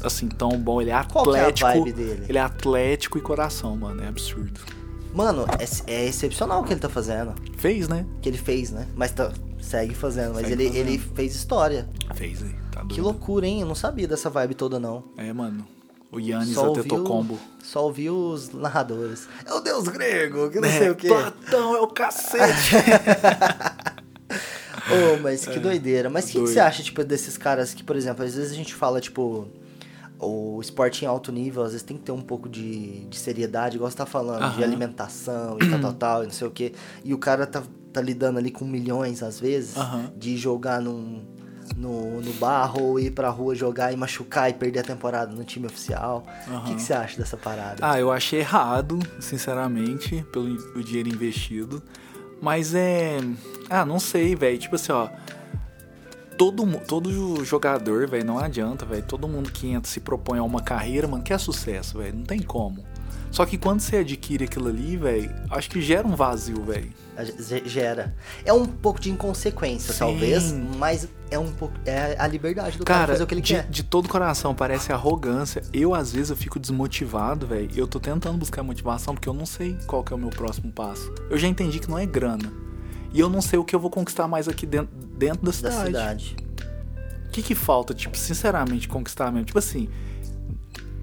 assim 0.03 0.29
tão 0.29 0.49
bom. 0.59 0.81
Ele 0.81 0.89
é 0.91 0.95
é 0.95 0.97
atlético. 0.97 1.69
vibe 1.71 1.93
dele? 1.93 2.25
Ele 2.27 2.39
é 2.39 2.41
atlético 2.41 3.19
e 3.19 3.21
coração, 3.21 3.77
mano. 3.77 4.03
É 4.03 4.09
absurdo. 4.09 4.61
Mano, 5.15 5.45
é, 5.87 5.93
é 5.93 6.07
excepcional 6.07 6.63
o 6.63 6.65
que 6.65 6.73
ele 6.73 6.81
tá 6.81 6.89
fazendo. 6.89 7.35
Fez, 7.59 7.87
né? 7.87 8.05
Que 8.23 8.29
ele 8.31 8.39
fez, 8.39 8.71
né? 8.73 8.87
Mas 8.97 9.13
tá, 9.13 9.31
segue 9.65 9.95
fazendo. 9.95 10.35
Mas 10.35 10.47
Segue 10.47 10.53
ele, 10.63 10.69
fazendo. 10.71 10.89
ele 10.89 10.99
fez 10.99 11.35
história. 11.35 11.89
Fez 12.15 12.43
aí. 12.43 12.55
Tá 12.71 12.81
doido. 12.81 12.95
Que 12.95 13.01
loucura, 13.01 13.47
hein? 13.47 13.61
Eu 13.63 13.67
não 13.67 13.75
sabia 13.75 14.07
dessa 14.07 14.29
vibe 14.31 14.55
toda, 14.55 14.79
não. 14.79 15.05
É, 15.17 15.33
mano. 15.33 15.67
O 16.13 16.21
Yannis 16.21 16.55
Só 16.55 16.69
ouviu, 16.69 16.83
Atetokounmpo. 16.85 17.39
só 17.61 17.85
ouvi 17.87 18.09
os 18.09 18.53
narradores. 18.53 19.27
É 19.45 19.53
o 19.53 19.59
deus 19.59 19.89
grego, 19.89 20.49
que 20.49 20.61
não 20.61 20.69
É, 20.69 20.79
sei 20.79 20.91
o 20.91 20.95
quê. 20.95 21.09
Platão 21.09 21.75
é 21.75 21.81
o 21.81 21.89
cacete. 21.89 22.77
Ô, 24.87 25.19
mas 25.23 25.47
que 25.47 25.59
doideira. 25.59 26.11
Mas 26.11 26.25
o 26.27 26.29
que, 26.29 26.33
que 26.35 26.39
É. 26.45 26.47
você 26.47 26.61
acha, 26.61 26.83
tipo, 26.83 27.03
desses 27.05 27.37
caras 27.39 27.73
que, 27.75 27.83
por 27.83 27.97
exemplo, 27.97 28.25
às 28.25 28.35
vezes 28.35 28.53
a 28.53 28.55
gente 28.55 28.75
fala, 28.75 29.01
tipo, 29.01 29.49
o 30.19 30.61
esporte 30.61 31.05
em 31.05 31.09
alto 31.09 31.33
nível, 31.33 31.63
às 31.63 31.71
vezes 31.73 31.83
tem 31.83 31.97
que 31.97 32.03
ter 32.05 32.13
um 32.13 32.21
pouco 32.23 32.49
de, 32.49 33.01
de 33.07 33.19
seriedade, 33.19 33.77
igual 33.77 33.91
você 33.91 33.97
tá 33.97 34.07
falando, 34.07 34.55
de 34.55 34.63
alimentação 34.63 35.57
e 35.61 35.69
tal, 35.71 35.81
tal, 35.81 35.93
tal, 35.95 36.23
e 36.23 36.27
não 36.27 36.33
sei 36.33 36.47
o 36.47 36.51
quê. 36.51 36.73
E 37.05 37.13
o 37.15 37.19
cara 37.19 37.47
tá, 37.47 37.63
tá 37.95 38.01
lidando 38.03 38.39
ali 38.39 38.51
com 38.51 38.65
milhões, 38.65 39.23
às 39.23 39.39
vezes, 39.41 39.77
Aham. 39.77 40.13
de 40.17 40.37
jogar 40.37 40.81
num, 40.81 41.23
no, 41.77 42.21
no 42.21 42.33
barro 42.35 42.83
ou 42.83 43.01
ir 43.01 43.13
pra 43.13 43.29
rua 43.31 43.55
jogar 43.55 43.93
e 43.93 43.97
machucar 43.97 44.51
e 44.51 44.53
perder 44.53 44.81
a 44.81 44.83
temporada 44.83 45.33
no 45.33 45.45
time 45.45 45.67
oficial. 45.67 46.27
O 46.49 46.65
que, 46.65 46.75
que 46.75 46.83
você 46.83 46.93
acha 46.93 47.17
dessa 47.17 47.37
parada? 47.37 47.77
ah, 47.81 47.99
eu 47.99 48.11
achei 48.13 48.41
errado, 48.41 48.99
sinceramente, 49.21 50.25
pelo 50.33 50.47
o 50.77 50.83
dinheiro 50.83 51.09
investido. 51.09 51.83
Mas 52.43 52.75
é. 52.75 53.19
Ah, 53.71 53.87
não 53.87 53.99
sei, 53.99 54.35
velho. 54.37 54.59
Tipo 54.59 54.75
assim, 54.75 54.93
ó. 54.93 55.09
todo, 56.37 56.67
todo 56.87 57.45
jogador, 57.45 58.07
velho, 58.09 58.25
não 58.25 58.39
adianta, 58.39 58.85
velho. 58.85 59.03
Todo 59.05 59.27
mundo 59.29 59.51
que 59.51 59.69
entra 59.69 59.91
se 59.91 60.01
propõe 60.01 60.39
a 60.39 60.43
uma 60.43 60.61
carreira, 60.61 61.07
mano, 61.09 61.23
quer 61.23 61.39
sucesso, 61.39 61.99
velho. 61.99 62.15
Não 62.17 62.25
tem 62.25 62.43
como. 62.43 62.85
Só 63.31 63.47
que 63.47 63.57
quando 63.57 63.81
você 63.81 63.99
adquire 63.99 64.45
aquilo 64.45 64.69
ali, 64.69 64.97
velho, 64.97 65.35
acho 65.51 65.71
que 65.71 65.81
gera 65.81 66.07
um 66.07 66.15
vazio, 66.15 66.63
velho. 66.63 66.93
Ge- 67.23 67.63
Gera. 67.67 68.15
É 68.45 68.53
um 68.53 68.65
pouco 68.67 68.99
de 68.99 69.11
inconsequência, 69.11 69.93
Sim. 69.93 69.99
talvez, 70.01 70.51
mas 70.79 71.07
é 71.31 71.39
um 71.39 71.53
pouco. 71.53 71.75
É 71.87 72.17
a 72.19 72.27
liberdade 72.27 72.77
do 72.79 72.85
cara, 72.85 73.01
Cara, 73.01 73.13
fazer 73.13 73.23
o 73.25 73.27
que 73.27 73.35
ele 73.35 73.41
de, 73.43 73.55
quer. 73.55 73.69
de 73.69 73.83
todo 73.85 74.09
coração, 74.09 74.55
parece 74.55 74.93
arrogância. 74.93 75.63
Eu, 75.73 75.95
às 75.95 76.13
vezes, 76.13 76.31
eu 76.31 76.37
fico 76.37 76.59
desmotivado, 76.59 77.47
velho. 77.47 77.71
Eu 77.77 77.87
tô 77.87 78.01
tentando 78.01 78.39
buscar 78.39 78.63
motivação 78.63 79.15
porque 79.15 79.29
eu 79.29 79.35
não 79.35 79.47
sei 79.47 79.77
qual 79.87 80.03
que 80.03 80.13
é 80.13 80.17
o 80.17 80.19
meu 80.19 80.31
próximo 80.31 80.73
passo. 80.73 81.13
Eu 81.31 81.39
já 81.39 81.47
entendi 81.47 81.79
que 81.79 81.89
não 81.89 81.99
é 81.99 82.07
grana. 82.07 82.53
E 83.13 83.21
eu 83.21 83.31
não 83.31 83.41
sei 83.41 83.59
o 83.59 83.65
que 83.65 83.77
eu 83.77 83.79
vou 83.79 83.91
conquistar 83.91 84.27
mais 84.27 84.49
aqui 84.49 84.67
dentro, 84.67 84.89
dentro 85.17 85.43
da 85.43 85.53
Da 85.53 85.53
cidade. 85.53 85.87
cidade. 85.87 86.37
O 87.29 87.31
que 87.31 87.43
que 87.43 87.55
falta, 87.55 87.95
tipo, 87.95 88.17
sinceramente, 88.17 88.89
conquistar 88.89 89.31
mesmo? 89.31 89.47
Tipo 89.47 89.59
assim, 89.59 89.89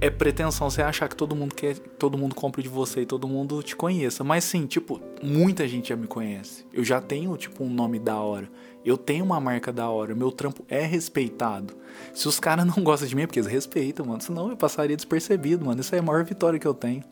é 0.02 0.10
pretensão 0.10 0.68
você 0.68 0.82
achar 0.82 1.08
que 1.08 1.16
todo 1.16 1.36
mundo 1.36 1.54
quer, 1.54 1.78
todo 1.78 2.18
mundo 2.18 2.34
compre 2.34 2.64
de 2.64 2.68
você 2.68 3.02
e 3.02 3.06
todo 3.06 3.28
mundo 3.28 3.62
te 3.62 3.76
conheça. 3.76 4.24
Mas 4.24 4.44
sim, 4.44 4.66
tipo, 4.66 5.00
muita 5.22 5.68
gente 5.68 5.90
já 5.90 5.96
me 5.96 6.08
conhece. 6.08 6.66
Eu 6.74 6.84
já 6.84 7.00
tenho, 7.00 7.38
tipo, 7.38 7.64
um 7.64 7.70
nome 7.70 8.00
da 8.00 8.18
hora. 8.18 8.50
Eu 8.84 8.98
tenho 8.98 9.24
uma 9.24 9.40
marca 9.40 9.72
da 9.72 9.88
hora. 9.88 10.16
Meu 10.16 10.32
trampo 10.32 10.66
é 10.68 10.84
respeitado. 10.84 11.76
Se 12.16 12.28
os 12.28 12.40
caras 12.40 12.66
não 12.66 12.74
gostam 12.84 13.08
de 13.08 13.16
mim, 13.16 13.22
é 13.22 13.28
porque 13.28 13.40
eles 13.40 13.52
respeitam, 13.52 14.04
mano. 14.04 14.20
Senão 14.20 14.50
eu 14.50 14.58
passaria 14.58 14.96
despercebido, 14.96 15.64
mano. 15.64 15.80
Isso 15.80 15.94
é 15.94 16.00
a 16.00 16.02
maior 16.02 16.26
vitória 16.26 16.58
que 16.58 16.68
eu 16.68 16.74
tenho. 16.74 17.04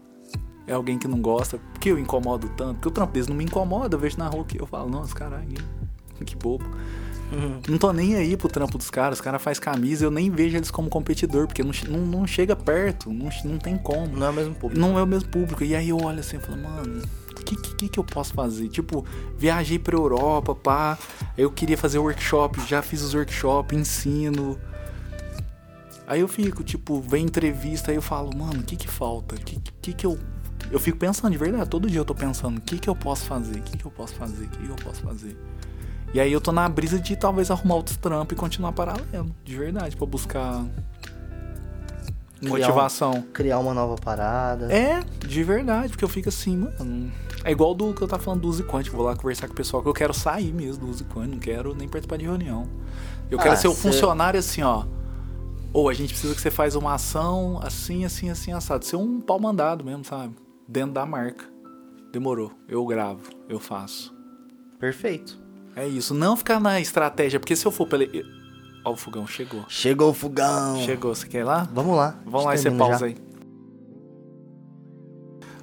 É 0.65 0.73
alguém 0.73 0.97
que 0.97 1.07
não 1.07 1.21
gosta. 1.21 1.59
Porque 1.71 1.91
eu 1.91 1.99
incomodo 1.99 2.49
tanto. 2.57 2.73
Porque 2.73 2.87
o 2.87 2.91
trampo 2.91 3.13
deles 3.13 3.27
não 3.27 3.35
me 3.35 3.43
incomoda. 3.43 3.95
Eu 3.95 3.99
vejo 3.99 4.17
na 4.17 4.27
rua 4.27 4.43
que 4.43 4.59
eu 4.59 4.65
falo, 4.65 4.89
nossa, 4.89 5.13
caralho, 5.13 5.47
que 6.25 6.35
bobo. 6.35 6.65
Não 7.67 7.77
tô 7.77 7.93
nem 7.93 8.15
aí 8.15 8.36
pro 8.36 8.47
trampo 8.47 8.77
dos 8.77 8.89
caras. 8.89 9.19
Os 9.19 9.21
caras 9.21 9.41
fazem 9.41 9.61
camisa, 9.61 10.05
eu 10.05 10.11
nem 10.11 10.30
vejo 10.30 10.57
eles 10.57 10.71
como 10.71 10.89
competidor, 10.89 11.47
porque 11.47 11.63
não, 11.63 11.71
não, 11.88 12.05
não 12.05 12.27
chega 12.27 12.55
perto, 12.55 13.11
não, 13.11 13.30
não 13.45 13.57
tem 13.57 13.77
como. 13.77 14.07
Não 14.17 14.27
é 14.27 14.30
o 14.30 14.34
mesmo 14.34 14.55
público. 14.55 14.80
Não 14.80 14.97
é 14.97 15.03
o 15.03 15.07
mesmo 15.07 15.30
público. 15.30 15.63
E 15.63 15.75
aí 15.75 15.89
eu 15.89 15.97
olho 15.97 16.19
assim 16.19 16.38
e 16.38 16.39
falo, 16.39 16.57
mano, 16.57 17.01
o 17.32 17.43
que, 17.43 17.55
que, 17.55 17.89
que 17.89 17.99
eu 17.99 18.03
posso 18.03 18.34
fazer? 18.34 18.67
Tipo, 18.69 19.05
viajei 19.38 19.77
pra 19.77 19.95
Europa, 19.95 20.55
pá. 20.55 20.97
Eu 21.38 21.51
queria 21.51 21.77
fazer 21.77 21.99
workshop, 21.99 22.59
já 22.67 22.82
fiz 22.82 23.01
os 23.01 23.13
workshops, 23.13 23.77
ensino. 23.77 24.59
Aí 26.07 26.21
eu 26.21 26.27
fico, 26.27 26.63
tipo, 26.63 26.99
vem 26.99 27.25
entrevista, 27.25 27.91
aí 27.91 27.97
eu 27.97 28.01
falo, 28.01 28.36
mano, 28.36 28.61
o 28.61 28.63
que 28.63 28.75
que 28.75 28.88
falta? 28.88 29.36
O 29.36 29.38
que, 29.39 29.61
que 29.80 29.93
que 29.93 30.05
eu. 30.05 30.17
Eu 30.71 30.80
fico 30.80 30.97
pensando 30.97 31.32
de 31.32 31.38
verdade, 31.38 31.69
todo 31.69 31.88
dia 31.89 31.99
eu 31.99 32.05
tô 32.05 32.13
pensando, 32.13 32.57
o 32.57 32.61
que 32.61 32.77
que 32.77 32.89
eu 32.89 32.95
posso 32.95 33.25
fazer? 33.25 33.59
O 33.59 33.61
que 33.61 33.77
que 33.77 33.86
eu 33.86 33.91
posso 33.91 34.15
fazer? 34.15 34.45
O 34.45 34.49
que 34.49 34.57
que 34.57 34.69
eu 34.69 34.75
posso 34.75 35.01
fazer? 35.01 35.38
E 36.14 36.20
aí 36.20 36.32
eu 36.34 36.41
tô 36.41 36.51
na 36.51 36.68
brisa 36.68 36.99
de 36.99 37.16
talvez 37.16 37.51
arrumar 37.51 37.76
outros 37.76 37.95
trampos 37.97 38.36
e 38.36 38.39
continuar 38.39 38.72
paralelo, 38.72 39.34
de 39.43 39.55
verdade, 39.55 39.95
pra 39.95 40.07
buscar 40.07 40.66
Criar 42.39 42.47
um- 42.47 42.49
motivação. 42.49 43.22
Criar 43.34 43.60
uma 43.60 43.74
nova 43.74 43.95
parada. 43.95 44.72
É, 44.74 45.01
de 45.26 45.43
verdade, 45.43 45.89
porque 45.89 46.03
eu 46.03 46.10
fico 46.10 46.30
assim, 46.30 46.57
mano. 46.57 47.12
É 47.43 47.51
igual 47.51 47.74
do 47.76 47.93
que 47.93 48.01
eu 48.01 48.07
tava 48.07 48.22
falando 48.24 48.41
do 48.41 48.47
Uzi 48.47 48.64
Quant, 48.64 48.88
vou 48.89 49.03
lá 49.05 49.16
conversar 49.16 49.47
com 49.47 49.53
o 49.53 49.55
pessoal 49.55 49.84
que 49.84 49.89
eu 49.89 49.93
quero 49.93 50.14
sair 50.14 50.51
mesmo 50.53 50.86
do 50.86 50.91
Uzi 50.91 51.03
Quant, 51.03 51.28
não 51.30 51.38
quero 51.39 51.76
nem 51.76 51.88
participar 51.88 52.18
de 52.18 52.26
reunião. 52.26 52.68
Eu 53.30 53.38
quero 53.38 53.53
Ah, 53.53 53.57
ser 53.57 53.68
o 53.68 53.74
cê- 53.74 53.82
funcionário 53.82 54.39
assim, 54.39 54.62
ó. 54.64 54.86
Ou 55.72 55.88
a 55.88 55.93
gente 55.93 56.10
precisa 56.14 56.34
que 56.34 56.41
você 56.41 56.49
faz 56.49 56.76
uma 56.76 56.95
ação 56.95 57.60
assim, 57.62 58.03
assim, 58.03 58.30
assim, 58.32 58.51
assado. 58.51 58.84
Ser 58.84 58.95
um 58.95 59.22
pau 59.22 59.39
mandado 59.39 59.86
mesmo, 59.86 60.03
sabe? 60.03 60.34
Dentro 60.68 60.93
da 60.93 61.05
marca. 61.05 61.45
Demorou. 62.12 62.51
Eu 62.68 62.84
gravo, 62.88 63.22
eu 63.47 63.60
faço. 63.60 64.12
Perfeito. 64.80 65.38
É 65.76 65.88
isso. 65.88 66.13
Não 66.13 66.36
ficar 66.36 66.59
na 66.59 66.80
estratégia, 66.80 67.39
porque 67.39 67.55
se 67.55 67.65
eu 67.65 67.72
for 67.72 67.88
pela. 67.88 68.03
Ó, 68.84 68.91
o 68.91 68.95
fogão 68.95 69.28
chegou. 69.28 69.65
Chegou 69.67 70.09
o 70.09 70.13
fogão. 70.13 70.82
Chegou, 70.84 71.13
você 71.13 71.28
quer 71.28 71.39
ir 71.39 71.43
lá? 71.43 71.67
Vamos 71.74 71.95
lá. 71.95 72.20
Vamos 72.26 72.45
lá 72.45 72.55
e 72.55 72.57
você 72.57 72.63
termina 72.63 72.86
pausa 72.86 72.99
já. 72.99 73.05
aí. 73.07 73.15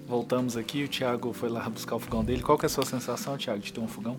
Voltamos 0.06 0.56
aqui, 0.56 0.84
o 0.84 0.88
Thiago 0.88 1.32
foi 1.32 1.48
lá 1.48 1.68
buscar 1.68 1.96
o 1.96 1.98
fogão 1.98 2.24
dele. 2.24 2.42
Qual 2.42 2.56
que 2.56 2.64
é 2.64 2.68
a 2.68 2.70
sua 2.70 2.86
sensação, 2.86 3.36
Thiago, 3.36 3.58
de 3.58 3.72
ter 3.72 3.80
um 3.80 3.88
fogão? 3.88 4.16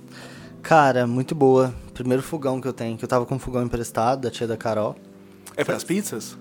Cara, 0.62 1.08
muito 1.08 1.34
boa. 1.34 1.74
Primeiro 1.94 2.22
fogão 2.22 2.60
que 2.60 2.68
eu 2.68 2.74
tenho, 2.74 2.98
que 2.98 3.06
eu 3.06 3.08
tava 3.08 3.26
com 3.26 3.36
um 3.36 3.40
fogão 3.40 3.64
emprestado 3.64 4.22
da 4.22 4.30
tia 4.30 4.46
da 4.46 4.58
Carol. 4.58 4.96
É 5.56 5.64
pras 5.64 5.84
pizzas? 5.84 6.38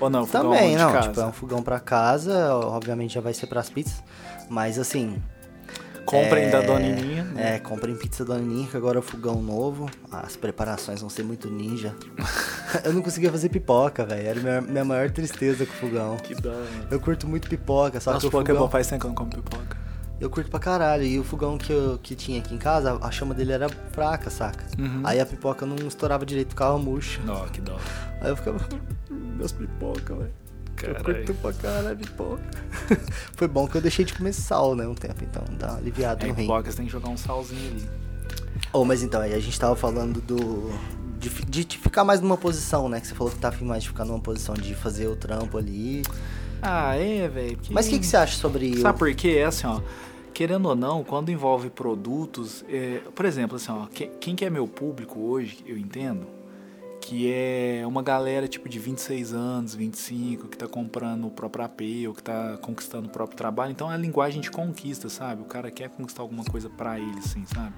Ou 0.00 0.08
não, 0.10 0.26
Também, 0.26 0.76
não, 0.76 1.00
tipo, 1.00 1.20
é 1.20 1.26
um 1.26 1.32
fogão 1.32 1.62
pra 1.62 1.78
casa, 1.78 2.54
obviamente 2.54 3.14
já 3.14 3.20
vai 3.20 3.32
ser 3.32 3.46
pras 3.46 3.70
pizzas, 3.70 4.02
mas 4.48 4.78
assim, 4.78 5.22
Comprem 6.06 6.44
é, 6.44 6.50
da 6.50 6.60
Dona 6.60 6.78
Nininha. 6.78 7.24
né? 7.24 7.56
É, 7.56 7.58
comprem 7.58 7.96
pizza 7.96 8.24
Dona 8.24 8.38
Nininha, 8.38 8.68
que 8.68 8.76
agora 8.76 8.96
é 8.96 9.00
o 9.00 9.02
fogão 9.02 9.42
novo, 9.42 9.90
as 10.10 10.36
preparações 10.36 11.00
vão 11.00 11.10
ser 11.10 11.24
muito 11.24 11.50
ninja. 11.50 11.94
eu 12.84 12.92
não 12.92 13.02
conseguia 13.02 13.30
fazer 13.30 13.48
pipoca, 13.48 14.06
velho, 14.06 14.28
era 14.28 14.40
minha, 14.40 14.60
minha 14.60 14.84
maior 14.84 15.10
tristeza 15.10 15.66
com 15.66 15.72
o 15.72 15.76
fogão. 15.76 16.16
Que 16.16 16.34
dó, 16.34 16.50
mano. 16.50 16.86
Eu 16.90 17.00
curto 17.00 17.26
muito 17.26 17.48
pipoca, 17.48 18.00
só 18.00 18.12
Nossa, 18.12 18.20
que 18.28 18.34
o 18.34 18.40
é 18.40 18.44
fogão, 18.44 18.68
faz 18.70 18.86
tempo 18.86 19.00
que 19.00 19.06
eu 19.06 19.10
não 19.10 19.14
como 19.16 19.30
pipoca. 19.30 19.76
eu 20.20 20.30
curto 20.30 20.48
pra 20.48 20.60
caralho, 20.60 21.02
e 21.02 21.18
o 21.18 21.24
fogão 21.24 21.58
que, 21.58 21.72
eu, 21.72 21.98
que 22.00 22.14
tinha 22.14 22.38
aqui 22.38 22.54
em 22.54 22.58
casa, 22.58 22.96
a 23.02 23.10
chama 23.10 23.34
dele 23.34 23.52
era 23.52 23.68
fraca, 23.90 24.30
saca? 24.30 24.64
Uhum. 24.78 25.02
Aí 25.04 25.20
a 25.20 25.26
pipoca 25.26 25.66
não 25.66 25.76
estourava 25.88 26.24
direito, 26.24 26.50
ficava 26.50 26.78
murcha. 26.78 27.20
Não, 27.24 27.46
que 27.48 27.60
dó. 27.60 27.76
Aí 28.20 28.30
eu 28.30 28.36
ficava, 28.36 28.58
meus 29.10 29.50
pipoca, 29.50 30.14
velho. 30.14 30.45
Eu 30.82 30.94
curto 30.96 31.34
pra 31.34 31.52
caralho 31.52 31.96
pipoca. 31.96 32.42
Foi 33.34 33.48
bom 33.48 33.66
que 33.66 33.76
eu 33.76 33.80
deixei 33.80 34.04
de 34.04 34.12
comer 34.14 34.32
sal, 34.32 34.74
né, 34.74 34.86
um 34.86 34.94
tempo, 34.94 35.22
então 35.24 35.42
dá 35.58 35.68
uma 35.72 35.78
aliviada 35.78 36.24
É, 36.24 36.28
no 36.28 36.34
rim. 36.34 36.42
pipoca 36.42 36.70
você 36.70 36.76
tem 36.78 36.86
que 36.86 36.92
jogar 36.92 37.08
um 37.08 37.16
salzinho 37.16 37.70
ali. 37.70 37.88
Oh, 38.72 38.84
mas 38.84 39.02
então, 39.02 39.20
aí 39.20 39.34
a 39.34 39.38
gente 39.40 39.58
tava 39.58 39.76
falando 39.76 40.20
do. 40.20 40.70
De, 41.18 41.30
de 41.30 41.64
te 41.64 41.78
ficar 41.78 42.04
mais 42.04 42.20
numa 42.20 42.36
posição, 42.36 42.88
né? 42.88 43.00
Que 43.00 43.06
você 43.06 43.14
falou 43.14 43.32
que 43.32 43.38
tá 43.38 43.48
afim 43.48 43.64
mais 43.64 43.82
de 43.82 43.88
ficar 43.88 44.04
numa 44.04 44.20
posição 44.20 44.54
de 44.54 44.74
fazer 44.74 45.06
o 45.08 45.16
trampo 45.16 45.56
ali. 45.56 46.02
Ah, 46.60 46.94
é, 46.94 47.26
velho. 47.28 47.58
Mas 47.70 47.86
o 47.86 47.90
que, 47.90 47.98
que 47.98 48.06
você 48.06 48.16
acha 48.16 48.36
sobre. 48.36 48.78
Sabe 48.80 48.96
o... 48.96 48.98
por 48.98 49.14
quê? 49.14 49.36
É 49.38 49.44
assim, 49.44 49.66
ó. 49.66 49.80
Querendo 50.34 50.66
ou 50.68 50.76
não, 50.76 51.02
quando 51.02 51.30
envolve 51.30 51.70
produtos, 51.70 52.62
é, 52.68 53.00
por 53.14 53.24
exemplo, 53.24 53.56
assim, 53.56 53.72
ó, 53.72 53.86
quem, 53.86 54.10
quem 54.20 54.36
que 54.36 54.44
é 54.44 54.50
meu 54.50 54.68
público 54.68 55.18
hoje, 55.20 55.64
eu 55.66 55.78
entendo, 55.78 56.26
que 57.06 57.32
é 57.32 57.84
uma 57.86 58.02
galera 58.02 58.48
tipo 58.48 58.68
de 58.68 58.80
26 58.80 59.32
anos, 59.32 59.76
25, 59.76 60.48
que 60.48 60.58
tá 60.58 60.66
comprando 60.66 61.28
o 61.28 61.30
próprio 61.30 61.64
AP, 61.64 61.80
ou 62.08 62.12
que 62.12 62.20
tá 62.20 62.58
conquistando 62.60 63.06
o 63.06 63.10
próprio 63.10 63.36
trabalho. 63.36 63.70
Então 63.70 63.88
é 63.88 63.94
a 63.94 63.96
linguagem 63.96 64.40
de 64.40 64.50
conquista, 64.50 65.08
sabe? 65.08 65.40
O 65.40 65.44
cara 65.44 65.70
quer 65.70 65.88
conquistar 65.88 66.22
alguma 66.22 66.44
coisa 66.44 66.68
pra 66.68 66.98
ele, 66.98 67.18
assim, 67.20 67.46
sabe? 67.46 67.72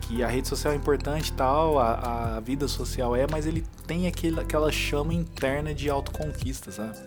Que 0.00 0.20
a 0.20 0.26
rede 0.26 0.48
social 0.48 0.72
é 0.72 0.76
importante 0.76 1.28
e 1.28 1.34
tal, 1.34 1.78
a, 1.78 2.38
a 2.38 2.40
vida 2.40 2.66
social 2.66 3.14
é, 3.14 3.24
mas 3.30 3.46
ele 3.46 3.64
tem 3.86 4.08
aquele, 4.08 4.40
aquela 4.40 4.72
chama 4.72 5.14
interna 5.14 5.72
de 5.72 5.88
autoconquista, 5.88 6.72
sabe? 6.72 6.98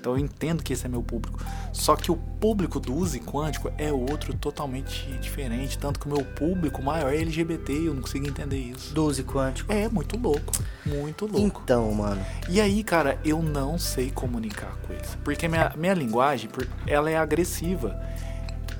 Então 0.00 0.14
eu 0.14 0.18
entendo 0.18 0.62
que 0.62 0.72
esse 0.72 0.86
é 0.86 0.88
meu 0.88 1.02
público. 1.02 1.38
Só 1.72 1.94
que 1.94 2.10
o 2.10 2.16
público 2.16 2.80
do 2.80 2.94
Use 2.94 3.20
Quântico 3.20 3.70
é 3.76 3.92
outro 3.92 4.34
totalmente 4.34 5.06
diferente. 5.20 5.78
Tanto 5.78 6.00
que 6.00 6.06
o 6.06 6.08
meu 6.08 6.24
público 6.24 6.82
maior 6.82 7.12
é 7.12 7.18
LGBT, 7.18 7.72
eu 7.86 7.94
não 7.94 8.00
consigo 8.02 8.26
entender 8.26 8.58
isso. 8.58 8.94
Doze 8.94 9.22
quântico. 9.22 9.70
É 9.70 9.88
muito 9.88 10.18
louco. 10.18 10.52
Muito 10.86 11.26
louco. 11.26 11.60
Então, 11.62 11.92
mano. 11.92 12.24
E 12.48 12.60
aí, 12.60 12.82
cara, 12.82 13.20
eu 13.22 13.42
não 13.42 13.78
sei 13.78 14.10
comunicar 14.10 14.74
com 14.86 14.94
eles. 14.94 15.16
Porque 15.22 15.46
minha, 15.46 15.72
minha 15.76 15.94
linguagem, 15.94 16.48
ela 16.86 17.10
é 17.10 17.18
agressiva. 17.18 18.00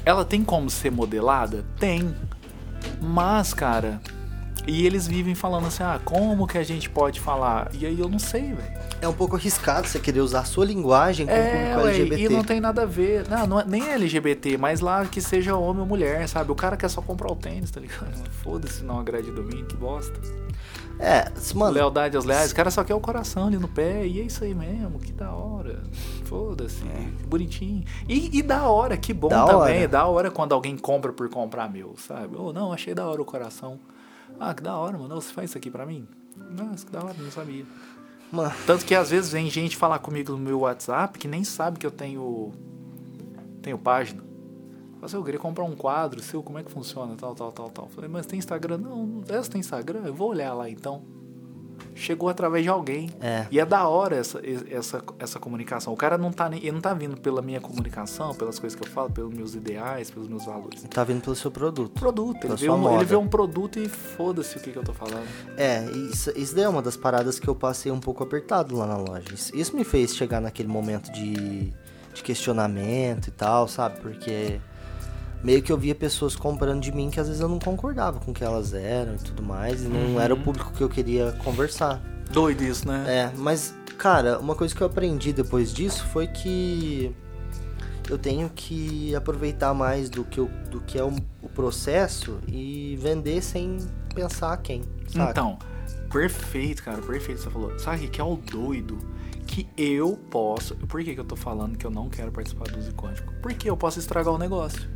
Ela 0.05 0.25
tem 0.25 0.43
como 0.43 0.71
ser 0.71 0.91
modelada? 0.91 1.65
Tem. 1.79 2.15
Mas, 3.01 3.53
cara. 3.53 4.01
E 4.67 4.87
eles 4.87 5.07
vivem 5.07 5.35
falando 5.35 5.67
assim, 5.67 5.83
ah, 5.83 5.99
como 6.05 6.47
que 6.47 6.59
a 6.59 6.63
gente 6.63 6.89
pode 6.91 7.19
falar? 7.19 7.71
E 7.75 7.87
aí 7.87 7.99
eu 7.99 8.09
não 8.09 8.19
sei, 8.19 8.53
velho. 8.53 8.81
É 9.01 9.09
um 9.09 9.13
pouco 9.13 9.35
arriscado 9.35 9.89
você 9.89 9.99
querer 9.99 10.21
usar 10.21 10.41
a 10.41 10.45
sua 10.45 10.65
linguagem 10.67 11.27
com 11.27 11.33
o 11.33 11.37
É, 11.37 11.51
público 11.75 11.81
ué, 11.87 11.95
LGBT. 11.97 12.23
e 12.23 12.29
não 12.29 12.45
tem 12.45 12.61
nada 12.61 12.83
a 12.83 12.87
ver. 12.87 13.27
Não, 13.29 13.47
não 13.47 13.61
é, 13.61 13.65
nem 13.65 13.89
é 13.89 13.95
LGBT, 13.95 14.59
mas 14.59 14.81
lá 14.81 15.05
que 15.07 15.21
seja 15.21 15.57
homem 15.57 15.81
ou 15.81 15.87
mulher, 15.89 16.29
sabe? 16.29 16.53
O 16.53 16.55
cara 16.55 16.77
quer 16.77 16.89
só 16.91 17.01
comprar 17.01 17.33
o 17.33 17.37
tênis, 17.37 17.71
tá 17.71 17.81
ligado? 17.81 18.13
Foda-se, 18.45 18.85
não 18.85 19.01
agrade 19.01 19.31
domingo, 19.33 19.67
que 19.67 19.77
bosta. 19.77 20.21
É, 20.99 21.33
mano. 21.55 21.73
Lealdade 21.73 22.15
aos 22.15 22.27
leais, 22.27 22.53
o 22.53 22.55
cara 22.55 22.71
só 22.71 22.85
quer 22.85 22.95
o 22.95 23.01
coração 23.01 23.47
ali 23.47 23.57
no 23.57 23.67
pé, 23.69 24.07
e 24.07 24.21
é 24.21 24.25
isso 24.25 24.45
aí 24.45 24.55
mesmo, 24.55 24.99
que 24.99 25.13
da 25.13 25.33
hora. 25.33 25.83
Foda-se, 26.27 26.83
que 26.83 27.27
bonitinho. 27.27 27.83
E, 28.07 28.39
e 28.39 28.43
da 28.43 28.65
hora, 28.69 28.99
que 28.99 29.15
bom 29.15 29.29
É. 29.29 29.31
Da 29.31 29.47
também. 29.47 29.79
hora. 29.79 29.89
Da 29.89 30.05
hora 30.07 30.31
quando 30.31 30.53
alguém 30.53 30.77
compra 30.77 31.11
por 31.13 31.29
comprar 31.31 31.71
meu, 31.73 31.95
sabe? 31.97 32.37
Ou 32.37 32.53
não, 32.53 32.71
achei 32.71 32.95
da 32.95 33.07
hora 33.07 33.23
o 33.23 33.25
coração. 33.25 33.81
Ah, 34.41 34.55
que 34.55 34.63
da 34.63 34.75
hora, 34.77 34.97
mano. 34.97 35.15
Você 35.15 35.33
faz 35.33 35.51
isso 35.51 35.59
aqui 35.59 35.71
pra 35.71 35.85
mim? 35.85 36.09
Nossa, 36.35 36.87
que 36.87 36.91
da 36.91 37.05
hora, 37.05 37.15
não 37.19 37.31
sabia. 37.31 37.67
Mano, 38.33 38.55
Tanto 38.67 38.87
que 38.87 38.95
às 38.95 39.11
vezes 39.11 39.31
vem 39.31 39.51
gente 39.51 39.77
falar 39.77 39.99
comigo 39.99 40.33
no 40.33 40.39
meu 40.39 40.61
WhatsApp 40.61 41.19
que 41.19 41.29
nem 41.29 41.45
sabe 41.45 41.79
que 41.79 41.87
eu 41.87 41.91
tenho 41.91 42.53
tenho 43.61 43.77
página. 43.77 44.23
Fala 44.95 45.07
assim, 45.07 45.17
eu 45.17 45.25
queria 45.25 45.41
comprar 45.41 45.65
um 45.65 45.75
quadro 45.75 46.23
seu, 46.23 46.43
como 46.43 46.59
é 46.59 46.63
que 46.63 46.71
funciona, 46.71 47.15
tal, 47.17 47.35
tal, 47.35 47.53
tal, 47.53 47.71
tal. 47.71 47.89
Falei, 47.89 48.09
mas 48.09 48.27
tem 48.27 48.39
Instagram? 48.39 48.79
Não, 48.79 49.07
não 49.07 49.21
você 49.23 49.51
tem 49.51 49.61
Instagram? 49.61 50.03
Eu 50.05 50.15
vou 50.15 50.31
olhar 50.31 50.55
lá 50.55 50.69
então. 50.71 51.03
Chegou 52.01 52.29
através 52.29 52.65
de 52.65 52.71
alguém. 52.71 53.11
É. 53.21 53.47
E 53.51 53.61
é 53.61 53.65
da 53.65 53.87
hora 53.87 54.17
essa, 54.17 54.41
essa, 54.71 55.03
essa 55.19 55.39
comunicação. 55.39 55.93
O 55.93 55.97
cara 55.97 56.17
não 56.17 56.33
tá 56.33 56.49
nem, 56.49 56.61
ele 56.61 56.73
não 56.73 56.81
tá 56.81 56.95
vindo 56.95 57.17
pela 57.17 57.43
minha 57.43 57.61
comunicação, 57.61 58.35
pelas 58.35 58.59
coisas 58.59 58.79
que 58.79 58.87
eu 58.87 58.91
falo, 58.91 59.11
pelos 59.11 59.33
meus 59.33 59.55
ideais, 59.55 60.11
pelos 60.11 60.29
meus 60.29 60.45
valores. 60.45 60.83
Tá 60.91 61.05
vindo 61.05 61.21
pelo 61.21 61.37
seu 61.37 61.51
produto. 61.51 61.93
Produto, 61.99 62.47
ele 62.47 62.57
vê, 62.57 62.71
um, 62.71 62.95
ele 62.95 63.05
vê 63.05 63.17
um 63.17 63.29
produto 63.29 63.79
e 63.79 63.89
foda-se 63.89 64.57
o 64.57 64.61
que, 64.61 64.73
que 64.73 64.79
eu 64.79 64.85
tô 64.85 64.93
falando. 64.93 65.27
É, 65.57 65.85
isso, 66.13 66.33
isso 66.37 66.55
daí 66.55 66.65
é 66.65 66.69
uma 66.69 66.83
das 66.83 66.97
paradas 66.97 67.39
que 67.39 67.49
eu 67.49 67.55
passei 67.55 67.93
um 67.93 68.01
pouco 68.01 68.23
apertado 68.23 68.77
lá 68.77 68.87
na 68.87 68.97
loja. 68.97 69.35
Isso, 69.35 69.55
isso 69.57 69.77
me 69.77 69.85
fez 69.85 70.17
chegar 70.17 70.41
naquele 70.41 70.69
momento 70.69 71.13
de, 71.13 71.73
de 72.15 72.23
questionamento 72.23 73.29
e 73.29 73.31
tal, 73.31 73.69
sabe? 73.69 74.01
Porque 74.01 74.61
meio 75.43 75.63
que 75.63 75.73
eu 75.73 75.77
via 75.79 75.95
pessoas 75.95 76.37
comprando 76.37 76.81
de 76.81 76.93
mim 76.93 77.11
que 77.11 77.19
às 77.21 77.27
vezes 77.29 77.41
eu 77.41 77.49
não 77.49 77.59
concordava 77.59 78.21
com 78.21 78.31
o 78.31 78.35
que 78.35 78.45
elas 78.45 78.73
eram 78.75 79.15
e 79.15 79.19
tudo 79.19 79.43
mais, 79.43 79.83
e 79.85 79.89
não 79.89 80.01
Uhum. 80.15 80.21
era 80.21 80.35
o 80.35 80.37
público 80.41 80.73
que 80.73 80.83
eu 80.83 80.89
queria 80.89 81.33
conversar. 81.45 82.01
Doido 82.31 82.63
isso, 82.63 82.87
né? 82.87 83.05
É, 83.09 83.33
mas, 83.37 83.75
cara, 83.99 84.39
uma 84.39 84.55
coisa 84.55 84.75
que 84.75 84.81
eu 84.83 84.87
aprendi 84.87 85.33
depois 85.33 85.73
disso 85.73 86.05
foi 86.07 86.27
que 86.27 87.15
eu 88.09 88.19
tenho 88.19 88.49
que 88.51 89.15
aproveitar 89.15 89.73
mais 89.75 90.09
do 90.11 90.25
que, 90.25 90.39
eu- 90.41 90.51
do 90.71 90.81
que 90.81 90.99
é 90.99 91.05
o, 91.05 91.13
o 91.43 91.49
processo 91.49 92.39
e 92.47 92.97
vender 93.01 93.43
sem 93.43 93.79
pensar 94.15 94.57
quem, 94.59 94.83
sabe? 95.09 95.31
Então, 95.31 95.59
perfeito, 96.11 96.83
cara, 96.83 97.01
perfeito 97.03 97.41
você 97.41 97.51
falou. 97.51 97.79
Sabe 97.79 98.07
o 98.07 98.11
que 98.11 98.21
é 98.21 98.25
o 98.25 98.37
doido? 98.37 98.99
Que 99.47 99.67
eu 99.77 100.17
posso. 100.31 100.77
Por 100.77 101.03
que, 101.03 101.15
que 101.15 101.21
eu 101.21 101.25
tô 101.25 101.35
falando 101.35 101.77
que 101.77 101.85
eu 101.85 101.91
não 101.91 102.09
quero 102.09 102.31
participar 102.31 102.69
do 102.69 102.79
Uso 102.79 102.93
Quântico? 102.93 103.33
Porque 103.43 103.69
eu 103.69 103.77
posso 103.77 103.99
estragar 103.99 104.33
o 104.33 104.39
negócio. 104.39 104.89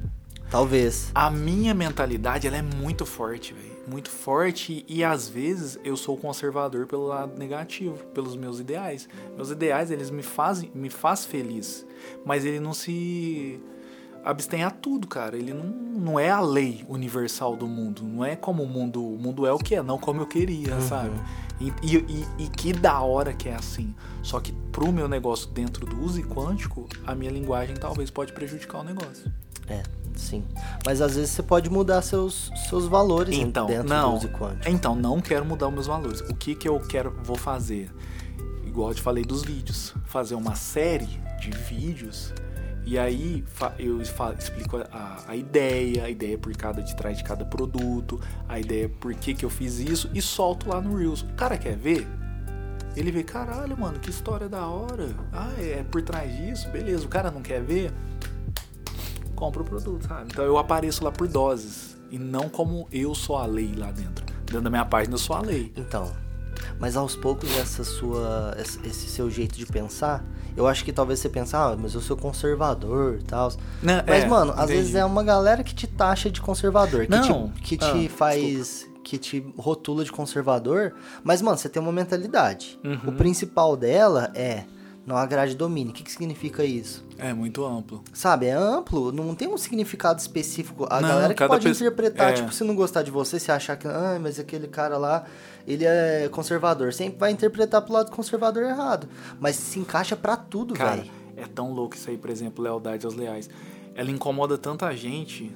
Talvez. 0.55 1.11
A 1.13 1.29
minha 1.33 1.75
mentalidade, 1.75 2.47
ela 2.47 2.57
é 2.57 2.63
muito 2.63 3.05
forte, 3.05 3.53
velho. 3.53 3.75
Muito 3.89 4.09
forte 4.09 4.85
e 4.89 5.03
às 5.03 5.29
vezes 5.29 5.77
eu 5.83 5.97
sou 5.97 6.17
conservador 6.17 6.87
pelo 6.87 7.09
lado 7.09 7.37
negativo, 7.37 7.97
pelos 8.15 8.37
meus 8.37 8.61
ideais. 8.61 9.09
Meus 9.35 9.51
ideais, 9.51 9.91
eles 9.91 10.11
me 10.11 10.23
fazem, 10.23 10.71
me 10.73 10.89
faz 10.89 11.25
feliz, 11.25 11.85
mas 12.25 12.45
ele 12.45 12.61
não 12.61 12.73
se 12.73 13.59
abstém 14.25 14.63
a 14.63 14.71
tudo, 14.71 15.09
cara. 15.09 15.37
Ele 15.37 15.53
não, 15.53 15.65
não 15.65 16.21
é 16.21 16.31
a 16.31 16.41
lei 16.41 16.85
universal 16.89 17.57
do 17.57 17.67
mundo. 17.67 18.05
Não 18.05 18.25
é 18.25 18.37
como 18.37 18.63
o 18.63 18.69
mundo, 18.69 19.05
o 19.05 19.19
mundo 19.19 19.45
é 19.49 19.53
o 19.53 19.59
que 19.59 19.75
é, 19.75 19.83
não 19.83 19.99
como 19.99 20.21
eu 20.21 20.27
queria, 20.27 20.81
sabe? 20.83 21.17
E, 21.61 21.73
e, 21.83 21.97
e- 21.97 22.45
e 22.45 22.49
que 22.49 22.73
da 22.73 23.01
hora 23.01 23.33
que 23.33 23.49
é 23.49 23.57
assim. 23.57 23.93
Só 24.23 24.39
que 24.39 24.53
pro 24.71 24.93
meu 24.93 25.09
negócio 25.09 25.51
dentro 25.51 25.85
do 25.85 26.01
uso 26.01 26.23
quântico, 26.23 26.89
a 27.05 27.13
minha 27.13 27.33
linguagem 27.33 27.75
talvez 27.75 28.09
pode 28.09 28.33
prejudicar 28.33 28.79
o 28.83 28.85
negócio. 28.85 29.33
É, 29.69 29.83
sim. 30.15 30.45
Mas 30.85 31.01
às 31.01 31.17
vezes 31.17 31.31
você 31.31 31.43
pode 31.43 31.71
mudar 31.71 32.03
seus, 32.03 32.51
seus 32.69 32.87
valores 32.87 33.37
Então, 33.37 33.67
dentro 33.67 33.89
não. 33.89 34.11
do 34.13 34.17
uso 34.19 34.29
quântico. 34.29 34.69
Então, 34.69 34.95
não 34.95 35.21
quero 35.21 35.45
mudar 35.45 35.69
os 35.69 35.75
meus 35.75 35.87
valores. 35.87 36.21
O 36.21 36.35
que 36.35 36.55
que 36.55 36.69
eu 36.69 36.79
quero, 36.81 37.17
vou 37.23 37.37
fazer? 37.37 37.91
Igual 38.67 38.91
eu 38.91 38.95
te 38.95 39.03
falei 39.03 39.25
dos 39.25 39.43
vídeos. 39.43 39.95
Fazer 40.05 40.35
uma 40.35 40.55
série 40.55 41.09
de 41.41 41.51
vídeos 41.51 42.33
e 42.87 42.99
aí 42.99 43.43
eu 43.79 44.03
explico 44.03 44.77
a, 44.93 45.25
a 45.29 45.37
ideia, 45.37 46.05
a 46.05 46.11
ideia 46.11 46.37
por 46.37 46.55
cada 46.55 46.83
de 46.83 46.95
trás 46.95 47.17
de 47.17 47.25
cada 47.25 47.45
produto, 47.45 48.21
a 48.47 48.61
ideia 48.61 48.89
por 48.89 49.15
que 49.15 49.33
que 49.35 49.45
eu 49.45 49.49
fiz 49.51 49.79
isso 49.79 50.11
e 50.13 50.21
solto 50.21 50.69
lá 50.69 50.81
no 50.83 50.97
Reels. 50.97 51.23
O 51.23 51.33
cara 51.35 51.57
quer 51.57 51.77
ver? 51.77 52.07
Ele 52.95 53.11
vê, 53.11 53.25
caralho, 53.25 53.77
mano, 53.77 53.99
que 53.99 54.11
história 54.11 54.49
da 54.49 54.67
hora. 54.67 55.09
Ah, 55.33 55.51
é 55.59 55.83
por 55.83 56.03
trás 56.03 56.37
disso? 56.37 56.69
Beleza. 56.69 57.05
O 57.05 57.09
cara 57.09 57.31
não 57.31 57.43
quer 57.43 57.63
ver? 57.63 57.93
Compra 59.35 59.63
o 59.63 59.65
produto, 59.65 60.07
sabe? 60.07 60.29
Então 60.33 60.45
eu 60.45 60.57
apareço 60.59 61.05
lá 61.05 61.11
por 61.13 61.27
doses 61.29 61.97
e 62.11 62.19
não 62.19 62.49
como 62.49 62.89
eu 62.93 63.15
sou 63.15 63.37
a 63.37 63.47
lei 63.47 63.75
lá 63.77 63.91
dentro. 63.91 64.25
Dentro 64.45 64.63
da 64.63 64.71
minha 64.71 64.85
página 64.85 65.15
eu 65.15 65.19
sou 65.19 65.37
a 65.37 65.41
lei. 65.41 65.73
Então, 65.77 66.11
mas 66.79 66.97
aos 66.97 67.17
poucos 67.17 67.51
essa 67.59 67.85
sua, 67.85 68.57
esse 68.59 69.09
seu 69.09 69.31
jeito 69.31 69.57
de 69.57 69.67
pensar, 69.67 70.25
eu 70.57 70.67
acho 70.67 70.85
que 70.85 70.93
talvez 70.93 71.19
você 71.19 71.29
pense, 71.29 71.55
ah, 71.57 71.77
mas 71.79 71.95
eu 71.95 72.01
sou 72.01 72.17
conservador 72.17 73.19
e 73.21 73.25
tal. 73.25 73.51
Não, 73.83 74.03
Mas, 74.07 74.25
é, 74.25 74.27
mano, 74.27 74.53
às 74.53 74.65
entendi. 74.65 74.73
vezes 74.75 74.95
é 74.95 75.05
uma 75.05 75.23
galera 75.23 75.65
que 75.65 75.75
te 75.75 75.87
taxa 75.87 76.31
de 76.31 76.41
conservador, 76.41 77.07
que 77.07 77.11
Não, 77.11 77.49
te, 77.51 77.61
que 77.61 77.85
ah, 77.85 77.93
te 77.93 78.09
faz. 78.09 78.89
que 79.03 79.19
te 79.19 79.45
rotula 79.59 80.05
de 80.05 80.13
conservador. 80.13 80.95
Mas, 81.25 81.43
mano, 81.43 81.59
você 81.59 81.69
tem 81.69 81.83
uma 81.83 81.93
mentalidade. 81.93 82.79
Uhum. 82.85 83.01
O 83.09 83.13
principal 83.13 83.77
dela 83.77 84.31
é 84.35 84.65
não 85.07 85.17
agrade 85.17 85.55
domine. 85.55 85.91
O 85.91 85.93
que, 85.93 86.03
que 86.03 86.11
significa 86.11 86.65
isso? 86.65 87.05
É 87.19 87.33
muito 87.33 87.65
amplo. 87.65 88.03
Sabe, 88.13 88.47
é 88.47 88.53
amplo, 88.53 89.13
não 89.13 89.35
tem 89.35 89.47
um 89.49 89.57
significado 89.59 90.21
específico. 90.21 90.87
A 90.91 91.01
Não, 91.01 91.09
galera 91.09 91.35
que 91.35 91.47
pode 91.47 91.65
pessoa- 91.67 91.87
interpretar, 91.89 92.31
é. 92.31 92.33
tipo, 92.35 92.53
se 92.53 92.65
não 92.65 92.75
gostar 92.75 93.03
de 93.03 93.11
você, 93.11 93.39
se 93.39 93.53
achar 93.53 93.77
que, 93.77 93.87
ah, 93.87 94.19
mas 94.21 94.39
aquele 94.41 94.67
cara 94.67 94.97
lá, 94.99 95.25
ele 95.67 95.85
é 95.85 96.29
conservador. 96.33 96.93
Sempre 96.93 97.19
vai 97.19 97.31
interpretar 97.31 97.83
pro 97.83 97.93
lado 97.93 98.11
conservador 98.11 98.65
errado. 98.65 99.09
Mas 99.39 99.57
se 99.57 99.79
encaixa 99.79 100.17
pra 100.17 100.37
tudo, 100.37 100.75
Cara, 100.75 100.97
velho. 100.97 101.11
é 101.37 101.45
tão 101.47 101.73
louco 101.73 101.95
isso 101.95 102.11
aí, 102.11 102.17
por 102.19 102.31
exemplo, 102.31 102.65
lealdade 102.65 103.05
aos 103.07 103.15
leais. 103.15 103.49
Ela 103.95 104.11
incomoda 104.11 104.59
tanta 104.59 104.91
gente. 104.97 105.55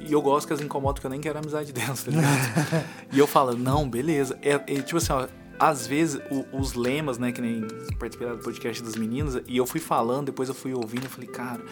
E 0.00 0.12
eu 0.12 0.20
gosto 0.22 0.46
que 0.46 0.52
as 0.52 0.60
incomodam 0.60 0.94
porque 0.94 1.06
eu 1.06 1.10
nem 1.10 1.20
quero 1.20 1.38
amizade 1.38 1.72
delas, 1.74 2.02
tá 2.02 2.10
ligado? 2.10 2.84
e 3.12 3.18
eu 3.18 3.26
falo, 3.26 3.56
não, 3.56 3.88
beleza. 3.88 4.38
É, 4.42 4.52
é 4.54 4.82
tipo 4.82 4.96
assim, 4.98 5.12
ó, 5.12 5.26
às 5.60 5.86
vezes 5.86 6.20
o- 6.30 6.46
os 6.56 6.72
lemas, 6.72 7.18
né, 7.18 7.30
que 7.30 7.40
nem 7.40 7.60
participei 7.98 8.28
do 8.30 8.38
podcast 8.38 8.82
das 8.82 8.96
meninas, 8.96 9.40
e 9.46 9.56
eu 9.58 9.66
fui 9.66 9.78
falando, 9.78 10.26
depois 10.26 10.48
eu 10.48 10.54
fui 10.54 10.72
ouvindo, 10.72 11.04
eu 11.04 11.10
falei, 11.10 11.28
cara, 11.28 11.62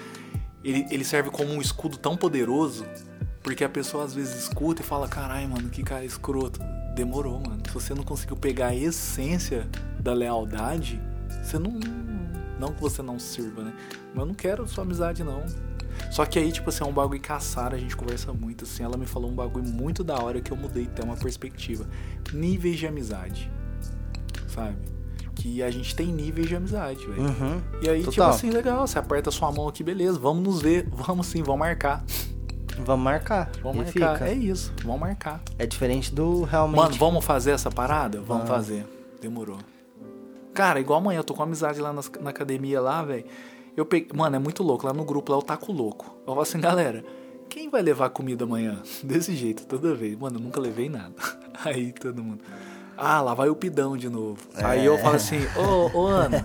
ele, 0.62 0.86
ele 0.90 1.04
serve 1.04 1.30
como 1.30 1.50
um 1.52 1.60
escudo 1.60 1.96
tão 1.96 2.16
poderoso, 2.16 2.84
porque 3.42 3.64
a 3.64 3.68
pessoa 3.68 4.04
às 4.04 4.12
vezes 4.14 4.42
escuta 4.42 4.82
e 4.82 4.84
fala, 4.84 5.08
caralho, 5.08 5.48
mano, 5.48 5.70
que 5.70 5.82
cara 5.82 6.04
escroto. 6.04 6.60
Demorou, 6.94 7.40
mano. 7.40 7.62
Se 7.66 7.72
você 7.72 7.94
não 7.94 8.02
conseguiu 8.02 8.36
pegar 8.36 8.68
a 8.68 8.74
essência 8.74 9.68
da 10.00 10.12
lealdade, 10.12 11.00
você 11.42 11.58
não. 11.58 11.78
Não 12.58 12.72
que 12.72 12.80
você 12.80 13.00
não 13.02 13.20
sirva, 13.20 13.62
né? 13.62 13.72
Mas 14.12 14.18
eu 14.18 14.26
não 14.26 14.34
quero 14.34 14.66
sua 14.66 14.82
amizade, 14.82 15.22
não. 15.22 15.44
Só 16.10 16.26
que 16.26 16.40
aí, 16.40 16.50
tipo 16.50 16.68
assim, 16.70 16.82
é 16.82 16.86
um 16.86 16.92
bagulho 16.92 17.20
caçar, 17.20 17.72
a 17.72 17.78
gente 17.78 17.96
conversa 17.96 18.32
muito, 18.32 18.64
assim. 18.64 18.82
Ela 18.82 18.96
me 18.96 19.06
falou 19.06 19.30
um 19.30 19.34
bagulho 19.34 19.64
muito 19.64 20.02
da 20.02 20.20
hora 20.20 20.40
que 20.40 20.50
eu 20.50 20.56
mudei 20.56 20.84
até 20.86 21.04
uma 21.04 21.16
perspectiva. 21.16 21.86
Níveis 22.32 22.76
de 22.78 22.86
amizade. 22.88 23.48
Sabe? 24.48 24.76
Que 25.34 25.62
a 25.62 25.70
gente 25.70 25.94
tem 25.94 26.06
níveis 26.08 26.48
de 26.48 26.56
amizade, 26.56 27.06
velho. 27.06 27.22
Uhum. 27.22 27.60
E 27.80 27.88
aí, 27.88 28.00
tipo 28.00 28.12
Total. 28.12 28.30
assim, 28.30 28.50
legal, 28.50 28.86
você 28.86 28.98
aperta 28.98 29.30
sua 29.30 29.52
mão 29.52 29.68
aqui, 29.68 29.84
beleza, 29.84 30.18
vamos 30.18 30.42
nos 30.42 30.60
ver, 30.62 30.88
vamos 30.90 31.28
sim, 31.28 31.42
vamos 31.44 31.60
marcar. 31.60 32.04
Vamos 32.84 33.04
marcar. 33.04 33.50
Vamos 33.62 33.76
marcar. 33.84 34.14
fica. 34.18 34.28
É 34.28 34.34
isso, 34.34 34.72
vamos 34.84 35.00
marcar. 35.00 35.40
É 35.58 35.66
diferente 35.66 36.12
do 36.14 36.42
realmente. 36.44 36.76
Mano, 36.80 36.94
vamos 36.96 37.24
fazer 37.24 37.52
essa 37.52 37.70
parada? 37.70 38.18
Vamos 38.20 38.48
Vamos. 38.48 38.48
fazer. 38.48 38.86
Demorou. 39.20 39.58
Cara, 40.54 40.80
igual 40.80 40.98
amanhã, 41.00 41.18
eu 41.20 41.24
tô 41.24 41.34
com 41.34 41.42
amizade 41.42 41.80
lá 41.80 41.92
nas- 41.92 42.10
na, 42.20 42.30
academia 42.30 42.80
lá, 42.80 43.02
velho. 43.02 43.24
Eu 43.76 43.84
peguei. 43.86 44.08
Mano, 44.16 44.36
é 44.36 44.38
muito 44.38 44.62
louco. 44.62 44.86
Lá 44.86 44.92
no 44.92 45.04
grupo 45.04 45.30
lá 45.32 45.38
eu 45.38 45.42
taco 45.42 45.72
louco. 45.72 46.16
Eu 46.20 46.26
falo 46.26 46.40
assim, 46.40 46.60
galera, 46.60 47.04
quem 47.48 47.68
vai 47.68 47.80
levar 47.82 48.10
comida 48.10 48.44
amanhã? 48.44 48.80
Desse 49.04 49.34
jeito, 49.36 49.66
toda 49.66 49.94
vez. 49.94 50.16
Mano, 50.18 50.38
eu 50.38 50.42
nunca 50.42 50.60
levei 50.60 50.88
nada. 50.88 51.14
Aí 51.64 51.92
todo 51.92 52.22
mundo. 52.22 52.40
Ah, 53.00 53.20
lá 53.20 53.32
vai 53.32 53.48
o 53.48 53.54
pidão 53.54 53.96
de 53.96 54.08
novo. 54.08 54.38
Aí 54.56 54.84
eu 54.84 54.98
falo 54.98 55.14
assim, 55.16 55.38
ô, 55.56 55.96
ô 55.96 56.06
Ana, 56.10 56.44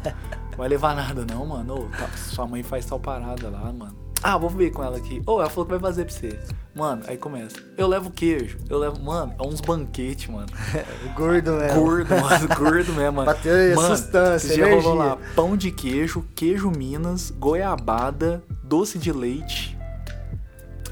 vai 0.56 0.70
levar 0.70 0.96
nada 0.96 1.26
não, 1.26 1.46
mano. 1.48 1.74
Ô, 1.76 1.98
tá- 1.98 2.10
sua 2.16 2.46
mãe 2.46 2.62
faz 2.62 2.86
tal 2.86 3.00
parada 3.00 3.50
lá, 3.50 3.74
mano. 3.74 3.96
Ah, 4.22 4.38
vou 4.38 4.50
ver 4.50 4.70
com 4.72 4.82
ela 4.84 4.96
aqui. 4.96 5.22
Ô, 5.26 5.42
ela 5.42 5.50
falou 5.50 5.66
que 5.66 5.72
vai 5.72 5.80
fazer 5.82 6.06
pra 6.06 6.14
você. 6.14 6.40
Mano, 6.74 7.04
aí 7.08 7.18
começa. 7.18 7.58
Eu 7.78 7.88
levo 7.88 8.10
queijo. 8.10 8.58
Eu 8.70 8.80
levo. 8.80 9.02
Mano, 9.04 9.36
é 9.38 9.46
uns 9.46 9.60
banquetes, 9.60 10.28
mano. 10.30 10.48
Gordo 11.14 11.52
mesmo. 11.54 11.82
Gordo, 11.82 12.10
mano, 12.16 12.48
gordo 12.56 12.94
mesmo, 12.94 13.12
mano. 13.14 13.26
Bateu 13.26 13.76
mano, 13.76 13.98
sustância, 13.98 14.48
esse 14.48 14.56
dia 14.56 14.66
rolou 14.76 14.94
energia. 14.96 15.04
lá 15.04 15.18
pão 15.36 15.58
de 15.58 15.72
queijo, 15.72 16.24
queijo 16.34 16.72
Minas, 16.72 17.32
goiabada, 17.32 18.42
doce 18.64 18.98
de 18.98 19.12
leite. 19.12 19.73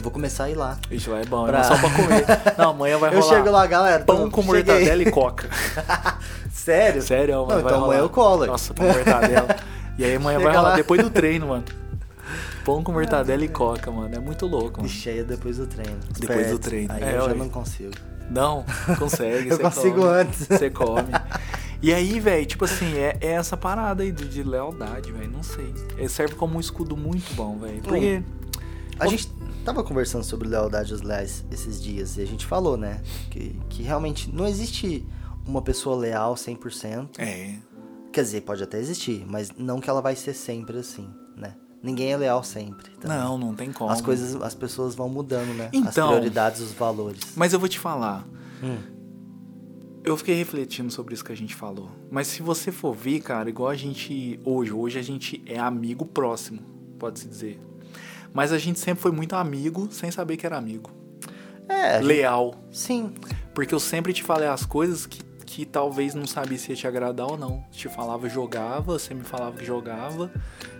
Vou 0.01 0.11
começar 0.11 0.45
a 0.45 0.49
ir 0.49 0.55
lá. 0.55 0.77
Ixi, 0.89 1.09
lá 1.09 1.19
é 1.19 1.25
bom, 1.25 1.45
Pra- 1.45 1.59
é 1.59 1.63
só 1.63 1.77
pra 1.77 1.89
comer. 1.91 2.25
Não, 2.57 2.69
amanhã 2.71 2.97
vai 2.97 3.13
Eu 3.15 3.19
rolar 3.19 3.35
chego 3.35 3.51
lá, 3.51 3.67
galera. 3.67 4.03
pão 4.03 4.29
com 4.29 4.41
cheguei. 4.41 4.55
mortadela 4.63 5.03
e 5.03 5.11
coca. 5.11 5.49
Sério? 6.51 7.01
Sério, 7.01 7.35
Não, 7.35 7.45
mano, 7.45 7.61
vai 7.61 7.71
então 7.71 7.79
rolar. 7.81 7.85
amanhã 7.93 7.99
eu 8.05 8.09
colo. 8.09 8.45
Nossa, 8.45 8.73
pão 8.73 8.87
com 8.87 8.93
mortadela. 8.93 9.55
E 9.97 10.03
aí 10.05 10.15
amanhã 10.15 10.37
vai 10.39 10.47
Chega 10.47 10.57
rolar 10.57 10.69
lá. 10.71 10.75
depois 10.75 11.01
do 11.03 11.09
treino, 11.09 11.47
mano. 11.47 11.63
Pão 12.65 12.83
com 12.83 12.91
mortadela 12.91 13.43
e 13.43 13.47
coca, 13.47 13.91
mano. 13.91 14.15
É 14.15 14.19
muito 14.19 14.45
louco, 14.45 14.81
mano. 14.81 14.93
Aí 15.05 15.19
é 15.19 15.23
depois 15.23 15.57
do 15.57 15.67
treino. 15.67 15.97
Depois 16.19 16.49
do 16.49 16.59
treino. 16.59 16.93
Aí 16.93 17.03
É, 17.03 17.17
eu 17.17 17.29
já 17.29 17.33
não 17.35 17.49
consigo. 17.49 17.91
Não, 18.29 18.63
consegue. 18.97 19.49
Eu 19.51 19.59
consigo 19.59 19.95
come. 20.01 20.07
antes. 20.13 20.47
Você 20.47 20.69
come. 20.69 21.09
E 21.81 21.93
aí, 21.93 22.19
velho, 22.19 22.45
tipo 22.45 22.63
assim, 22.63 22.95
é, 22.97 23.17
é 23.19 23.31
essa 23.33 23.57
parada 23.57 24.03
aí 24.03 24.11
de, 24.11 24.25
de 24.27 24.43
lealdade, 24.43 25.11
velho. 25.11 25.29
Não 25.31 25.43
sei. 25.43 25.73
Ele 25.97 26.07
serve 26.07 26.35
como 26.35 26.55
um 26.57 26.59
escudo 26.59 26.95
muito 26.95 27.33
bom, 27.33 27.57
velho. 27.57 27.81
Porque. 27.81 28.23
A 29.01 29.07
gente 29.07 29.27
tava 29.65 29.83
conversando 29.83 30.23
sobre 30.23 30.47
lealdade 30.47 30.91
aos 30.91 31.01
leais 31.01 31.43
esses 31.51 31.81
dias 31.81 32.17
e 32.17 32.21
a 32.21 32.25
gente 32.25 32.45
falou, 32.45 32.77
né? 32.77 33.01
Que, 33.29 33.59
que 33.69 33.83
realmente 33.83 34.29
não 34.33 34.47
existe 34.47 35.05
uma 35.45 35.61
pessoa 35.61 35.95
leal 35.95 36.35
100%. 36.35 37.09
É. 37.17 37.55
Quer 38.13 38.21
dizer, 38.23 38.41
pode 38.41 38.61
até 38.61 38.77
existir, 38.79 39.25
mas 39.27 39.51
não 39.57 39.79
que 39.79 39.89
ela 39.89 40.01
vai 40.01 40.15
ser 40.15 40.33
sempre 40.33 40.77
assim, 40.77 41.09
né? 41.35 41.55
Ninguém 41.81 42.11
é 42.11 42.17
leal 42.17 42.43
sempre. 42.43 42.91
também. 42.91 43.17
Não, 43.17 43.37
não 43.37 43.55
tem 43.55 43.71
como. 43.71 43.89
As 43.89 44.01
coisas, 44.01 44.35
as 44.41 44.53
pessoas 44.53 44.93
vão 44.93 45.09
mudando, 45.09 45.53
né? 45.55 45.69
As 45.73 45.73
Então. 45.73 46.09
prioridades, 46.09 46.61
os 46.61 46.73
valores. 46.73 47.21
Mas 47.35 47.53
eu 47.53 47.59
vou 47.59 47.67
te 47.67 47.79
falar. 47.79 48.27
Hum. 48.61 48.77
Eu 50.03 50.15
fiquei 50.17 50.35
refletindo 50.35 50.91
sobre 50.91 51.13
isso 51.15 51.23
que 51.23 51.31
a 51.31 51.35
gente 51.35 51.55
falou. 51.55 51.89
Mas 52.11 52.27
se 52.27 52.41
você 52.43 52.71
for 52.71 52.95
ver, 52.95 53.21
cara, 53.21 53.49
igual 53.49 53.69
a 53.69 53.75
gente 53.75 54.39
hoje, 54.45 54.71
hoje 54.71 54.99
a 54.99 55.01
gente 55.01 55.41
é 55.47 55.57
amigo 55.59 56.05
próximo, 56.05 56.59
pode-se 56.99 57.27
dizer. 57.27 57.59
Mas 58.33 58.51
a 58.51 58.57
gente 58.57 58.79
sempre 58.79 59.01
foi 59.01 59.11
muito 59.11 59.35
amigo 59.35 59.87
sem 59.91 60.09
saber 60.11 60.37
que 60.37 60.45
era 60.45 60.57
amigo. 60.57 60.89
É, 61.67 61.95
gente- 61.97 62.05
Leal. 62.07 62.55
sim. 62.71 63.13
Porque 63.53 63.73
eu 63.75 63.79
sempre 63.79 64.13
te 64.13 64.23
falei 64.23 64.47
as 64.47 64.65
coisas 64.65 65.05
que, 65.05 65.21
que 65.45 65.65
talvez 65.65 66.15
não 66.15 66.25
sabia 66.25 66.57
se 66.57 66.69
ia 66.71 66.75
te 66.75 66.87
agradar 66.87 67.27
ou 67.27 67.37
não. 67.37 67.63
Te 67.71 67.89
falava, 67.89 68.29
jogava, 68.29 68.93
você 68.97 69.13
me 69.13 69.23
falava 69.23 69.57
que 69.57 69.65
jogava. 69.65 70.31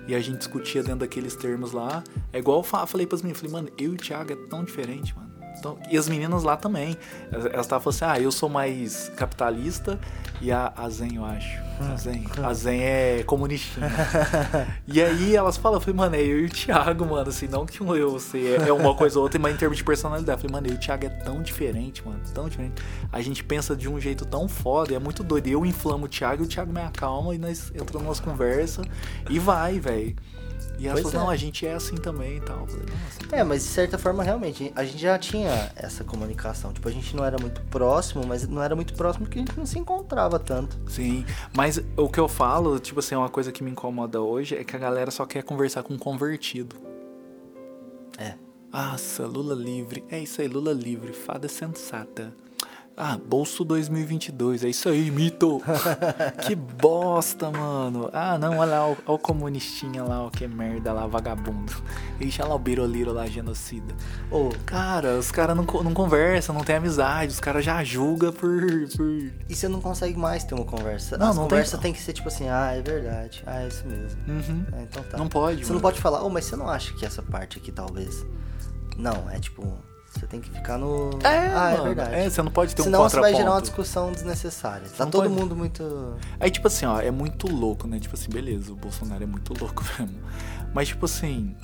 E 0.07 0.15
a 0.15 0.19
gente 0.19 0.37
discutia 0.39 0.81
dentro 0.81 0.99
daqueles 0.99 1.35
termos 1.35 1.71
lá. 1.73 2.03
É 2.31 2.39
igual 2.39 2.59
eu 2.59 2.63
fa- 2.63 2.85
falei 2.87 3.05
pras 3.05 3.21
meninas, 3.21 3.39
falei, 3.41 3.53
mano, 3.53 3.69
eu 3.77 3.91
e 3.91 3.95
o 3.95 3.97
Thiago 3.97 4.31
é 4.31 4.35
tão 4.49 4.63
diferente, 4.63 5.13
mano. 5.15 5.30
Tão- 5.61 5.77
E 5.89 5.97
as 5.97 6.07
meninas 6.09 6.43
lá 6.43 6.57
também. 6.57 6.97
Elas 7.31 7.65
estavam 7.65 7.91
falando 7.91 8.11
assim, 8.13 8.19
ah, 8.21 8.23
eu 8.23 8.31
sou 8.31 8.49
mais 8.49 9.09
capitalista 9.15 9.99
e 10.41 10.51
a, 10.51 10.73
a 10.75 10.89
Zen, 10.89 11.15
eu 11.15 11.25
acho. 11.25 11.61
A 11.81 11.95
Zen, 11.95 12.25
a 12.43 12.53
Zen 12.53 12.79
é 12.83 13.23
comunistinha. 13.23 13.87
e 14.87 15.01
aí 15.01 15.35
elas 15.35 15.57
falam, 15.57 15.77
eu 15.77 15.81
falei, 15.81 15.95
mano, 15.95 16.15
é 16.15 16.21
eu 16.21 16.41
e 16.41 16.45
o 16.45 16.49
Thiago, 16.49 17.05
mano, 17.05 17.27
assim, 17.29 17.47
não 17.47 17.65
que 17.65 17.81
um 17.81 17.95
eu 17.95 18.11
você 18.11 18.57
é 18.67 18.71
uma 18.71 18.93
coisa 18.93 19.17
ou 19.17 19.23
outra, 19.23 19.39
mas 19.39 19.53
em 19.55 19.57
termos 19.57 19.77
de 19.77 19.83
personalidade. 19.83 20.37
Eu 20.37 20.37
falei, 20.49 20.53
mano, 20.53 20.67
eu 20.67 20.73
e 20.73 20.75
o 20.75 20.79
Thiago 20.79 21.05
é 21.05 21.09
tão 21.09 21.41
diferente, 21.41 22.05
mano, 22.05 22.19
tão 22.33 22.47
diferente. 22.47 22.81
A 23.11 23.19
gente 23.21 23.43
pensa 23.43 23.75
de 23.75 23.89
um 23.89 23.99
jeito 23.99 24.25
tão 24.25 24.47
foda, 24.47 24.91
e 24.93 24.95
é 24.95 24.99
muito 24.99 25.23
doido. 25.23 25.47
Eu 25.47 25.65
inflamo 25.65 26.05
o 26.05 26.07
Thiago 26.09 26.43
e 26.43 26.45
o 26.45 26.49
Thiago 26.49 26.71
me 26.71 26.81
acalma 26.81 27.33
e 27.33 27.37
nós 27.39 27.71
entramos 27.73 28.07
nas 28.07 28.19
conversas 28.19 28.85
e 29.29 29.39
vai, 29.39 29.79
velho. 29.79 30.15
E 30.81 30.87
ela 30.87 30.99
Pois 30.99 31.11
falou, 31.11 31.27
não, 31.27 31.31
é. 31.31 31.35
a 31.35 31.37
gente 31.37 31.63
é 31.67 31.73
assim 31.75 31.95
também 31.95 32.37
e 32.37 32.41
tal. 32.41 32.65
Falei, 32.65 32.85
nossa, 32.87 33.35
É, 33.35 33.43
mas 33.43 33.61
de 33.63 33.69
certa 33.69 33.99
forma, 33.99 34.23
realmente, 34.23 34.73
a 34.75 34.83
gente 34.83 34.97
já 34.97 35.15
tinha 35.19 35.71
essa 35.75 36.03
comunicação. 36.03 36.73
Tipo, 36.73 36.89
a 36.89 36.91
gente 36.91 37.15
não 37.15 37.23
era 37.23 37.37
muito 37.39 37.61
próximo, 37.65 38.25
mas 38.25 38.47
não 38.47 38.63
era 38.63 38.75
muito 38.75 38.95
próximo 38.95 39.25
porque 39.25 39.37
a 39.37 39.41
gente 39.43 39.55
não 39.55 39.65
se 39.67 39.77
encontrava 39.77 40.39
tanto. 40.39 40.79
Sim, 40.89 41.23
mas 41.55 41.79
o 41.95 42.09
que 42.09 42.19
eu 42.19 42.27
falo, 42.27 42.79
tipo 42.79 42.99
assim, 42.99 43.13
uma 43.13 43.29
coisa 43.29 43.51
que 43.51 43.63
me 43.63 43.69
incomoda 43.69 44.19
hoje 44.19 44.55
é 44.55 44.63
que 44.63 44.75
a 44.75 44.79
galera 44.79 45.11
só 45.11 45.23
quer 45.23 45.43
conversar 45.43 45.83
com 45.83 45.93
um 45.93 45.99
convertido. 45.99 46.75
É. 48.17 48.33
Nossa, 48.73 49.27
Lula 49.27 49.53
livre. 49.53 50.03
É 50.09 50.17
isso 50.19 50.41
aí, 50.41 50.47
Lula 50.47 50.73
livre. 50.73 51.13
Fada 51.13 51.47
sensata. 51.47 52.33
Ah, 53.03 53.17
bolso 53.17 53.65
2022. 53.65 54.63
É 54.63 54.69
isso 54.69 54.87
aí, 54.87 55.09
mito. 55.09 55.59
que 56.45 56.53
bosta, 56.53 57.49
mano. 57.49 58.11
Ah, 58.13 58.37
não, 58.37 58.59
olha 58.59 58.71
lá, 58.77 58.95
ó 59.07 59.15
o 59.15 59.17
comunistinha 59.17 60.03
lá, 60.03 60.21
ó, 60.21 60.29
que 60.29 60.47
merda 60.47 60.93
lá, 60.93 61.07
vagabundo. 61.07 61.73
Olha 62.21 62.45
lá 62.47 62.53
o 62.53 62.59
biroliro 62.59 63.11
lá, 63.11 63.25
genocida. 63.25 63.95
Ô, 64.29 64.49
Cara, 64.67 65.17
os 65.17 65.31
caras 65.31 65.57
não, 65.57 65.63
não 65.63 65.95
conversam, 65.95 66.53
não 66.53 66.63
tem 66.63 66.75
amizade. 66.75 67.33
Os 67.33 67.39
caras 67.39 67.65
já 67.65 67.83
julgam 67.83 68.31
por, 68.31 68.61
por 68.95 69.31
e 69.49 69.55
você 69.55 69.67
não 69.67 69.81
consegue 69.81 70.15
mais 70.15 70.43
ter 70.43 70.53
uma 70.53 70.63
conversa. 70.65 71.17
Não, 71.17 71.29
As 71.29 71.35
não 71.35 71.43
tem 71.45 71.49
conversas 71.49 71.71
como. 71.71 71.81
tem 71.81 71.93
que 71.93 72.01
ser 72.01 72.13
tipo 72.13 72.27
assim, 72.27 72.49
ah, 72.49 72.71
é 72.71 72.83
verdade. 72.83 73.41
Ah, 73.47 73.63
é 73.63 73.67
isso 73.67 73.83
mesmo. 73.87 74.19
Uhum. 74.27 74.63
Ah, 74.73 74.81
então 74.83 75.03
tá. 75.05 75.17
Não 75.17 75.27
pode, 75.27 75.57
Você 75.65 75.73
não 75.73 75.79
mano. 75.79 75.81
pode 75.81 75.99
falar, 75.99 76.23
oh, 76.23 76.29
mas 76.29 76.45
você 76.45 76.55
não 76.55 76.69
acha 76.69 76.93
que 76.93 77.03
essa 77.03 77.23
parte 77.23 77.57
aqui 77.57 77.71
talvez. 77.71 78.23
Não, 78.95 79.27
é 79.27 79.39
tipo. 79.39 79.75
Você 80.13 80.27
tem 80.27 80.41
que 80.41 80.49
ficar 80.51 80.77
no. 80.77 81.09
É, 81.23 81.47
ah, 81.47 81.71
mano, 81.71 81.77
é 81.77 81.83
verdade. 81.83 82.15
é, 82.15 82.29
você 82.29 82.41
não 82.41 82.51
pode 82.51 82.75
ter 82.75 82.81
um 82.81 82.85
Senão 82.85 83.03
você 83.03 83.19
vai 83.19 83.31
gerar 83.31 83.45
uma 83.45 83.61
contraponto. 83.61 83.63
discussão 83.81 84.11
desnecessária. 84.11 84.85
Tá 84.97 85.05
não 85.05 85.11
todo 85.11 85.23
pode. 85.29 85.33
mundo 85.41 85.55
muito. 85.55 86.15
Aí, 86.39 86.51
tipo 86.51 86.67
assim, 86.67 86.85
ó, 86.85 86.99
é 86.99 87.09
muito 87.11 87.47
louco, 87.47 87.87
né? 87.87 87.97
Tipo 87.97 88.15
assim, 88.15 88.29
beleza, 88.29 88.73
o 88.73 88.75
Bolsonaro 88.75 89.23
é 89.23 89.27
muito 89.27 89.53
louco 89.59 89.83
mesmo. 89.97 90.19
Mas, 90.73 90.89
tipo 90.89 91.05
assim, 91.05 91.55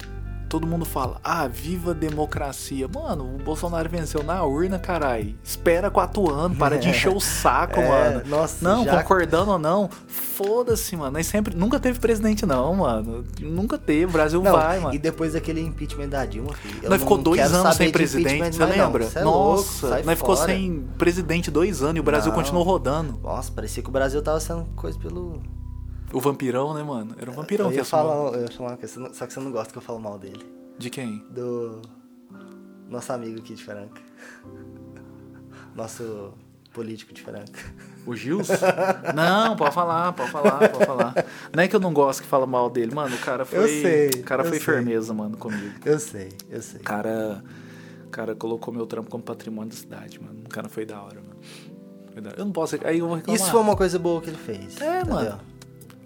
todo 0.48 0.66
mundo 0.68 0.86
fala, 0.86 1.20
ah, 1.24 1.48
viva 1.48 1.92
a 1.92 1.94
democracia. 1.94 2.88
Mano, 2.88 3.36
o 3.36 3.38
Bolsonaro 3.44 3.90
venceu 3.90 4.24
na 4.24 4.44
urna, 4.44 4.80
carai. 4.80 5.36
Espera 5.44 5.90
quatro 5.92 6.32
anos, 6.34 6.58
para 6.58 6.78
de 6.78 6.90
encher 6.90 7.10
o 7.14 7.20
saco, 7.20 7.80
É, 7.80 7.88
mano. 8.14 8.22
nossa, 8.28 8.58
não, 8.68 8.84
já- 8.86 9.02
concordando 9.02 9.52
ou 9.52 9.60
não, 9.60 9.90
foda-se, 10.08 10.96
mano. 10.96 11.22
Sempre, 11.24 11.56
nunca 11.56 11.80
teve 11.80 12.00
presidente, 12.00 12.46
não, 12.46 12.76
mano. 12.76 13.24
Nunca 13.42 13.78
teve, 13.78 14.06
o 14.06 14.10
Brasil 14.10 14.42
Não, 14.42 14.52
vai, 14.52 14.80
mano. 14.80 14.94
e 14.96 15.00
depois 15.00 15.34
daquele 15.34 15.62
impeachment 15.62 16.10
da 16.10 16.26
Dilma, 16.26 16.54
filho. 16.54 16.90
Nós 16.90 17.00
ficou 17.02 17.18
não 17.18 17.24
dois 17.24 17.42
quero 17.42 17.56
anos 17.56 17.76
sem 17.76 17.88
de 17.88 17.94
presidente, 17.94 18.56
você 18.56 18.60
não. 18.66 18.70
lembra? 18.70 19.10
Cê 19.10 19.20
é 19.20 19.24
louco, 19.24 19.56
Nossa, 19.58 19.90
sai 19.90 20.04
nós 20.04 20.18
ficou 20.18 20.36
fora. 20.36 20.52
sem 20.54 20.88
presidente 20.98 21.50
dois 21.52 21.82
anos 21.82 21.98
e 21.98 22.00
o 22.00 22.04
Brasil 22.04 22.32
Não. 22.32 22.38
continuou 22.40 22.64
rodando. 22.64 23.20
Nossa, 23.24 23.52
parecia 23.52 23.82
que 23.84 23.90
o 23.90 23.92
Brasil 23.92 24.22
tava 24.22 24.40
sendo 24.40 24.66
coisa 24.76 24.98
pelo. 25.00 25.42
O 26.12 26.22
vampirão, 26.22 26.74
né, 26.74 26.84
mano? 26.84 27.16
Era 27.20 27.30
um 27.30 27.34
vampirão 27.34 27.66
eu 27.66 27.72
que 27.72 27.78
ia 27.78 27.86
falar, 27.86 28.34
eu 28.34 28.42
ia 28.42 28.52
falar 28.52 28.70
uma 28.72 28.78
coisa, 28.78 29.14
só 29.14 29.28
que 29.28 29.34
você 29.34 29.40
não 29.40 29.52
gosta 29.52 29.72
que 29.72 29.78
eu 29.78 29.82
falo 29.82 30.00
mal 30.00 30.18
dele. 30.18 30.46
De 30.78 30.90
quem? 30.90 31.26
Do. 31.30 31.82
Nosso 32.90 33.12
amigo 33.12 33.40
aqui 33.40 33.54
de 33.54 33.64
Franca. 33.64 34.02
Nosso 35.76 36.34
político 36.72 37.14
de 37.14 37.22
Franca. 37.22 37.60
O 38.06 38.16
Gils? 38.16 38.48
não, 39.14 39.56
pode 39.58 39.74
falar, 39.74 40.14
pode 40.14 40.32
falar, 40.32 40.70
pode 40.70 40.86
falar. 40.86 41.14
Não 41.54 41.64
é 41.64 41.68
que 41.68 41.76
eu 41.76 41.80
não 41.80 41.92
gosto 41.92 42.22
que 42.22 42.28
fala 42.28 42.46
mal 42.46 42.70
dele, 42.70 42.96
mano. 42.96 43.14
O 43.14 43.20
cara 43.20 43.44
foi. 43.44 43.60
Eu 43.60 43.68
sei, 43.68 44.10
o 44.22 44.24
cara 44.24 44.44
foi 44.44 44.60
sei. 44.60 44.76
firmeza, 44.76 45.14
mano, 45.14 45.36
comigo. 45.36 45.74
Eu 45.84 46.00
sei, 46.00 46.30
eu 46.50 46.62
sei. 46.62 46.80
O 46.80 46.84
cara. 46.84 47.44
O 48.06 48.10
cara 48.10 48.34
colocou 48.34 48.74
meu 48.74 48.88
trampo 48.88 49.10
como 49.10 49.22
patrimônio 49.22 49.70
da 49.70 49.76
cidade, 49.76 50.22
mano. 50.24 50.40
O 50.46 50.50
cara 50.50 50.70
foi 50.70 50.86
da 50.86 51.02
hora, 51.02 51.20
mano. 51.20 51.36
Foi 52.14 52.22
da 52.22 52.30
hora. 52.30 52.40
Eu 52.40 52.46
não 52.46 52.54
posso. 52.54 52.78
Aí 52.86 53.00
eu 53.00 53.08
vou 53.08 53.18
reclamar. 53.18 53.42
Isso 53.42 53.52
foi 53.52 53.60
uma 53.60 53.76
coisa 53.76 54.00
boa 54.00 54.22
que 54.22 54.30
ele 54.30 54.38
fez. 54.38 54.80
É, 54.80 55.02
entendeu? 55.02 55.14
mano. 55.14 55.57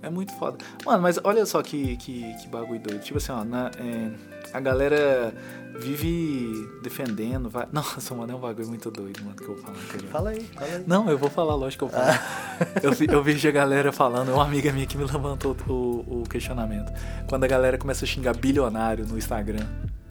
É 0.01 0.09
muito 0.09 0.33
foda. 0.33 0.57
Mano, 0.85 1.01
mas 1.01 1.19
olha 1.23 1.45
só 1.45 1.61
que, 1.61 1.95
que, 1.97 2.33
que 2.41 2.47
bagulho 2.47 2.79
doido. 2.79 3.01
Tipo 3.01 3.17
assim, 3.17 3.31
ó, 3.31 3.43
na- 3.43 3.69
é, 3.77 4.09
a 4.53 4.59
galera 4.59 5.33
vive 5.79 6.67
defendendo. 6.81 7.49
Vai... 7.49 7.67
Nossa, 7.71 8.13
mano, 8.15 8.33
é 8.33 8.35
um 8.35 8.39
bagulho 8.39 8.67
muito 8.67 8.89
doido, 8.89 9.21
mano, 9.23 9.35
que 9.35 9.43
eu 9.43 9.55
vou 9.55 9.57
falar 9.57 9.77
ó. 9.77 10.07
Fala 10.11 10.29
aí, 10.31 10.43
fala 10.53 10.67
aí. 10.71 10.83
Não, 10.87 11.09
eu 11.09 11.17
vou 11.17 11.29
falar, 11.29 11.55
lógico 11.55 11.87
que 11.87 11.95
eu 11.95 11.97
vou 11.99 12.05
falar. 12.13 12.67
eu, 12.81 13.15
eu 13.15 13.23
vejo 13.23 13.47
a 13.49 13.51
galera 13.51 13.91
falando, 13.91 14.33
uma 14.33 14.43
amiga 14.43 14.71
minha 14.71 14.85
que 14.85 14.97
me 14.97 15.03
levantou 15.03 15.55
o, 15.67 16.21
o 16.21 16.23
questionamento. 16.29 16.91
Quando 17.27 17.43
a 17.43 17.47
galera 17.47 17.77
começa 17.77 18.03
a 18.05 18.07
xingar 18.07 18.35
bilionário 18.35 19.05
no 19.05 19.17
Instagram. 19.17 19.65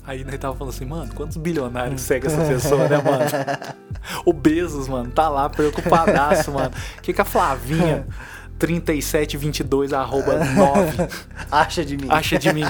Aí 0.07 0.25
nós 0.25 0.39
tava 0.39 0.57
falando 0.57 0.73
assim, 0.73 0.87
mano, 0.87 1.13
quantos 1.15 1.37
bilionários 1.37 2.01
segue 2.01 2.27
essa 2.27 2.43
pessoa, 2.45 2.89
né, 2.89 2.97
mano? 2.97 3.81
O 4.25 4.33
Bezos, 4.33 4.89
mano, 4.89 5.11
tá 5.11 5.29
lá 5.29 5.49
preocupadaço, 5.51 6.51
mano. 6.51 6.71
O 6.99 7.03
que, 7.03 7.13
que 7.13 7.21
a 7.21 7.25
Flavinha, 7.25 8.07
3722, 8.61 9.93
arroba 9.93 10.35
9, 10.45 11.09
Acha 11.51 11.85
de 11.85 11.97
mim. 11.97 12.07
acha 12.11 12.39
de 12.39 12.53
mim? 12.53 12.65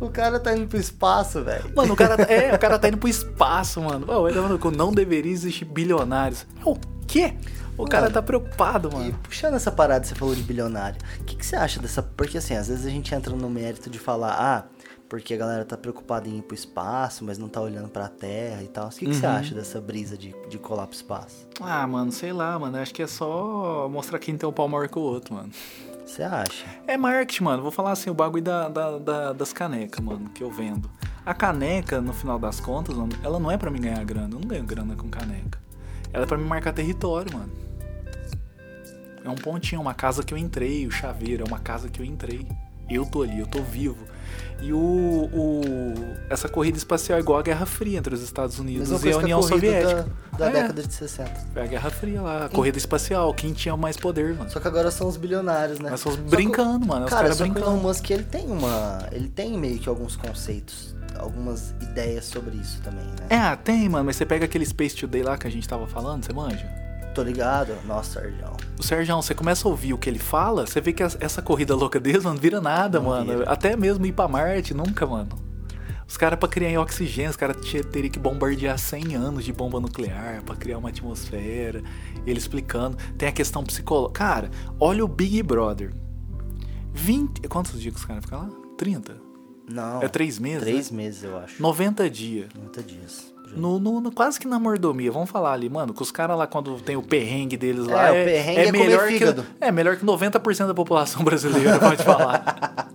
O 0.00 0.08
cara 0.08 0.40
tá 0.40 0.56
indo 0.56 0.66
pro 0.66 0.78
espaço, 0.78 1.42
velho. 1.44 1.70
Mano, 1.74 1.92
o 1.92 1.96
cara, 1.96 2.22
é, 2.24 2.54
o 2.54 2.58
cara 2.58 2.78
tá 2.78 2.88
indo 2.88 2.98
pro 2.98 3.08
espaço, 3.08 3.80
mano. 3.80 4.06
Tá 4.06 4.58
que 4.70 4.76
não 4.76 4.92
deveria 4.92 5.30
existir 5.32 5.64
bilionários. 5.64 6.46
O 6.64 6.76
quê? 7.06 7.34
O 7.76 7.84
cara 7.86 8.02
Mano, 8.04 8.14
tá 8.14 8.22
preocupado, 8.22 8.88
E 8.92 8.94
mano. 8.94 9.18
puxando 9.22 9.54
essa 9.54 9.70
parada 9.70 10.04
você 10.06 10.14
falou 10.14 10.34
de 10.34 10.42
bilionário, 10.42 10.96
o 11.20 11.24
que, 11.24 11.36
que 11.36 11.44
você 11.44 11.56
acha 11.56 11.80
dessa. 11.80 12.02
Porque 12.02 12.38
assim, 12.38 12.54
às 12.54 12.68
vezes 12.68 12.86
a 12.86 12.90
gente 12.90 13.14
entra 13.14 13.34
no 13.34 13.50
mérito 13.50 13.90
de 13.90 13.98
falar, 13.98 14.32
ah, 14.38 14.64
porque 15.08 15.34
a 15.34 15.36
galera 15.36 15.64
tá 15.64 15.76
preocupada 15.76 16.28
em 16.28 16.38
ir 16.38 16.42
pro 16.42 16.54
espaço, 16.54 17.24
mas 17.24 17.38
não 17.38 17.48
tá 17.48 17.60
olhando 17.60 17.88
pra 17.88 18.08
terra 18.08 18.62
e 18.62 18.68
tal. 18.68 18.88
O 18.88 18.90
que, 18.90 19.06
que 19.06 19.14
você 19.14 19.26
Uhum. 19.26 19.32
acha 19.32 19.54
dessa 19.54 19.80
brisa 19.80 20.16
de, 20.16 20.34
de 20.48 20.58
colar 20.58 20.86
pro 20.86 20.96
espaço? 20.96 21.46
Ah, 21.60 21.86
mano, 21.86 22.10
sei 22.10 22.32
lá, 22.32 22.58
mano. 22.58 22.76
Acho 22.78 22.92
que 22.94 23.02
é 23.02 23.06
só 23.06 23.88
mostrar 23.90 24.18
quem 24.18 24.36
tem 24.36 24.48
o 24.48 24.52
pau 24.52 24.68
maior 24.68 24.88
que 24.88 24.98
o 24.98 25.02
outro, 25.02 25.34
mano. 25.34 25.50
Você 26.04 26.22
acha? 26.22 26.64
É 26.86 26.96
marketing, 26.96 27.44
mano. 27.44 27.62
Vou 27.62 27.70
falar 27.70 27.92
assim, 27.92 28.10
o 28.10 28.14
bagulho 28.14 28.42
da, 28.42 28.68
da- 28.68 28.98
da- 28.98 29.32
das 29.32 29.52
canecas, 29.52 30.04
mano, 30.04 30.28
que 30.30 30.42
eu 30.42 30.50
vendo. 30.50 30.90
A 31.24 31.32
caneca, 31.32 32.00
no 32.00 32.12
final 32.12 32.38
das 32.38 32.60
contas, 32.60 32.94
mano, 32.96 33.10
ela 33.22 33.38
não 33.40 33.50
é 33.50 33.56
pra 33.56 33.70
mim 33.70 33.80
ganhar 33.80 34.04
grana. 34.04 34.34
Eu 34.34 34.40
não 34.40 34.48
ganho 34.48 34.64
grana 34.64 34.94
com 34.96 35.08
caneca. 35.08 35.58
Ela 36.12 36.24
é 36.24 36.26
pra 36.26 36.36
me 36.36 36.44
marcar 36.44 36.72
território, 36.72 37.32
mano. 37.32 37.50
É 39.24 39.28
um 39.30 39.34
pontinho, 39.34 39.80
uma 39.80 39.94
casa 39.94 40.22
que 40.22 40.34
eu 40.34 40.38
entrei, 40.38 40.86
o 40.86 40.90
chaveiro, 40.90 41.44
é 41.44 41.48
uma 41.48 41.58
casa 41.58 41.88
que 41.88 42.00
eu 42.00 42.04
entrei. 42.04 42.46
Eu 42.90 43.06
tô 43.06 43.22
ali, 43.22 43.38
eu 43.40 43.46
tô 43.46 43.62
vivo. 43.62 43.96
E 44.60 44.72
o, 44.72 44.78
o- 44.78 45.94
essa 46.30 46.48
corrida 46.48 46.78
espacial 46.78 47.18
é 47.18 47.20
igual 47.20 47.38
a 47.38 47.42
Guerra 47.42 47.66
Fria 47.66 47.98
entre 47.98 48.14
os 48.14 48.22
Estados 48.22 48.58
Unidos 48.58 48.88
Mesma 48.90 49.08
e 49.08 49.12
a 49.12 49.16
União 49.18 49.38
a 49.40 49.42
Soviética. 49.42 50.06
da, 50.32 50.38
da 50.38 50.46
É. 50.48 50.52
década 50.62 50.82
de 50.82 50.92
60. 50.94 51.30
Foi 51.52 51.62
a 51.62 51.66
Guerra 51.66 51.90
Fria 51.90 52.22
lá, 52.22 52.46
a 52.46 52.48
corrida 52.48 52.78
espacial, 52.78 53.32
quem 53.34 53.52
tinha 53.52 53.76
mais 53.76 53.96
poder, 53.96 54.34
mano. 54.34 54.50
Só 54.50 54.60
que 54.60 54.68
agora 54.68 54.90
são 54.90 55.06
os 55.08 55.16
bilionários, 55.16 55.78
né? 55.78 55.90
Nós 55.90 56.00
somos 56.00 56.18
Só 56.18 56.24
que- 56.24 56.30
brincando, 56.30 56.86
mano. 56.86 57.04
Os 57.04 57.10
Cara, 57.10 57.22
caras 57.24 57.36
só 57.36 57.44
que 57.44 57.50
o 57.50 57.52
Elon 57.52 57.64
brincando. 57.64 57.82
Musk, 57.88 58.10
ele 58.10 58.22
tem 58.24 58.46
uma... 58.50 59.06
Ele 59.12 59.28
tem 59.28 59.58
meio 59.58 59.78
que 59.78 59.88
alguns 59.88 60.16
conceitos, 60.16 60.94
algumas 61.18 61.70
ideias 61.82 62.24
sobre 62.24 62.56
isso 62.56 62.80
também, 62.82 63.04
né? 63.04 63.26
É, 63.52 63.56
tem, 63.56 63.88
mano, 63.88 64.04
mas 64.04 64.16
você 64.16 64.24
pega 64.24 64.44
aquele 64.46 64.64
Space 64.64 64.96
Today 64.96 65.22
lá 65.22 65.36
que 65.36 65.46
a 65.46 65.50
gente 65.50 65.68
tava 65.68 65.86
falando, 65.86 66.24
você 66.24 66.32
manja? 66.32 66.66
Tô 67.14 67.22
ligado? 67.22 67.72
Nossa, 67.86 68.20
Sérgio. 68.20 68.44
O 68.78 68.82
Sérgio, 68.82 69.14
você 69.16 69.34
começa 69.34 69.68
a 69.68 69.70
ouvir 69.70 69.94
o 69.94 69.98
que 69.98 70.10
ele 70.10 70.18
fala, 70.18 70.66
você 70.66 70.80
vê 70.80 70.92
que 70.92 71.02
essa 71.02 71.40
corrida 71.40 71.74
louca 71.76 72.00
deles 72.00 72.24
não 72.24 72.34
vira 72.34 72.60
nada, 72.60 72.98
Não 72.98 73.06
mano. 73.06 73.38
vira. 73.38 73.50
Até 73.50 73.76
mesmo 73.76 74.04
ir 74.04 74.12
pra 74.12 74.26
Marte, 74.26 74.74
nunca, 74.74 75.06
mano. 75.06 75.28
Os 76.06 76.16
caras, 76.16 76.38
pra 76.38 76.48
criar 76.48 76.80
oxigênio, 76.80 77.30
os 77.30 77.36
caras 77.36 77.56
teriam 77.90 78.10
que 78.10 78.18
bombardear 78.18 78.76
100 78.78 79.14
anos 79.14 79.44
de 79.44 79.52
bomba 79.52 79.80
nuclear 79.80 80.42
pra 80.42 80.54
criar 80.54 80.78
uma 80.78 80.90
atmosfera. 80.90 81.82
Ele 82.26 82.38
explicando. 82.38 82.96
Tem 83.16 83.28
a 83.28 83.32
questão 83.32 83.64
psicológica. 83.64 84.12
Cara, 84.18 84.50
olha 84.78 85.04
o 85.04 85.08
Big 85.08 85.42
Brother. 85.42 85.94
20. 86.92 87.42
Quantos 87.48 87.80
dias 87.80 87.94
que 87.94 88.00
os 88.00 88.06
caras 88.06 88.24
ficam 88.24 88.40
lá? 88.40 88.50
30? 88.76 89.16
Não. 89.70 90.02
É 90.02 90.08
três 90.08 90.38
meses? 90.38 90.60
Três 90.62 90.90
né? 90.90 90.96
meses, 90.98 91.22
eu 91.24 91.38
acho. 91.38 91.62
90 91.62 92.10
dias. 92.10 92.48
90 92.54 92.82
dias. 92.82 93.33
No, 93.56 93.78
no- 93.78 94.00
no- 94.00 94.12
quase 94.12 94.38
que 94.40 94.46
na 94.46 94.58
mordomia, 94.58 95.10
vamos 95.12 95.30
falar 95.30 95.52
ali, 95.52 95.68
mano, 95.68 95.92
que 95.94 96.02
os 96.02 96.10
caras 96.10 96.36
lá, 96.36 96.46
quando 96.46 96.80
tem 96.80 96.96
o 96.96 97.02
perrengue 97.02 97.56
deles 97.56 97.86
lá, 97.86 98.08
É, 98.08 98.22
o 98.22 98.24
perrengue 98.24 98.60
é 98.60 98.66
comer 98.66 98.78
melhor 98.78 99.08
que 99.08 99.24
É 99.60 99.70
melhor 99.72 99.96
que 99.96 100.04
90% 100.04 100.66
da 100.66 100.74
população 100.74 101.22
brasileira, 101.24 101.78
pode 101.78 102.02
falar. 102.02 102.88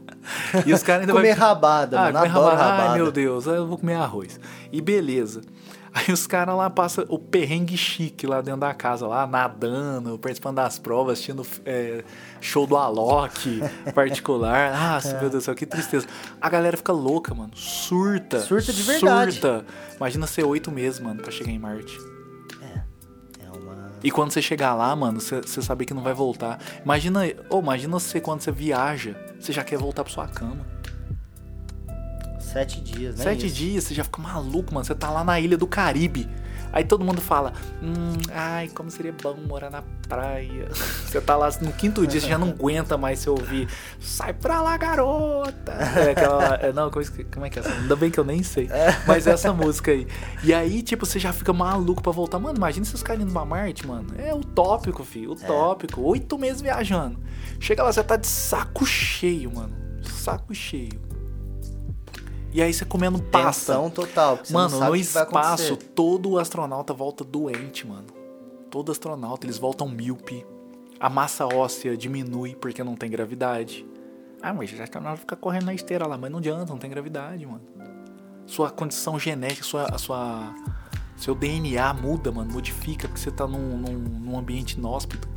E 0.65 0.73
os 0.73 0.83
caras 0.83 1.01
ainda 1.01 1.13
Comer 1.13 1.35
vai... 1.35 1.47
rabada, 1.47 1.99
ah, 1.99 2.03
mano. 2.03 2.17
comer 2.19 2.27
rabada. 2.29 2.55
rabada. 2.55 2.89
Ai, 2.91 2.97
meu 2.97 3.11
Deus, 3.11 3.45
eu 3.47 3.65
vou 3.67 3.77
comer 3.77 3.95
arroz. 3.95 4.39
E 4.71 4.81
beleza. 4.81 5.41
Aí 5.93 6.13
os 6.13 6.27
caras 6.27 6.55
lá 6.55 6.69
passam 6.69 7.05
o 7.09 7.17
perrengue 7.17 7.75
chique 7.75 8.27
lá 8.27 8.41
dentro 8.41 8.61
da 8.61 8.73
casa, 8.73 9.07
lá 9.07 9.25
nadando, 9.25 10.17
participando 10.19 10.57
das 10.57 10.77
provas, 10.77 11.13
assistindo 11.13 11.45
é, 11.65 12.03
show 12.39 12.67
do 12.67 12.77
Alok 12.77 13.59
particular. 13.93 14.71
Nossa, 14.71 15.11
meu 15.11 15.29
Deus 15.29 15.31
do 15.33 15.41
céu, 15.41 15.55
que 15.55 15.65
tristeza. 15.65 16.07
A 16.39 16.49
galera 16.49 16.77
fica 16.77 16.91
louca, 16.91 17.33
mano. 17.33 17.51
Surta. 17.55 18.39
Surta 18.39 18.71
de 18.71 18.83
verdade. 18.83 19.33
Surta. 19.33 19.65
Imagina 19.97 20.27
ser 20.27 20.43
oito 20.45 20.71
meses, 20.71 20.99
mano, 20.99 21.21
pra 21.21 21.31
chegar 21.31 21.51
em 21.51 21.59
Marte. 21.59 21.97
É. 22.61 23.45
É 23.45 23.49
uma. 23.49 23.91
E 24.03 24.11
quando 24.11 24.31
você 24.31 24.41
chegar 24.41 24.75
lá, 24.75 24.95
mano, 24.95 25.19
você 25.19 25.41
você 25.41 25.61
saber 25.61 25.85
que 25.85 25.93
não 25.93 26.03
vai 26.03 26.13
voltar. 26.13 26.59
Imagina, 26.83 27.21
ou 27.49 27.61
imagina 27.61 27.99
você 27.99 28.21
quando 28.21 28.41
você 28.41 28.51
viaja, 28.51 29.15
você 29.39 29.51
já 29.51 29.63
quer 29.63 29.77
voltar 29.77 30.03
pra 30.03 30.13
sua 30.13 30.27
cama. 30.27 30.65
Sete 32.51 32.81
dias, 32.81 33.15
né? 33.17 33.23
Sete 33.23 33.49
dias, 33.51 33.83
você 33.83 33.93
já 33.93 34.03
fica 34.03 34.21
maluco, 34.21 34.73
mano. 34.73 34.85
Você 34.85 34.95
tá 34.95 35.09
lá 35.09 35.23
na 35.23 35.39
ilha 35.39 35.57
do 35.57 35.67
Caribe. 35.67 36.27
Aí 36.71 36.83
todo 36.83 37.03
mundo 37.03 37.19
fala, 37.19 37.51
hum, 37.81 38.13
ai, 38.31 38.67
como 38.69 38.91
seria 38.91 39.11
bom 39.11 39.35
morar 39.47 39.71
na 39.71 39.81
praia. 40.07 40.67
Você 41.09 41.19
tá 41.19 41.35
lá 41.35 41.49
no 41.61 41.73
quinto 41.73 42.05
dia, 42.05 42.21
você 42.21 42.27
já 42.29 42.37
não 42.37 42.49
aguenta 42.49 42.95
mais 42.95 43.17
se 43.17 43.27
ouvir. 43.27 43.67
Sai 43.99 44.33
pra 44.33 44.61
lá, 44.61 44.77
garota! 44.77 45.71
É 45.71 46.11
aquela. 46.11 46.55
é, 46.61 46.71
não, 46.71 46.91
como 46.91 47.03
é 47.03 47.07
que- 47.09 47.23
como 47.23 47.45
é 47.47 47.49
que 47.49 47.57
é 47.57 47.63
essa? 47.63 47.71
Ainda 47.71 47.95
bem 47.95 48.11
que 48.11 48.19
eu 48.19 48.23
nem 48.23 48.43
sei. 48.43 48.69
Mas 49.07 49.25
é 49.25 49.31
essa 49.31 49.51
música 49.51 49.89
aí. 49.89 50.05
E 50.43 50.53
aí, 50.53 50.83
tipo, 50.83 51.07
você 51.07 51.17
já 51.17 51.33
fica 51.33 51.51
maluco 51.51 52.03
pra 52.03 52.11
voltar. 52.11 52.37
Mano, 52.37 52.57
imagina 52.57 52.85
se 52.85 52.93
os 52.93 53.01
caras 53.01 53.23
indo 53.23 53.33
pra 53.33 53.43
Marte, 53.43 53.87
mano. 53.87 54.05
É 54.19 54.31
utópico, 54.35 55.03
filho. 55.03 55.31
Utópico. 55.31 56.01
Oito 56.01 56.37
meses 56.37 56.61
viajando. 56.61 57.19
Chega 57.59 57.81
lá, 57.81 57.91
você 57.91 58.03
tá 58.03 58.15
de 58.15 58.27
saco 58.27 58.85
cheio, 58.85 59.51
mano. 59.55 59.73
Saco 60.03 60.53
cheio. 60.53 61.01
E 62.51 62.61
aí 62.61 62.73
você 62.73 62.83
comendo 62.83 63.21
pasta. 63.21 63.73
Tensão 63.73 63.89
total. 63.89 64.39
Mano, 64.49 64.79
no 64.79 64.95
espaço, 64.95 65.77
todo 65.77 66.39
astronauta 66.39 66.93
volta 66.93 67.23
doente, 67.23 67.85
mano. 67.85 68.07
Todo 68.71 68.91
astronauta, 68.91 69.45
eles 69.45 69.57
voltam 69.57 69.87
míope. 69.87 70.45
A 70.99 71.09
massa 71.09 71.45
óssea 71.45 71.95
diminui 71.95 72.55
porque 72.55 72.83
não 72.83 72.95
tem 72.95 73.09
gravidade. 73.09 73.85
Ah, 74.41 74.53
mas 74.53 74.71
o 74.71 74.81
astronauta 74.81 75.17
fica 75.17 75.35
correndo 75.35 75.65
na 75.65 75.73
esteira 75.73 76.07
lá, 76.07 76.17
mas 76.17 76.31
não 76.31 76.39
adianta, 76.39 76.71
não 76.71 76.79
tem 76.79 76.89
gravidade, 76.89 77.45
mano. 77.45 77.61
Sua 78.45 78.71
condição 78.71 79.19
genética, 79.19 79.63
sua, 79.63 79.97
sua, 79.97 80.53
seu 81.15 81.35
DNA 81.35 81.93
muda, 81.93 82.31
mano, 82.31 82.51
modifica 82.51 83.07
porque 83.07 83.21
você 83.21 83.29
tá 83.29 83.45
num, 83.47 83.77
num, 83.77 83.93
num 83.93 84.39
ambiente 84.39 84.73
inóspito. 84.73 85.27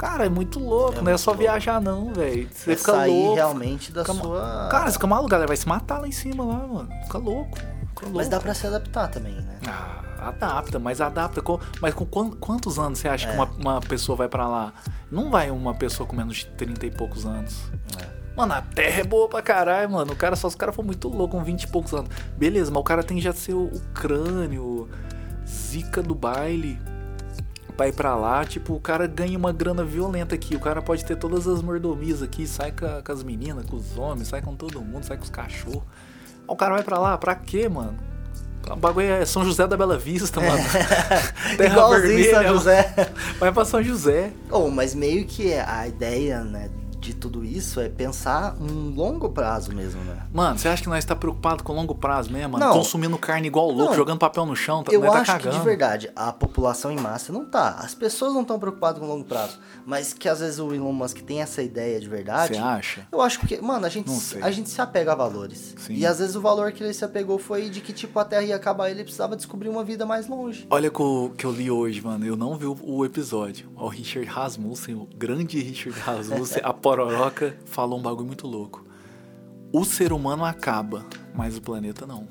Cara, 0.00 0.24
é 0.24 0.28
muito 0.30 0.58
louco, 0.58 0.98
É 0.98 1.02
não 1.02 1.12
é 1.12 1.18
só 1.18 1.30
louco. 1.32 1.42
viajar 1.42 1.78
não, 1.80 2.10
velho. 2.12 2.48
Você 2.50 2.72
É 2.72 2.76
fica 2.76 2.92
sair 2.92 3.10
louco. 3.12 3.34
realmente 3.34 3.92
da 3.92 4.02
fica 4.02 4.16
sua. 4.16 4.68
Cara, 4.70 4.86
você 4.86 4.92
fica 4.94 5.06
maluco, 5.06 5.28
galera 5.28 5.46
vai 5.46 5.56
se 5.58 5.68
matar 5.68 6.00
lá 6.00 6.08
em 6.08 6.12
cima 6.12 6.42
lá, 6.42 6.66
mano. 6.66 6.88
Fica 7.04 7.18
louco. 7.18 7.58
Fica 7.58 8.04
louco. 8.06 8.16
Mas 8.16 8.28
dá 8.28 8.40
pra 8.40 8.54
se 8.54 8.66
adaptar 8.66 9.08
também, 9.08 9.34
né? 9.34 9.58
Ah, 9.68 10.28
adapta, 10.28 10.78
mas 10.78 11.02
adapta. 11.02 11.42
Mas 11.82 11.92
com 11.92 12.06
quan- 12.06 12.30
quantos 12.30 12.78
anos 12.78 12.98
você 12.98 13.08
acha 13.08 13.28
É. 13.28 13.30
que 13.30 13.36
uma, 13.36 13.44
uma 13.74 13.80
pessoa 13.82 14.16
vai 14.16 14.28
pra 14.28 14.48
lá? 14.48 14.72
Não 15.10 15.30
vai 15.30 15.50
uma 15.50 15.74
pessoa 15.74 16.06
com 16.06 16.16
menos 16.16 16.38
de 16.38 16.46
30 16.46 16.86
e 16.86 16.90
poucos 16.90 17.26
anos. 17.26 17.54
É. 18.02 18.20
Mano, 18.34 18.54
a 18.54 18.62
terra 18.62 19.00
é 19.00 19.04
boa 19.04 19.28
pra 19.28 19.42
caralho, 19.42 19.90
mano. 19.90 20.12
O 20.12 20.16
cara, 20.16 20.34
só 20.34 20.48
os 20.48 20.54
caras 20.54 20.74
foram 20.74 20.86
muito 20.86 21.08
loucos 21.08 21.38
com 21.38 21.44
20 21.44 21.64
e 21.64 21.68
poucos 21.68 21.92
anos. 21.92 22.08
Beleza, 22.38 22.70
mas 22.70 22.80
o 22.80 22.84
cara 22.84 23.02
tem 23.02 23.20
já 23.20 23.34
ser 23.34 23.52
o, 23.52 23.64
o 23.64 23.80
crânio, 23.92 24.88
zica 25.46 26.02
do 26.02 26.14
baile. 26.14 26.78
Pra 27.80 27.88
ir 27.88 27.94
pra 27.94 28.14
lá, 28.14 28.44
tipo, 28.44 28.74
o 28.74 28.78
cara 28.78 29.06
ganha 29.06 29.38
uma 29.38 29.54
grana 29.54 29.82
violenta 29.82 30.34
aqui. 30.34 30.54
O 30.54 30.60
cara 30.60 30.82
pode 30.82 31.02
ter 31.02 31.16
todas 31.16 31.48
as 31.48 31.62
mordomias 31.62 32.22
aqui, 32.22 32.46
sai 32.46 32.72
com, 32.72 32.86
com 33.02 33.10
as 33.10 33.22
meninas, 33.22 33.64
com 33.64 33.74
os 33.74 33.96
homens, 33.96 34.28
sai 34.28 34.42
com 34.42 34.54
todo 34.54 34.82
mundo, 34.82 35.02
sai 35.02 35.16
com 35.16 35.22
os 35.22 35.30
cachorros. 35.30 35.82
O 36.46 36.54
cara 36.54 36.74
vai 36.74 36.82
pra 36.82 36.98
lá, 36.98 37.16
pra 37.16 37.34
quê, 37.34 37.70
mano? 37.70 37.96
O 38.70 38.76
bagulho 38.76 39.06
é 39.06 39.24
São 39.24 39.46
José 39.46 39.66
da 39.66 39.78
Bela 39.78 39.96
Vista, 39.96 40.42
mano. 40.42 40.62
Terra 41.56 41.72
Igualzinho 41.72 42.02
Vermelha, 42.02 42.42
São 42.42 42.48
José. 42.52 42.94
Vai 43.38 43.50
pra 43.50 43.64
São 43.64 43.82
José. 43.82 44.30
Oh, 44.50 44.68
mas 44.68 44.94
meio 44.94 45.24
que 45.24 45.54
a 45.54 45.88
ideia, 45.88 46.44
né, 46.44 46.68
de 47.00 47.14
tudo 47.14 47.44
isso 47.44 47.80
é 47.80 47.88
pensar 47.88 48.54
um 48.60 48.94
longo 48.94 49.30
prazo 49.30 49.74
mesmo, 49.74 50.02
né? 50.04 50.26
Mano, 50.32 50.58
você 50.58 50.68
acha 50.68 50.82
que 50.82 50.88
nós 50.88 51.04
tá 51.04 51.16
preocupado 51.16 51.64
com 51.64 51.72
longo 51.72 51.94
prazo 51.94 52.30
mesmo, 52.30 52.50
mano? 52.52 52.66
Não. 52.66 52.74
Consumindo 52.74 53.16
carne 53.16 53.46
igual 53.46 53.70
louco, 53.70 53.90
Não. 53.90 53.94
jogando 53.94 54.18
papel 54.18 54.44
no 54.44 54.54
chão, 54.54 54.82
tá, 54.82 54.92
Eu 54.92 55.00
tá 55.00 55.12
acho 55.12 55.32
que 55.36 55.38
cagando. 55.44 55.58
de 55.58 55.64
verdade 55.64 56.10
a 56.14 56.32
população 56.32 56.90
em 56.92 56.98
massa 57.00 57.32
não 57.32 57.44
tá. 57.46 57.76
As 57.78 57.94
pessoas 57.94 58.34
não 58.34 58.42
estão 58.42 58.58
preocupadas 58.58 59.00
com 59.00 59.06
longo 59.06 59.24
prazo. 59.24 59.58
Mas 59.86 60.12
que 60.12 60.28
às 60.28 60.40
vezes 60.40 60.58
o 60.58 60.72
Elon 60.74 60.92
Musk 60.92 61.18
tem 61.20 61.40
essa 61.40 61.62
ideia 61.62 61.98
de 61.98 62.08
verdade. 62.08 62.54
Você 62.54 62.60
acha? 62.60 63.06
Eu 63.10 63.20
acho 63.20 63.40
que, 63.40 63.60
mano, 63.60 63.86
a 63.86 63.88
gente, 63.88 64.10
a 64.42 64.50
gente 64.50 64.68
se 64.68 64.80
apega 64.80 65.12
a 65.12 65.14
valores. 65.14 65.74
Sim. 65.78 65.94
E 65.94 66.04
às 66.06 66.18
vezes 66.18 66.36
o 66.36 66.40
valor 66.40 66.72
que 66.72 66.82
ele 66.84 66.92
se 66.92 67.04
apegou 67.04 67.38
foi 67.38 67.70
de 67.70 67.80
que, 67.80 67.92
tipo, 67.92 68.18
a 68.18 68.24
Terra 68.24 68.42
ia 68.42 68.56
acabar 68.56 68.88
e 68.88 68.92
ele 68.92 69.02
precisava 69.04 69.34
descobrir 69.36 69.68
uma 69.68 69.82
vida 69.82 70.04
mais 70.04 70.28
longe. 70.28 70.66
Olha 70.70 70.90
que 70.90 71.00
eu, 71.00 71.32
que 71.36 71.44
eu 71.46 71.50
li 71.50 71.70
hoje, 71.70 72.00
mano. 72.02 72.24
Eu 72.26 72.36
não 72.36 72.56
vi 72.56 72.66
o, 72.66 72.76
o 72.82 73.04
episódio. 73.04 73.70
O 73.76 73.88
Richard 73.88 74.28
Rasmussen, 74.28 74.94
o 74.94 75.08
grande 75.16 75.58
Richard 75.60 75.98
Rasmussen, 75.98 76.60
a 76.62 76.72
pororoca, 76.90 77.54
falou 77.66 77.98
um 77.98 78.02
bagulho 78.02 78.26
muito 78.26 78.46
louco. 78.46 78.84
O 79.72 79.84
ser 79.84 80.12
humano 80.12 80.44
acaba, 80.44 81.06
mas 81.34 81.56
o 81.56 81.60
planeta 81.60 82.06
não. 82.06 82.26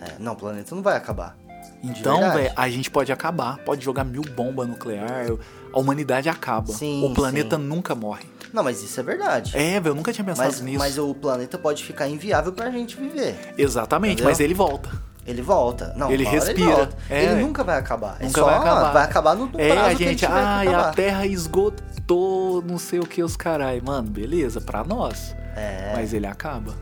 É, 0.00 0.16
não, 0.18 0.32
o 0.32 0.36
planeta 0.36 0.74
não 0.74 0.82
vai 0.82 0.96
acabar. 0.96 1.36
Então, 1.82 2.32
velho, 2.32 2.52
a 2.56 2.68
gente 2.70 2.90
pode 2.90 3.12
acabar, 3.12 3.58
pode 3.58 3.84
jogar 3.84 4.04
mil 4.04 4.22
bombas 4.22 4.66
nuclear, 4.66 5.26
a 5.72 5.78
humanidade 5.78 6.28
acaba. 6.28 6.72
Sim, 6.72 7.04
o 7.04 7.12
planeta 7.12 7.56
sim. 7.56 7.62
nunca 7.62 7.94
morre. 7.94 8.24
Não, 8.52 8.64
mas 8.64 8.82
isso 8.82 8.98
é 8.98 9.02
verdade. 9.02 9.54
É, 9.54 9.78
velho, 9.78 9.92
eu 9.92 9.94
nunca 9.94 10.12
tinha 10.12 10.24
pensado 10.24 10.48
mas, 10.48 10.60
nisso. 10.62 10.78
mas 10.78 10.98
o 10.98 11.14
planeta 11.14 11.58
pode 11.58 11.84
ficar 11.84 12.08
inviável 12.08 12.52
pra 12.52 12.70
gente 12.70 12.96
viver. 12.96 13.54
Exatamente, 13.58 14.14
Entendeu? 14.14 14.30
mas 14.30 14.40
ele 14.40 14.54
volta. 14.54 14.90
Ele 15.26 15.42
volta. 15.42 15.92
Não, 15.96 16.10
Ele 16.10 16.24
respira. 16.24 16.76
volta. 16.76 16.96
É. 17.10 17.24
Ele 17.24 17.42
nunca 17.42 17.64
vai 17.64 17.76
acabar. 17.78 18.16
é 18.20 18.24
Nunca 18.26 18.40
só, 18.40 18.46
vai 18.46 18.54
acabar. 18.56 18.92
Vai 18.92 19.02
acabar 19.04 19.34
no, 19.36 19.46
no 19.46 19.60
É, 19.60 19.72
prazo 19.72 19.90
a 19.90 19.94
que 19.96 20.02
ele 20.04 20.10
gente, 20.10 20.20
que 20.26 20.32
ai, 20.32 20.66
a 20.68 20.70
acabar. 20.70 20.94
Terra 20.94 21.26
esgotou, 21.26 22.62
não 22.62 22.78
sei 22.78 23.00
o 23.00 23.06
que, 23.06 23.22
os 23.22 23.36
carai. 23.36 23.80
Mano, 23.84 24.08
beleza, 24.08 24.60
pra 24.60 24.84
nós. 24.84 25.34
É. 25.56 25.92
Mas 25.94 26.12
ele 26.12 26.26
acaba. 26.26 26.74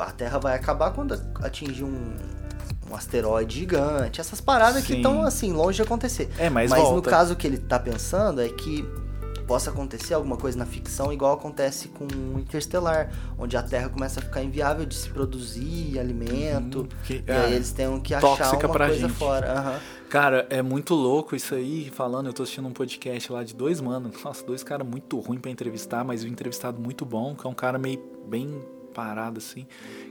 A 0.00 0.10
Terra 0.12 0.38
vai 0.38 0.54
acabar 0.56 0.90
quando 0.92 1.18
atingir 1.42 1.84
um, 1.84 2.16
um 2.90 2.94
asteroide 2.94 3.58
gigante. 3.60 4.20
Essas 4.20 4.40
paradas 4.40 4.82
que 4.82 4.92
Sim. 4.92 4.96
estão, 4.98 5.22
assim, 5.22 5.52
longe 5.52 5.76
de 5.76 5.82
acontecer. 5.82 6.30
É, 6.38 6.50
mas 6.50 6.70
no 6.70 6.76
volta. 6.76 7.10
caso 7.10 7.36
que 7.36 7.46
ele 7.46 7.58
tá 7.58 7.78
pensando 7.78 8.40
é 8.42 8.48
que 8.48 8.86
possa 9.46 9.70
acontecer 9.70 10.14
alguma 10.14 10.36
coisa 10.36 10.58
na 10.58 10.66
ficção 10.66 11.12
igual 11.12 11.34
acontece 11.34 11.88
com 11.88 12.06
Interstellar, 12.38 13.10
onde 13.38 13.56
a 13.56 13.62
Terra 13.62 13.88
começa 13.88 14.20
a 14.20 14.22
ficar 14.22 14.42
inviável 14.42 14.84
de 14.86 14.94
se 14.94 15.08
produzir 15.10 15.98
alimento. 15.98 16.80
Uhum, 16.80 16.88
que- 17.04 17.24
e 17.26 17.30
é, 17.30 17.36
aí 17.40 17.54
eles 17.54 17.72
têm 17.72 18.00
que 18.00 18.14
achar 18.14 18.26
uma 18.54 18.68
coisa 18.68 18.94
gente. 18.94 19.12
fora. 19.12 19.52
Aham. 19.52 19.80
Cara, 20.08 20.46
é 20.48 20.62
muito 20.62 20.94
louco 20.94 21.34
isso 21.34 21.54
aí, 21.54 21.90
falando, 21.94 22.26
eu 22.26 22.32
tô 22.32 22.42
assistindo 22.44 22.68
um 22.68 22.72
podcast 22.72 23.32
lá 23.32 23.42
de 23.42 23.54
dois 23.54 23.80
manos, 23.80 24.12
nossa, 24.22 24.44
dois 24.46 24.62
caras 24.62 24.86
muito 24.86 25.18
ruins 25.18 25.40
pra 25.40 25.50
entrevistar, 25.50 26.04
mas 26.04 26.22
o 26.22 26.28
entrevistado 26.28 26.80
muito 26.80 27.04
bom, 27.04 27.34
que 27.34 27.46
é 27.46 27.50
um 27.50 27.54
cara 27.54 27.78
meio 27.78 28.00
bem 28.28 28.60
parado 28.94 29.38
assim, 29.38 29.66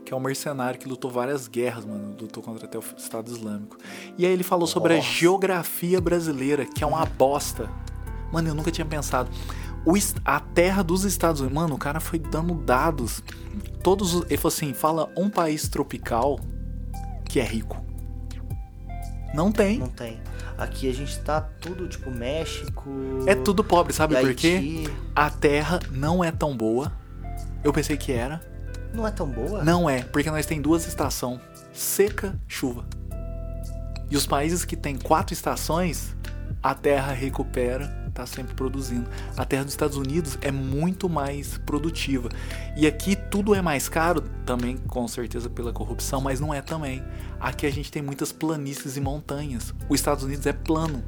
que 0.05 0.13
é 0.13 0.17
um 0.17 0.19
mercenário 0.19 0.77
que 0.77 0.89
lutou 0.89 1.09
várias 1.09 1.47
guerras, 1.47 1.85
mano, 1.85 2.17
lutou 2.19 2.43
contra 2.43 2.65
até 2.65 2.77
o 2.77 2.83
Estado 2.97 3.31
Islâmico. 3.31 3.77
E 4.17 4.25
aí 4.25 4.31
ele 4.33 4.43
falou 4.43 4.67
sobre 4.67 4.93
a 4.93 4.97
Nossa. 4.97 5.07
geografia 5.07 6.01
brasileira, 6.01 6.65
que 6.65 6.83
é 6.83 6.87
uma 6.87 7.05
bosta. 7.05 7.69
Mano, 8.33 8.49
eu 8.49 8.55
nunca 8.55 8.71
tinha 8.71 8.83
pensado. 8.85 9.29
O 9.85 9.93
a 10.25 10.39
terra 10.39 10.81
dos 10.83 11.03
Estados 11.03 11.39
Unidos, 11.41 11.55
mano, 11.55 11.75
o 11.75 11.77
cara 11.77 11.99
foi 11.99 12.17
dando 12.17 12.55
dados. 12.55 13.23
Todos, 13.83 14.13
os- 14.15 14.23
ele 14.25 14.37
falou 14.37 14.53
assim, 14.55 14.73
fala 14.73 15.09
um 15.15 15.29
país 15.29 15.67
tropical 15.69 16.39
que 17.25 17.39
é 17.39 17.43
rico. 17.45 17.77
Não 19.33 19.51
tem. 19.51 19.77
Não 19.77 19.87
tem. 19.87 20.19
Aqui 20.57 20.89
a 20.89 20.93
gente 20.93 21.19
tá 21.19 21.41
tudo, 21.41 21.87
tipo, 21.87 22.09
México. 22.11 22.89
É 23.27 23.35
tudo 23.35 23.63
pobre, 23.63 23.91
sabe 23.93 24.15
por 24.15 24.33
quê? 24.35 24.83
A 25.15 25.29
terra 25.29 25.79
não 25.91 26.23
é 26.23 26.31
tão 26.31 26.55
boa. 26.55 26.91
Eu 27.63 27.71
pensei 27.73 27.97
que 27.97 28.11
era. 28.11 28.41
Não 28.93 29.07
é 29.07 29.11
tão 29.11 29.27
boa? 29.27 29.63
Não 29.63 29.89
é, 29.89 30.03
porque 30.03 30.29
nós 30.29 30.45
tem 30.45 30.61
duas 30.61 30.87
estações: 30.87 31.39
seca, 31.73 32.39
chuva. 32.47 32.85
E 34.09 34.15
os 34.15 34.27
países 34.27 34.63
que 34.63 34.75
tem 34.75 34.95
quatro 34.95 35.33
estações, 35.33 36.15
a 36.61 36.75
terra 36.75 37.11
recupera, 37.11 38.02
tá 38.13 38.25
sempre 38.25 38.53
produzindo. 38.53 39.09
A 39.35 39.43
terra 39.45 39.63
dos 39.63 39.73
Estados 39.73 39.97
Unidos 39.97 40.37
é 40.41 40.51
muito 40.51 41.09
mais 41.09 41.57
produtiva. 41.59 42.29
E 42.77 42.85
aqui 42.85 43.15
tudo 43.15 43.55
é 43.55 43.61
mais 43.61 43.89
caro, 43.89 44.21
também 44.45 44.77
com 44.77 45.07
certeza 45.07 45.49
pela 45.49 45.73
corrupção, 45.73 46.21
mas 46.21 46.39
não 46.39 46.53
é 46.53 46.61
também. 46.61 47.03
Aqui 47.39 47.65
a 47.65 47.71
gente 47.71 47.91
tem 47.91 48.01
muitas 48.01 48.31
planícies 48.31 48.95
e 48.97 49.01
montanhas. 49.01 49.73
Os 49.89 49.99
Estados 49.99 50.23
Unidos 50.23 50.45
é 50.45 50.53
plano. 50.53 51.03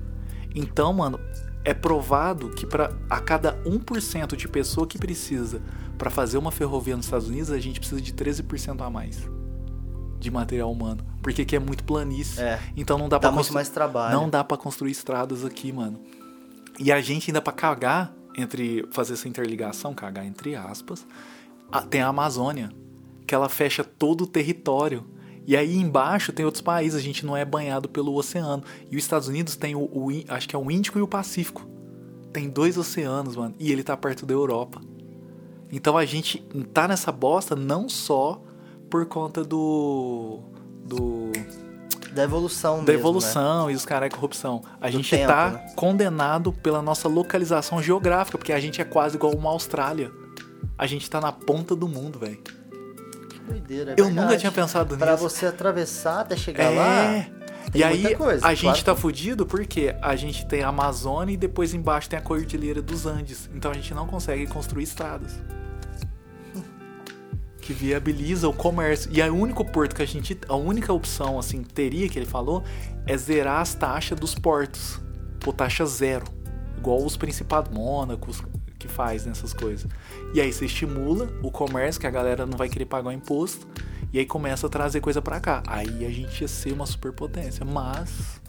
Então, 0.54 0.92
mano, 0.94 1.20
é 1.64 1.74
provado 1.74 2.50
que 2.50 2.66
para 2.66 2.92
a 3.10 3.20
cada 3.20 3.56
1% 3.64 4.36
de 4.36 4.48
pessoa 4.48 4.88
que 4.88 4.98
precisa 4.98 5.62
Pra 5.98 6.10
fazer 6.10 6.38
uma 6.38 6.52
ferrovia 6.52 6.94
nos 6.98 7.06
Estados 7.06 7.30
Unidos, 7.30 7.50
a 7.52 7.58
gente 7.58 7.80
precisa 7.80 8.02
de 8.02 8.12
13% 8.12 8.82
a 8.86 8.90
mais 8.90 9.30
de 10.20 10.30
material 10.30 10.70
humano. 10.70 11.06
Porque 11.22 11.44
aqui 11.44 11.56
é 11.56 11.60
muito 11.60 11.86
planície. 11.86 12.42
É. 12.42 12.60
Então 12.76 12.98
não 12.98 13.08
dá, 13.08 13.18
Dá 13.18 13.30
muito 13.30 13.38
constru- 13.38 13.54
mais 13.56 13.70
trabalho. 13.70 14.14
Não 14.14 14.30
dá 14.30 14.44
pra 14.44 14.58
construir 14.58 14.92
estradas 14.92 15.46
aqui, 15.46 15.72
mano. 15.72 15.98
E 16.80 16.92
a 16.92 17.00
gente 17.02 17.30
ainda 17.30 17.42
pra 17.42 17.54
cagar 17.54 18.16
entre 18.38 18.86
fazer 18.92 19.14
essa 19.14 19.28
interligação, 19.28 19.94
cagar 19.94 20.26
entre 20.26 20.56
aspas, 20.56 21.06
tem 21.90 22.02
a 22.02 22.08
Amazônia, 22.08 22.70
que 23.26 23.34
ela 23.34 23.50
fecha 23.50 23.84
todo 23.84 24.26
o 24.26 24.28
território. 24.28 25.06
E 25.48 25.56
aí 25.56 25.78
embaixo 25.78 26.34
tem 26.34 26.46
outros 26.46 26.62
países, 26.62 27.00
a 27.00 27.04
gente 27.04 27.26
não 27.26 27.38
é 27.38 27.46
banhado 27.46 27.88
pelo 27.88 28.16
oceano. 28.16 28.64
E 28.92 28.98
os 28.98 29.04
Estados 29.04 29.28
Unidos 29.28 29.56
tem 29.56 29.76
o, 29.76 29.82
o 29.82 30.10
acho 30.28 30.50
que 30.50 30.56
é 30.56 30.60
o 30.60 30.70
Índico 30.70 31.00
e 31.00 31.02
o 31.02 31.08
Pacífico. 31.08 31.66
Tem 32.34 32.50
dois 32.50 32.78
oceanos, 32.78 33.36
mano, 33.36 33.56
e 33.58 33.72
ele 33.72 33.84
tá 33.84 33.96
perto 33.96 34.26
da 34.26 34.34
Europa. 34.34 34.82
Então 35.72 35.98
a 35.98 36.06
gente 36.06 36.40
tá 36.74 36.88
nessa 36.88 37.12
bosta 37.12 37.56
não 37.56 37.88
só 37.88 38.42
por 38.90 39.06
conta 39.06 39.44
do 39.44 40.42
do 40.84 41.32
Da 42.16 42.24
evolução 42.24 42.78
da 42.78 42.82
mesmo, 42.84 42.94
né? 42.94 43.00
evolução 43.00 43.70
e 43.70 43.76
os 43.76 43.86
caras 43.86 44.10
corrupção. 44.10 44.64
A 44.80 44.88
Do 44.88 44.94
gente 44.94 45.10
tempo, 45.10 45.28
tá 45.28 45.50
né? 45.52 45.72
condenado 45.76 46.54
pela 46.54 46.82
nossa 46.82 47.08
localização 47.08 47.82
geográfica, 47.84 48.38
porque 48.38 48.54
a 48.54 48.60
gente 48.60 48.82
é 48.82 48.86
quase 48.86 49.16
igual 49.18 49.34
uma 49.34 49.50
Austrália. 49.50 50.12
A 50.78 50.88
gente 50.88 51.10
tá 51.10 51.20
na 51.22 51.32
ponta 51.32 51.76
do 51.76 51.88
mundo, 51.88 52.18
velho. 52.20 52.38
Que 53.30 53.40
doideira, 53.48 53.92
é 53.92 53.94
Eu 53.94 54.06
verdade. 54.06 54.26
nunca 54.28 54.38
tinha 54.38 54.52
pensado 54.52 54.98
Pra 54.98 55.12
nisso. 55.12 55.24
você 55.30 55.46
atravessar 55.46 56.22
até 56.22 56.36
chegar 56.36 56.70
lá, 56.70 57.04
É. 57.14 57.22
tem 57.72 57.82
E 57.82 57.84
aí, 57.84 58.16
coisa, 58.16 58.46
a 58.46 58.54
gente 58.54 58.64
claro. 58.84 58.84
tá 58.84 58.96
fudido 58.96 59.46
porque 59.46 59.96
a 60.02 60.16
gente 60.16 60.46
tem 60.46 60.64
a 60.64 60.70
Amazônia 60.70 61.34
e 61.34 61.38
depois 61.38 61.74
embaixo 61.74 62.10
tem 62.10 62.18
a 62.18 62.22
Cordilheira 62.22 62.82
dos 62.82 63.06
Andes. 63.06 63.50
Então 63.54 63.72
a 63.72 63.74
gente 63.74 63.94
não 63.94 64.08
consegue 64.08 64.48
construir 64.48 64.84
estradas. 64.84 65.34
Que 67.66 67.74
viabiliza 67.74 68.48
o 68.48 68.54
comércio. 68.54 69.12
E 69.12 69.20
a 69.20 69.34
único 69.34 69.66
porto 69.66 69.96
que 69.96 70.04
a 70.04 70.06
gente. 70.06 70.40
A 70.48 70.56
única 70.56 70.94
opção, 70.94 71.40
assim, 71.40 71.64
teria 71.64 72.08
que 72.08 72.20
ele 72.20 72.28
falou 72.28 72.64
é 73.08 73.18
zerar 73.18 73.60
as 73.60 73.74
taxas 73.74 74.20
dos 74.20 74.36
portos. 74.36 75.02
Por 75.40 75.52
taxa 75.52 75.84
zero. 75.84 76.26
Igual 76.78 77.04
os 77.04 77.18
Principados 77.18 77.76
Mônacos 77.76 78.44
que 78.78 78.88
faz 78.88 79.26
nessas 79.26 79.52
coisas. 79.52 79.90
E 80.32 80.40
aí 80.40 80.54
você 80.54 80.66
estimula 80.66 81.28
o 81.42 81.50
comércio, 81.50 82.00
que 82.00 82.06
a 82.06 82.12
galera 82.12 82.46
não 82.46 82.56
vai 82.56 82.70
querer 82.70 82.86
pagar 82.86 83.10
o 83.10 83.12
imposto. 83.12 83.68
E 84.14 84.20
aí 84.20 84.28
começa 84.28 84.68
a 84.68 84.70
trazer 84.70 85.02
coisa 85.02 85.20
pra 85.20 85.40
cá. 85.40 85.64
Aí 85.66 86.06
a 86.06 86.10
gente 86.12 86.42
ia 86.42 86.48
ser 86.48 86.72
uma 86.72 86.86
superpotência. 86.86 87.66
Mas. 87.66 88.40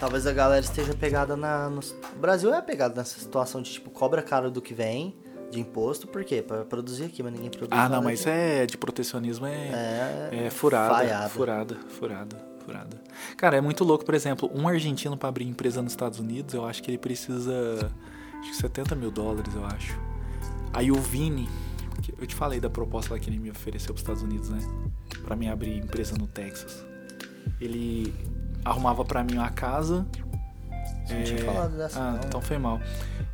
talvez 0.00 0.26
a 0.26 0.32
galera 0.32 0.60
esteja 0.60 0.92
pegada 0.92 1.36
na. 1.36 1.70
No... 1.70 1.78
O 2.16 2.18
Brasil 2.18 2.52
é 2.52 2.60
pegado 2.60 2.96
nessa 2.96 3.20
situação 3.20 3.62
de 3.62 3.70
tipo, 3.70 3.90
cobra 3.90 4.22
caro 4.22 4.50
do 4.50 4.60
que 4.60 4.74
vem 4.74 5.16
de 5.50 5.60
imposto, 5.60 6.06
por 6.06 6.24
quê? 6.24 6.42
Pra 6.42 6.64
produzir 6.64 7.04
aqui, 7.04 7.22
mas 7.22 7.32
ninguém 7.32 7.50
produz. 7.50 7.70
Ah, 7.72 7.88
não, 7.88 8.02
mas 8.02 8.20
aqui. 8.22 8.30
é 8.30 8.66
de 8.66 8.78
protecionismo 8.78 9.46
é. 9.46 10.28
É, 10.32 10.46
É 10.46 10.50
furada, 10.50 10.94
falhada. 10.94 11.28
furada, 11.28 11.76
furada, 11.88 12.36
furada. 12.64 12.96
Cara, 13.36 13.56
é 13.56 13.60
muito 13.60 13.84
louco, 13.84 14.04
por 14.04 14.14
exemplo, 14.14 14.50
um 14.54 14.68
argentino 14.68 15.16
pra 15.16 15.28
abrir 15.28 15.46
empresa 15.46 15.82
nos 15.82 15.92
Estados 15.92 16.18
Unidos, 16.18 16.54
eu 16.54 16.64
acho 16.64 16.82
que 16.82 16.90
ele 16.90 16.98
precisa 16.98 17.90
acho 18.40 18.50
que 18.50 18.56
70 18.56 18.94
mil 18.94 19.10
dólares, 19.10 19.54
eu 19.54 19.64
acho. 19.66 19.98
Aí 20.72 20.90
o 20.90 20.96
Vini, 20.96 21.48
eu 22.18 22.26
te 22.26 22.34
falei 22.34 22.60
da 22.60 22.70
proposta 22.70 23.12
lá 23.12 23.20
que 23.20 23.28
ele 23.28 23.38
me 23.38 23.50
ofereceu 23.50 23.92
pros 23.92 24.02
Estados 24.02 24.22
Unidos, 24.22 24.48
né? 24.48 24.58
Pra 25.24 25.34
mim 25.36 25.48
abrir 25.48 25.76
empresa 25.76 26.16
no 26.16 26.26
Texas. 26.26 26.84
Ele 27.60 28.14
arrumava 28.64 29.04
pra 29.04 29.22
mim 29.24 29.34
uma 29.34 29.50
casa. 29.50 30.06
Você 31.04 31.14
não 31.14 31.24
tinha 31.24 31.44
falado 31.44 31.76
dessa, 31.76 32.00
ah, 32.00 32.12
não. 32.12 32.20
então 32.20 32.40
foi 32.40 32.56
mal. 32.56 32.80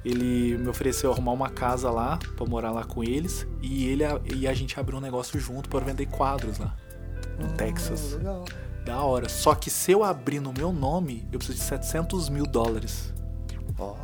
Ele 0.09 0.57
me 0.57 0.69
ofereceu 0.69 1.11
arrumar 1.11 1.33
uma 1.33 1.49
casa 1.51 1.91
lá 1.91 2.16
pra 2.37 2.47
morar 2.47 2.70
lá 2.70 2.85
com 2.85 3.03
eles 3.03 3.45
e 3.61 3.87
ele 3.89 4.05
e 4.37 4.47
a 4.47 4.55
gente 4.55 4.78
abriu 4.78 4.99
um 4.99 5.01
negócio 5.01 5.39
junto 5.41 5.69
pra 5.69 5.81
vender 5.81 6.07
quadros 6.07 6.59
lá 6.59 6.77
no 7.41 7.47
Hum, 7.47 7.57
Texas. 7.57 8.12
Legal. 8.12 8.45
Da 8.85 9.01
hora. 9.03 9.28
Só 9.28 9.53
que 9.57 9.69
se 9.69 9.91
eu 9.91 10.05
abrir 10.05 10.39
no 10.39 10.53
meu 10.53 10.73
nome, 10.73 11.27
eu 11.33 11.39
preciso 11.41 11.59
de 11.59 11.65
700 11.65 12.28
mil 12.28 12.47
dólares. 12.47 13.12
Ó, 13.77 13.97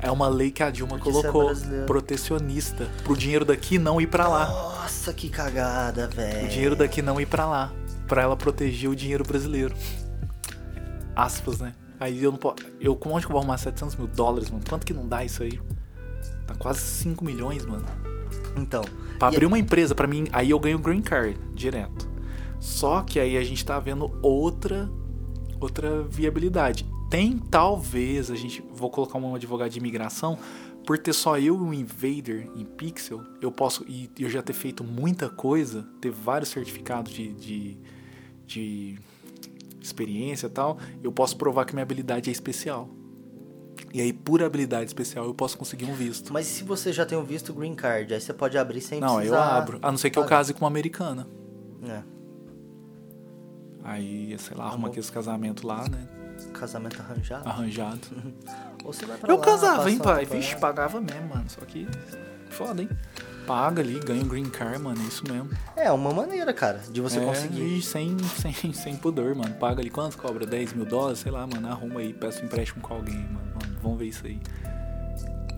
É 0.00 0.10
uma 0.10 0.28
lei 0.28 0.50
que 0.50 0.60
a 0.62 0.70
Dilma 0.70 0.96
Porque 0.98 1.08
é 1.08 1.12
colocou 1.12 1.44
brasileiro. 1.46 1.86
protecionista. 1.86 2.88
Pro 3.04 3.16
dinheiro 3.16 3.44
daqui 3.44 3.78
não 3.78 4.00
ir 4.00 4.08
pra 4.08 4.26
lá. 4.26 4.48
Nossa, 4.48 5.12
que 5.12 5.28
cagada, 5.28 6.08
velho. 6.08 6.46
O 6.46 6.48
dinheiro 6.48 6.74
daqui 6.76 7.00
não 7.00 7.20
ir 7.20 7.26
pra 7.26 7.46
lá. 7.46 7.72
Pra 8.08 8.22
ela 8.22 8.36
proteger 8.36 8.90
o 8.90 8.96
dinheiro 8.96 9.22
brasileiro. 9.24 9.74
Aspas, 11.14 11.60
né? 11.60 11.74
Aí 12.00 12.22
eu 12.22 12.30
não 12.30 12.38
posso. 12.38 12.56
Eu, 12.80 12.94
como 12.96 13.14
onde 13.14 13.26
que 13.26 13.30
eu 13.30 13.34
vou 13.34 13.40
arrumar 13.40 13.58
700 13.58 13.96
mil 13.96 14.06
dólares, 14.06 14.50
mano? 14.50 14.62
Quanto 14.68 14.86
que 14.86 14.92
não 14.92 15.06
dá 15.06 15.24
isso 15.24 15.42
aí? 15.42 15.60
Tá 16.46 16.54
quase 16.54 16.80
5 16.80 17.24
milhões, 17.24 17.64
mano. 17.64 17.84
Então, 18.56 18.82
Pra 19.18 19.28
abrir 19.28 19.46
uma 19.46 19.58
empresa, 19.58 19.94
pra 19.94 20.06
mim, 20.06 20.28
aí 20.32 20.50
eu 20.50 20.60
ganho 20.60 20.78
green 20.78 21.02
card 21.02 21.36
direto. 21.52 22.08
Só 22.60 23.02
que 23.02 23.18
aí 23.18 23.36
a 23.36 23.42
gente 23.42 23.64
tá 23.64 23.78
vendo 23.80 24.16
outra 24.22 24.88
outra 25.60 26.02
viabilidade. 26.04 26.86
Tem 27.10 27.36
talvez 27.36 28.30
a 28.30 28.36
gente 28.36 28.62
vou 28.72 28.90
colocar 28.90 29.18
um 29.18 29.34
advogado 29.34 29.70
de 29.70 29.78
imigração 29.78 30.38
por 30.86 30.96
ter 30.98 31.12
só 31.12 31.36
eu 31.36 31.56
e 31.56 31.58
um 31.58 31.74
invader 31.74 32.48
em 32.56 32.64
pixel, 32.64 33.22
eu 33.42 33.50
posso 33.50 33.84
e 33.88 34.08
eu 34.18 34.30
já 34.30 34.40
ter 34.40 34.52
feito 34.52 34.84
muita 34.84 35.28
coisa, 35.28 35.86
ter 36.00 36.10
vários 36.10 36.50
certificados 36.50 37.12
de, 37.12 37.32
de, 37.34 37.76
de 38.46 38.98
experiência 39.80 40.46
e 40.46 40.50
tal, 40.50 40.78
eu 41.02 41.10
posso 41.12 41.36
provar 41.36 41.64
que 41.64 41.74
minha 41.74 41.82
habilidade 41.82 42.28
é 42.28 42.32
especial. 42.32 42.88
E 43.94 44.00
aí, 44.00 44.12
por 44.12 44.42
habilidade 44.42 44.86
especial, 44.86 45.24
eu 45.24 45.32
posso 45.34 45.56
conseguir 45.56 45.84
um 45.86 45.94
visto. 45.94 46.32
mas 46.32 46.46
e 46.46 46.50
se 46.50 46.64
você 46.64 46.92
já 46.92 47.06
tem 47.06 47.16
um 47.16 47.24
visto 47.24 47.54
green 47.54 47.74
card, 47.74 48.12
aí 48.12 48.20
você 48.20 48.34
pode 48.34 48.58
abrir 48.58 48.80
sem 48.80 49.00
Não, 49.00 49.10
eu 49.14 49.16
precisar... 49.16 49.56
abro. 49.56 49.78
A 49.80 49.90
não 49.90 49.96
ser 49.98 50.10
que 50.10 50.18
eu 50.18 50.24
pagar. 50.24 50.38
case 50.38 50.52
com 50.52 50.60
uma 50.64 50.68
americana. 50.68 51.26
É, 51.88 52.02
Aí, 53.84 54.36
sei 54.38 54.56
lá, 54.56 54.64
arruma 54.66 54.88
aqueles 54.88 55.08
casamentos 55.08 55.62
lá, 55.64 55.88
né? 55.88 56.06
casamento 56.52 57.00
arranjado. 57.00 57.48
Arranjado. 57.48 58.00
Ou 58.84 58.92
você 58.92 59.06
vai 59.06 59.16
pra 59.16 59.32
Eu 59.32 59.38
lá, 59.38 59.44
casava, 59.44 59.90
hein, 59.90 59.98
pai? 59.98 60.24
Vixe, 60.24 60.54
temporada. 60.54 60.60
pagava 60.60 61.00
mesmo, 61.00 61.28
mano. 61.28 61.48
Só 61.48 61.60
que. 61.62 61.86
Foda, 62.50 62.82
hein? 62.82 62.88
Paga 63.48 63.80
ali, 63.80 63.98
ganha 63.98 64.22
um 64.22 64.28
green 64.28 64.44
card, 64.50 64.78
mano. 64.78 65.00
É 65.02 65.04
isso 65.06 65.24
mesmo. 65.26 65.48
É, 65.74 65.90
uma 65.90 66.12
maneira, 66.12 66.52
cara, 66.52 66.82
de 66.92 67.00
você 67.00 67.18
é, 67.18 67.24
conseguir. 67.24 67.78
E 67.78 67.82
sem, 67.82 68.14
sem, 68.18 68.72
sem 68.74 68.94
pudor, 68.96 69.34
mano. 69.34 69.54
Paga 69.54 69.80
ali 69.80 69.88
quanto 69.88 70.18
cobra? 70.18 70.44
10 70.44 70.74
mil 70.74 70.84
dólares? 70.84 71.20
Sei 71.20 71.32
lá, 71.32 71.46
mano. 71.46 71.66
Arruma 71.66 72.00
aí, 72.00 72.12
peça 72.12 72.42
um 72.42 72.44
empréstimo 72.44 72.82
com 72.82 72.92
alguém, 72.92 73.16
mano. 73.16 73.48
Mano, 73.54 73.78
Vamos 73.82 73.98
ver 73.98 74.04
isso 74.04 74.26
aí. 74.26 74.38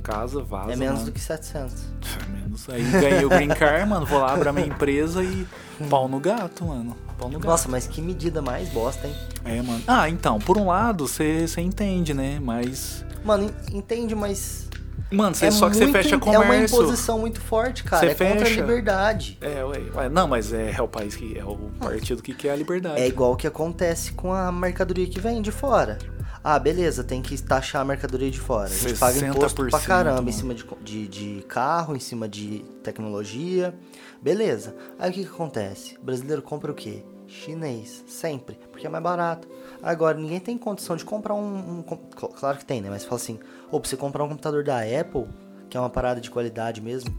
Casa, 0.04 0.40
vaza. 0.42 0.72
É 0.72 0.76
menos 0.76 1.00
mano. 1.00 1.06
do 1.06 1.12
que 1.12 1.20
700. 1.20 1.74
É 2.22 2.28
menos. 2.32 2.68
Aí 2.68 2.82
ganhei 2.82 3.24
o 3.24 3.28
green 3.28 3.48
card, 3.48 3.88
mano. 3.88 4.06
Vou 4.06 4.20
lá 4.20 4.34
abrir 4.34 4.52
minha 4.52 4.66
empresa 4.68 5.22
e 5.24 5.46
pau 5.88 6.08
no 6.08 6.20
gato, 6.20 6.64
mano. 6.64 6.96
Pau 7.18 7.28
no 7.28 7.38
gato. 7.38 7.50
Nossa, 7.50 7.68
mas 7.68 7.86
que 7.88 8.00
medida 8.00 8.40
mais 8.40 8.68
bosta, 8.68 9.06
hein? 9.06 9.14
É, 9.44 9.60
mano. 9.60 9.82
Ah, 9.86 10.08
então, 10.08 10.38
por 10.38 10.56
um 10.56 10.66
lado, 10.66 11.08
você 11.08 11.44
entende, 11.58 12.14
né? 12.14 12.38
Mas. 12.40 13.04
Mano, 13.24 13.44
en- 13.72 13.78
entende, 13.78 14.14
mas. 14.14 14.69
Mano, 15.10 15.34
é 15.40 15.50
só 15.50 15.68
que 15.68 15.76
você 15.76 15.88
fecha 15.88 16.14
É 16.14 16.18
uma 16.18 16.32
comércio. 16.44 16.76
imposição 16.82 17.18
muito 17.18 17.40
forte, 17.40 17.82
cara. 17.84 18.06
Você 18.14 18.24
é 18.24 18.28
contra 18.28 18.42
a 18.44 18.46
fecha. 18.46 18.60
liberdade. 18.60 19.38
É, 19.40 19.64
ué, 19.64 19.78
ué, 19.94 20.08
Não, 20.08 20.28
mas 20.28 20.52
é, 20.52 20.72
é 20.76 20.82
o 20.82 20.88
país 20.88 21.16
que. 21.16 21.38
É 21.38 21.44
o 21.44 21.56
partido 21.80 22.22
que 22.22 22.34
quer 22.34 22.50
a 22.50 22.56
liberdade. 22.56 23.00
É 23.00 23.06
igual 23.08 23.32
o 23.32 23.36
que 23.36 23.46
acontece 23.46 24.12
com 24.12 24.32
a 24.32 24.50
mercadoria 24.52 25.06
que 25.06 25.20
vem 25.20 25.40
de 25.42 25.50
fora. 25.50 25.98
Ah, 26.42 26.58
beleza, 26.58 27.04
tem 27.04 27.20
que 27.20 27.36
taxar 27.42 27.82
a 27.82 27.84
mercadoria 27.84 28.30
de 28.30 28.40
fora. 28.40 28.64
A 28.70 28.72
gente 28.74 28.98
paga 28.98 29.26
imposto 29.26 29.62
pra 29.68 29.78
60%, 29.78 29.84
caramba 29.86 30.16
mano. 30.16 30.28
em 30.30 30.32
cima 30.32 30.54
de, 30.54 30.64
de, 30.82 31.08
de 31.08 31.42
carro, 31.46 31.94
em 31.94 32.00
cima 32.00 32.26
de 32.26 32.64
tecnologia. 32.82 33.74
Beleza. 34.22 34.74
Aí 34.98 35.10
o 35.10 35.12
que, 35.12 35.24
que 35.24 35.30
acontece? 35.30 35.96
O 36.00 36.04
brasileiro 36.04 36.40
compra 36.40 36.72
o 36.72 36.74
quê? 36.74 37.04
Chinês, 37.30 38.04
sempre, 38.08 38.58
porque 38.70 38.86
é 38.86 38.90
mais 38.90 39.02
barato. 39.02 39.48
Agora, 39.82 40.18
ninguém 40.18 40.40
tem 40.40 40.58
condição 40.58 40.96
de 40.96 41.04
comprar 41.04 41.34
um. 41.34 41.78
um 41.78 41.82
claro 41.82 42.58
que 42.58 42.64
tem, 42.64 42.80
né? 42.80 42.90
Mas 42.90 43.04
fala 43.04 43.16
assim: 43.16 43.38
ou 43.70 43.80
pra 43.80 43.88
você 43.88 43.96
comprar 43.96 44.24
um 44.24 44.28
computador 44.28 44.64
da 44.64 44.78
Apple, 44.80 45.26
que 45.68 45.76
é 45.76 45.80
uma 45.80 45.90
parada 45.90 46.20
de 46.20 46.30
qualidade 46.30 46.80
mesmo, 46.80 47.14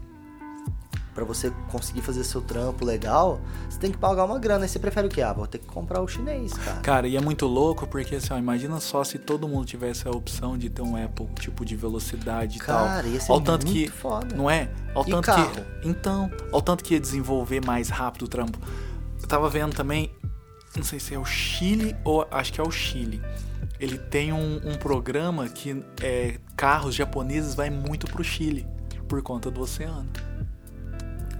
Pra 1.14 1.24
você 1.24 1.52
conseguir 1.70 2.00
fazer 2.00 2.24
seu 2.24 2.40
trampo 2.40 2.86
legal, 2.86 3.38
você 3.68 3.78
tem 3.78 3.90
que 3.90 3.98
pagar 3.98 4.24
uma 4.24 4.38
grana. 4.38 4.64
Aí 4.64 4.68
você 4.68 4.78
prefere 4.78 5.08
o 5.08 5.10
quê? 5.10 5.20
Ah, 5.20 5.34
vou 5.34 5.46
ter 5.46 5.58
que 5.58 5.66
comprar 5.66 6.00
o 6.00 6.08
chinês, 6.08 6.54
cara. 6.54 6.80
Cara, 6.80 7.06
e 7.08 7.18
é 7.18 7.20
muito 7.20 7.46
louco 7.46 7.86
porque, 7.86 8.14
assim, 8.16 8.32
ó, 8.32 8.38
imagina 8.38 8.80
só 8.80 9.04
se 9.04 9.18
todo 9.18 9.46
mundo 9.46 9.66
tivesse 9.66 10.08
a 10.08 10.10
opção 10.10 10.56
de 10.56 10.70
ter 10.70 10.80
um 10.80 10.96
Apple, 10.96 11.26
tipo, 11.38 11.66
de 11.66 11.76
velocidade 11.76 12.56
e 12.56 12.60
tal. 12.62 12.86
Cara, 12.86 13.06
ia 13.06 13.20
ser 13.20 13.30
Ao 13.30 13.42
tanto 13.42 13.66
muito 13.66 13.78
que, 13.78 13.90
foda. 13.90 14.34
Não 14.34 14.48
é? 14.48 14.70
Ao 14.94 15.06
E 15.06 15.10
tanto 15.10 15.26
carro? 15.26 15.50
que. 15.50 15.86
Então, 15.88 16.30
ao 16.50 16.62
tanto 16.62 16.82
que 16.82 16.94
ia 16.94 17.00
desenvolver 17.00 17.62
mais 17.62 17.90
rápido 17.90 18.22
o 18.22 18.28
trampo. 18.28 18.58
Eu 19.22 19.28
tava 19.28 19.48
vendo 19.48 19.74
também, 19.74 20.10
não 20.76 20.82
sei 20.82 20.98
se 21.00 21.14
é 21.14 21.18
o 21.18 21.24
Chile 21.24 21.96
ou 22.04 22.26
acho 22.30 22.52
que 22.52 22.60
é 22.60 22.64
o 22.64 22.70
Chile. 22.70 23.22
Ele 23.80 23.98
tem 23.98 24.32
um, 24.32 24.60
um 24.64 24.74
programa 24.76 25.48
que 25.48 25.82
é, 26.02 26.38
carros 26.56 26.94
japoneses 26.94 27.54
vai 27.54 27.70
muito 27.70 28.06
pro 28.06 28.22
Chile 28.22 28.66
por 29.08 29.22
conta 29.22 29.50
do 29.50 29.60
oceano. 29.60 30.08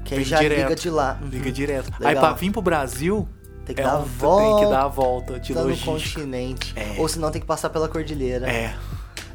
Que 0.05 0.17
aí 0.17 0.25
já 0.25 0.39
direto. 0.41 0.63
liga 0.63 0.75
de 0.75 0.91
lá. 0.91 1.19
Liga 1.23 1.47
Uhum. 1.47 1.53
direto. 1.53 1.93
Aí 2.01 2.07
Legal. 2.09 2.25
pra 2.25 2.33
vir 2.35 2.51
pro 2.51 2.61
Brasil, 2.63 3.29
Tem 3.65 3.75
que 3.75 3.81
é 3.81 3.85
dar 3.85 3.93
a 3.95 3.99
um- 4.01 4.05
volta 4.05 4.57
tem 4.59 4.65
que 4.67 4.71
dar 4.73 4.83
a 4.85 4.89
volta 4.89 5.41
de 5.41 5.55
no 5.55 5.63
logística. 5.63 5.93
continente. 6.21 6.73
É. 6.77 6.97
Ou 6.99 7.09
senão 7.09 7.31
tem 7.31 7.41
que 7.41 7.47
passar 7.47 7.71
pela 7.71 7.89
cordilheira. 7.89 8.51
É. 8.51 8.75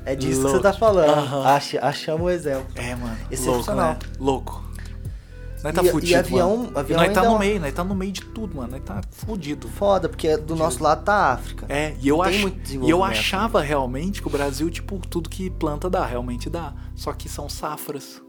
É 0.06 0.15
disso 0.15 0.41
Louco. 0.41 0.57
que 0.57 0.64
você 0.64 0.64
tá 0.64 0.74
falando. 0.74 1.45
Acha, 1.45 1.80
achamos 1.86 2.26
o 2.26 2.30
exemplo. 2.30 2.68
É, 2.76 2.95
mano. 2.95 3.07
Louco, 3.18 3.34
Excepcional. 3.34 3.91
né? 3.94 3.98
Louco. 4.19 4.66
Nós 5.64 5.74
tá 5.74 5.82
E- 5.84 5.88
e 5.88 5.92
fudido, 5.92 6.20
avião- 6.20 6.58
mano. 6.58 6.72
avião 6.80 7.00
nós 7.00 7.14
tá 7.14 7.22
é 7.22 7.24
no 7.26 7.30
uma- 7.32 7.40
meio, 7.40 7.60
nós 7.60 7.74
tá 7.74 7.84
no 7.84 7.96
meio 7.96 8.12
de 8.12 8.22
tudo, 8.22 8.56
mano. 8.56 8.72
Nós 8.72 8.84
tá 8.84 9.02
fudido. 9.12 9.68
Foda, 9.68 10.08
porque 10.08 10.38
do 10.38 10.56
nosso 10.56 10.84
lado 10.84 11.04
tá 11.04 11.14
a 11.14 11.34
África. 11.34 11.66
É, 11.68 11.96
e 12.00 12.08
eu, 12.08 12.22
ach... 12.22 12.34
e 12.36 12.42
eu 12.44 12.50
desenvolvimento. 12.52 13.04
achava 13.04 13.62
realmente 13.62 14.22
que 14.22 14.28
o 14.28 14.32
Brasil, 14.32 14.70
tipo, 14.70 15.00
tudo 15.08 15.30
que 15.30 15.50
planta 15.50 15.90
dá, 15.90 16.06
realmente 16.06 16.50
dá. 16.50 16.74
Só 16.96 17.12
que 17.14 17.28
são 17.28 17.50
safras. 17.50 18.22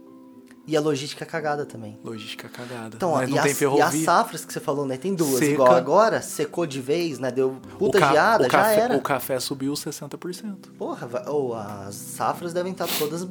E 0.67 0.77
a 0.77 0.81
logística 0.83 1.25
é 1.25 1.27
cagada 1.27 1.65
também. 1.65 1.99
Logística 2.05 2.47
cagada. 2.47 2.95
Então, 2.95 3.13
ó, 3.13 3.23
e, 3.23 3.27
não 3.29 3.39
as, 3.39 3.43
tem 3.43 3.53
e 3.53 3.55
ferrovia. 3.55 3.87
as 3.87 3.95
safras 4.01 4.45
que 4.45 4.53
você 4.53 4.61
falou, 4.61 4.85
né? 4.85 4.99
Tem 4.99 5.15
duas. 5.15 5.39
Seca. 5.39 5.53
Igual 5.53 5.73
agora, 5.73 6.21
secou 6.21 6.67
de 6.67 6.79
vez, 6.79 7.19
né? 7.19 7.31
Deu 7.31 7.57
puta 7.79 7.99
geada, 7.99 8.45
já 8.45 8.51
café, 8.51 8.81
era. 8.81 8.97
O 8.97 9.01
café 9.01 9.41
subiu 9.41 9.73
60%. 9.73 10.71
Porra, 10.79 11.09
ou 11.29 11.55
as 11.55 11.95
safras 11.95 12.53
devem 12.53 12.73
estar 12.73 12.87
todas 12.99 13.27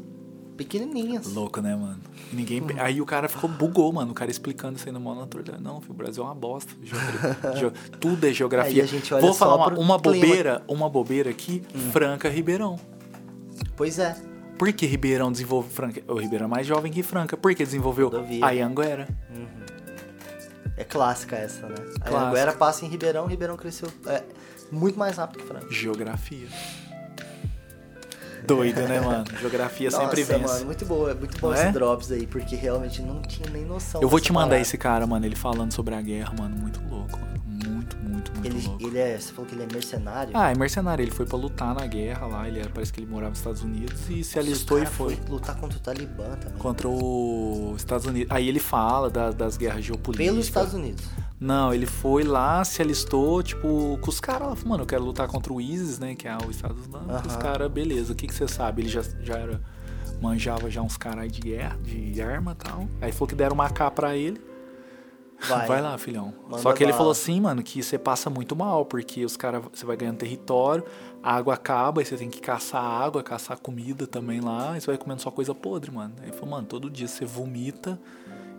pequenininhas. 0.57 1.31
Louco, 1.33 1.61
né, 1.61 1.75
mano? 1.75 1.99
Ninguém... 2.33 2.61
Uhum. 2.61 2.67
Aí 2.79 2.99
o 2.99 3.05
cara 3.05 3.29
ficou, 3.29 3.49
bugou, 3.49 3.93
mano. 3.93 4.11
O 4.11 4.13
cara 4.13 4.29
explicando 4.31 4.77
isso 4.77 4.87
aí 4.87 4.91
no 4.91 4.99
modo 4.99 5.21
naturalidade. 5.21 5.63
Não, 5.63 5.79
filho, 5.79 5.93
o 5.93 5.97
Brasil 5.97 6.23
é 6.23 6.25
uma 6.25 6.35
bosta. 6.35 6.73
Geogra- 6.83 7.79
Tudo 7.99 8.27
é 8.27 8.33
geografia. 8.33 8.73
Aí 8.73 8.81
a 8.81 8.85
gente 8.85 9.13
olha 9.13 9.21
Vou 9.21 9.33
falar 9.33 9.55
uma, 9.55 9.79
uma. 9.79 9.95
Hum. 9.95 9.99
bobeira, 9.99 10.63
uma 10.67 10.89
bobeira 10.89 11.29
aqui. 11.29 11.63
Franca 11.91 12.27
Ribeirão. 12.27 12.77
Pois 13.75 13.99
é. 13.99 14.15
Por 14.57 14.73
que 14.73 14.85
Ribeirão 14.87 15.31
desenvolve 15.31 15.69
Franca? 15.69 16.01
O 16.07 16.15
Ribeirão 16.15 16.47
é 16.47 16.49
mais 16.49 16.65
jovem 16.65 16.91
que 16.91 17.03
Franca. 17.03 17.37
Por 17.37 17.53
que 17.53 17.63
desenvolveu 17.63 18.09
Rodovia. 18.09 18.43
a 18.43 18.65
Anguera? 18.65 19.07
É 20.75 20.83
clássica 20.83 21.35
essa, 21.35 21.67
né? 21.67 21.75
A 22.01 22.09
Clássica. 22.09 22.29
Anguera 22.29 22.53
passa 22.53 22.85
em 22.85 22.87
Ribeirão, 22.87 23.25
Ribeirão 23.25 23.57
cresceu 23.57 23.89
é, 24.05 24.23
muito 24.71 24.97
mais 24.97 25.17
rápido 25.17 25.41
que 25.41 25.47
Franca. 25.47 25.67
Geografia. 25.71 26.47
Doido, 28.47 28.81
né, 28.81 28.99
mano? 29.01 29.25
Geografia 29.39 29.89
Nossa, 29.89 30.03
sempre 30.03 30.23
vence. 30.23 30.39
mano, 30.53 30.65
muito 30.65 30.85
boa, 30.85 31.13
muito 31.13 31.39
bom 31.39 31.47
Não 31.47 31.53
esse 31.55 31.63
é? 31.65 31.71
drops 31.71 32.11
aí, 32.11 32.25
porque 32.25 32.55
realmente 32.55 33.01
não 33.01 33.21
tinha 33.21 33.49
nem 33.49 33.65
noção. 33.65 34.01
Eu 34.01 34.09
vou 34.09 34.19
te 34.19 34.31
mandar 34.31 34.47
parada. 34.47 34.61
esse 34.61 34.77
cara, 34.77 35.05
mano, 35.05 35.25
ele 35.25 35.35
falando 35.35 35.71
sobre 35.73 35.93
a 35.93 36.01
guerra, 36.01 36.33
mano. 36.37 36.55
Muito 36.55 36.79
louco, 36.89 37.19
mano. 37.19 37.37
Muito, 37.47 37.97
muito, 37.97 38.31
muito 38.33 38.45
Ele, 38.45 38.65
louco. 38.67 38.83
ele 38.87 38.97
é, 38.97 39.17
você 39.17 39.33
falou 39.33 39.45
que 39.49 39.55
ele 39.55 39.63
é 39.63 39.67
mercenário. 39.73 40.31
Ah, 40.33 40.51
é 40.51 40.55
mercenário. 40.55 41.03
Ele 41.03 41.11
foi 41.11 41.25
pra 41.25 41.37
lutar 41.37 41.73
na 41.75 41.85
guerra 41.87 42.25
lá. 42.27 42.47
Ele 42.47 42.59
era- 42.59 42.69
parece 42.69 42.93
que 42.93 42.99
ele 42.99 43.07
morava 43.07 43.29
nos 43.31 43.39
Estados 43.39 43.61
Unidos 43.63 43.99
e 44.09 44.23
se 44.23 44.37
alistou 44.39 44.77
e 44.77 44.83
cara 44.83 44.93
foi. 44.95 45.19
lutar 45.27 45.55
contra 45.55 45.77
o 45.77 45.81
Talibã 45.81 46.29
também. 46.39 46.57
Contra 46.57 46.87
os 46.87 47.77
Estados 47.77 48.05
Unidos. 48.05 48.31
Aí 48.31 48.47
ele 48.47 48.59
fala 48.59 49.09
das, 49.09 49.33
das 49.35 49.57
guerras 49.57 49.83
geopolíticas. 49.83 50.27
Pelos 50.31 50.45
Estados 50.45 50.73
Unidos. 50.73 51.03
Não, 51.39 51.71
ele 51.73 51.85
foi 51.85 52.23
lá, 52.23 52.63
se 52.63 52.81
alistou, 52.81 53.43
tipo, 53.43 53.97
com 54.01 54.09
os 54.09 54.19
caras 54.19 54.47
lá. 54.49 54.55
falou, 54.55 54.69
Mano, 54.71 54.83
eu 54.83 54.87
quero 54.87 55.03
lutar 55.03 55.27
contra 55.27 55.53
o 55.53 55.61
ISIS, 55.61 55.99
né? 55.99 56.15
Que 56.15 56.27
é 56.27 56.35
o 56.35 56.49
Estado 56.49 56.79
Islâmico. 56.79 57.27
Os 57.27 57.33
Aham. 57.33 57.41
caras, 57.41 57.71
beleza. 57.71 58.13
O 58.13 58.15
que, 58.15 58.25
que 58.27 58.33
você 58.33 58.47
sabe? 58.47 58.81
Ele 58.81 58.89
já, 58.89 59.03
já 59.21 59.35
era. 59.37 59.61
Manjava 60.19 60.67
já 60.71 60.81
uns 60.81 60.97
caras 60.97 61.31
de 61.31 61.39
guerra, 61.39 61.77
de 61.83 62.19
arma 62.21 62.53
e 62.53 62.55
tal. 62.55 62.87
Aí 62.99 63.11
falou 63.11 63.27
que 63.27 63.35
deram 63.35 63.53
uma 63.53 63.65
AK 63.65 63.91
pra 63.93 64.15
ele. 64.15 64.41
Vai. 65.47 65.79
lá, 65.79 65.95
filhão. 65.99 66.33
Manda 66.49 66.57
Só 66.63 66.73
que 66.73 66.83
ele 66.83 66.91
bala. 66.91 66.97
falou 66.97 67.11
assim, 67.11 67.39
mano, 67.39 67.61
que 67.61 67.83
você 67.83 67.99
passa 67.99 68.27
muito 68.27 68.55
mal, 68.55 68.83
porque 68.85 69.23
os 69.23 69.37
caras, 69.37 69.63
você 69.71 69.85
vai 69.85 69.95
ganhando 69.95 70.17
território, 70.17 70.83
a 71.21 71.35
água 71.35 71.53
acaba, 71.53 72.01
aí 72.01 72.05
você 72.05 72.17
tem 72.17 72.27
que 72.27 72.41
caçar 72.41 72.83
água, 72.83 73.21
caçar 73.21 73.59
comida 73.59 74.07
também 74.07 74.39
lá, 74.41 74.75
e 74.75 74.81
você 74.81 74.87
vai 74.87 74.97
comendo 74.97 75.21
só 75.21 75.29
coisa 75.29 75.53
podre, 75.53 75.91
mano. 75.91 76.15
Aí 76.17 76.29
ele 76.29 76.33
falou, 76.33 76.49
mano, 76.55 76.65
todo 76.65 76.89
dia 76.89 77.07
você 77.07 77.23
vomita 77.23 77.99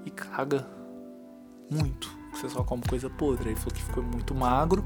e 0.06 0.10
caga 0.12 0.64
muito. 1.68 2.16
Você 2.40 2.48
só 2.48 2.62
come 2.62 2.82
coisa 2.88 3.10
podre. 3.10 3.44
Aí 3.48 3.52
ele 3.54 3.60
falou 3.60 3.74
que 3.74 3.82
ficou 3.82 4.02
muito 4.02 4.34
magro. 4.34 4.84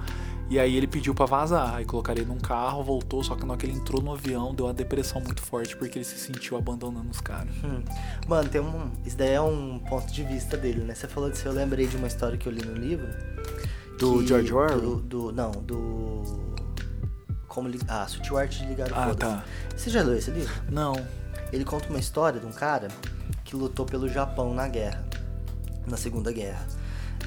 E 0.48 0.58
aí 0.58 0.74
ele 0.76 0.86
pediu 0.86 1.14
pra 1.14 1.26
vazar. 1.26 1.74
Aí 1.74 1.84
colocaram 1.84 2.20
ele 2.20 2.28
num 2.28 2.38
carro, 2.38 2.82
voltou. 2.82 3.22
Só 3.22 3.34
que 3.34 3.42
na 3.44 3.52
hora 3.52 3.58
que 3.60 3.66
ele 3.66 3.74
entrou 3.76 4.00
no 4.02 4.12
avião, 4.12 4.54
deu 4.54 4.66
uma 4.66 4.74
depressão 4.74 5.20
muito 5.20 5.42
forte 5.42 5.76
porque 5.76 5.98
ele 5.98 6.04
se 6.04 6.18
sentiu 6.18 6.56
abandonando 6.56 7.10
os 7.10 7.20
caras. 7.20 7.52
Hum. 7.64 7.82
Mano, 8.26 8.48
tem 8.48 8.60
um. 8.60 8.90
Isso 9.04 9.16
daí 9.16 9.32
é 9.32 9.40
um 9.40 9.78
ponto 9.78 10.10
de 10.12 10.22
vista 10.24 10.56
dele, 10.56 10.82
né? 10.82 10.94
Você 10.94 11.06
falou 11.08 11.30
disso, 11.30 11.46
eu 11.46 11.52
lembrei 11.52 11.86
de 11.86 11.96
uma 11.96 12.06
história 12.06 12.36
que 12.38 12.46
eu 12.48 12.52
li 12.52 12.64
no 12.64 12.74
livro. 12.74 13.06
Do 13.98 14.18
que- 14.20 14.26
George 14.28 14.52
Orwell? 14.52 14.80
Do, 14.80 14.96
do- 15.02 15.32
não, 15.32 15.50
do. 15.52 16.22
Como 17.48 17.68
li... 17.68 17.78
Ah, 17.86 18.06
Sutil 18.08 18.38
Arte 18.38 18.60
de 18.60 18.66
Ligar 18.66 18.90
o 18.90 18.94
Ah, 18.94 19.14
tá. 19.14 19.44
Você 19.76 19.90
já 19.90 20.02
leu 20.02 20.16
esse 20.16 20.30
livro? 20.30 20.52
Não. 20.70 20.94
Ele 21.52 21.64
conta 21.66 21.88
uma 21.90 21.98
história 21.98 22.40
de 22.40 22.46
um 22.46 22.52
cara 22.52 22.88
que 23.44 23.54
lutou 23.54 23.84
pelo 23.84 24.08
Japão 24.08 24.54
na 24.54 24.66
guerra, 24.68 25.04
na 25.86 25.98
Segunda 25.98 26.32
Guerra. 26.32 26.66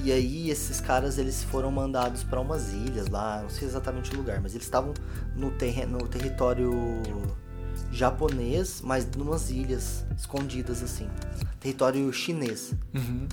E 0.03 0.11
aí 0.11 0.49
esses 0.51 0.79
caras 0.79 1.17
eles 1.17 1.43
foram 1.43 1.71
mandados 1.71 2.23
para 2.23 2.39
umas 2.39 2.71
ilhas 2.73 3.07
lá, 3.07 3.41
não 3.41 3.49
sei 3.49 3.67
exatamente 3.67 4.13
o 4.13 4.17
lugar, 4.17 4.39
mas 4.41 4.53
eles 4.53 4.65
estavam 4.67 4.93
no, 5.35 5.49
terre- 5.51 5.85
no 5.85 6.07
território 6.07 6.71
japonês, 7.91 8.81
mas 8.83 9.07
numas 9.15 9.49
ilhas 9.49 10.05
escondidas 10.17 10.83
assim. 10.83 11.09
Território 11.59 12.11
chinês. 12.13 12.73
Uhum. 12.93 13.27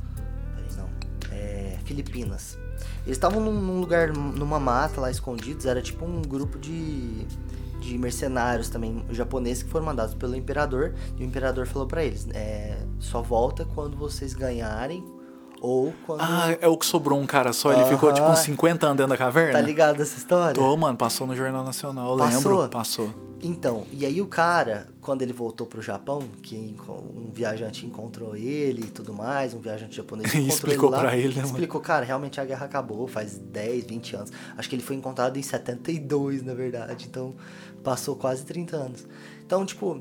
Peraí, 0.54 0.70
não. 0.76 0.88
É, 1.30 1.78
Filipinas. 1.84 2.56
Eles 3.04 3.16
estavam 3.16 3.40
num, 3.40 3.52
num 3.60 3.80
lugar, 3.80 4.12
numa 4.12 4.58
mata 4.60 5.00
lá 5.00 5.10
escondidos, 5.10 5.66
era 5.66 5.82
tipo 5.82 6.04
um 6.04 6.22
grupo 6.22 6.58
de, 6.58 7.26
de 7.80 7.98
mercenários 7.98 8.68
também 8.68 9.04
japoneses 9.10 9.62
que 9.62 9.68
foram 9.70 9.86
mandados 9.86 10.14
pelo 10.14 10.34
imperador. 10.36 10.94
E 11.18 11.22
o 11.22 11.26
imperador 11.26 11.66
falou 11.66 11.86
pra 11.86 12.04
eles: 12.04 12.26
é, 12.32 12.78
só 12.98 13.20
volta 13.20 13.64
quando 13.64 13.96
vocês 13.96 14.32
ganharem 14.34 15.04
ou 15.62 15.94
quando. 16.04 16.20
Ah, 16.20 16.56
é 16.60 16.66
o 16.66 16.76
que 16.76 16.84
sobrou 16.84 17.18
um 17.18 17.24
cara 17.26 17.52
só. 17.52 17.72
Ele 17.72 17.84
ficou 17.84 18.12
tipo 18.12 18.26
uns 18.26 18.38
Aham. 18.38 18.44
50 18.46 18.86
anos 18.86 18.96
dentro 18.96 19.10
da 19.10 19.16
caverna? 19.16 19.52
tá 19.52 19.60
ligado 19.60 20.02
essa 20.02 20.18
história? 20.18 20.54
Tô, 20.54 20.76
mano, 20.76 20.98
passou 20.98 21.24
no 21.24 21.36
Jornal 21.36 21.64
Nacional, 21.64 22.16
Passou? 22.16 22.52
lembro. 22.52 22.68
Passou. 22.68 23.14
Então, 23.44 23.84
e 23.92 24.04
aí 24.06 24.20
o 24.20 24.26
cara, 24.26 24.86
quando 25.00 25.22
ele 25.22 25.32
voltou 25.32 25.66
pro 25.66 25.82
Japão, 25.82 26.20
que 26.42 26.76
um 26.88 27.30
viajante 27.32 27.84
encontrou 27.86 28.36
ele 28.36 28.82
e 28.82 28.90
tudo 28.90 29.12
mais, 29.12 29.52
um 29.52 29.58
viajante 29.58 29.96
japonês 29.96 30.28
encontrou 30.34 30.48
explicou 30.54 30.88
ele 30.88 30.96
lá, 30.96 31.00
pra 31.02 31.16
ele, 31.16 31.28
né, 31.28 31.34
mano? 31.36 31.46
explicou, 31.46 31.80
cara, 31.80 32.04
realmente 32.04 32.40
a 32.40 32.44
guerra 32.44 32.66
acabou 32.66 33.06
faz 33.08 33.38
10, 33.38 33.84
20 33.84 34.16
anos. 34.16 34.32
Acho 34.56 34.68
que 34.68 34.74
ele 34.76 34.82
foi 34.82 34.94
encontrado 34.96 35.36
em 35.36 35.42
72, 35.42 36.42
na 36.42 36.54
verdade. 36.54 37.06
Então, 37.08 37.34
passou 37.82 38.14
quase 38.16 38.44
30 38.44 38.76
anos. 38.76 39.06
Então, 39.44 39.66
tipo, 39.66 40.00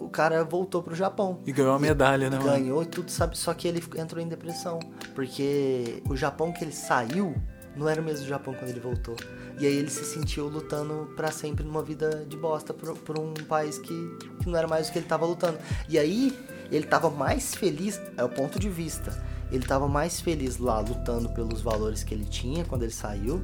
o 0.00 0.08
cara 0.08 0.44
voltou 0.44 0.82
pro 0.82 0.94
Japão. 0.94 1.40
E 1.46 1.52
ganhou 1.52 1.74
a 1.74 1.78
medalha, 1.78 2.30
né? 2.30 2.38
Ganhou 2.38 2.82
e 2.82 2.86
tudo, 2.86 3.10
sabe? 3.10 3.36
Só 3.36 3.52
que 3.54 3.68
ele 3.68 3.82
entrou 3.96 4.22
em 4.22 4.28
depressão. 4.28 4.78
Porque 5.14 6.02
o 6.08 6.16
Japão 6.16 6.52
que 6.52 6.64
ele 6.64 6.72
saiu 6.72 7.34
não 7.76 7.88
era 7.88 8.00
o 8.00 8.04
mesmo 8.04 8.26
Japão 8.26 8.54
quando 8.54 8.70
ele 8.70 8.80
voltou. 8.80 9.16
E 9.58 9.66
aí 9.66 9.74
ele 9.74 9.90
se 9.90 10.04
sentiu 10.04 10.48
lutando 10.48 11.12
pra 11.16 11.30
sempre 11.30 11.64
numa 11.64 11.82
vida 11.82 12.24
de 12.28 12.36
bosta 12.36 12.72
por, 12.72 12.96
por 12.98 13.18
um 13.18 13.34
país 13.34 13.78
que, 13.78 14.16
que 14.40 14.48
não 14.48 14.56
era 14.56 14.68
mais 14.68 14.88
o 14.88 14.92
que 14.92 14.98
ele 14.98 15.06
tava 15.06 15.26
lutando. 15.26 15.58
E 15.88 15.98
aí 15.98 16.36
ele 16.70 16.86
tava 16.86 17.10
mais 17.10 17.54
feliz, 17.54 18.00
é 18.16 18.24
o 18.24 18.28
ponto 18.28 18.58
de 18.58 18.68
vista. 18.68 19.12
Ele 19.50 19.64
tava 19.64 19.88
mais 19.88 20.20
feliz 20.20 20.58
lá 20.58 20.80
lutando 20.80 21.28
pelos 21.30 21.60
valores 21.60 22.02
que 22.02 22.14
ele 22.14 22.24
tinha 22.24 22.64
quando 22.64 22.82
ele 22.82 22.92
saiu. 22.92 23.42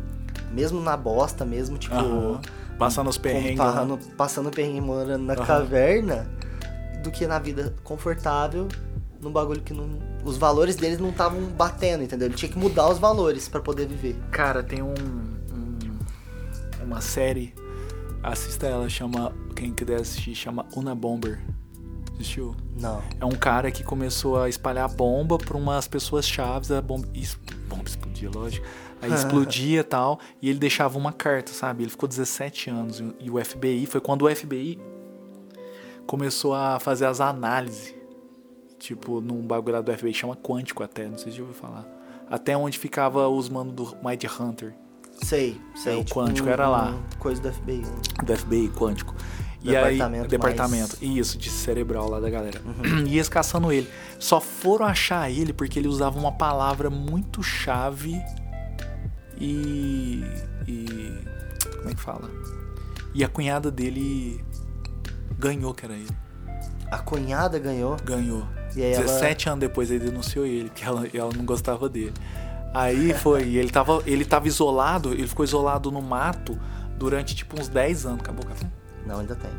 Mesmo 0.53 0.81
na 0.81 0.97
bosta, 0.97 1.45
mesmo 1.45 1.79
tipo. 1.79 1.95
Aham. 1.95 2.41
Passando 2.79 3.09
os 3.11 3.19
perrengues. 3.19 3.57
Passando, 3.59 3.99
passando 4.17 4.51
perrengue 4.51 4.81
morando 4.81 5.25
na 5.25 5.35
Aham. 5.35 5.47
caverna 5.47 6.27
do 7.03 7.11
que 7.11 7.27
na 7.27 7.39
vida 7.39 7.75
confortável 7.85 8.67
num 9.21 9.31
bagulho 9.33 9.63
que 9.63 9.73
não. 9.73 9.99
Os 10.25 10.37
valores 10.37 10.77
deles 10.77 10.99
não 10.99 11.11
estavam 11.11 11.41
batendo, 11.47 12.03
entendeu? 12.05 12.29
Ele 12.29 12.35
tinha 12.35 12.51
que 12.51 12.59
mudar 12.59 12.89
os 12.91 12.99
valores 12.99 13.49
pra 13.49 13.61
poder 13.61 13.87
viver. 13.87 14.17
Cara, 14.31 14.63
tem 14.63 14.83
um, 14.83 14.93
um- 15.53 15.99
uma 16.85 17.01
série, 17.01 17.55
assista 18.23 18.67
ela, 18.67 18.89
chama, 18.89 19.33
quem 19.55 19.73
quiser 19.73 20.01
assistir, 20.01 20.35
chama 20.35 20.67
Una 20.77 20.95
Bomber. 20.95 21.41
Assistiu? 22.15 22.55
Não. 22.79 23.03
É 23.21 23.25
um 23.25 23.31
cara 23.33 23.71
que 23.71 23.83
começou 23.83 24.41
a 24.41 24.49
espalhar 24.49 24.89
bomba 24.89 25.37
pra 25.37 25.57
umas 25.57 25.89
pessoas 25.89 26.27
chaves, 26.27 26.71
a 26.71 26.81
bomba, 26.81 27.09
isso, 27.13 27.39
bomba 27.69 27.85
explodia, 27.87 28.31
lógico. 28.33 28.65
Aí 29.05 29.13
explodia 29.15 29.81
e 29.81 29.83
tal, 29.85 30.19
e 30.41 30.49
ele 30.51 30.59
deixava 30.59 30.99
uma 30.99 31.13
carta, 31.13 31.53
sabe? 31.53 31.85
Ele 31.85 31.91
ficou 31.91 32.09
17 32.09 32.71
anos 32.71 33.03
e 33.21 33.31
o 33.31 33.43
FBI, 33.45 33.87
foi 33.87 34.01
quando 34.01 34.23
o 34.27 34.35
FBI 34.35 34.79
começou 36.07 36.55
a 36.55 36.79
fazer 36.81 37.07
as 37.07 37.21
análises. 37.21 37.95
Tipo, 38.79 39.21
num 39.21 39.41
bagulho 39.47 39.83
do 39.83 39.93
FBI, 39.97 40.13
chama 40.13 40.37
Quântico 40.37 40.83
até, 40.83 41.09
não 41.09 41.17
sei 41.17 41.33
se 41.33 41.39
já 41.39 41.43
ouviu 41.45 41.57
falar. 41.59 41.87
Até 42.29 42.57
onde 42.57 42.79
ficava 42.79 43.29
os 43.29 43.49
manos 43.49 43.73
do 43.75 43.97
Mind 44.03 44.25
Hunter, 44.39 44.75
Sei, 45.23 45.57
sei. 45.77 45.95
É, 45.95 45.97
o 46.01 46.05
tipo, 46.05 46.19
Quântico 46.21 46.49
era 46.49 46.69
lá. 46.69 46.93
Coisa 47.21 47.41
do 47.41 47.53
FBI. 47.53 47.83
um- 47.85 48.25
do 48.25 48.37
FBI, 48.37 48.69
Quântico. 48.71 49.15
E 49.63 49.75
aí, 49.75 49.93
Departamento 49.95 50.29
departamento, 50.29 50.97
mais- 51.01 51.17
isso, 51.17 51.39
de 51.39 51.49
cerebral 51.51 52.11
lá 52.11 52.19
da 52.21 52.29
galera. 52.29 52.61
E 53.07 53.15
eles 53.15 53.29
caçando 53.29 53.71
ele. 53.73 53.89
Só 54.19 54.41
foram 54.41 54.85
achar 54.85 55.31
ele 55.31 55.53
porque 55.53 55.79
ele 55.79 55.87
usava 55.89 56.19
uma 56.19 56.33
palavra 56.33 56.91
muito 56.91 57.43
chave 57.45 58.21
e. 59.39 60.25
e. 60.67 61.19
Como 61.77 61.91
é 61.91 61.95
que 61.95 62.01
fala? 62.01 62.31
E 63.15 63.23
a 63.23 63.29
cunhada 63.29 63.71
dele 63.71 64.43
ganhou, 65.39 65.75
que 65.75 65.85
era 65.85 65.95
ele. 65.95 66.11
A 66.91 66.99
cunhada 66.99 67.59
ganhou. 67.59 67.97
Ganhou. 68.05 68.47
E 68.75 68.83
aí 68.83 68.93
ela- 68.93 69.05
17 69.05 69.49
anos 69.49 69.61
depois 69.61 69.91
ele 69.91 70.05
denunciou 70.05 70.45
ele, 70.47 70.69
porque 70.69 70.85
ela, 70.85 71.07
ela 71.13 71.31
não 71.37 71.45
gostava 71.45 71.89
dele. 71.89 72.13
Aí 72.73 73.15
foi, 73.15 73.43
ele 73.55 73.71
tava, 73.71 74.03
ele 74.05 74.25
tava 74.25 74.49
isolado, 74.49 75.13
ele 75.13 75.29
ficou 75.29 75.45
isolado 75.45 75.93
no 75.93 76.03
mato 76.03 76.59
durante 76.99 77.35
tipo 77.35 77.61
uns 77.61 77.69
10 77.69 78.07
anos. 78.07 78.21
Acabou 78.21 78.45
o 78.45 78.49
café? 78.49 78.67
Não, 79.07 79.21
ainda 79.21 79.37
tem. 79.37 79.51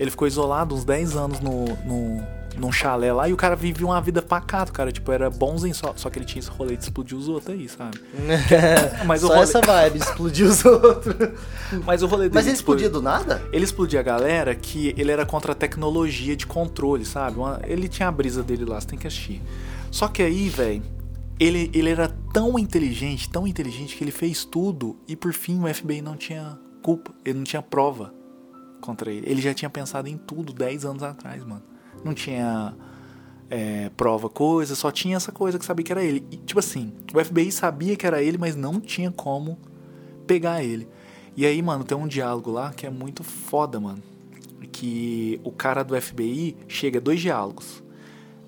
Ele 0.00 0.10
ficou 0.10 0.26
isolado 0.26 0.74
uns 0.74 0.84
10 0.84 1.16
anos 1.16 1.38
no, 1.40 1.64
no, 1.84 2.26
num 2.58 2.72
chalé 2.72 3.12
lá 3.12 3.28
e 3.28 3.32
o 3.32 3.36
cara 3.36 3.54
vivia 3.54 3.86
uma 3.86 4.00
vida 4.00 4.22
pacata, 4.22 4.72
cara. 4.72 4.90
Tipo, 4.90 5.12
era 5.12 5.28
bonzinho 5.30 5.74
só. 5.74 5.92
Só 5.96 6.08
que 6.10 6.18
ele 6.18 6.24
tinha 6.24 6.40
esse 6.40 6.50
rolê 6.50 6.76
de 6.76 6.84
explodir 6.84 7.16
os 7.16 7.28
outros 7.28 7.54
aí, 7.54 7.68
sabe? 7.68 8.00
Mas 9.06 9.22
o 9.22 9.26
Só 9.26 9.34
rolê- 9.34 9.42
essa 9.44 9.60
vibe, 9.60 9.98
explodir 9.98 10.46
os 10.46 10.64
outros. 10.64 11.14
Mas 11.84 12.02
o 12.02 12.06
rolê 12.06 12.24
dele. 12.24 12.34
Mas 12.34 12.46
ele 12.46 12.56
tipo, 12.56 12.70
explodia 12.72 12.90
do 12.90 13.02
nada? 13.02 13.42
Ele 13.52 13.64
explodia 13.64 14.00
a 14.00 14.02
galera 14.02 14.54
que 14.54 14.94
ele 14.96 15.10
era 15.12 15.26
contra 15.26 15.52
a 15.52 15.54
tecnologia 15.54 16.34
de 16.36 16.46
controle, 16.46 17.04
sabe? 17.04 17.38
Uma- 17.38 17.60
ele 17.64 17.88
tinha 17.88 18.08
a 18.08 18.12
brisa 18.12 18.42
dele 18.42 18.64
lá, 18.64 18.80
você 18.80 18.86
tem 18.86 18.98
que 18.98 19.06
assistir. 19.06 19.42
Só 19.90 20.08
que 20.08 20.22
aí, 20.22 20.48
velho, 20.48 20.82
ele, 21.38 21.70
ele 21.74 21.90
era 21.90 22.08
tão 22.32 22.58
inteligente, 22.58 23.28
tão 23.28 23.46
inteligente 23.46 23.96
que 23.96 24.02
ele 24.04 24.10
fez 24.10 24.44
tudo 24.44 24.96
e 25.06 25.14
por 25.14 25.32
fim 25.32 25.62
o 25.62 25.72
FBI 25.74 26.00
não 26.00 26.16
tinha 26.16 26.58
culpa, 26.82 27.12
ele 27.24 27.38
não 27.38 27.44
tinha 27.44 27.60
prova 27.62 28.12
contra 28.80 29.10
ele. 29.12 29.28
Ele 29.28 29.40
já 29.42 29.52
tinha 29.52 29.68
pensado 29.70 30.08
em 30.08 30.16
tudo 30.16 30.52
10 30.52 30.84
anos 30.84 31.02
atrás, 31.02 31.44
mano. 31.44 31.62
Não 32.06 32.14
tinha 32.14 32.74
é, 33.50 33.90
prova, 33.96 34.28
coisa, 34.28 34.74
só 34.74 34.90
tinha 34.90 35.16
essa 35.16 35.32
coisa 35.32 35.58
que 35.58 35.64
sabia 35.64 35.84
que 35.84 35.92
era 35.92 36.04
ele. 36.04 36.24
E, 36.30 36.36
tipo 36.36 36.58
assim, 36.58 36.92
o 37.12 37.24
FBI 37.24 37.50
sabia 37.52 37.96
que 37.96 38.06
era 38.06 38.22
ele, 38.22 38.38
mas 38.38 38.56
não 38.56 38.80
tinha 38.80 39.10
como 39.10 39.58
pegar 40.26 40.62
ele. 40.62 40.88
E 41.36 41.44
aí, 41.44 41.60
mano, 41.60 41.84
tem 41.84 41.96
um 41.96 42.06
diálogo 42.06 42.50
lá 42.50 42.72
que 42.72 42.86
é 42.86 42.90
muito 42.90 43.22
foda, 43.22 43.78
mano. 43.78 44.02
Que 44.72 45.40
o 45.44 45.52
cara 45.52 45.82
do 45.82 46.00
FBI 46.00 46.56
chega, 46.68 47.00
dois 47.00 47.20
diálogos. 47.20 47.82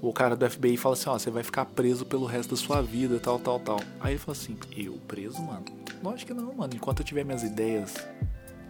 O 0.01 0.13
cara 0.13 0.37
do 0.37 0.49
FBI 0.49 0.77
fala 0.77 0.95
assim, 0.95 1.09
ó, 1.11 1.19
você 1.19 1.31
vai 1.31 1.43
ficar 1.43 1.65
preso 1.67 2.07
pelo 2.07 2.25
resto 2.25 2.51
da 2.51 2.57
sua 2.57 2.81
vida, 2.81 3.19
tal, 3.19 3.39
tal, 3.39 3.59
tal. 3.59 3.81
Aí 4.01 4.13
ele 4.13 4.19
fala 4.19 4.37
assim, 4.37 4.57
eu 4.77 4.95
preso, 5.09 5.43
mano? 5.43 5.65
Lógico 6.03 6.33
que 6.33 6.41
não, 6.41 6.55
mano. 6.55 6.73
Enquanto 6.75 7.01
eu 7.01 7.05
tiver 7.05 7.25
minhas 7.25 7.43
ideias 7.43 7.95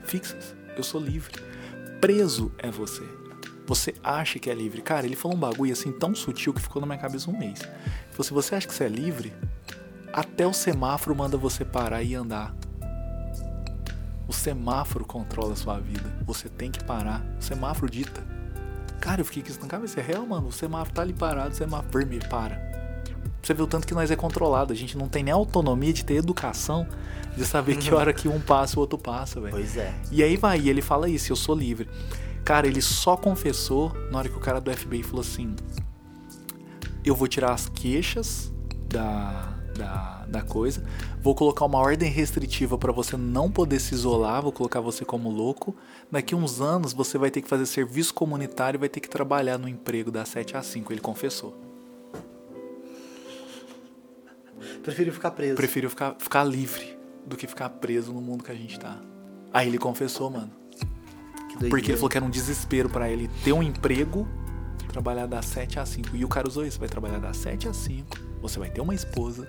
fixas, 0.05 0.55
eu 0.77 0.83
sou 0.83 1.01
livre. 1.01 1.35
Preso 2.01 2.51
é 2.59 2.71
você. 2.71 3.18
Você 3.69 3.95
acha 4.03 4.39
que 4.39 4.49
é 4.49 4.55
livre. 4.55 4.81
Cara, 4.81 5.05
ele 5.05 5.15
falou 5.15 5.37
um 5.37 5.41
bagulho 5.41 5.71
assim 5.71 5.93
tão 5.93 6.15
sutil 6.15 6.55
que 6.55 6.61
ficou 6.63 6.81
na 6.81 6.87
minha 6.87 6.99
cabeça 6.99 7.31
um 7.31 7.39
mês. 7.39 7.61
Ele 7.61 8.13
falou, 8.13 8.25
se 8.25 8.33
você 8.33 8.55
acha 8.55 8.67
que 8.67 8.73
você 8.73 8.85
é 8.85 8.89
livre, 8.89 9.31
até 10.11 10.47
o 10.47 10.55
semáforo 10.55 11.15
manda 11.15 11.37
você 11.37 11.67
parar 11.67 12.03
e 12.03 12.15
andar. 12.15 12.55
O 14.27 14.33
semáforo 14.33 15.05
controla 15.05 15.53
a 15.53 15.57
sua 15.57 15.79
vida. 15.79 16.11
Você 16.25 16.49
tem 16.49 16.71
que 16.71 16.83
parar. 16.83 17.23
O 17.39 17.43
semáforo 17.43 17.91
dita. 17.91 18.27
Cara, 19.03 19.21
eu 19.21 19.25
fiquei 19.27 19.43
com 19.43 19.51
isso 19.51 19.61
na 19.61 19.69
cabeça. 19.69 20.01
É 20.01 20.03
real, 20.03 20.27
mano. 20.27 20.49
O 20.49 20.53
semáforo 20.53 20.95
tá 20.95 21.03
ali 21.03 21.13
parado, 21.13 21.51
o 21.51 21.55
semáforo 21.55 21.93
vermelho, 21.93 22.27
para. 22.27 22.59
Você 23.43 23.53
vê 23.53 23.63
o 23.63 23.67
tanto 23.67 23.87
que 23.87 23.93
nós 23.93 24.11
é 24.11 24.17
controlado. 24.17 24.73
A 24.73 24.77
gente 24.77 24.97
não 24.97 25.09
tem 25.09 25.23
nem 25.23 25.33
autonomia 25.35 25.93
de 25.93 26.07
ter 26.07 26.15
educação 26.15 26.87
de 27.37 27.45
saber 27.45 27.77
que 27.77 27.93
hora 27.93 28.15
que 28.15 28.29
um 28.29 28.41
passa 28.41 28.75
e 28.75 28.77
o 28.79 28.81
outro 28.81 28.99
passa, 28.99 29.39
velho. 29.43 29.53
Pois 29.53 29.77
é. 29.77 29.95
E 30.11 30.23
aí 30.23 30.39
vai, 30.39 30.59
e 30.59 30.71
ele 30.71 30.81
fala 30.81 31.07
isso, 31.07 31.31
eu 31.31 31.37
sou 31.37 31.55
livre. 31.55 31.87
Cara, 32.49 32.67
ele 32.67 32.81
só 32.81 33.15
confessou 33.15 33.93
na 34.11 34.17
hora 34.17 34.29
que 34.31 34.35
o 34.35 34.41
cara 34.41 34.59
do 34.59 34.75
FBI 34.75 35.03
falou 35.03 35.21
assim: 35.21 35.55
Eu 37.05 37.15
vou 37.15 37.29
tirar 37.29 37.53
as 37.53 37.69
queixas 37.69 38.51
da, 38.89 39.55
da, 39.77 40.25
da 40.25 40.41
coisa, 40.41 40.83
vou 41.21 41.35
colocar 41.35 41.67
uma 41.67 41.77
ordem 41.77 42.11
restritiva 42.11 42.79
pra 42.79 42.91
você 42.91 43.19
não 43.19 43.51
poder 43.51 43.79
se 43.79 43.93
isolar, 43.93 44.41
vou 44.41 44.51
colocar 44.51 44.81
você 44.81 45.05
como 45.05 45.29
louco. 45.29 45.77
Daqui 46.11 46.35
uns 46.35 46.59
anos 46.59 46.95
você 46.95 47.19
vai 47.19 47.31
ter 47.31 47.43
que 47.43 47.49
fazer 47.49 47.67
serviço 47.67 48.15
comunitário 48.15 48.79
e 48.79 48.81
vai 48.81 48.89
ter 48.89 49.01
que 49.01 49.11
trabalhar 49.11 49.59
no 49.59 49.69
emprego 49.69 50.11
das 50.11 50.31
7 50.31 50.57
às 50.57 50.65
5. 50.65 50.91
Ele 50.91 51.03
confessou. 51.03 51.55
Prefiro 54.83 55.13
ficar 55.13 55.33
preso. 55.33 55.55
Prefiro 55.55 55.91
ficar, 55.91 56.17
ficar 56.19 56.45
livre 56.45 56.99
do 57.27 57.37
que 57.37 57.47
ficar 57.47 57.69
preso 57.69 58.11
no 58.11 58.23
mundo 58.23 58.43
que 58.43 58.51
a 58.51 58.55
gente 58.55 58.81
tá. 58.81 58.99
Aí 59.53 59.69
ele 59.69 59.77
confessou, 59.77 60.31
mano. 60.31 60.58
Porque 61.69 61.91
ele 61.91 61.97
falou 61.97 62.11
que 62.11 62.17
era 62.17 62.25
um 62.25 62.31
desespero 62.31 62.89
pra 62.89 63.09
ele 63.09 63.29
ter 63.43 63.53
um 63.53 63.63
emprego, 63.63 64.29
trabalhar 64.89 65.27
das 65.27 65.47
7 65.47 65.79
às 65.79 65.89
5. 65.89 66.17
E 66.17 66.25
o 66.25 66.29
cara 66.29 66.49
usou 66.49 66.65
isso, 66.65 66.79
vai 66.79 66.89
trabalhar 66.89 67.19
das 67.19 67.37
7 67.37 67.69
às 67.69 67.77
5, 67.77 68.19
você 68.41 68.59
vai 68.59 68.71
ter 68.71 68.81
uma 68.81 68.95
esposa, 68.95 69.49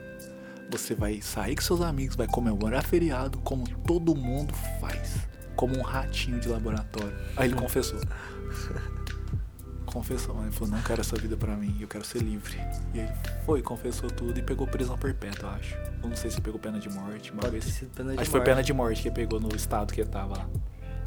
você 0.69 0.93
vai 0.93 1.21
sair 1.21 1.55
com 1.55 1.61
seus 1.61 1.81
amigos, 1.81 2.15
vai 2.15 2.27
comemorar 2.27 2.83
feriado, 2.85 3.39
como 3.39 3.67
todo 3.85 4.15
mundo 4.15 4.53
faz. 4.79 5.27
Como 5.55 5.77
um 5.77 5.81
ratinho 5.81 6.39
de 6.39 6.47
laboratório. 6.47 7.13
Aí 7.35 7.49
ele 7.49 7.55
confessou. 7.55 7.99
Confessou, 9.85 10.35
mas 10.35 10.45
ele 10.45 10.55
falou, 10.55 10.75
não 10.75 10.81
quero 10.83 11.01
essa 11.01 11.15
vida 11.17 11.35
pra 11.35 11.55
mim, 11.55 11.75
eu 11.81 11.87
quero 11.87 12.05
ser 12.05 12.19
livre. 12.19 12.55
E 12.93 13.01
aí 13.01 13.09
foi, 13.45 13.61
confessou 13.61 14.09
tudo 14.09 14.37
e 14.39 14.41
pegou 14.43 14.67
prisão 14.67 14.97
perpétua, 14.97 15.49
eu 15.49 15.55
acho. 15.55 15.75
Eu 16.03 16.09
não 16.09 16.15
sei 16.15 16.29
se 16.29 16.39
pegou 16.39 16.59
pena 16.59 16.79
de 16.79 16.89
morte, 16.89 17.33
vez. 17.51 17.65
sido 17.65 17.89
pena 17.93 18.15
de 18.15 18.25
foi 18.25 18.41
pena 18.41 18.63
de 18.63 18.71
morte 18.71 19.01
que 19.01 19.07
ele 19.07 19.15
pegou 19.15 19.39
no 19.39 19.53
estado 19.53 19.91
que 19.91 19.99
ele 19.99 20.09
tava 20.09 20.37
lá. 20.37 20.49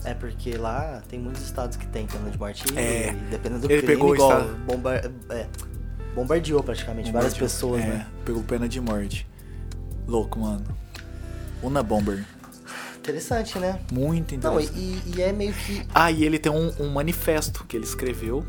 É 0.04 0.14
porque 0.14 0.56
lá 0.56 1.02
tem 1.08 1.18
muitos 1.18 1.42
estados 1.42 1.76
que 1.76 1.86
tem 1.86 2.06
pena 2.06 2.28
de 2.30 2.38
morte 2.38 2.64
É. 2.76 3.10
e 3.12 3.16
dependendo 3.30 3.66
do 3.66 3.72
Ele 3.72 3.82
crime, 3.82 3.94
pegou 3.96 4.14
igual, 4.14 4.30
estado- 4.40 4.56
bombar- 4.64 5.10
é, 5.30 5.46
bombardeou 6.14 6.62
praticamente 6.62 7.12
várias 7.12 7.34
Bombardeou. 7.34 7.48
pessoas, 7.50 7.82
é, 7.82 7.86
né? 7.86 8.06
Pegou 8.24 8.42
pena 8.42 8.68
de 8.68 8.80
morte. 8.80 9.26
Louco, 10.06 10.40
mano. 10.40 10.64
Una 11.62 11.82
Bomber. 11.82 12.24
Interessante, 12.98 13.58
né? 13.58 13.80
Muito 13.92 14.36
Não, 14.38 14.60
e, 14.60 14.64
interessante. 14.64 15.02
e- 15.18 15.22
é 15.22 15.32
meio 15.32 15.52
que. 15.52 15.86
Ah, 15.94 16.10
e 16.10 16.24
ele 16.24 16.38
tem 16.38 16.50
um, 16.52 16.72
um 16.80 16.88
manifesto 16.90 17.64
que 17.64 17.76
ele 17.76 17.84
escreveu. 17.84 18.44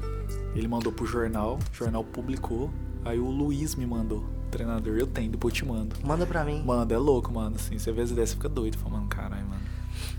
Ele 0.56 0.68
mandou 0.68 0.92
pro 0.92 1.06
jornal. 1.06 1.58
O 1.72 1.76
jornal 1.76 2.04
publicou. 2.04 2.70
Aí 3.06 3.18
o 3.20 3.26
Luiz 3.30 3.76
me 3.76 3.86
mandou. 3.86 4.24
Treinador, 4.52 4.96
eu 4.98 5.08
tenho, 5.08 5.32
depois 5.32 5.52
eu 5.54 5.58
te 5.58 5.66
mando. 5.66 5.96
Manda 6.04 6.26
pra 6.28 6.44
mim. 6.44 6.62
Mano, 6.64 6.92
é 6.94 6.98
louco, 6.98 7.34
mano. 7.34 7.56
Assim, 7.56 7.78
você 7.80 7.92
vê 7.92 8.02
as 8.04 8.12
ideias, 8.12 8.30
você 8.30 8.36
fica 8.36 8.48
doido. 8.50 8.78
Fala, 8.78 8.98
mano, 8.98 9.08
caralho, 9.08 9.46
mano. 9.48 9.63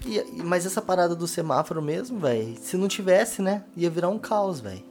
E- 0.06 0.42
mas 0.42 0.66
essa 0.66 0.82
parada 0.82 1.14
do 1.14 1.26
semáforo 1.26 1.80
mesmo, 1.82 2.18
velho, 2.18 2.54
se 2.60 2.76
não 2.76 2.88
tivesse, 2.88 3.40
né? 3.42 3.64
Ia 3.76 3.88
virar 3.90 4.08
um 4.08 4.18
caos, 4.18 4.60
velho. 4.60 4.82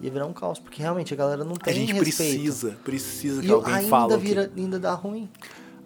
Ia 0.00 0.10
virar 0.10 0.26
um 0.26 0.32
caos, 0.32 0.58
porque 0.58 0.80
realmente 0.82 1.12
a 1.12 1.16
galera 1.16 1.44
não 1.44 1.54
A 1.54 1.58
tem 1.58 1.74
gente 1.74 1.92
respeito. 1.92 2.16
precisa, 2.16 2.76
precisa 2.84 3.40
que 3.40 3.48
E 3.48 3.50
alguém 3.50 3.74
ainda 3.74 3.88
fale. 3.88 4.14
o 4.14 4.18
que- 4.18 4.24
vira, 4.26 4.52
ainda 4.56 4.78
dá 4.78 4.92
ruim. 4.94 5.28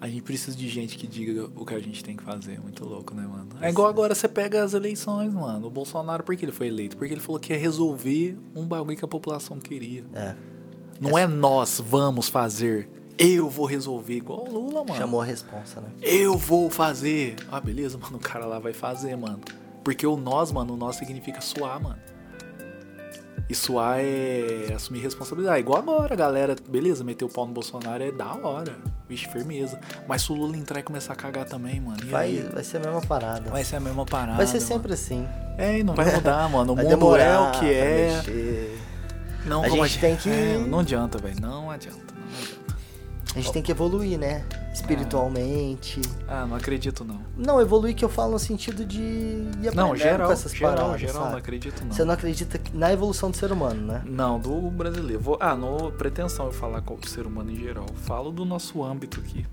A 0.01 0.09
gente 0.09 0.23
precisa 0.23 0.57
de 0.57 0.69
gente 0.69 0.99
que 0.99 1.07
diga 1.07 1.49
o 1.55 1.65
que 1.65 1.75
a 1.75 1.79
gente 1.79 2.03
tem 2.03 2.17
que 2.17 2.25
fazer. 2.25 2.61
Muito 2.61 2.85
louco, 2.85 3.15
né, 3.15 3.23
mano? 3.27 3.49
É 3.61 3.69
igual 3.71 3.89
agora 3.89 4.15
você 4.17 4.27
pega 4.27 4.65
as 4.65 4.75
eleições, 4.75 5.33
mano. 5.33 5.69
O 5.69 5.71
Bolsonaro, 5.71 6.25
por 6.25 6.35
que 6.35 6.45
ele 6.45 6.51
foi 6.51 6.67
eleito? 6.67 6.97
Porque 6.97 7.15
ele 7.15 7.21
falou 7.21 7.41
que 7.41 7.53
ia 7.53 7.59
resolver 7.59 8.37
um 8.55 8.67
bagulho 8.67 8.97
que 8.97 9.05
a 9.05 9.09
população 9.09 9.61
queria. 9.61 10.05
É. 10.13 10.35
Não 11.01 11.17
é 11.17 11.27
nós 11.27 11.81
vamos 11.85 12.29
fazer. 12.29 12.89
Eu 13.23 13.49
vou 13.49 13.67
resolver. 13.67 14.15
Igual 14.17 14.47
o 14.47 14.51
Lula, 14.53 14.85
mano. 14.85 14.97
Chamou 14.97 15.21
a 15.21 15.25
responsa, 15.25 15.81
né? 15.81 15.89
Eu 16.03 16.37
vou 16.37 16.69
fazer. 16.71 17.37
Ah, 17.51 17.61
beleza, 17.61 17.97
mano. 18.03 18.17
O 18.17 18.21
cara 18.21 18.45
lá 18.45 18.59
vai 18.59 18.73
fazer, 18.73 19.17
mano. 19.17 19.41
Porque 19.85 20.07
o 20.07 20.17
nós, 20.17 20.51
mano, 20.53 20.75
o 20.75 20.77
nós 20.77 20.97
significa 20.97 21.41
suar, 21.41 21.81
mano. 21.81 21.99
E 23.49 23.55
suar 23.55 23.99
é 24.01 24.73
assumir 24.75 25.01
responsabilidade. 25.01 25.61
Igual 25.61 25.79
agora, 25.79 26.15
galera. 26.17 26.57
Beleza, 26.69 27.03
meter 27.05 27.25
o 27.25 27.29
pau 27.29 27.47
no 27.47 27.53
Bolsonaro 27.53 28.03
é 28.03 28.11
da 28.11 28.33
hora. 28.35 28.77
Vixe, 29.09 29.29
firmeza. 29.29 29.79
Mas 30.09 30.23
se 30.23 30.33
o 30.33 30.35
Lula 30.35 30.57
entrar 30.57 30.81
e 30.81 30.83
começar 30.83 31.13
a 31.13 31.17
cagar 31.17 31.45
também, 31.45 31.81
mano. 31.81 31.99
Vai, 32.07 32.37
vai 32.53 32.65
ser 32.65 32.79
a 32.79 32.81
mesma 32.81 33.01
parada. 33.03 33.51
Vai 33.51 33.65
ser 33.65 33.77
a 33.77 33.81
mesma 33.81 34.07
parada. 34.07 34.37
Vai 34.39 34.47
ser 34.47 34.55
mano. 34.59 34.67
sempre 34.67 34.93
assim. 34.95 35.29
É, 35.59 35.79
e 35.81 35.83
não 35.83 35.95
vai 35.95 36.15
mudar, 36.15 36.49
mano. 36.49 36.73
O 36.73 36.77
Vai 36.77 36.85
mundo 36.85 36.95
demorar 36.95 37.25
é 37.25 37.39
o 37.39 37.51
que 37.61 37.71
é. 37.73 38.15
mexer. 38.17 38.79
Não, 39.45 39.65
A 39.65 39.69
gente 39.69 39.99
tem 39.99 40.17
que- 40.17 40.31
É, 40.31 40.59
não 40.59 40.79
adianta, 40.79 41.19
velho. 41.19 41.39
Não 41.41 41.71
adianta. 41.71 41.99
Não 41.99 42.39
adianta. 42.39 42.62
A 43.35 43.41
gente 43.41 43.53
tem 43.53 43.63
que 43.63 43.71
evoluir, 43.73 44.19
né? 44.19 44.45
Espiritualmente. 44.75 46.01
Ah, 46.29 46.45
não 46.47 46.57
acredito, 46.57 47.03
não. 47.05 47.21
Não, 47.37 47.61
evoluir 47.61 47.95
que 47.95 48.05
eu 48.05 48.09
falo 48.09 48.33
no 48.33 48.39
sentido 48.39 48.85
de 48.85 49.01
ir 49.01 49.49
aprendendo 49.69 49.75
Não, 49.75 49.97
geral. 49.97 50.27
com 50.27 50.33
essas 50.33 50.53
geral, 50.55 50.75
paradas, 50.77 51.01
geral, 51.01 51.15
não 51.15 51.23
sabe? 51.25 51.39
acredito, 51.39 51.85
não. 51.85 51.93
Você 51.93 52.05
não 52.05 52.15
acredita 52.15 52.61
na 52.75 52.93
evolução 52.93 53.31
do 53.31 53.37
ser 53.37 53.51
humano, 53.51 53.87
né? 53.87 54.03
Não, 54.05 54.39
do 54.39 54.71
brasileiro. 54.71 55.23
Vou, 55.23 55.39
ah, 55.41 55.57
não 55.57 55.91
pretensão 55.93 56.47
eu 56.47 56.53
falar 56.53 56.83
com 56.83 56.95
o 56.95 57.07
ser 57.07 57.27
humano 57.27 57.51
em 57.51 57.57
geral. 57.57 57.87
Falo 58.05 58.31
do 58.31 58.45
nosso 58.45 58.83
âmbito 58.83 59.21
aqui. 59.21 59.47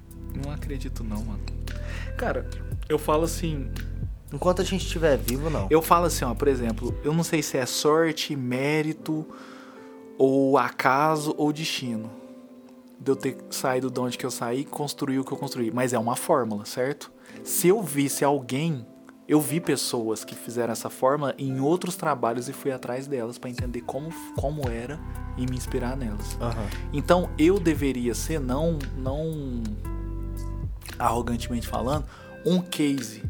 Não 0.44 0.52
acredito 0.52 1.04
não, 1.04 1.24
mano. 1.24 1.40
Cara, 2.18 2.50
eu 2.90 3.00
falo 3.00 3.24
assim, 3.24 3.72
Enquanto 4.32 4.62
a 4.62 4.66
gente 4.66 4.86
estiver 4.86 5.18
vivo, 5.18 5.50
não. 5.50 5.68
eu 5.72 5.82
falo 5.82 6.06
assim, 6.06 6.24
ó, 6.24 6.36
por 6.36 6.48
exemplo, 6.48 6.96
eu 7.04 7.14
não 7.14 7.24
sei 7.24 7.42
se 7.42 7.58
é 7.58 7.66
sorte, 7.66 8.36
mérito 8.36 9.26
ou 10.18 10.58
acaso 10.58 11.34
ou 11.38 11.52
destino. 11.52 12.19
De 13.00 13.12
eu 13.12 13.16
ter 13.16 13.38
saído 13.50 13.90
de 13.90 14.00
onde 14.00 14.18
que 14.18 14.26
eu 14.26 14.32
saí 14.32 14.62
e 14.62 14.66
construir 14.66 15.20
o 15.20 15.24
que 15.24 15.32
eu 15.32 15.38
construí, 15.38 15.72
mas 15.72 15.94
é 15.94 16.00
uma 16.00 16.16
fórmula, 16.16 16.66
certo? 16.66 17.12
Se 17.44 17.68
eu 17.68 17.82
visse 17.82 18.26
alguém, 18.26 18.86
eu 19.28 19.40
vi 19.40 19.62
pessoas 19.62 20.26
que 20.26 20.36
fizeram 20.36 20.74
essa 20.74 20.90
fórmula 20.90 21.36
em 21.38 21.60
outros 21.60 21.96
trabalhos 21.96 22.50
e 22.50 22.54
fui 22.54 22.72
atrás 22.72 23.08
delas 23.08 23.38
pra 23.38 23.50
entender 23.50 23.82
como 23.82 24.10
como 24.36 24.68
era 24.68 25.00
e 25.38 25.46
me 25.46 25.56
inspirar 25.56 25.96
nelas. 25.96 26.36
Aham. 26.42 26.66
Então 26.92 27.30
eu 27.38 27.60
deveria 27.60 28.16
ser, 28.16 28.40
não, 28.40 28.80
não 28.98 29.64
arrogantemente 30.98 31.68
falando, 31.68 32.06
um 32.46 32.60
case 32.60 33.24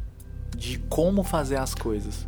de 0.55 0.79
como 0.89 1.23
fazer 1.23 1.57
as 1.57 1.75
coisas. 1.75 2.25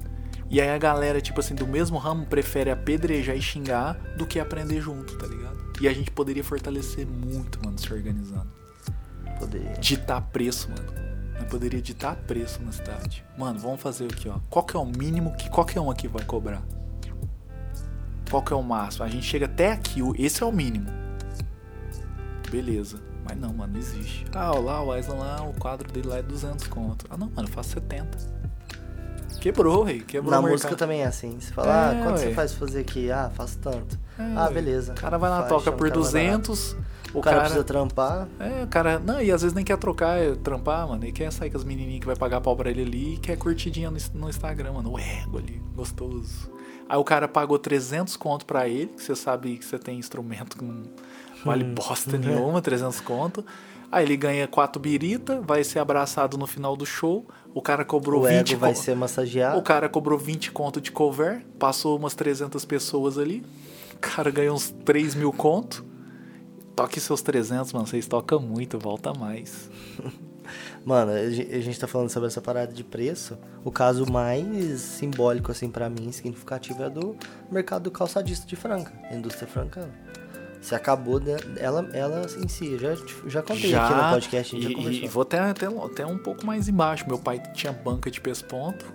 E 0.49 0.59
aí 0.59 0.69
a 0.69 0.77
galera, 0.77 1.21
tipo 1.21 1.39
assim, 1.39 1.55
do 1.55 1.65
mesmo 1.65 1.97
ramo 1.97 2.25
prefere 2.25 2.69
apedrejar 2.69 3.37
e 3.37 3.41
xingar 3.41 3.93
do 4.17 4.27
que 4.27 4.37
aprender 4.37 4.81
junto, 4.81 5.17
tá 5.17 5.25
ligado? 5.25 5.50
E 5.81 5.87
a 5.87 5.93
gente 5.93 6.11
poderia 6.11 6.43
fortalecer 6.43 7.07
muito, 7.07 7.59
mano, 7.65 7.77
se 7.79 7.91
organizando. 7.91 8.47
Poder. 9.39 9.79
Ditar 9.79 10.21
preço, 10.21 10.69
mano. 10.69 10.93
Nós 11.39 11.49
poderia 11.49 11.81
ditar 11.81 12.15
preço 12.15 12.61
na 12.61 12.71
cidade. 12.71 13.25
Mano, 13.35 13.57
vamos 13.59 13.81
fazer 13.81 14.05
aqui, 14.05 14.29
ó. 14.29 14.37
Qual 14.47 14.63
que 14.63 14.77
é 14.77 14.79
o 14.79 14.85
mínimo 14.85 15.35
que 15.35 15.49
qualquer 15.49 15.79
um 15.79 15.89
aqui 15.89 16.07
vai 16.07 16.23
cobrar? 16.23 16.61
Qual 18.29 18.43
que 18.43 18.53
é 18.53 18.55
o 18.55 18.61
máximo? 18.61 19.05
A 19.05 19.09
gente 19.09 19.25
chega 19.25 19.47
até 19.47 19.71
aqui, 19.71 20.01
esse 20.19 20.43
é 20.43 20.45
o 20.45 20.51
mínimo. 20.51 20.87
Beleza. 22.51 23.01
Mas 23.27 23.37
não, 23.39 23.51
mano, 23.51 23.73
não 23.73 23.79
existe. 23.79 24.25
Ah, 24.35 24.51
lá, 24.51 24.83
o 24.83 24.91
Aislan 24.91 25.15
lá, 25.15 25.41
o 25.43 25.53
quadro 25.53 25.91
dele 25.91 26.07
lá 26.07 26.17
é 26.17 26.21
200 26.21 26.67
conto. 26.67 27.05
Ah, 27.09 27.17
não, 27.17 27.27
mano, 27.35 27.47
eu 27.47 27.51
faço 27.51 27.69
70. 27.71 28.17
Quebrou, 29.39 29.83
rei. 29.83 30.01
Quebrou 30.01 30.31
Na 30.31 30.41
música 30.41 30.75
também 30.75 31.01
é 31.01 31.05
assim. 31.05 31.39
Você 31.39 31.51
fala, 31.51 31.67
É, 31.67 31.71
ah, 31.71 32.03
quanto 32.03 32.19
ué. 32.19 32.27
você 32.27 32.33
faz 32.35 32.53
pra 32.53 32.67
fazer 32.67 32.81
aqui? 32.81 33.11
Ah, 33.11 33.31
faço 33.33 33.57
tanto. 33.57 33.99
É, 34.19 34.23
ah, 34.35 34.49
beleza. 34.49 34.93
O 34.93 34.95
cara 34.95 35.17
vai 35.17 35.29
lá, 35.29 35.37
Faz, 35.39 35.49
toca 35.49 35.71
por 35.71 35.87
o 35.87 35.89
cara 35.89 35.99
mais 35.99 36.13
barato. 36.13 36.47
200. 36.51 36.77
O 37.13 37.21
cara, 37.21 37.39
precisa 37.41 37.63
trampar. 37.63 38.27
É, 38.39 38.63
o 38.63 38.67
cara. 38.67 38.99
Não, 38.99 39.21
e 39.21 39.31
às 39.31 39.41
vezes 39.41 39.53
nem 39.53 39.65
quer 39.65 39.77
trocar, 39.77 40.17
é, 40.17 40.33
trampar, 40.35 40.87
mano. 40.87 41.03
Ele 41.03 41.11
quer 41.11 41.31
sair 41.31 41.49
com 41.49 41.57
as 41.57 41.63
menininhas 41.63 41.99
que 41.99 42.05
vai 42.05 42.15
pagar 42.15 42.39
pau 42.39 42.55
pra 42.55 42.69
ele 42.69 42.83
ali 42.83 43.13
e 43.15 43.17
quer 43.17 43.37
curtidinha 43.37 43.91
no, 43.91 43.97
no 44.13 44.29
Instagram, 44.29 44.73
mano. 44.73 44.93
O 44.93 44.99
ego 44.99 45.37
ali, 45.37 45.61
gostoso. 45.75 46.49
Aí 46.87 46.97
o 46.97 47.03
cara 47.03 47.27
pagou 47.27 47.57
300 47.59 48.15
conto 48.17 48.45
pra 48.45 48.67
ele, 48.67 48.87
que 48.87 49.03
você 49.03 49.15
sabe 49.15 49.57
que 49.57 49.65
você 49.65 49.77
tem 49.79 49.97
instrumento 49.97 50.57
que 50.57 50.63
não 50.63 50.83
vale 51.43 51.63
Hum. 51.63 51.73
bosta 51.73 52.15
nenhuma, 52.19 52.61
300 52.61 52.99
conto. 53.01 53.45
Aí 53.91 54.05
ele 54.05 54.15
ganha 54.15 54.47
quatro 54.47 54.81
birita, 54.81 55.41
vai 55.41 55.65
ser 55.65 55.79
abraçado 55.79 56.37
no 56.37 56.47
final 56.47 56.77
do 56.77 56.85
show. 56.85 57.25
O 57.53 57.61
cara 57.61 57.83
cobrou 57.83 58.21
O 58.21 58.27
20 58.27 58.51
ego 58.51 58.61
vai 58.61 58.73
ser 58.73 58.95
massageado. 58.95 59.57
O 59.57 59.61
cara 59.61 59.89
cobrou 59.89 60.17
20 60.17 60.51
conto 60.53 60.79
de 60.79 60.91
cover, 60.93 61.45
passou 61.59 61.97
umas 61.97 62.13
300 62.15 62.63
pessoas 62.63 63.17
ali. 63.17 63.43
O 64.03 64.13
cara 64.15 64.31
ganhou 64.31 64.55
uns 64.55 64.71
3 64.83 65.13
mil 65.15 65.31
conto. 65.31 65.85
Toque 66.75 66.99
seus 66.99 67.21
300, 67.21 67.71
mano. 67.73 67.85
Vocês 67.85 68.07
tocam 68.07 68.39
muito, 68.39 68.79
volta 68.79 69.13
mais. 69.13 69.69
Mano, 70.83 71.11
a 71.11 71.29
gen- 71.29 71.47
a 71.53 71.61
gente 71.61 71.79
tá 71.79 71.87
falando 71.87 72.09
sobre 72.09 72.27
essa 72.27 72.41
parada 72.41 72.73
de 72.73 72.83
preço. 72.83 73.37
O 73.63 73.71
caso 73.71 74.11
mais 74.11 74.81
simbólico, 74.81 75.51
assim, 75.51 75.69
pra 75.69 75.87
mim, 75.89 76.11
significativo 76.11 76.81
é 76.83 76.89
do 76.89 77.15
mercado 77.49 77.83
do 77.83 77.91
calçadista 77.91 78.45
de 78.47 78.55
Franca, 78.55 78.91
a 79.09 79.15
indústria 79.15 79.47
francana. 79.47 79.91
Se 80.59 80.73
acabou 80.75 81.19
de- 81.19 81.31
ela, 81.57 81.87
ela 81.93 82.25
em 82.43 82.47
si. 82.47 82.77
Já, 82.79 82.95
já 83.27 83.41
contei 83.43 83.73
aqui 83.75 83.93
no 83.93 84.09
podcast, 84.09 84.55
a 84.55 84.59
gente 84.59 84.67
e, 84.67 84.69
já 84.71 84.75
conversou. 84.77 85.03
e 85.03 85.07
vou 85.07 85.21
até, 85.21 85.39
até, 85.39 85.65
até 85.67 86.05
um 86.05 86.17
pouco 86.17 86.45
mais 86.45 86.67
embaixo. 86.67 87.07
Meu 87.07 87.19
pai 87.19 87.39
tinha 87.53 87.71
banca 87.71 88.09
de 88.11 88.19
pesponto. 88.19 88.85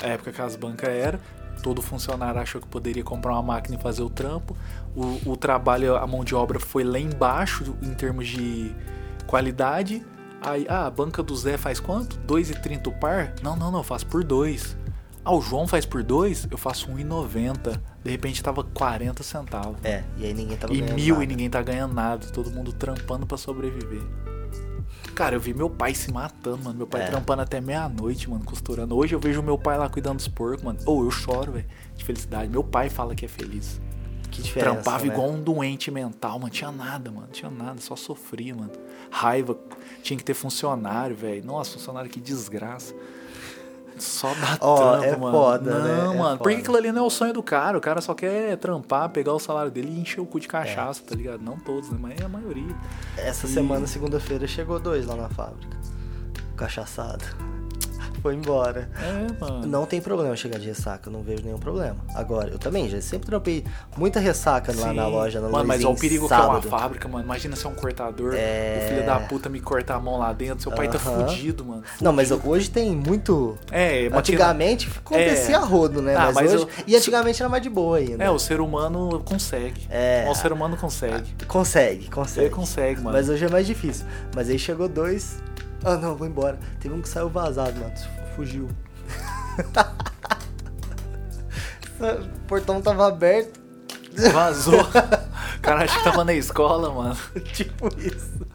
A 0.00 0.06
época 0.08 0.30
que 0.30 0.40
as 0.42 0.54
bancas 0.54 0.90
eram. 0.90 1.18
Todo 1.62 1.82
funcionário 1.82 2.40
achou 2.40 2.60
que 2.60 2.66
poderia 2.68 3.02
comprar 3.04 3.32
uma 3.32 3.42
máquina 3.42 3.76
e 3.76 3.80
fazer 3.82 4.02
o 4.02 4.10
trampo. 4.10 4.56
O, 4.94 5.32
o 5.32 5.36
trabalho, 5.36 5.96
a 5.96 6.06
mão 6.06 6.24
de 6.24 6.34
obra 6.34 6.58
foi 6.60 6.84
lá 6.84 6.98
embaixo 6.98 7.76
em 7.82 7.92
termos 7.94 8.28
de 8.28 8.74
qualidade. 9.26 10.04
Aí, 10.40 10.66
ah, 10.68 10.86
a 10.86 10.90
banca 10.90 11.22
do 11.22 11.34
Zé 11.36 11.56
faz 11.56 11.80
quanto? 11.80 12.18
2,30 12.26 12.86
o 12.86 12.92
par? 12.92 13.32
Não, 13.42 13.56
não, 13.56 13.70
não, 13.70 13.80
eu 13.80 13.84
faço 13.84 14.06
por 14.06 14.22
2. 14.22 14.76
Ah, 15.24 15.34
o 15.34 15.40
João 15.42 15.66
faz 15.66 15.84
por 15.84 16.02
2? 16.02 16.46
Eu 16.50 16.56
faço 16.56 16.88
1,90. 16.88 17.80
De 18.04 18.10
repente 18.10 18.42
tava 18.42 18.62
40 18.64 19.22
centavos. 19.22 19.76
É, 19.84 20.04
e 20.16 20.24
aí 20.24 20.32
ninguém 20.32 20.56
tava 20.56 20.72
E 20.72 20.78
ganhando 20.80 20.94
mil 20.94 21.14
nada. 21.14 21.24
e 21.24 21.26
ninguém 21.26 21.50
tá 21.50 21.60
ganhando 21.60 21.92
nada, 21.92 22.26
todo 22.28 22.50
mundo 22.50 22.72
trampando 22.72 23.26
pra 23.26 23.36
sobreviver. 23.36 24.00
Cara, 25.18 25.34
eu 25.34 25.40
vi 25.40 25.52
meu 25.52 25.68
pai 25.68 25.96
se 25.96 26.12
matando, 26.12 26.62
mano. 26.62 26.78
Meu 26.78 26.86
pai 26.86 27.02
É. 27.02 27.06
trampando 27.06 27.42
até 27.42 27.60
meia-noite, 27.60 28.30
mano, 28.30 28.44
costurando. 28.44 28.96
Hoje 28.96 29.16
eu 29.16 29.18
vejo 29.18 29.42
meu 29.42 29.58
pai 29.58 29.76
lá 29.76 29.88
cuidando 29.88 30.18
dos 30.18 30.28
porcos, 30.28 30.62
mano. 30.62 30.78
Ou 30.86 31.02
eu 31.02 31.10
choro, 31.10 31.50
velho, 31.50 31.66
de 31.96 32.04
felicidade. 32.04 32.48
Meu 32.48 32.62
pai 32.62 32.88
fala 32.88 33.16
que 33.16 33.24
é 33.24 33.28
feliz. 33.28 33.80
Que 34.30 34.40
diferença, 34.40 34.74
Trampava 34.74 35.04
né? 35.06 35.12
igual 35.12 35.28
um 35.28 35.42
doente 35.42 35.90
mental, 35.90 36.38
mano. 36.38 36.50
Tinha 36.50 36.70
nada, 36.70 37.10
mano. 37.10 37.26
Tinha 37.32 37.50
nada, 37.50 37.80
só 37.80 37.96
sofria, 37.96 38.54
mano. 38.54 38.70
Raiva. 39.10 39.58
Tinha 40.04 40.16
que 40.16 40.22
ter 40.22 40.34
funcionário, 40.34 41.16
velho. 41.16 41.44
Nossa, 41.44 41.72
funcionário 41.72 42.08
que 42.08 42.20
desgraça. 42.20 42.94
Só 44.00 44.28
dá 44.34 44.56
Ó, 44.60 44.76
trampo, 44.76 45.04
é 45.04 45.16
mano. 45.16 45.32
foda, 45.32 45.70
não, 45.78 45.84
né? 45.84 46.14
É 46.14 46.18
mano. 46.18 46.38
Porque 46.38 46.50
foda. 46.54 46.62
aquilo 46.62 46.76
ali 46.76 46.92
não 46.92 47.02
é 47.04 47.06
o 47.06 47.10
sonho 47.10 47.32
do 47.32 47.42
cara. 47.42 47.76
O 47.76 47.80
cara 47.80 48.00
só 48.00 48.14
quer 48.14 48.56
trampar, 48.56 49.08
pegar 49.10 49.32
o 49.32 49.38
salário 49.38 49.70
dele 49.70 49.88
e 49.90 50.00
encher 50.00 50.20
o 50.20 50.26
cu 50.26 50.38
de 50.40 50.48
cachaça, 50.48 51.02
É. 51.04 51.08
tá 51.10 51.14
ligado? 51.14 51.40
Não 51.42 51.56
todos, 51.58 51.90
né? 51.90 51.98
Mas 52.00 52.20
é 52.20 52.24
a 52.24 52.28
maioria. 52.28 52.74
Essa 53.16 53.46
E- 53.46 53.50
semana, 53.50 53.86
segunda-feira, 53.86 54.46
chegou 54.46 54.78
dois 54.78 55.06
lá 55.06 55.16
na 55.16 55.28
fábrica. 55.28 55.76
Cachaçado. 56.56 57.24
Foi 58.22 58.34
embora. 58.34 58.88
É, 59.00 59.26
mano. 59.40 59.66
Não 59.66 59.86
tem 59.86 60.00
problema 60.00 60.34
chegar 60.36 60.58
de 60.58 60.66
ressaca, 60.66 61.08
eu 61.08 61.12
não 61.12 61.22
vejo 61.22 61.42
nenhum 61.44 61.58
problema. 61.58 61.96
Agora, 62.14 62.48
eu 62.50 62.58
também 62.58 62.88
já 62.88 63.00
sempre 63.00 63.26
trampei 63.26 63.64
muita 63.96 64.18
ressaca 64.20 64.72
lá 64.74 64.88
Sim. 64.88 64.94
na 64.94 65.06
loja, 65.06 65.40
na 65.40 65.48
Mano, 65.48 65.64
mas 65.66 65.76
Luizinho, 65.82 65.88
olha 65.90 65.96
o 65.96 66.00
perigo 66.00 66.28
que 66.28 66.34
é 66.34 66.38
uma 66.38 66.62
fábrica, 66.62 67.08
mano. 67.08 67.24
Imagina 67.24 67.54
ser 67.56 67.68
um 67.68 67.74
cortador, 67.74 68.34
É. 68.36 68.82
o 68.84 68.88
filho 68.88 69.06
da 69.06 69.20
puta 69.20 69.48
me 69.48 69.60
cortar 69.60 69.96
a 69.96 70.00
mão 70.00 70.18
lá 70.18 70.32
dentro. 70.32 70.62
Seu 70.62 70.72
pai 70.72 70.88
tá 70.88 70.98
Aham. 70.98 71.26
fudido, 71.28 71.64
mano. 71.64 71.82
Não, 72.00 72.12
mas 72.12 72.30
hoje 72.30 72.70
tem 72.70 72.90
muito. 72.94 73.56
É, 73.70 74.08
Antigamente 74.12 74.88
acontecia 74.98 75.56
É. 75.56 75.58
rodo, 75.58 76.02
né? 76.02 76.14
Ah, 76.16 76.26
mas 76.26 76.34
mas 76.34 76.54
hoje... 76.54 76.62
eu- 76.64 76.84
E 76.86 76.96
antigamente 76.96 77.42
era 77.42 77.48
mais 77.48 77.62
de 77.62 77.70
boa 77.70 77.98
ainda. 77.98 78.22
É, 78.24 78.30
o 78.30 78.38
ser 78.38 78.60
humano 78.60 79.22
consegue. 79.24 79.86
É. 79.90 80.26
O 80.30 80.34
ser 80.34 80.52
humano 80.52 80.76
consegue. 80.76 81.34
Consegue, 81.46 82.08
consegue. 82.10 82.46
Ele 82.46 82.54
consegue, 82.54 83.00
mano. 83.00 83.16
Mas 83.16 83.28
hoje 83.28 83.44
é 83.44 83.48
mais 83.48 83.66
difícil. 83.66 84.06
Mas 84.34 84.48
aí 84.48 84.58
chegou 84.58 84.88
dois. 84.88 85.36
Ah, 85.84 85.96
não, 85.96 86.16
vou 86.16 86.26
embora. 86.26 86.58
Teve 86.80 86.94
um 86.94 87.00
que 87.00 87.08
saiu 87.08 87.28
vazado, 87.28 87.78
mano. 87.78 87.92
Fugiu. 88.34 88.68
o 92.00 92.40
portão 92.46 92.80
tava 92.80 93.06
aberto. 93.06 93.60
Vazou. 94.32 94.80
O 94.80 94.86
cara 95.62 95.84
acha 95.84 95.98
que 95.98 96.04
tava 96.04 96.24
na 96.24 96.34
escola, 96.34 96.92
mano. 96.92 97.16
tipo 97.52 97.88
isso. 97.98 98.46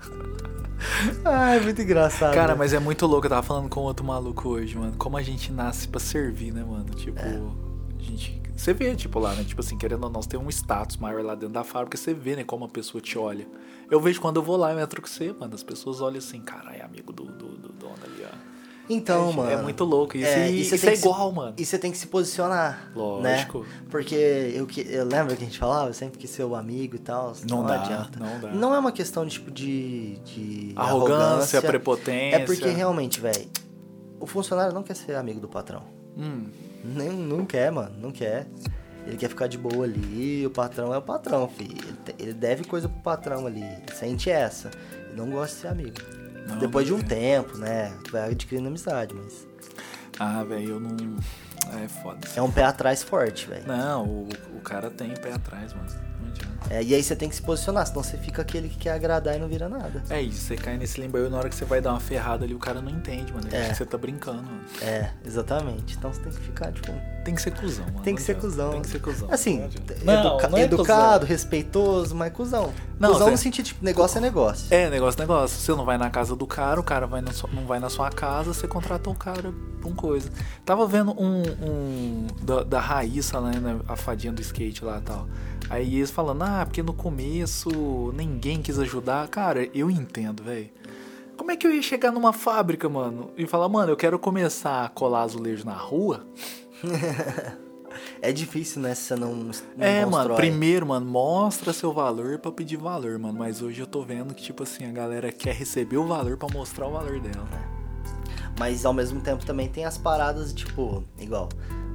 Ai, 1.23 1.59
muito 1.59 1.81
engraçado. 1.81 2.33
Cara, 2.33 2.53
né? 2.53 2.59
mas 2.59 2.73
é 2.73 2.79
muito 2.79 3.05
louco. 3.05 3.25
Eu 3.25 3.29
tava 3.29 3.43
falando 3.43 3.69
com 3.69 3.81
outro 3.81 4.05
maluco 4.05 4.49
hoje, 4.49 4.77
mano. 4.77 4.93
Como 4.97 5.17
a 5.17 5.21
gente 5.21 5.51
nasce 5.51 5.87
pra 5.87 5.99
servir, 5.99 6.51
né, 6.51 6.63
mano? 6.63 6.85
Tipo, 6.95 7.19
É. 7.19 7.39
Você 8.63 8.73
vê, 8.73 8.95
tipo, 8.95 9.19
lá, 9.19 9.33
né? 9.35 9.43
Tipo 9.43 9.59
assim, 9.59 9.77
querendo 9.77 10.05
ou 10.05 10.09
não, 10.09 10.21
você 10.21 10.29
tem 10.29 10.39
um 10.39 10.49
status 10.49 10.95
maior 10.95 11.21
lá 11.21 11.35
dentro 11.35 11.49
da 11.53 11.63
fábrica, 11.65 11.97
você 11.97 12.13
vê, 12.13 12.35
né, 12.37 12.43
como 12.45 12.63
a 12.63 12.69
pessoa 12.69 13.01
te 13.01 13.17
olha. 13.17 13.45
Eu 13.91 13.99
vejo 13.99 14.21
quando 14.21 14.37
eu 14.37 14.41
vou 14.43 14.55
lá 14.55 14.73
e 14.73 14.81
entro 14.81 15.01
com 15.01 15.07
você, 15.07 15.33
mano. 15.33 15.53
As 15.53 15.61
pessoas 15.63 15.99
olham 15.99 16.17
assim, 16.19 16.39
caralho, 16.39 16.77
é 16.77 16.81
amigo 16.81 17.11
do, 17.11 17.25
do, 17.25 17.57
do 17.57 17.73
dono 17.73 17.95
ali, 18.03 18.23
ó. 18.25 18.53
Então, 18.89 19.31
é, 19.31 19.33
mano. 19.33 19.51
É 19.51 19.61
muito 19.61 19.83
louco. 19.83 20.15
Isso, 20.17 20.27
é, 20.27 20.49
e, 20.49 20.63
você 20.63 20.75
isso 20.75 20.85
tem 20.85 20.89
é 20.89 20.91
que 20.93 20.97
se- 21.01 21.05
igual, 21.07 21.31
mano. 21.33 21.53
E 21.57 21.65
você 21.65 21.77
tem 21.77 21.91
que 21.91 21.97
se 21.97 22.07
posicionar. 22.07 22.89
Lógico. 22.95 23.59
Né? 23.59 23.65
Porque 23.89 24.15
eu, 24.15 24.65
que- 24.65 24.87
eu 24.89 25.03
lembro 25.05 25.35
que 25.35 25.43
a 25.43 25.45
gente 25.45 25.59
falava, 25.59 25.91
sempre 25.91 26.17
quis 26.17 26.29
ser 26.29 26.43
o 26.45 26.55
amigo 26.55 26.95
e 26.95 26.99
tal. 26.99 27.33
Não 27.49 27.57
Não, 27.59 27.65
dá, 27.65 27.81
adianta. 27.81 28.17
não 28.19 28.39
dá. 28.39 28.49
Não 28.51 28.73
é 28.73 28.79
uma 28.79 28.91
questão 28.93 29.27
tipo 29.27 29.51
de. 29.51 30.19
de 30.19 30.71
Arrogância, 30.77 31.61
prepotência. 31.61 32.37
É 32.37 32.45
porque 32.45 32.69
realmente, 32.69 33.19
velho, 33.19 33.45
o 34.21 34.25
funcionário 34.25 34.73
não 34.73 34.83
quer 34.83 34.95
ser 34.95 35.15
amigo 35.15 35.41
do 35.41 35.47
patrão. 35.49 35.83
Hum, 36.17 36.45
Nem, 36.83 37.11
não 37.11 37.45
quer, 37.45 37.71
mano, 37.71 37.95
não 37.99 38.11
quer. 38.11 38.47
Ele 39.05 39.17
quer 39.17 39.29
ficar 39.29 39.47
de 39.47 39.57
boa 39.57 39.83
ali, 39.85 40.45
o 40.45 40.49
patrão 40.49 40.93
é 40.93 40.97
o 40.97 41.01
patrão, 41.01 41.47
filho. 41.49 41.77
Ele, 42.17 42.33
deve 42.33 42.63
coisa 42.63 42.87
pro 42.87 43.01
patrão 43.01 43.45
ali. 43.45 43.65
Sente 43.93 44.29
essa. 44.29 44.71
Ele 45.09 45.17
não 45.17 45.29
gosta 45.29 45.55
de 45.55 45.61
ser 45.61 45.67
amigo. 45.67 45.97
Não, 46.47 46.57
Depois 46.57 46.85
de 46.85 46.93
um 46.93 47.01
tempo, 47.01 47.57
né? 47.57 47.93
Vai 48.11 48.31
adquirindo 48.31 48.67
amizade, 48.67 49.13
mas. 49.13 49.47
Ah, 50.19 50.43
velho, 50.43 50.71
eu 50.71 50.79
não. 50.79 51.17
É 51.83 51.87
foda. 51.87 52.27
É 52.35 52.41
um 52.41 52.51
pé 52.51 52.63
atrás 52.63 53.03
forte, 53.03 53.47
velho. 53.47 53.65
Não, 53.67 54.05
o, 54.05 54.29
o 54.57 54.61
cara 54.61 54.89
tem 54.89 55.13
pé 55.15 55.33
atrás, 55.33 55.73
mano. 55.73 55.89
É, 56.73 56.81
e 56.83 56.95
aí 56.95 57.03
você 57.03 57.15
tem 57.15 57.29
que 57.29 57.35
se 57.35 57.41
posicionar, 57.41 57.85
senão 57.85 58.01
você 58.01 58.17
fica 58.17 58.41
aquele 58.41 58.67
que 58.67 58.77
quer 58.77 58.91
agradar 58.93 59.35
e 59.35 59.39
não 59.39 59.47
vira 59.47 59.69
nada. 59.69 60.01
É 60.09 60.19
isso, 60.21 60.41
você 60.41 60.55
cai 60.55 60.75
nesse 60.77 60.99
limbo 60.99 61.17
aí, 61.17 61.29
na 61.29 61.37
hora 61.37 61.47
que 61.49 61.55
você 61.55 61.65
vai 61.65 61.79
dar 61.81 61.91
uma 61.91 61.99
ferrada 61.99 62.43
ali, 62.45 62.55
o 62.55 62.59
cara 62.59 62.81
não 62.81 62.89
entende, 62.89 63.31
mano. 63.31 63.45
Ele 63.47 63.55
É. 63.55 63.59
acha 63.61 63.69
que 63.71 63.77
você 63.77 63.85
tá 63.85 63.97
brincando, 63.97 64.41
mano. 64.43 64.61
É, 64.81 65.11
exatamente. 65.23 65.95
Então 65.95 66.11
você 66.11 66.21
tem 66.21 66.31
que 66.31 66.39
ficar, 66.39 66.71
tipo. 66.71 66.91
Tem 67.23 67.35
que 67.35 67.41
ser 67.41 67.51
cuzão, 67.51 67.85
mano. 67.85 67.99
Tem 68.01 68.15
que 68.15 68.21
ser 68.21 68.35
cuzão. 68.35 68.71
Tem 68.71 68.81
que 68.81 68.89
ser 68.89 68.99
cuzão. 68.99 69.27
Assim, 69.31 69.59
Não 69.59 70.13
educa- 70.13 70.49
Não, 70.49 70.57
é 70.57 70.61
educado, 70.63 71.19
cuzão. 71.21 71.27
respeitoso, 71.27 72.15
mas 72.15 72.33
cuzão. 72.33 72.73
Não, 72.99 73.09
cuzão 73.11 73.27
você- 73.27 73.31
no 73.31 73.37
sentido, 73.37 73.65
tipo, 73.65 73.85
negócio 73.85 74.17
é 74.17 74.21
negócio. 74.21 74.65
É, 74.73 74.89
negócio, 74.89 75.19
negócio. 75.19 75.57
Você 75.57 75.71
não 75.73 75.85
vai 75.85 75.97
na 75.97 76.09
casa 76.09 76.35
do 76.35 76.45
cara, 76.47 76.79
o 76.79 76.83
cara 76.83 77.05
vai 77.07 77.21
na 77.21 77.31
sua- 77.31 77.49
não 77.53 77.65
vai 77.65 77.79
na 77.79 77.89
sua 77.89 78.09
casa, 78.09 78.53
você 78.53 78.67
contratou 78.67 79.13
o 79.13 79.15
cara 79.15 79.53
pra 79.79 79.89
um 79.89 79.93
coisa. 79.95 80.29
Tava 80.65 80.85
vendo 80.87 81.11
um, 81.11 81.43
um 81.61 82.27
da, 82.41 82.63
da 82.63 82.79
Raíssa, 82.79 83.39
né, 83.39 83.57
né, 83.59 83.79
a 83.87 83.95
fadinha 83.95 84.33
do 84.33 84.41
skate 84.41 84.83
lá 84.83 84.97
e 84.97 85.01
tal. 85.01 85.27
Aí 85.73 85.95
eles 85.95 86.11
falando, 86.11 86.43
ah, 86.43 86.63
porque 86.63 86.83
no 86.83 86.93
começo 86.93 88.13
ninguém 88.15 88.61
quis 88.61 88.77
ajudar. 88.77 89.27
Cara, 89.27 89.67
eu 89.73 89.89
entendo, 89.89 90.43
velho. 90.43 90.69
Como 91.35 91.49
é 91.49 91.57
que 91.57 91.65
eu 91.65 91.73
ia 91.73 91.81
chegar 91.81 92.11
numa 92.11 92.31
fábrica, 92.31 92.87
mano, 92.87 93.31
e 93.35 93.47
falar, 93.47 93.67
mano, 93.67 93.91
eu 93.91 93.97
quero 93.97 94.19
começar 94.19 94.85
a 94.85 94.89
colar 94.89 95.23
azulejo 95.23 95.65
na 95.65 95.73
rua? 95.73 96.25
É 98.21 98.31
difícil, 98.31 98.81
né, 98.81 98.95
se 98.95 99.03
você 99.03 99.15
não, 99.15 99.35
não 99.35 99.51
É, 99.77 100.05
mano, 100.05 100.35
primeiro, 100.35 100.87
mano, 100.87 101.05
mostra 101.05 101.71
seu 101.71 101.93
valor 101.93 102.39
pra 102.39 102.51
pedir 102.51 102.77
valor, 102.77 103.19
mano. 103.19 103.37
Mas 103.37 103.61
hoje 103.61 103.81
eu 103.81 103.87
tô 103.87 104.01
vendo 104.01 104.33
que, 104.33 104.41
tipo 104.41 104.63
assim, 104.63 104.85
a 104.85 104.91
galera 104.91 105.31
quer 105.31 105.53
receber 105.53 105.97
o 105.97 106.07
valor 106.07 106.37
pra 106.37 106.47
mostrar 106.51 106.87
o 106.87 106.91
valor 106.91 107.19
dela. 107.19 107.47
Mas 108.57 108.85
ao 108.85 108.93
mesmo 108.93 109.21
tempo 109.21 109.45
também 109.45 109.67
tem 109.67 109.85
as 109.85 109.97
paradas, 109.97 110.53
tipo, 110.53 111.03
igual. 111.19 111.49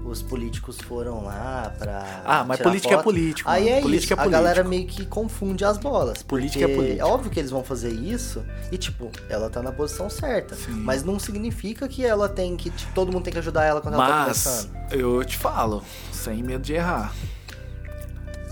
Os 0.09 0.23
políticos 0.23 0.79
foram 0.79 1.25
lá 1.25 1.73
pra. 1.79 2.23
Ah, 2.25 2.45
mas 2.45 2.61
política 2.61 2.95
é 2.95 2.97
foto. 2.97 3.05
político, 3.05 3.49
Aí 3.51 3.65
mano. 3.65 3.77
é 3.77 3.81
Política 3.81 4.15
isso. 4.15 4.23
é 4.23 4.27
a 4.27 4.29
galera 4.29 4.65
meio 4.65 4.87
que 4.87 5.05
confunde 5.07 5.65
as 5.65 5.79
bolas. 5.79 6.23
Política 6.23 6.65
é 6.65 6.75
política. 6.75 7.07
óbvio 7.07 7.31
que 7.31 7.39
eles 7.39 7.51
vão 7.51 7.63
fazer 7.63 7.91
isso 7.93 8.45
e, 8.73 8.79
tipo, 8.79 9.11
ela 9.29 9.49
tá 9.51 9.63
na 9.63 9.73
posição 9.73 10.09
certa. 10.11 10.55
Sim. 10.57 10.73
Mas 10.73 11.05
não 11.05 11.19
significa 11.19 11.87
que 11.89 12.05
ela 12.05 12.29
tem 12.29 12.57
que. 12.57 12.71
tipo, 12.71 12.93
todo 12.95 13.13
mundo 13.13 13.25
tem 13.25 13.33
que 13.33 13.39
ajudar 13.39 13.65
ela 13.65 13.81
quando 13.81 13.95
ela 13.95 14.07
tá 14.07 14.27
Mas 14.27 14.43
começando. 14.45 14.93
eu 14.93 15.25
te 15.25 15.37
falo, 15.37 15.83
sem 16.13 16.43
medo 16.43 16.63
de 16.65 16.73
errar. 16.75 17.13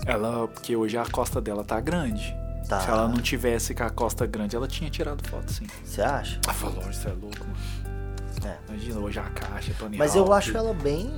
Ela, 0.05 0.47
porque 0.47 0.75
hoje 0.75 0.97
a 0.97 1.05
costa 1.05 1.41
dela 1.41 1.63
tá 1.63 1.79
grande. 1.79 2.35
Tá. 2.67 2.81
Se 2.81 2.89
ela 2.89 3.07
não 3.07 3.17
tivesse 3.21 3.73
com 3.73 3.83
a 3.83 3.89
costa 3.89 4.25
grande, 4.25 4.55
ela 4.55 4.67
tinha 4.67 4.89
tirado 4.89 5.25
foto, 5.27 5.51
sim. 5.51 5.65
Você 5.85 6.01
acha? 6.01 6.39
Ah, 6.47 6.53
falou, 6.53 6.83
isso 6.89 7.07
é 7.07 7.11
louco, 7.11 7.39
mano. 7.39 7.55
É. 8.45 8.57
Imagina 8.69 8.99
hoje 8.99 9.19
a 9.19 9.23
caixa, 9.23 9.73
Tony 9.77 9.97
Mas 9.97 10.15
eu 10.15 10.31
acho 10.31 10.55
ela 10.55 10.73
bem. 10.73 11.09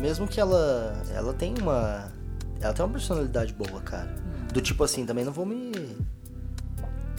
Mesmo 0.00 0.26
que 0.26 0.40
ela. 0.40 1.02
Ela 1.14 1.32
tem 1.34 1.54
uma. 1.60 2.12
Ela 2.60 2.72
tem 2.72 2.84
uma 2.84 2.92
personalidade 2.92 3.52
boa, 3.52 3.80
cara. 3.82 4.14
Hum. 4.18 4.46
Do 4.52 4.60
tipo 4.60 4.82
assim, 4.84 5.04
também 5.04 5.24
não 5.24 5.32
vou 5.32 5.44
me. 5.46 5.72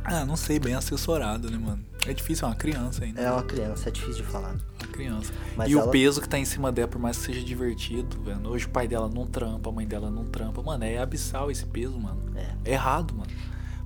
Ah, 0.04 0.24
não 0.24 0.36
sei, 0.36 0.60
bem 0.60 0.76
assessorado, 0.76 1.50
né, 1.50 1.58
mano? 1.58 1.84
É 2.08 2.14
difícil, 2.14 2.46
é 2.46 2.50
uma 2.52 2.56
criança 2.56 3.04
ainda. 3.04 3.20
É 3.22 3.32
uma 3.32 3.42
criança, 3.42 3.90
é 3.90 3.92
difícil 3.92 4.24
de 4.24 4.30
falar. 4.30 4.52
Uma 4.52 4.92
criança. 4.92 5.34
Mas 5.58 5.72
e 5.72 5.74
ela- 5.74 5.86
o 5.88 5.90
peso 5.90 6.22
que 6.22 6.30
tá 6.30 6.38
em 6.38 6.46
cima 6.46 6.72
dela, 6.72 6.88
por 6.88 7.00
mais 7.02 7.18
que 7.18 7.24
seja 7.26 7.44
divertido, 7.44 8.22
velho. 8.22 8.48
Hoje 8.48 8.68
o 8.68 8.70
pai 8.70 8.88
dela 8.88 9.10
não 9.10 9.26
trampa, 9.26 9.70
a 9.70 9.74
mãe 9.74 9.88
dela 9.88 10.12
não 10.12 10.24
trampa. 10.26 10.62
Mano, 10.62 10.84
é 10.84 11.00
abissal 11.00 11.50
esse 11.50 11.66
peso, 11.66 11.98
mano. 12.00 12.22
É. 12.36 12.70
É 12.70 12.74
errado, 12.74 13.16
mano. 13.16 13.30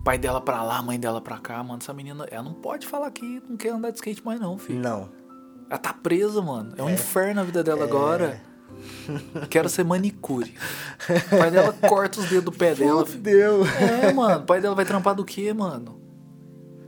Pai 0.03 0.17
dela 0.17 0.41
pra 0.41 0.61
lá, 0.63 0.81
mãe 0.81 0.99
dela 0.99 1.21
pra 1.21 1.37
cá, 1.37 1.63
mano. 1.63 1.79
Essa 1.81 1.93
menina, 1.93 2.25
ela 2.29 2.43
não 2.43 2.53
pode 2.53 2.85
falar 2.85 3.09
que 3.11 3.41
não 3.47 3.55
quer 3.55 3.69
andar 3.69 3.89
de 3.91 3.95
skate 3.97 4.23
mais, 4.25 4.39
não, 4.41 4.57
filho. 4.57 4.79
Não. 4.79 5.09
Ela 5.69 5.77
tá 5.77 5.93
presa, 5.93 6.41
mano. 6.41 6.73
É 6.77 6.83
um 6.83 6.89
inferno 6.89 7.41
a 7.41 7.43
vida 7.43 7.63
dela 7.63 7.83
agora. 7.83 8.41
Quero 9.49 9.69
ser 9.69 9.83
manicure. 9.83 10.53
O 11.27 11.37
pai 11.37 11.51
dela 11.51 11.73
corta 11.73 12.19
os 12.19 12.29
dedos 12.29 12.45
do 12.45 12.51
pé 12.51 12.73
dela. 12.73 13.05
Fudeu. 13.05 13.65
É, 13.65 14.11
mano. 14.11 14.41
O 14.41 14.45
pai 14.45 14.61
dela 14.61 14.73
vai 14.75 14.85
trampar 14.85 15.13
do 15.13 15.23
quê, 15.23 15.53
mano? 15.53 15.99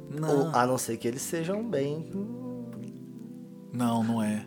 Não. 0.09 0.47
Ou, 0.47 0.55
a 0.55 0.65
não 0.65 0.77
ser 0.77 0.97
que 0.97 1.07
eles 1.07 1.21
sejam 1.21 1.63
bem. 1.63 2.09
Não, 3.71 4.03
não 4.03 4.21
é. 4.21 4.45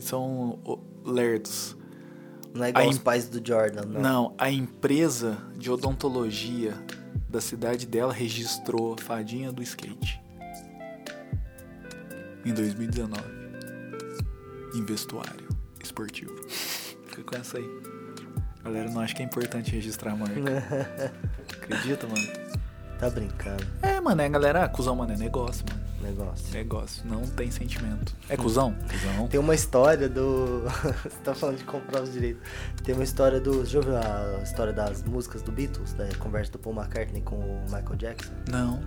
São 0.00 0.58
lerdos. 1.04 1.76
Não 2.54 2.64
é 2.64 2.70
igual 2.70 2.84
A 2.84 2.88
os 2.88 2.98
pais 2.98 3.28
do 3.28 3.46
Jordan, 3.46 3.86
não. 3.86 4.00
Não, 4.00 4.34
a 4.38 4.50
empresa 4.50 5.38
de 5.56 5.70
odontologia 5.70 6.74
da 7.28 7.40
cidade 7.40 7.86
dela 7.86 8.12
registrou 8.12 8.94
a 8.94 9.02
fadinha 9.02 9.52
do 9.52 9.62
skate. 9.62 10.20
Em 12.44 12.54
2019. 12.54 13.35
Em 14.74 14.84
vestuário 14.84 15.48
esportivo. 15.82 16.34
Fica 17.06 17.22
com 17.22 17.36
essa 17.36 17.58
aí. 17.58 17.68
Galera, 18.64 18.90
não 18.90 19.00
acha 19.00 19.14
que 19.14 19.22
é 19.22 19.24
importante 19.24 19.70
registrar 19.70 20.12
a 20.12 20.16
marca. 20.16 20.40
Acredita, 21.62 22.06
mano? 22.06 22.26
Tá 22.98 23.10
brincando. 23.10 23.64
É, 23.82 24.00
mano, 24.00 24.22
é 24.22 24.28
galera, 24.28 24.64
ah, 24.64 24.68
cuzão, 24.68 24.96
mano, 24.96 25.12
é 25.12 25.16
negócio, 25.16 25.64
mano. 25.68 25.86
Negócio. 26.00 26.52
Negócio, 26.52 27.06
não 27.06 27.22
tem 27.22 27.50
sentimento. 27.50 28.14
É 28.28 28.36
cuzão? 28.36 28.74
Cuzão. 28.88 29.28
Tem 29.28 29.40
uma 29.40 29.54
história 29.54 30.08
do. 30.08 30.62
Você 31.02 31.18
tá 31.24 31.34
falando 31.34 31.58
de 31.58 31.64
comprar 31.64 32.02
os 32.02 32.12
direitos. 32.12 32.42
Tem 32.84 32.94
uma 32.94 33.02
história 33.04 33.40
do. 33.40 33.60
Você 33.60 33.70
já 33.72 33.78
ouviu 33.78 33.96
a 33.96 34.40
história 34.42 34.72
das 34.72 35.02
músicas 35.02 35.42
do 35.42 35.50
Beatles? 35.50 35.94
Da 35.94 36.06
conversa 36.18 36.52
do 36.52 36.58
Paul 36.58 36.76
McCartney 36.76 37.22
com 37.22 37.36
o 37.36 37.64
Michael 37.64 37.96
Jackson? 37.96 38.32
Não. 38.50 38.80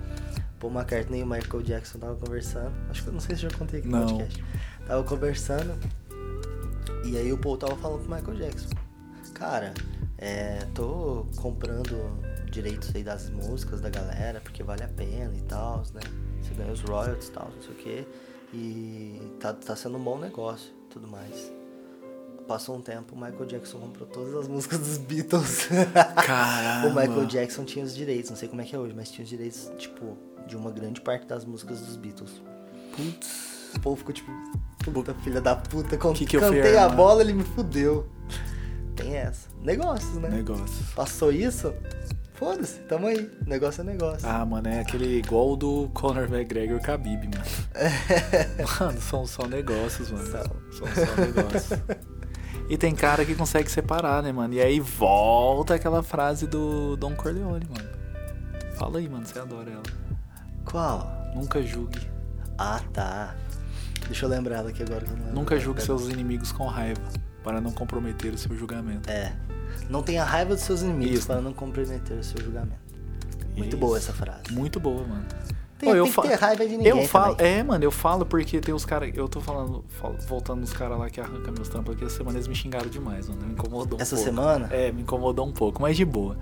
Paul 0.59 0.73
McCartney 0.73 1.21
e 1.21 1.23
o 1.23 1.27
Michael 1.27 1.63
Jackson 1.63 1.97
estavam 1.97 2.15
conversando. 2.17 2.71
Acho 2.89 3.03
que 3.03 3.09
eu 3.09 3.13
não 3.13 3.19
sei 3.19 3.35
se 3.35 3.45
eu 3.45 3.49
já 3.49 3.57
contei 3.57 3.79
aqui 3.79 3.89
no 3.89 3.99
Não. 3.99 4.07
podcast. 4.07 4.43
Tava 4.89 5.03
conversando. 5.03 5.77
E 7.05 7.15
aí 7.15 7.31
o 7.31 7.37
Paul 7.37 7.57
tava 7.57 7.75
falando 7.75 8.07
pro 8.07 8.15
Michael 8.15 8.37
Jackson. 8.37 8.69
Cara, 9.35 9.71
é, 10.17 10.65
tô 10.73 11.27
comprando 11.35 11.95
direitos 12.49 12.89
aí 12.95 13.03
das 13.03 13.29
músicas 13.29 13.81
da 13.81 13.89
galera, 13.91 14.41
porque 14.41 14.63
vale 14.63 14.81
a 14.81 14.87
pena 14.87 15.31
e 15.37 15.41
tal, 15.41 15.83
né? 15.93 16.01
Você 16.41 16.55
ganha 16.55 16.73
os 16.73 16.81
royalties 16.81 17.27
e 17.27 17.31
tal, 17.31 17.51
não 17.55 17.61
sei 17.61 17.71
o 17.71 17.75
quê. 17.75 18.07
E 18.51 19.21
tá, 19.39 19.53
tá 19.53 19.75
sendo 19.75 19.95
um 19.95 20.03
bom 20.03 20.17
negócio 20.17 20.71
e 20.87 20.89
tudo 20.89 21.07
mais. 21.07 21.53
Passou 22.47 22.75
um 22.75 22.81
tempo, 22.81 23.13
o 23.13 23.15
Michael 23.15 23.45
Jackson 23.45 23.77
comprou 23.77 24.07
todas 24.07 24.33
as 24.33 24.47
músicas 24.47 24.79
dos 24.79 24.97
Beatles. 24.97 25.67
Caramba. 26.25 26.87
o 26.87 26.95
Michael 26.95 27.27
Jackson 27.27 27.63
tinha 27.63 27.85
os 27.85 27.93
direitos, 27.93 28.31
não 28.31 28.37
sei 28.37 28.49
como 28.49 28.63
é 28.63 28.65
que 28.65 28.75
é 28.75 28.79
hoje, 28.79 28.95
mas 28.95 29.11
tinha 29.11 29.23
os 29.23 29.29
direitos, 29.29 29.71
tipo, 29.77 30.17
de 30.47 30.57
uma 30.57 30.71
grande 30.71 30.99
parte 30.99 31.27
das 31.27 31.45
músicas 31.45 31.79
dos 31.79 31.95
Beatles. 31.95 32.41
Putz. 32.95 33.49
O 33.75 33.79
povo 33.81 33.95
ficou 33.97 34.13
tipo, 34.13 34.31
puta 34.91 35.13
filha 35.15 35.39
da 35.41 35.55
puta, 35.55 35.97
quando 35.97 36.15
Que 36.15 36.25
que 36.25 36.37
eu 36.37 36.41
cantei 36.41 36.75
a 36.77 36.83
armar? 36.83 36.97
bola, 36.97 37.21
ele 37.21 37.33
me 37.33 37.43
fudeu. 37.43 38.07
Tem 38.95 39.15
essa. 39.15 39.47
Negócios, 39.61 40.15
né? 40.15 40.29
Negócio. 40.29 40.85
Passou 40.95 41.31
isso, 41.31 41.73
foda-se, 42.33 42.79
tamo 42.81 43.07
aí. 43.07 43.29
Negócio 43.45 43.81
é 43.81 43.83
negócio. 43.83 44.27
Ah, 44.27 44.45
mano, 44.45 44.67
é 44.67 44.79
aquele 44.81 45.19
igual 45.19 45.51
o 45.51 45.55
do 45.55 45.89
Conor 45.93 46.23
McGregor 46.33 46.79
com 46.79 46.83
a 46.85 46.87
Khabib, 46.95 47.23
mano. 47.27 47.45
Mano, 48.79 49.01
são 49.01 49.25
só 49.25 49.45
negócios, 49.47 50.11
mano. 50.11 50.25
São. 50.25 50.43
São 50.71 50.87
só 50.87 51.21
negócios. 51.21 51.79
E 52.69 52.77
tem 52.77 52.93
cara 52.93 53.25
que 53.25 53.33
consegue 53.35 53.69
separar, 53.71 54.21
né, 54.21 54.31
mano? 54.31 54.53
E 54.53 54.61
aí 54.61 54.79
volta 54.79 55.75
aquela 55.75 56.03
frase 56.03 56.45
do 56.45 56.95
Don 56.97 57.15
Corleone, 57.15 57.65
mano. 57.67 57.89
Fala 58.75 58.99
aí, 58.99 59.09
mano, 59.09 59.25
você 59.25 59.39
adora 59.39 59.71
ela. 59.71 59.83
Qual? 60.65 61.31
Nunca 61.35 61.61
julgue. 61.63 61.99
Ah, 62.57 62.79
tá. 62.93 63.35
Deixa 64.09 64.25
eu 64.25 64.29
lembrar 64.29 64.57
ela 64.57 64.69
aqui 64.69 64.83
agora. 64.83 65.05
eu. 65.07 65.33
Nunca 65.33 65.57
julgue 65.59 65.81
seus 65.81 66.09
inimigos 66.09 66.51
com 66.51 66.65
raiva, 66.65 67.01
para 67.43 67.61
não 67.61 67.71
comprometer 67.71 68.33
o 68.33 68.37
seu 68.37 68.55
julgamento. 68.57 69.09
É. 69.09 69.33
Não 69.89 70.03
tenha 70.03 70.23
raiva 70.23 70.53
dos 70.55 70.63
seus 70.63 70.81
inimigos 70.81 71.19
Isso. 71.19 71.27
para 71.27 71.39
não 71.41 71.53
comprometer 71.53 72.17
o 72.17 72.23
seu 72.23 72.41
julgamento. 72.41 72.79
Muito 73.55 73.69
Isso. 73.69 73.77
boa 73.77 73.97
essa 73.97 74.11
frase. 74.13 74.51
Muito 74.51 74.79
boa, 74.79 75.05
mano. 75.07 75.25
Tem, 75.77 75.89
Ô, 75.91 75.95
eu 75.95 76.03
tem 76.03 76.11
fa- 76.11 76.21
que 76.23 76.27
ter 76.27 76.35
raiva 76.35 76.65
de 76.67 76.75
ninguém 76.75 76.87
Eu 76.89 77.07
falo, 77.07 77.35
também. 77.35 77.53
é, 77.53 77.63
mano, 77.63 77.83
eu 77.85 77.91
falo 77.91 78.25
porque 78.25 78.59
tem 78.59 78.73
os 78.75 78.83
caras. 78.83 79.11
Eu 79.15 79.29
tô 79.29 79.39
falando, 79.39 79.85
fal- 79.87 80.15
voltando 80.27 80.59
nos 80.59 80.73
caras 80.73 80.99
lá 80.99 81.09
que 81.09 81.21
arrancam 81.21 81.53
meus 81.53 81.69
trampos 81.69 81.95
aqui, 81.95 82.03
essa 82.03 82.17
semana 82.17 82.37
eles 82.37 82.47
me 82.49 82.55
xingaram 82.55 82.89
demais, 82.89 83.29
mano. 83.29 83.45
Me 83.45 83.53
incomodou 83.53 83.97
um 83.97 84.01
Essa 84.01 84.15
pouco. 84.17 84.29
semana? 84.29 84.67
É, 84.71 84.91
me 84.91 85.03
incomodou 85.03 85.47
um 85.47 85.53
pouco, 85.53 85.81
mas 85.81 85.95
de 85.95 86.03
boa. 86.03 86.37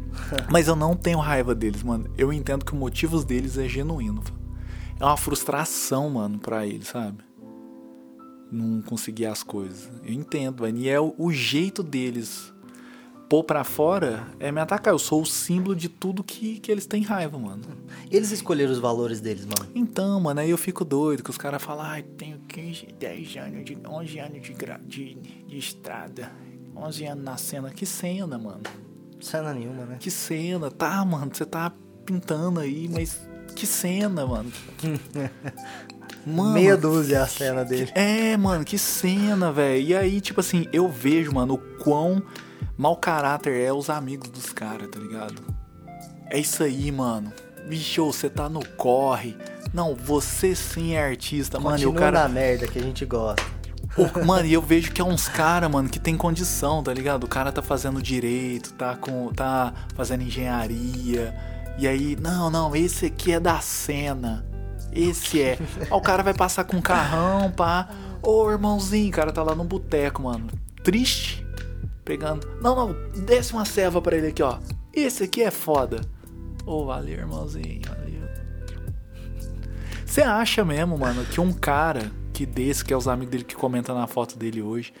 mas 0.50 0.68
eu 0.68 0.76
não 0.76 0.94
tenho 0.94 1.18
raiva 1.20 1.54
deles, 1.54 1.82
mano. 1.82 2.04
Eu 2.18 2.30
entendo 2.32 2.64
que 2.66 2.72
o 2.72 2.76
motivo 2.76 3.24
deles 3.24 3.56
é 3.56 3.66
genuíno. 3.66 4.22
É 5.00 5.04
uma 5.04 5.16
frustração, 5.16 6.10
mano, 6.10 6.38
pra 6.38 6.66
eles, 6.66 6.88
sabe? 6.88 7.18
Não 8.50 8.82
conseguir 8.82 9.26
as 9.26 9.42
coisas. 9.42 9.90
Eu 10.04 10.12
entendo, 10.12 10.60
mano. 10.62 10.78
E 10.78 10.88
é 10.88 11.00
o, 11.00 11.14
o 11.18 11.32
jeito 11.32 11.82
deles 11.82 12.52
pôr 13.28 13.42
pra 13.44 13.64
fora 13.64 14.26
é 14.38 14.52
me 14.52 14.60
atacar. 14.60 14.92
Eu 14.92 14.98
sou 14.98 15.22
o 15.22 15.26
símbolo 15.26 15.74
de 15.74 15.88
tudo 15.88 16.22
que, 16.22 16.60
que 16.60 16.70
eles 16.70 16.84
têm 16.86 17.02
raiva, 17.02 17.38
mano. 17.38 17.62
Eles 18.10 18.30
escolheram 18.30 18.70
os 18.70 18.78
valores 18.78 19.20
deles, 19.22 19.46
mano. 19.46 19.70
Então, 19.74 20.20
mano, 20.20 20.40
aí 20.40 20.50
eu 20.50 20.58
fico 20.58 20.84
doido 20.84 21.22
que 21.24 21.30
os 21.30 21.38
caras 21.38 21.62
falam, 21.62 21.84
ai, 21.86 22.02
tenho 22.02 22.38
15, 22.40 22.88
10 22.98 23.36
anos, 23.38 23.64
de, 23.64 23.78
11 23.88 24.18
anos 24.18 24.42
de, 24.42 24.52
gra- 24.52 24.80
de, 24.86 25.14
de 25.14 25.56
estrada, 25.58 26.30
11 26.76 27.06
anos 27.06 27.24
na 27.24 27.36
cena. 27.38 27.70
Que 27.70 27.86
cena, 27.86 28.36
mano. 28.38 28.60
Cena 29.18 29.54
nenhuma, 29.54 29.86
né? 29.86 29.96
Que 29.98 30.10
cena. 30.10 30.70
Tá, 30.70 31.02
mano, 31.04 31.30
você 31.34 31.46
tá 31.46 31.72
pintando 32.04 32.60
aí, 32.60 32.86
mas 32.92 33.26
que 33.52 33.66
cena, 33.66 34.26
mano. 34.26 34.50
Mano, 36.24 36.52
Meia 36.52 36.76
dúzia 36.76 37.22
a 37.22 37.26
cena 37.26 37.64
dele. 37.64 37.90
é, 37.96 38.36
mano, 38.36 38.64
que 38.64 38.78
cena, 38.78 39.50
velho. 39.50 39.82
E 39.84 39.92
aí, 39.92 40.20
tipo 40.20 40.38
assim, 40.38 40.68
eu 40.72 40.88
vejo, 40.88 41.34
mano, 41.34 41.54
o 41.54 41.58
quão 41.58 42.22
mau 42.78 42.96
caráter 42.96 43.60
é 43.60 43.72
os 43.72 43.90
amigos 43.90 44.28
dos 44.30 44.52
caras, 44.52 44.88
tá 44.88 45.00
ligado? 45.00 45.42
É 46.30 46.38
isso 46.38 46.62
aí, 46.62 46.92
mano. 46.92 47.32
Bicho, 47.68 48.04
você 48.06 48.30
tá 48.30 48.48
no 48.48 48.64
corre. 48.76 49.36
Não, 49.74 49.96
você 49.96 50.54
sim 50.54 50.94
é 50.94 51.02
artista, 51.04 51.58
mano. 51.58 51.76
E 51.76 51.86
o 51.86 51.90
Continua 51.90 52.12
cara. 52.12 52.22
na 52.22 52.28
merda 52.28 52.68
que 52.68 52.78
a 52.78 52.82
gente 52.82 53.04
gosta. 53.04 53.42
mano, 54.24 54.46
e 54.46 54.52
eu 54.52 54.62
vejo 54.62 54.92
que 54.92 55.00
é 55.00 55.04
uns 55.04 55.26
caras, 55.28 55.68
mano, 55.70 55.88
que 55.88 55.98
tem 55.98 56.16
condição, 56.16 56.82
tá 56.84 56.94
ligado? 56.94 57.24
O 57.24 57.28
cara 57.28 57.50
tá 57.50 57.62
fazendo 57.62 58.00
direito, 58.00 58.72
tá 58.74 58.94
com. 58.96 59.32
tá 59.32 59.74
fazendo 59.96 60.22
engenharia. 60.22 61.34
E 61.78 61.88
aí, 61.88 62.16
não, 62.20 62.50
não, 62.50 62.74
esse 62.76 63.06
aqui 63.06 63.32
é 63.32 63.40
da 63.40 63.60
cena. 63.60 64.46
Esse 64.92 65.40
é. 65.40 65.58
Aí 65.80 65.88
o 65.90 66.00
cara 66.00 66.22
vai 66.22 66.34
passar 66.34 66.64
com 66.64 66.76
um 66.76 66.82
carrão, 66.82 67.50
pá. 67.50 67.88
Ô, 68.22 68.50
irmãozinho, 68.50 69.08
o 69.08 69.12
cara 69.12 69.32
tá 69.32 69.42
lá 69.42 69.54
no 69.54 69.64
boteco, 69.64 70.22
mano. 70.22 70.48
Triste. 70.84 71.46
Pegando. 72.04 72.46
Não, 72.60 72.74
não, 72.74 73.24
desce 73.24 73.52
uma 73.52 73.64
serva 73.64 74.02
pra 74.02 74.16
ele 74.16 74.28
aqui, 74.28 74.42
ó. 74.42 74.58
Esse 74.92 75.24
aqui 75.24 75.42
é 75.42 75.50
foda. 75.50 76.00
Ô, 76.66 76.84
valeu, 76.84 77.18
irmãozinho, 77.18 77.82
valeu. 77.88 78.22
Você 80.04 80.20
acha 80.20 80.64
mesmo, 80.64 80.98
mano, 80.98 81.24
que 81.24 81.40
um 81.40 81.52
cara 81.52 82.10
que 82.32 82.44
desse, 82.44 82.84
que 82.84 82.92
é 82.92 82.96
os 82.96 83.08
amigos 83.08 83.30
dele 83.30 83.44
que 83.44 83.54
comentam 83.54 83.94
na 83.94 84.06
foto 84.06 84.36
dele 84.36 84.60
hoje, 84.60 84.92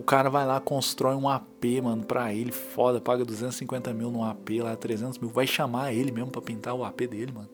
o 0.00 0.02
cara 0.02 0.28
vai 0.30 0.46
lá, 0.46 0.58
constrói 0.60 1.14
um 1.14 1.28
AP, 1.28 1.80
mano, 1.82 2.04
pra 2.04 2.32
ele, 2.32 2.50
foda, 2.52 3.00
paga 3.00 3.24
250 3.24 3.92
mil 3.92 4.10
num 4.10 4.24
AP 4.24 4.48
lá, 4.62 4.74
300 4.76 5.18
mil, 5.18 5.30
vai 5.30 5.46
chamar 5.46 5.92
ele 5.92 6.10
mesmo 6.10 6.30
pra 6.30 6.40
pintar 6.42 6.74
o 6.74 6.84
AP 6.84 7.00
dele, 7.06 7.32
mano? 7.32 7.48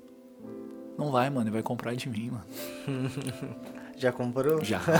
Não 0.96 1.10
vai, 1.12 1.28
mano, 1.28 1.42
ele 1.42 1.50
vai 1.50 1.62
comprar 1.62 1.94
de 1.94 2.08
mim, 2.08 2.30
mano. 2.30 3.10
Já 3.98 4.12
comprou? 4.12 4.62
Já. 4.64 4.80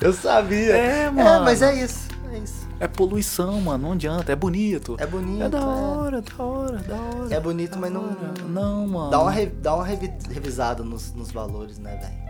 Eu 0.00 0.12
sabia. 0.12 0.76
É, 0.76 1.02
É, 1.04 1.10
mano. 1.10 1.44
mas 1.44 1.62
é 1.62 1.74
isso. 1.82 2.08
É 2.32 2.38
isso. 2.38 2.68
É 2.80 2.88
poluição, 2.88 3.60
mano. 3.60 3.84
Não 3.88 3.92
adianta. 3.92 4.32
É 4.32 4.36
bonito. 4.36 4.96
É 4.98 5.06
bonito. 5.06 5.42
É 5.42 5.48
da 5.48 5.58
é. 5.58 5.62
hora, 5.62 6.20
da 6.22 6.44
hora, 6.44 6.78
da 6.78 6.94
hora. 6.96 7.34
É 7.34 7.40
bonito, 7.40 7.78
mas 7.78 7.92
Da 7.92 7.98
não- 7.98 8.06
hora. 8.08 8.34
Não, 8.48 8.86
mano. 8.88 9.10
Dá 9.10 9.20
uma, 9.20 9.30
re- 9.30 9.46
dá 9.46 9.74
uma 9.74 9.84
revi- 9.84 10.12
revisada 10.30 10.82
nos, 10.82 11.12
nos 11.14 11.30
valores, 11.30 11.78
né, 11.78 11.96
velho? 11.96 12.23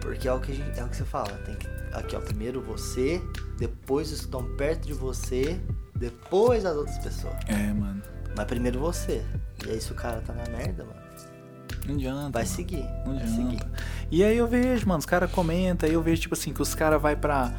Porque 0.00 0.28
é 0.28 0.32
o, 0.32 0.40
que 0.40 0.52
a 0.52 0.54
gente- 0.54 0.78
é 0.78 0.84
o 0.84 0.88
que 0.88 0.96
você 0.96 1.04
fala. 1.04 1.30
Tem 1.44 1.54
que, 1.56 1.66
aqui, 1.92 2.16
ó. 2.16 2.20
Primeiro 2.20 2.60
você, 2.62 3.20
depois 3.58 4.12
os 4.12 4.20
que 4.20 4.24
estão 4.26 4.42
perto 4.56 4.86
de 4.86 4.92
você, 4.94 5.60
depois 5.96 6.64
as 6.64 6.76
outras 6.76 6.98
pessoas. 6.98 7.34
É, 7.46 7.72
mano. 7.72 8.02
Mas 8.36 8.46
primeiro 8.46 8.78
você. 8.78 9.24
E 9.66 9.70
aí 9.70 9.80
se 9.80 9.90
o 9.92 9.94
cara 9.94 10.20
tá 10.20 10.32
na 10.32 10.44
merda, 10.56 10.84
mano, 10.84 11.00
Não 11.86 11.94
adianta. 11.94 12.30
vai 12.30 12.46
seguir. 12.46 12.84
Não 13.04 13.14
vai 13.14 13.22
adianta. 13.22 13.50
seguir. 13.50 13.62
E 14.10 14.22
aí 14.24 14.36
eu 14.36 14.46
vejo, 14.46 14.86
mano, 14.86 15.00
os 15.00 15.06
caras 15.06 15.30
comentam, 15.30 15.88
aí 15.88 15.94
eu 15.94 16.02
vejo, 16.02 16.22
tipo 16.22 16.34
assim, 16.34 16.52
que 16.52 16.62
os 16.62 16.74
caras 16.74 17.00
vai 17.02 17.16
pra. 17.16 17.52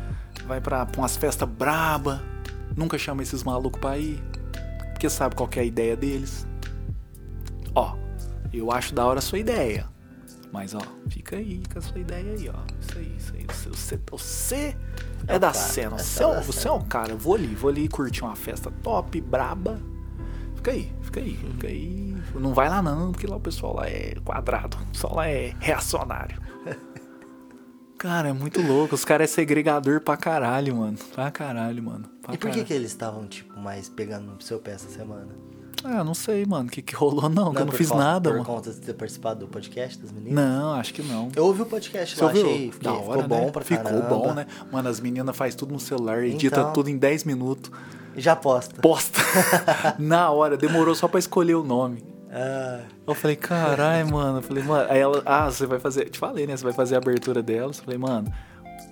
Vai 0.45 0.61
pra, 0.61 0.86
pra 0.86 1.02
umas 1.02 1.18
festas 1.18 1.48
braba. 1.48 2.24
Nunca 2.76 2.98
chama 2.98 3.22
esses 3.22 3.44
malucos 3.44 3.80
pra 3.82 3.98
ir. 3.98 4.24
Porque 4.91 5.10
sabe 5.10 5.36
qual 5.36 5.48
que 5.49 5.60
é 5.60 5.64
a 5.64 5.66
ideia 5.66 5.95
deles. 5.98 6.48
Ó, 7.76 7.95
eu 8.53 8.72
acho 8.72 8.94
da 8.95 9.06
hora 9.06 9.20
a 9.20 9.22
sua 9.22 9.38
ideia. 9.40 9.86
Mas 10.51 10.73
ó, 10.73 10.80
fica 11.09 11.35
aí 11.35 11.61
com 11.71 11.77
a 11.77 11.81
sua 11.81 11.99
ideia 11.99 12.34
aí, 12.34 12.49
ó. 12.49 12.59
Isso 12.81 12.97
aí, 12.97 13.15
isso 13.17 13.34
aí. 13.35 13.45
Você, 13.47 13.69
você, 13.69 13.99
você 14.09 14.55
é, 15.27 15.35
É 15.35 15.39
da 15.39 15.51
cara, 15.51 15.53
cena. 15.53 15.95
é 15.95 15.99
Você, 15.99 16.19
só 16.23 16.31
é, 16.31 16.35
da 16.35 16.41
o- 16.41 16.43
você 16.43 16.59
é 16.59 16.61
cena. 16.63 16.73
o 16.73 16.85
cara. 16.85 17.11
Eu 17.11 17.17
vou 17.17 17.35
ali, 17.35 17.47
vou 17.55 17.69
ali 17.69 17.88
curtir 17.88 18.23
uma 18.23 18.35
festa 18.35 18.71
top, 18.81 19.21
braba. 19.21 19.80
Fica 20.55 20.71
aí, 20.71 20.91
fica 21.03 21.19
aí, 21.19 21.35
fica 21.38 21.67
aí. 21.67 22.17
Não 22.35 22.53
vai 22.53 22.67
lá 22.67 22.81
não, 22.81 23.11
porque 23.11 23.27
lá 23.27 23.35
o 23.38 23.39
pessoal 23.39 23.76
lá 23.76 23.88
é 23.88 24.15
quadrado. 24.26 24.76
O 24.77 24.85
pessoal 24.88 25.15
lá 25.15 25.27
é 25.27 25.55
reacionário. 25.59 26.41
Cara, 27.97 28.30
é 28.30 28.34
muito 28.34 28.61
louco. 28.61 28.95
Os 28.95 29.03
caras 29.03 29.30
é 29.30 29.34
segregador 29.34 29.99
pra 30.01 30.15
caralho, 30.15 30.76
mano. 30.77 30.97
Pra 31.13 31.30
caralho, 31.31 31.84
mano. 31.84 32.05
Pra 32.21 32.34
E 32.34 32.38
por 32.38 32.47
que, 32.47 32.49
caralho. 32.51 32.65
que 32.65 32.73
eles 32.73 32.91
estavam, 32.91 33.27
tipo, 33.27 33.59
mais 33.59 33.89
pegando 33.89 34.31
no 34.34 34.41
seu 34.41 34.57
pé 34.59 34.71
essa 34.71 34.89
semana? 34.89 35.27
Ah, 35.84 36.03
não 36.03 36.14
sei, 36.14 36.45
mano. 36.45 36.68
O 36.68 36.72
que, 36.72 36.81
que 36.81 36.95
rolou, 36.95 37.30
não. 37.30 37.51
que 37.51 37.57
eu 37.57 37.61
é 37.61 37.65
não 37.65 37.72
por 37.72 37.77
fiz 37.77 37.89
conta- 37.89 38.03
nada, 38.03 38.30
Por 38.30 38.35
mano. 38.38 38.45
conta 38.45 38.72
de 38.72 38.80
ter 38.81 38.93
participado 38.93 39.39
do 39.41 39.47
podcast 39.47 39.97
das 39.99 40.11
meninas? 40.11 40.34
Não, 40.34 40.73
acho 40.73 40.93
que 40.93 41.01
não. 41.01 41.30
Eu 41.35 41.45
ouvi 41.45 41.61
o 41.61 41.65
podcast 41.65 42.15
Você 42.15 42.22
lá, 42.23 42.27
ouviu? 42.30 42.45
achei, 42.45 42.73
da 42.81 42.91
hora, 42.93 43.03
ficou 43.23 43.23
bom 43.27 43.45
né? 43.45 43.51
pra 43.51 43.64
Ficou 43.64 43.84
caramba. 43.84 44.07
bom, 44.10 44.34
né? 44.34 44.45
Mano, 44.72 44.89
as 44.89 44.99
meninas 44.99 45.35
faz 45.35 45.56
tudo 45.56 45.72
no 45.73 45.80
celular, 45.80 46.23
edita 46.23 46.60
Então. 46.60 46.73
tudo 46.73 46.89
em 46.89 46.97
10 46.97 47.23
minutos. 47.23 47.72
Já 48.18 48.35
posta. 48.35 48.81
Posta. 48.81 49.22
Na 49.97 50.30
hora, 50.31 50.57
demorou 50.57 50.93
só 50.95 51.07
pra 51.07 51.19
escolher 51.19 51.56
o 51.56 51.64
nome. 51.64 52.03
Ah, 52.31 52.81
Eu 53.07 53.15
falei, 53.15 53.35
caralho, 53.35 54.11
mano. 54.11 54.39
Eu 54.39 54.41
falei, 54.41 54.64
mano. 54.64 54.85
Aí 54.91 54.99
ela, 54.99 55.22
ah, 55.26 55.49
você 55.49 55.65
vai 55.65 55.80
fazer. 55.80 56.10
Te 56.10 56.19
falei, 56.19 56.45
né? 56.45 56.56
Você 56.57 56.64
vai 56.64 56.73
fazer 56.73 56.95
a 56.95 56.97
abertura 56.97 57.41
dela. 57.41 57.69
Eu 57.69 57.73
falei, 57.73 57.97
mano, 57.97 58.31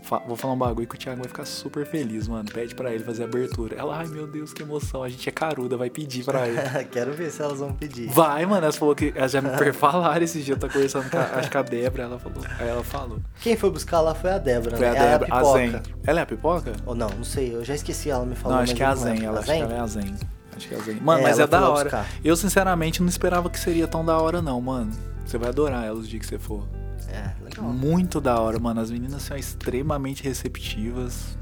fa- 0.07 0.19
vou 0.25 0.35
falar 0.35 0.53
um 0.53 0.57
bagulho 0.57 0.87
que 0.87 0.95
o 0.95 0.97
Thiago 0.97 1.19
vai 1.19 1.27
ficar 1.27 1.45
super 1.45 1.85
feliz, 1.85 2.27
mano. 2.27 2.49
Pede 2.51 2.73
pra 2.73 2.93
ele 2.93 3.03
fazer 3.03 3.23
a 3.23 3.25
abertura. 3.25 3.75
Ela, 3.75 3.97
ai 3.97 4.07
meu 4.07 4.25
Deus, 4.25 4.53
que 4.53 4.63
emoção. 4.63 5.03
A 5.03 5.09
gente 5.09 5.27
é 5.27 5.31
caruda, 5.31 5.75
vai 5.77 5.89
pedir 5.89 6.23
pra 6.23 6.47
ele. 6.47 6.57
quero 6.91 7.11
ver 7.13 7.29
se 7.31 7.41
elas 7.41 7.59
vão 7.59 7.73
pedir. 7.73 8.07
Vai, 8.09 8.45
mano. 8.45 8.63
Ela 8.63 8.71
falou 8.73 8.95
que. 8.95 9.11
Elas 9.15 9.31
já 9.31 9.41
me 9.41 9.49
falaram 9.73 10.23
esse 10.23 10.41
dia. 10.41 10.53
Eu 10.55 10.59
tô 10.59 10.67
conversando 10.69 11.09
com 11.09 11.17
a, 11.17 11.21
acho 11.39 11.51
que 11.51 11.57
a 11.57 11.61
Débora. 11.61 12.03
Ela 12.03 12.19
falou. 12.19 12.43
Aí 12.59 12.67
ela 12.67 12.83
falou. 12.83 13.19
Quem 13.41 13.55
foi 13.57 13.69
buscar 13.69 14.01
lá 14.01 14.15
foi 14.15 14.31
a 14.31 14.37
Débora, 14.37 14.77
Foi 14.77 14.87
a 14.87 14.93
né? 14.93 14.99
Débora, 14.99 15.33
a, 15.33 15.37
pipoca. 15.39 15.59
Zen. 15.59 15.81
Ela 16.05 16.19
é 16.19 16.23
a 16.23 16.25
pipoca? 16.25 16.71
Ou 16.85 16.95
não, 16.95 17.09
não 17.09 17.23
sei, 17.23 17.53
eu 17.55 17.63
já 17.63 17.75
esqueci, 17.75 18.09
ela 18.09 18.25
me 18.25 18.35
falou. 18.35 18.55
não, 18.57 18.63
acho 18.63 18.73
que 18.75 18.81
é 18.83 18.85
a 18.85 18.95
não 18.95 19.01
Zen. 19.03 19.23
Ela, 19.25 19.39
A 19.39 19.41
Zen? 19.43 19.61
ela 19.61 19.73
é 19.73 19.79
a 19.79 19.87
Zen. 19.87 20.15
Acho 20.55 20.67
que 20.69 20.73
é 20.73 20.77
a 20.77 20.81
Zen. 20.81 20.95
Mano, 21.01 21.19
É, 21.19 21.23
mas 21.23 21.39
é 21.39 21.45
da 21.45 21.69
hora. 21.69 21.83
buscar. 21.83 22.05
Eu, 22.23 22.35
sinceramente, 22.35 23.01
não 23.01 23.09
esperava 23.09 23.49
que 23.49 23.59
seria 23.59 23.87
tão 23.87 24.03
da 24.03 24.17
hora, 24.17 24.41
não, 24.41 24.59
mano. 24.61 24.91
Você 25.25 25.37
vai 25.37 25.49
adorar 25.49 25.85
ela 25.85 25.97
os 25.99 26.07
dias 26.07 26.21
que 26.21 26.27
você 26.27 26.39
for. 26.39 26.63
É, 27.09 27.31
legal. 27.43 27.65
Muito 27.65 28.19
da 28.21 28.39
hora, 28.39 28.59
mano. 28.59 28.79
As 28.81 28.91
meninas 28.91 29.21
são 29.23 29.35
extremamente 29.37 30.23
receptivas. 30.23 31.37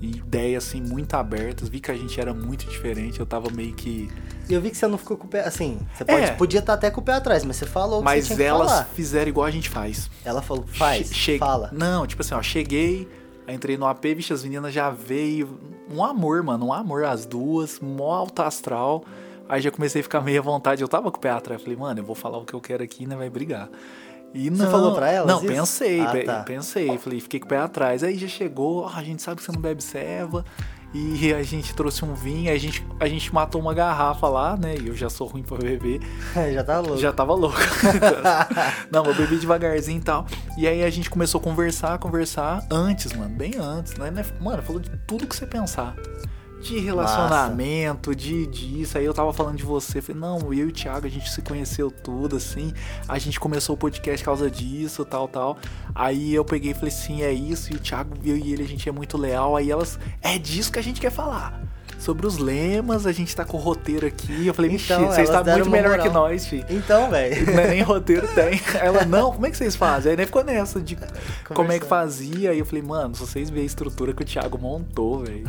Ideias, 0.00 0.66
assim, 0.66 0.80
muito 0.82 1.14
abertas. 1.14 1.68
Vi 1.68 1.80
que 1.80 1.90
a 1.90 1.94
gente 1.96 2.20
era 2.20 2.34
muito 2.34 2.66
diferente. 2.68 3.18
Eu 3.18 3.24
tava 3.26 3.50
meio 3.50 3.72
que. 3.74 4.10
E 4.48 4.52
eu 4.52 4.60
vi 4.60 4.70
que 4.70 4.76
você 4.76 4.86
não 4.86 4.98
ficou 4.98 5.16
com 5.16 5.26
o 5.26 5.28
pé, 5.28 5.40
assim, 5.40 5.78
você 5.94 6.04
pode, 6.04 6.22
É. 6.24 6.32
podia 6.32 6.60
estar 6.60 6.74
até 6.74 6.90
com 6.90 7.00
o 7.00 7.04
pé 7.04 7.14
atrás, 7.14 7.44
mas 7.44 7.56
você 7.56 7.66
falou 7.66 7.98
que 7.98 8.04
Mas 8.04 8.30
elas 8.38 8.70
falar. 8.70 8.84
fizeram 8.94 9.28
igual 9.28 9.46
a 9.46 9.50
gente 9.50 9.68
faz. 9.70 10.08
Ela 10.24 10.40
falou, 10.42 10.64
faz, 10.68 11.12
Che- 11.12 11.38
fala. 11.38 11.70
Não, 11.72 12.06
tipo 12.06 12.22
assim, 12.22 12.34
ó, 12.34 12.42
cheguei, 12.42 13.08
entrei 13.48 13.76
no 13.76 13.86
AP, 13.86 14.14
vixe, 14.14 14.32
as 14.32 14.44
meninas 14.44 14.72
já 14.72 14.88
veio. 14.90 15.58
Um 15.90 16.04
amor, 16.04 16.42
mano, 16.44 16.66
um 16.66 16.72
amor, 16.72 17.04
as 17.04 17.24
duas, 17.26 17.80
mó 17.80 18.12
alto 18.12 18.42
astral. 18.42 19.02
Aí 19.48 19.60
já 19.62 19.70
comecei 19.70 20.00
a 20.00 20.02
ficar 20.04 20.20
meio 20.20 20.40
à 20.40 20.42
vontade. 20.42 20.82
Eu 20.82 20.88
tava 20.88 21.10
com 21.10 21.16
o 21.18 21.20
pé 21.20 21.30
atrás. 21.30 21.62
Falei, 21.62 21.76
mano, 21.76 21.98
eu 22.00 22.04
vou 22.04 22.14
falar 22.14 22.38
o 22.38 22.44
que 22.44 22.52
eu 22.54 22.60
quero 22.60 22.82
aqui, 22.84 23.06
né? 23.06 23.16
Vai 23.16 23.30
brigar. 23.30 23.68
E 24.34 24.50
Você 24.50 24.62
não, 24.64 24.70
falou 24.70 24.94
pra 24.94 25.10
elas 25.10 25.26
Não, 25.28 25.38
isso? 25.38 25.46
pensei, 25.46 26.00
Ah, 26.00 26.12
tá. 26.24 26.42
pensei. 26.42 26.98
Falei, 26.98 27.20
fiquei 27.20 27.40
com 27.40 27.46
o 27.46 27.48
pé 27.48 27.58
atrás. 27.58 28.04
Aí 28.04 28.18
já 28.18 28.28
chegou, 28.28 28.82
ó, 28.84 28.90
a 28.94 29.02
gente 29.02 29.22
sabe 29.22 29.36
que 29.38 29.42
você 29.44 29.52
não 29.52 29.60
bebe 29.60 29.82
ceva. 29.82 30.44
E 30.94 31.34
a 31.34 31.42
gente 31.42 31.74
trouxe 31.74 32.04
um 32.04 32.14
vinho, 32.14 32.50
a 32.50 32.56
gente, 32.56 32.86
a 33.00 33.06
gente 33.08 33.34
matou 33.34 33.60
uma 33.60 33.74
garrafa 33.74 34.28
lá, 34.28 34.56
né? 34.56 34.76
E 34.80 34.88
eu 34.88 34.94
já 34.94 35.10
sou 35.10 35.26
ruim 35.26 35.42
pra 35.42 35.58
beber. 35.58 36.00
já 36.54 36.64
tá 36.64 36.78
louco. 36.80 36.96
Já 36.96 37.12
tava 37.12 37.34
louco. 37.34 37.58
não, 38.90 39.04
eu 39.04 39.14
bebi 39.14 39.36
devagarzinho 39.36 39.98
e 39.98 40.02
tal. 40.02 40.26
E 40.56 40.66
aí 40.66 40.82
a 40.84 40.88
gente 40.90 41.10
começou 41.10 41.40
a 41.40 41.44
conversar, 41.44 41.98
conversar 41.98 42.66
antes, 42.70 43.12
mano, 43.12 43.34
bem 43.34 43.52
antes, 43.58 43.94
né? 43.96 44.10
né? 44.10 44.24
Mano, 44.40 44.62
falou 44.62 44.80
de 44.80 44.90
tudo 45.06 45.26
que 45.26 45.36
você 45.36 45.46
pensar. 45.46 45.94
De 46.60 46.78
relacionamento, 46.78 48.14
de 48.14 48.46
disso. 48.46 48.98
Aí 48.98 49.04
eu 49.04 49.14
tava 49.14 49.32
falando 49.32 49.56
de 49.56 49.62
você. 49.62 50.00
Falei, 50.00 50.20
não, 50.20 50.38
eu 50.52 50.54
e 50.54 50.64
o 50.64 50.72
Thiago, 50.72 51.06
a 51.06 51.10
gente 51.10 51.30
se 51.30 51.42
conheceu 51.42 51.90
tudo, 51.90 52.36
assim. 52.36 52.72
A 53.06 53.18
gente 53.18 53.38
começou 53.38 53.74
o 53.74 53.78
podcast 53.78 54.24
por 54.24 54.30
causa 54.30 54.50
disso, 54.50 55.04
tal, 55.04 55.28
tal. 55.28 55.56
Aí 55.94 56.34
eu 56.34 56.44
peguei 56.44 56.72
e 56.72 56.74
falei, 56.74 56.90
sim, 56.90 57.22
é 57.22 57.32
isso. 57.32 57.72
E 57.72 57.76
o 57.76 57.78
Thiago, 57.78 58.16
eu 58.24 58.36
e 58.36 58.52
ele, 58.52 58.62
a 58.62 58.66
gente 58.66 58.88
é 58.88 58.92
muito 58.92 59.16
leal. 59.16 59.54
Aí 59.54 59.70
elas, 59.70 59.98
é 60.22 60.38
disso 60.38 60.72
que 60.72 60.78
a 60.78 60.82
gente 60.82 61.00
quer 61.00 61.12
falar. 61.12 61.75
Sobre 61.98 62.26
os 62.26 62.38
lemas, 62.38 63.06
a 63.06 63.12
gente 63.12 63.34
tá 63.34 63.44
com 63.44 63.56
o 63.56 63.60
roteiro 63.60 64.06
aqui. 64.06 64.46
Eu 64.46 64.54
falei, 64.54 64.72
Então, 64.72 65.06
vocês 65.06 65.28
elas 65.28 65.28
estão 65.30 65.42
deram 65.42 65.58
muito 65.60 65.70
melhor 65.70 65.90
moral. 65.96 66.06
que 66.06 66.12
nós, 66.12 66.46
filho. 66.46 66.64
Então, 66.68 67.10
velho. 67.10 67.50
É 67.60 67.68
nem 67.68 67.82
roteiro 67.82 68.28
tem. 68.28 68.60
Ela, 68.80 69.04
não, 69.04 69.32
como 69.32 69.46
é 69.46 69.50
que 69.50 69.56
vocês 69.56 69.74
fazem? 69.74 70.10
Aí 70.10 70.16
nem 70.16 70.26
ficou 70.26 70.44
nessa 70.44 70.80
de 70.80 70.96
como 71.52 71.72
é 71.72 71.78
que 71.78 71.86
fazia. 71.86 72.50
Aí 72.50 72.58
eu 72.58 72.66
falei, 72.66 72.82
mano, 72.82 73.14
se 73.14 73.20
vocês 73.22 73.48
verem 73.50 73.64
a 73.64 73.66
estrutura 73.66 74.12
que 74.12 74.22
o 74.22 74.24
Thiago 74.26 74.58
montou, 74.58 75.20
velho, 75.24 75.44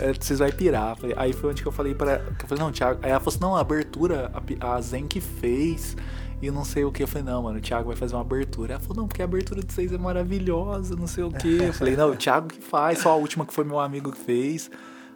é, 0.00 0.12
vocês 0.12 0.38
vão 0.40 0.50
pirar. 0.50 0.96
Aí 1.16 1.32
foi 1.32 1.50
onde 1.50 1.62
que 1.62 1.68
eu 1.68 1.72
falei 1.72 1.94
pra 1.94 2.18
que 2.18 2.44
eu 2.44 2.48
falei, 2.48 2.62
não, 2.64 2.72
Thiago. 2.72 2.98
Aí 3.02 3.10
ela 3.10 3.20
falou 3.20 3.30
assim, 3.30 3.40
não, 3.40 3.56
a 3.56 3.60
abertura, 3.60 4.30
a, 4.60 4.74
a 4.74 4.80
Zen 4.80 5.06
que 5.06 5.20
fez. 5.20 5.96
E 6.42 6.50
não 6.50 6.64
sei 6.64 6.84
o 6.84 6.92
que. 6.92 7.02
Eu 7.02 7.08
falei, 7.08 7.24
não, 7.24 7.42
mano, 7.44 7.58
o 7.58 7.62
Thiago 7.62 7.86
vai 7.88 7.96
fazer 7.96 8.14
uma 8.14 8.20
abertura. 8.20 8.74
Ela 8.74 8.80
falou, 8.80 9.02
não, 9.02 9.08
porque 9.08 9.22
a 9.22 9.24
abertura 9.24 9.62
de 9.62 9.72
vocês 9.72 9.92
é 9.92 9.96
maravilhosa, 9.96 10.94
não 10.94 11.06
sei 11.06 11.24
o 11.24 11.30
que. 11.30 11.62
Eu 11.62 11.72
falei, 11.72 11.96
não, 11.96 12.10
o 12.10 12.16
Thiago 12.16 12.48
que 12.48 12.60
faz, 12.60 12.98
só 12.98 13.12
a 13.12 13.16
última 13.16 13.46
que 13.46 13.54
foi 13.54 13.64
meu 13.64 13.78
amigo 13.80 14.12
que 14.12 14.18
fez. 14.18 14.70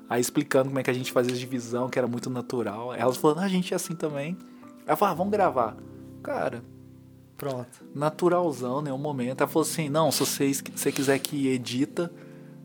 Aí 0.09 0.21
explicando 0.21 0.69
como 0.69 0.79
é 0.79 0.83
que 0.83 0.91
a 0.91 0.95
gente 0.95 1.13
fazia 1.13 1.35
a 1.35 1.37
divisão, 1.39 1.89
que 1.89 1.99
era 1.99 2.09
muito 2.09 2.31
natural. 2.31 2.95
Elas 2.95 3.17
falaram, 3.17 3.43
ah, 3.43 3.45
a 3.45 3.49
gente 3.49 3.73
é 3.73 3.77
assim 3.77 3.95
também. 3.95 4.37
Aí 4.87 4.93
eu 4.93 4.97
falei, 4.97 5.13
ah, 5.13 5.17
vamos 5.17 5.33
gravar. 5.33 5.77
Cara, 6.23 6.63
Pronto. 7.39 7.85
naturalzão, 7.95 8.83
nenhum 8.83 8.99
momento. 8.99 9.41
Ela 9.41 9.49
falou 9.49 9.67
assim: 9.67 9.89
não, 9.89 10.11
se 10.11 10.19
você, 10.21 10.53
se 10.53 10.63
você 10.75 10.91
quiser 10.91 11.19
que 11.21 11.47
edita, 11.49 12.11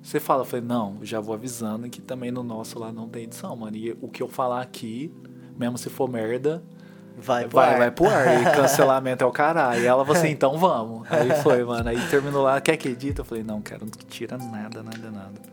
você 0.02 0.20
fala. 0.20 0.42
Eu 0.42 0.46
falei: 0.46 0.66
não, 0.66 0.98
já 1.04 1.20
vou 1.20 1.36
avisando 1.36 1.88
que 1.90 2.02
também 2.02 2.32
no 2.32 2.42
nosso 2.42 2.80
lá 2.80 2.92
não 2.92 3.08
tem 3.08 3.24
edição, 3.24 3.56
mano. 3.56 3.78
E 3.78 3.96
o 4.02 4.08
que 4.08 4.24
eu 4.24 4.28
falar 4.28 4.62
aqui, 4.62 5.14
mesmo 5.56 5.78
se 5.78 5.90
for 5.90 6.10
merda, 6.10 6.64
Vai, 7.16 7.44
pro 7.48 7.58
vai, 7.58 7.74
ar. 7.74 7.78
vai 7.78 7.92
pro 7.92 8.10
ar. 8.10 8.42
E 8.42 8.46
cancelamento 8.58 9.24
é 9.24 9.28
o 9.28 9.32
caralho. 9.32 9.84
E 9.84 9.86
ela 9.86 10.04
falou 10.04 10.20
assim: 10.20 10.32
então 10.32 10.58
vamos. 10.58 11.08
Aí 11.12 11.30
foi, 11.44 11.64
mano. 11.64 11.88
Aí 11.90 12.10
terminou 12.10 12.42
lá: 12.42 12.60
quer 12.60 12.76
que 12.76 12.90
edita? 12.90 13.22
Eu 13.22 13.26
falei: 13.26 13.44
não, 13.44 13.62
quero, 13.62 13.86
não 13.86 13.92
tira 13.92 14.40
nada, 14.40 14.82
nada, 14.82 15.12
nada. 15.12 15.53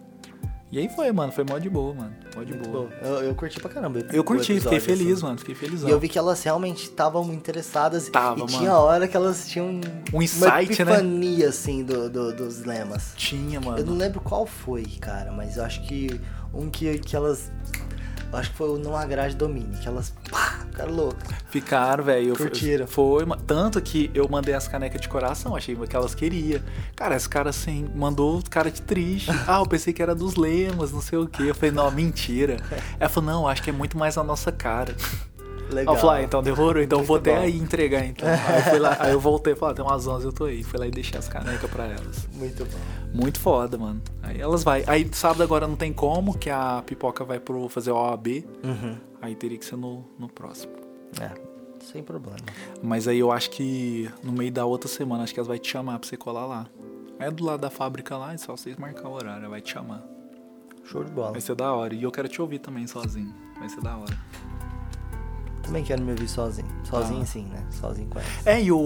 E 0.72 0.78
aí 0.78 0.88
foi, 0.88 1.10
mano. 1.10 1.32
Foi 1.32 1.42
mó 1.44 1.58
de 1.58 1.68
boa, 1.68 1.92
mano. 1.94 2.12
Mó 2.36 2.42
de 2.44 2.52
Muito 2.54 2.68
boa. 2.68 2.86
bom. 2.86 2.94
Eu, 3.06 3.14
eu 3.24 3.34
curti 3.34 3.58
pra 3.58 3.68
caramba. 3.68 3.98
Eu 4.12 4.22
curti, 4.22 4.42
fiquei 4.54 4.78
episódio, 4.78 4.80
feliz, 4.80 5.12
assim. 5.14 5.22
mano. 5.24 5.38
Fiquei 5.38 5.54
felizão. 5.54 5.88
E 5.88 5.92
eu 5.92 5.98
vi 5.98 6.08
que 6.08 6.16
elas 6.18 6.42
realmente 6.44 6.84
estavam 6.84 7.32
interessadas. 7.32 8.08
Tava, 8.08 8.36
e 8.36 8.38
mano. 8.44 8.46
tinha 8.58 8.74
hora 8.76 9.08
que 9.08 9.16
elas 9.16 9.48
tinham 9.48 9.80
Um 10.12 10.22
insight, 10.22 10.44
uma 10.44 10.54
né? 10.54 10.62
epifania, 10.94 11.48
assim, 11.48 11.82
do, 11.82 12.08
do- 12.08 12.32
dos 12.36 12.64
lemas. 12.64 13.12
Tinha, 13.16 13.60
mano. 13.60 13.78
Eu 13.78 13.86
não 13.86 13.96
lembro 13.96 14.20
qual 14.20 14.46
foi, 14.46 14.84
cara, 15.00 15.32
mas 15.32 15.56
eu 15.56 15.64
acho 15.64 15.82
que 15.82 16.20
um 16.54 16.70
que, 16.70 16.98
que 17.00 17.16
elas. 17.16 17.50
Eu 18.32 18.38
acho 18.38 18.50
que 18.50 18.56
foi 18.56 18.68
o 18.68 18.78
Não 18.78 18.96
Agrade 18.96 19.34
Domine, 19.34 19.76
que 19.78 19.88
elas. 19.88 20.14
Pá, 20.30 20.60
ficaram 20.70 20.92
loucas. 20.92 21.28
Ficaram, 21.50 22.04
velho. 22.04 22.36
Curtiram. 22.36 22.86
Foi, 22.86 23.24
tanto 23.46 23.80
que 23.82 24.10
eu 24.14 24.28
mandei 24.28 24.54
as 24.54 24.68
canecas 24.68 25.00
de 25.00 25.08
coração, 25.08 25.56
achei 25.56 25.74
que 25.74 25.96
elas 25.96 26.14
queriam. 26.14 26.60
Cara, 26.94 27.16
esse 27.16 27.28
cara 27.28 27.50
assim, 27.50 27.90
mandou 27.94 28.40
cara 28.48 28.70
de 28.70 28.80
triste. 28.82 29.30
Ah, 29.50 29.58
eu 29.58 29.66
pensei 29.66 29.92
que 29.92 30.00
era 30.00 30.14
dos 30.14 30.36
lemas, 30.36 30.92
não 30.92 31.00
sei 31.00 31.18
o 31.18 31.26
quê. 31.26 31.44
Eu 31.44 31.54
falei, 31.54 31.72
não, 31.72 31.90
mentira. 31.90 32.56
Ela 33.00 33.08
falou, 33.08 33.30
não, 33.30 33.48
acho 33.48 33.62
que 33.62 33.70
é 33.70 33.72
muito 33.72 33.98
mais 33.98 34.16
a 34.16 34.22
nossa 34.22 34.52
cara. 34.52 34.94
Legal. 35.70 35.94
Eu 35.94 36.00
falei, 36.00 36.22
ah, 36.22 36.24
então 36.24 36.42
demorou, 36.42 36.82
então 36.82 37.00
eu 37.00 37.04
vou 37.04 37.16
até 37.16 37.36
aí 37.36 37.56
entregar 37.56 38.04
então. 38.04 38.28
Aí 38.28 38.62
fui 38.62 38.78
lá, 38.78 38.96
aí 38.98 39.12
eu 39.12 39.20
voltei 39.20 39.52
e 39.52 39.56
falei, 39.56 39.72
ah, 39.72 39.76
tem 39.76 39.84
umas 39.84 40.06
11 40.06 40.26
eu 40.26 40.32
tô 40.32 40.44
aí. 40.44 40.62
Fui 40.62 40.78
lá 40.78 40.86
e 40.86 40.90
deixei 40.90 41.18
as 41.18 41.28
canecas 41.28 41.70
pra 41.70 41.84
elas. 41.86 42.28
Muito 42.34 42.64
bom. 42.64 42.78
Muito 43.14 43.40
foda, 43.40 43.78
mano. 43.78 44.00
Aí 44.22 44.40
elas 44.40 44.64
vai. 44.64 44.84
Aí 44.86 45.08
sábado 45.12 45.42
agora 45.42 45.66
não 45.66 45.76
tem 45.76 45.92
como, 45.92 46.36
que 46.36 46.50
a 46.50 46.82
pipoca 46.84 47.24
vai 47.24 47.38
pro 47.38 47.68
fazer 47.68 47.90
o 47.90 47.96
OAB. 47.96 48.44
Uhum. 48.62 48.96
Aí 49.22 49.34
teria 49.34 49.58
que 49.58 49.64
ser 49.64 49.76
no, 49.76 50.04
no 50.18 50.28
próximo. 50.28 50.72
É, 51.20 51.30
sem 51.84 52.02
problema. 52.02 52.38
Mas 52.82 53.06
aí 53.08 53.18
eu 53.18 53.30
acho 53.30 53.50
que 53.50 54.10
no 54.22 54.32
meio 54.32 54.52
da 54.52 54.64
outra 54.64 54.88
semana, 54.88 55.24
acho 55.24 55.32
que 55.32 55.40
elas 55.40 55.48
vai 55.48 55.58
te 55.58 55.70
chamar 55.70 55.98
pra 55.98 56.08
você 56.08 56.16
colar 56.16 56.46
lá. 56.46 56.66
É 57.18 57.30
do 57.30 57.44
lado 57.44 57.60
da 57.60 57.70
fábrica 57.70 58.16
lá, 58.16 58.32
é 58.32 58.38
só 58.38 58.56
vocês 58.56 58.76
marcar 58.76 59.08
o 59.08 59.12
horário, 59.12 59.40
ela 59.40 59.50
vai 59.50 59.60
te 59.60 59.72
chamar. 59.72 60.02
Show 60.84 61.04
de 61.04 61.10
bola. 61.10 61.32
Vai 61.32 61.40
ser 61.40 61.54
da 61.54 61.72
hora. 61.72 61.94
E 61.94 62.02
eu 62.02 62.10
quero 62.10 62.28
te 62.28 62.40
ouvir 62.40 62.58
também 62.58 62.86
sozinho. 62.86 63.32
Vai 63.58 63.68
ser 63.68 63.80
da 63.80 63.96
hora. 63.96 64.18
Também 65.70 65.84
quero 65.84 66.02
me 66.02 66.10
ouvir 66.10 66.28
sozinho. 66.28 66.66
Sozinho 66.84 67.22
Ah. 67.22 67.26
sim, 67.26 67.44
né? 67.44 67.62
Sozinho 67.70 68.08
com 68.08 68.18
ela. 68.18 68.28
É, 68.44 68.60
e 68.60 68.72
o, 68.72 68.78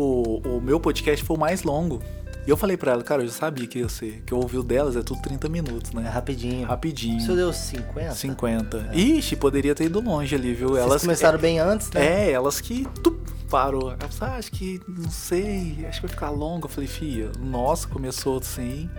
o 0.44 0.60
meu 0.60 0.78
podcast 0.78 1.24
foi 1.24 1.36
o 1.36 1.40
mais 1.40 1.62
longo. 1.62 2.00
E 2.46 2.50
eu 2.50 2.58
falei 2.58 2.76
pra 2.76 2.92
ela, 2.92 3.02
cara, 3.02 3.22
eu 3.22 3.26
já 3.26 3.32
sabia 3.32 3.66
que 3.66 3.78
ia 3.78 3.88
ser. 3.88 4.22
Que 4.26 4.34
eu 4.34 4.38
ouvi 4.38 4.58
o 4.58 4.62
delas, 4.62 4.96
é 4.96 5.02
tudo 5.02 5.22
30 5.22 5.48
minutos, 5.48 5.90
É 5.92 6.00
né? 6.00 6.08
rapidinho. 6.10 6.66
Rapidinho. 6.66 7.16
O 7.16 7.20
seu 7.22 7.34
deu 7.34 7.50
50? 7.54 8.12
50. 8.14 8.90
Ixi, 8.92 9.36
poderia 9.36 9.74
ter 9.74 9.84
ido 9.84 9.98
longe 10.00 10.34
ali, 10.34 10.52
viu? 10.52 10.68
É. 10.76 10.80
Vocês 10.80 10.84
Elas 10.90 11.02
começaram 11.02 11.38
bem 11.38 11.58
antes, 11.58 11.90
né? 11.90 12.04
É, 12.26 12.30
elas 12.32 12.60
que 12.60 12.86
tup, 13.02 13.18
parou. 13.48 13.92
Ela 13.92 14.08
falou, 14.10 14.34
ah, 14.34 14.38
acho 14.38 14.50
que, 14.52 14.78
não 14.86 15.08
sei, 15.10 15.86
acho 15.88 16.02
que 16.02 16.06
vai 16.06 16.14
ficar 16.14 16.28
longo. 16.28 16.66
Eu 16.66 16.68
falei, 16.70 16.86
filha, 16.86 17.32
nossa, 17.40 17.88
começou 17.88 18.36
assim. 18.38 18.90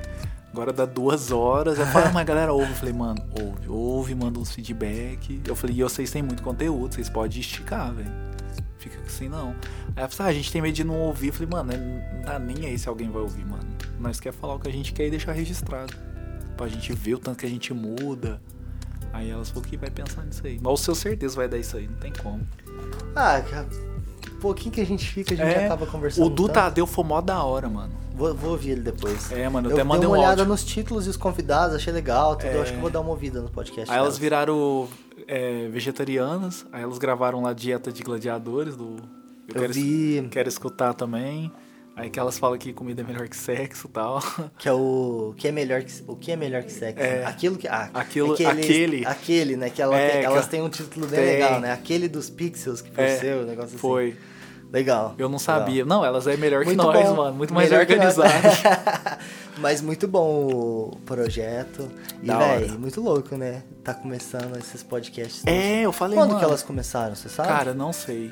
Agora 0.56 0.72
dá 0.72 0.86
duas 0.86 1.34
horas. 1.34 1.78
Eu 1.78 1.86
falei, 1.88 2.08
ah, 2.08 2.12
mas 2.16 2.22
a 2.22 2.24
galera 2.24 2.54
ouve. 2.54 2.72
Eu 2.72 2.76
falei, 2.78 2.94
mano, 2.94 3.22
ouve, 3.38 3.68
ouve, 3.68 4.16
manda 4.16 4.40
uns 4.40 4.54
feedback. 4.54 5.42
Eu 5.46 5.54
falei, 5.54 5.76
e 5.76 5.84
vocês 5.84 6.10
têm 6.10 6.24
muito 6.24 6.42
conteúdo, 6.42 6.96
vocês 6.96 7.10
podem 7.10 7.42
esticar, 7.42 7.94
velho. 7.94 8.10
Fica 8.78 8.98
assim, 9.06 9.28
não. 9.28 9.50
Aí 9.50 9.98
ela 9.98 10.08
falou, 10.08 10.30
ah, 10.30 10.32
a 10.32 10.34
gente 10.34 10.50
tem 10.50 10.62
medo 10.62 10.74
de 10.74 10.86
não 10.86 10.98
ouvir. 11.02 11.28
Eu 11.28 11.34
falei, 11.34 11.50
mano, 11.52 11.74
não 11.74 12.22
tá 12.24 12.40
nem 12.40 12.68
aí 12.68 12.80
se 12.80 12.88
alguém 12.88 13.12
vai 13.12 13.22
ouvir, 13.22 13.46
mano. 13.46 13.68
Nós 14.00 14.18
quer 14.18 14.32
falar 14.32 14.56
o 14.56 14.60
que 14.60 14.70
a 14.70 14.72
gente 14.72 14.94
quer 14.94 15.08
e 15.08 15.10
deixar 15.12 15.34
registrado. 15.34 15.94
Pra 16.56 16.70
gente 16.70 16.94
ver 16.94 17.16
o 17.16 17.20
tanto 17.20 17.40
que 17.40 17.46
a 17.46 17.50
gente 17.50 17.74
muda. 17.74 18.42
Aí 19.12 19.30
elas 19.30 19.50
falou 19.50 19.64
que 19.64 19.76
vai 19.76 19.90
pensar 19.90 20.24
nisso 20.24 20.42
aí. 20.46 20.58
Mas 20.62 20.74
o 20.74 20.78
seu 20.78 20.96
certeza 20.96 21.36
vai 21.36 21.50
dar 21.50 21.58
isso 21.58 21.76
aí, 21.76 21.86
não 21.86 21.98
tem 21.98 22.14
como. 22.14 22.48
Ah, 23.14 23.42
cara, 23.42 23.68
pouquinho 24.40 24.72
que 24.72 24.80
a 24.80 24.86
gente 24.86 25.06
fica, 25.06 25.34
a 25.34 25.38
gente 25.38 25.48
É, 25.48 25.66
acaba 25.66 25.86
conversando. 25.86 26.26
O 26.26 26.30
tanto. 26.30 26.54
Tadeu 26.54 26.88
foi 26.88 27.04
mó 27.04 27.20
da 27.20 27.44
hora, 27.44 27.68
mano. 27.68 28.05
Vou, 28.16 28.34
vou 28.34 28.52
ouvir 28.52 28.72
ele 28.72 28.82
depois. 28.82 29.32
É, 29.32 29.48
mano, 29.50 29.68
eu, 29.68 29.72
Eu 29.72 29.76
até 29.78 29.84
dei 29.84 29.84
mandei 29.84 30.08
uma 30.08 30.16
um 30.16 30.20
olhada 30.20 30.42
áudio. 30.42 30.46
nos 30.46 30.64
títulos 30.64 31.06
e 31.06 31.10
os 31.10 31.18
convidados, 31.18 31.76
achei 31.76 31.92
legal. 31.92 32.36
Tudo. 32.36 32.48
É. 32.50 32.56
Eu 32.56 32.62
acho 32.62 32.72
que 32.72 32.78
eu 32.78 32.82
vou 32.82 32.90
dar 32.90 33.02
uma 33.02 33.10
ouvida 33.12 33.42
no 33.42 33.50
podcast. 33.50 33.92
Aí 33.92 33.98
elas 33.98 34.08
delas. 34.14 34.18
viraram 34.20 34.88
é, 35.28 35.68
vegetarianas, 35.70 36.66
aí 36.72 36.84
elas 36.84 36.98
gravaram 36.98 37.42
lá 37.42 37.54
Dieta 37.54 37.92
de 37.92 38.04
Gladiadores, 38.04 38.76
do... 38.76 38.96
Eu 39.48 39.62
quero, 39.62 39.74
vi 39.74 40.28
quero 40.32 40.50
escutar 40.50 40.94
também. 40.94 41.52
Aí 41.96 42.10
que 42.10 42.20
elas 42.20 42.38
falam 42.38 42.58
que 42.58 42.74
comida 42.74 43.02
é 43.02 43.06
melhor 43.06 43.26
que 43.30 43.38
sexo 43.38 43.88
e 43.88 43.90
tal. 43.92 44.20
que 44.60 44.68
é 44.68 44.74
o 44.74 45.34
que 45.38 45.48
é 45.48 45.52
melhor 45.52 45.82
que 45.82 45.94
o 46.08 46.16
que 46.16 46.32
é 46.32 46.36
melhor 46.36 46.62
que 46.64 46.72
sexo. 46.72 47.02
É. 47.02 47.20
né? 47.20 47.26
Aquilo 47.26 47.56
que 47.58 47.68
ah, 47.70 47.90
Aquilo- 47.94 48.34
aquele, 48.34 48.50
aquele. 48.62 49.06
aquele, 49.06 49.56
né? 49.56 49.70
Que 49.70 49.82
ela 49.82 49.96
É, 49.98 50.10
tem- 50.10 50.20
que 50.20 50.26
elas 50.26 50.40
ela- 50.40 50.48
têm 50.48 50.62
um 50.62 50.68
título 50.70 51.08
bem 51.08 51.20
tem. 51.20 51.30
legal, 51.36 51.62
né? 51.62 51.72
Aquele 51.72 52.10
dos 52.10 52.30
pixels 52.30 52.82
que 52.82 52.92
foi 52.92 53.04
É, 53.06 53.18
seu, 53.18 53.38
um 53.42 53.46
negócio 53.46 53.70
assim. 53.70 53.78
Foi. 53.78 54.18
Legal. 54.72 55.16
Eu 55.18 55.30
não 55.30 55.38
legal. 55.38 55.40
sabia. 55.40 55.86
Não, 55.86 56.04
elas 56.04 56.28
é 56.28 56.36
melhor 56.36 56.62
que 56.62 56.68
Muito 56.68 56.84
nós, 56.84 57.08
bom. 57.10 57.16
mano. 57.16 57.36
Muito 57.38 57.54
mais 57.54 57.70
Melhor 57.70 57.86
que 57.86 57.94
organizado. 57.94 58.32
Mas 59.58 59.80
muito 59.82 60.06
bom 60.06 60.48
o 60.92 60.98
projeto. 61.06 61.90
E, 62.22 62.30
hora. 62.30 62.68
muito 62.78 63.00
louco, 63.00 63.38
né? 63.38 63.64
Tá 63.84 63.94
começando 63.94 64.58
esses 64.58 64.84
podcasts. 64.84 65.44
é, 65.46 65.82
eu 65.82 65.94
falei, 65.94 66.18
Quando 66.18 66.30
mano. 66.32 66.40
que 66.40 66.46
elas 66.46 66.62
começaram, 66.62 67.16
você 67.16 67.30
sabe? 67.30 67.48
Cara, 67.48 67.74
não 67.74 67.94
sei. 67.94 68.32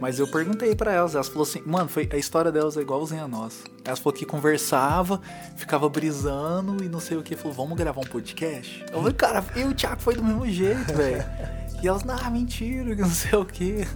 Mas 0.00 0.18
eu 0.18 0.26
perguntei 0.26 0.74
pra 0.74 0.92
elas, 0.92 1.14
elas 1.14 1.28
falaram 1.28 1.48
assim, 1.50 1.62
mano, 1.64 1.88
foi, 1.88 2.08
a 2.12 2.16
história 2.16 2.50
delas 2.50 2.76
é 2.76 2.80
igualzinha 2.80 3.22
a 3.22 3.28
nossa. 3.28 3.62
Elas 3.84 4.00
falaram 4.00 4.18
que 4.18 4.26
conversava, 4.26 5.20
ficava 5.56 5.88
brisando 5.88 6.82
e 6.82 6.88
não 6.88 6.98
sei 6.98 7.16
o 7.16 7.22
que. 7.22 7.36
Falou, 7.36 7.52
vamos 7.56 7.78
gravar 7.78 8.00
um 8.00 8.04
podcast? 8.04 8.84
Eu 8.90 8.98
falei, 8.98 9.14
cara, 9.14 9.44
eu 9.54 9.68
e 9.68 9.70
o 9.70 9.74
Thiago 9.74 10.00
foi 10.02 10.16
do 10.16 10.24
mesmo 10.24 10.46
jeito, 10.48 10.92
velho. 10.94 11.24
E 11.82 11.86
elas, 11.86 12.04
não, 12.04 12.16
mentira, 12.30 12.96
que 12.96 13.02
não 13.02 13.10
sei 13.10 13.38
o 13.38 13.44
que. 13.44 13.86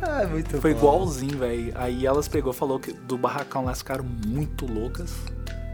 Ah, 0.00 0.26
muito 0.26 0.60
Foi 0.60 0.72
bom. 0.74 0.78
igualzinho, 0.78 1.38
velho. 1.38 1.72
Aí 1.74 2.06
elas 2.06 2.28
pegou 2.28 2.52
e 2.52 2.56
falou 2.56 2.78
que 2.78 2.92
do 2.92 3.18
barracão 3.18 3.62
lá 3.62 3.68
elas 3.68 3.78
ficaram 3.78 4.04
muito 4.04 4.64
loucas. 4.66 5.12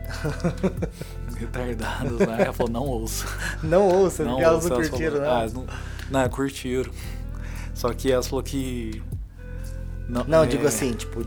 Retardadas, 1.36 2.18
né? 2.26 2.42
Ela 2.42 2.52
falou, 2.52 2.72
não 2.72 2.82
ouça. 2.86 3.26
Não 3.62 3.88
ouça, 3.88 4.22
Não, 4.24 4.32
porque 4.32 4.44
elas 4.44 4.64
não 4.66 4.76
elas 4.76 4.88
curtiram, 4.88 5.10
falou- 5.12 5.26
né? 5.26 5.32
Ah, 5.34 5.38
elas 5.40 5.52
não, 5.52 5.66
não, 6.10 6.28
curtiram. 6.28 6.90
Só 7.74 7.92
que 7.92 8.10
elas 8.12 8.26
falou 8.28 8.42
que. 8.42 9.02
Não, 10.09 10.43
é, 10.43 10.47
digo 10.47 10.66
assim, 10.66 10.93
tipo, 10.93 11.20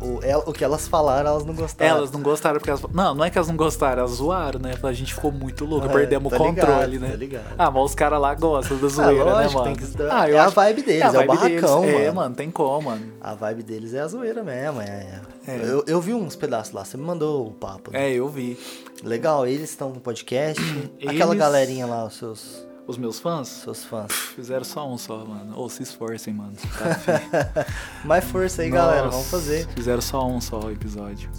o, 0.00 0.04
o- 0.18 0.50
o 0.50 0.52
que 0.52 0.64
elas 0.64 0.88
falaram, 0.88 1.30
elas 1.30 1.44
não 1.44 1.54
gostaram. 1.54 1.96
Elas 1.98 2.10
não 2.10 2.20
gostaram 2.20 2.58
porque 2.58 2.70
elas. 2.70 2.82
Não, 2.92 3.14
não 3.14 3.24
é 3.24 3.30
que 3.30 3.38
elas 3.38 3.46
não 3.48 3.56
gostaram, 3.56 4.00
elas 4.00 4.12
zoaram, 4.16 4.58
né? 4.58 4.74
A 4.82 4.92
gente 4.92 5.14
ficou 5.14 5.30
muito 5.30 5.64
louco, 5.64 5.86
É, 5.86 5.92
perdemos 5.92 6.32
o 6.32 6.36
tô 6.36 6.44
ligado, 6.46 6.66
controle, 6.66 6.98
né? 6.98 7.10
tô 7.10 7.16
ligado. 7.16 7.44
Ah, 7.56 7.70
mas 7.70 7.84
os 7.84 7.94
caras 7.94 8.20
lá 8.20 8.34
gostam 8.34 8.76
da 8.78 8.86
Ah, 8.86 8.90
zoeira, 8.90 9.24
lógico, 9.24 9.62
né, 9.62 9.70
mano? 9.70 9.76
que 9.76 10.02
Ah, 10.10 10.28
é 10.30 10.38
a 10.38 10.48
vibe 10.48 10.82
deles, 10.82 11.02
é, 11.04 11.08
o 11.08 11.12
vibe 11.12 11.26
barracão, 11.28 11.80
deles. 11.82 11.94
É, 11.96 11.98
mano. 12.06 12.14
mano, 12.14 12.34
tem 12.34 12.50
como, 12.50 12.90
mano. 12.90 13.06
A 13.20 13.34
vibe 13.34 13.62
deles 13.62 13.94
é 13.94 14.00
a 14.00 14.06
zoeira 14.08 14.42
mesmo. 14.42 14.80
É, 14.80 15.20
É. 15.46 15.60
Eu, 15.62 15.84
eu 15.86 16.00
vi 16.00 16.12
uns 16.14 16.34
pedaços 16.34 16.72
lá, 16.74 16.84
você 16.84 16.96
me 16.96 17.04
mandou 17.04 17.46
o 17.46 17.52
papo. 17.52 17.90
né? 17.92 18.10
É, 18.10 18.12
eu 18.14 18.28
vi. 18.28 18.58
Legal, 19.02 19.46
eles 19.46 19.70
estão 19.70 19.90
no 19.90 20.00
podcast. 20.00 20.60
Aquela 21.06 21.32
Eles- 21.32 21.38
galerinha 21.38 21.86
lá, 21.86 22.04
os 22.06 22.16
seus, 22.16 22.66
Os 22.86 22.98
meus 22.98 23.18
fãs 23.18 23.48
seus 23.48 23.82
fãs. 23.84 24.12
fizeram 24.12 24.64
só 24.64 24.86
um 24.90 24.98
só, 24.98 25.24
mano. 25.24 25.54
Ou 25.56 25.70
se 25.70 25.82
esforcem, 25.82 26.34
mano. 26.34 26.52
Tá. 26.78 27.66
Mais 28.04 28.24
força 28.24 28.60
aí, 28.62 28.68
galera, 28.70 29.04
Nossa, 29.06 29.16
vamos 29.16 29.30
fazer. 29.30 29.66
Fizeram 29.68 30.02
só 30.02 30.26
um 30.26 30.40
só 30.40 30.60
o 30.60 30.70
episódio. 30.70 31.30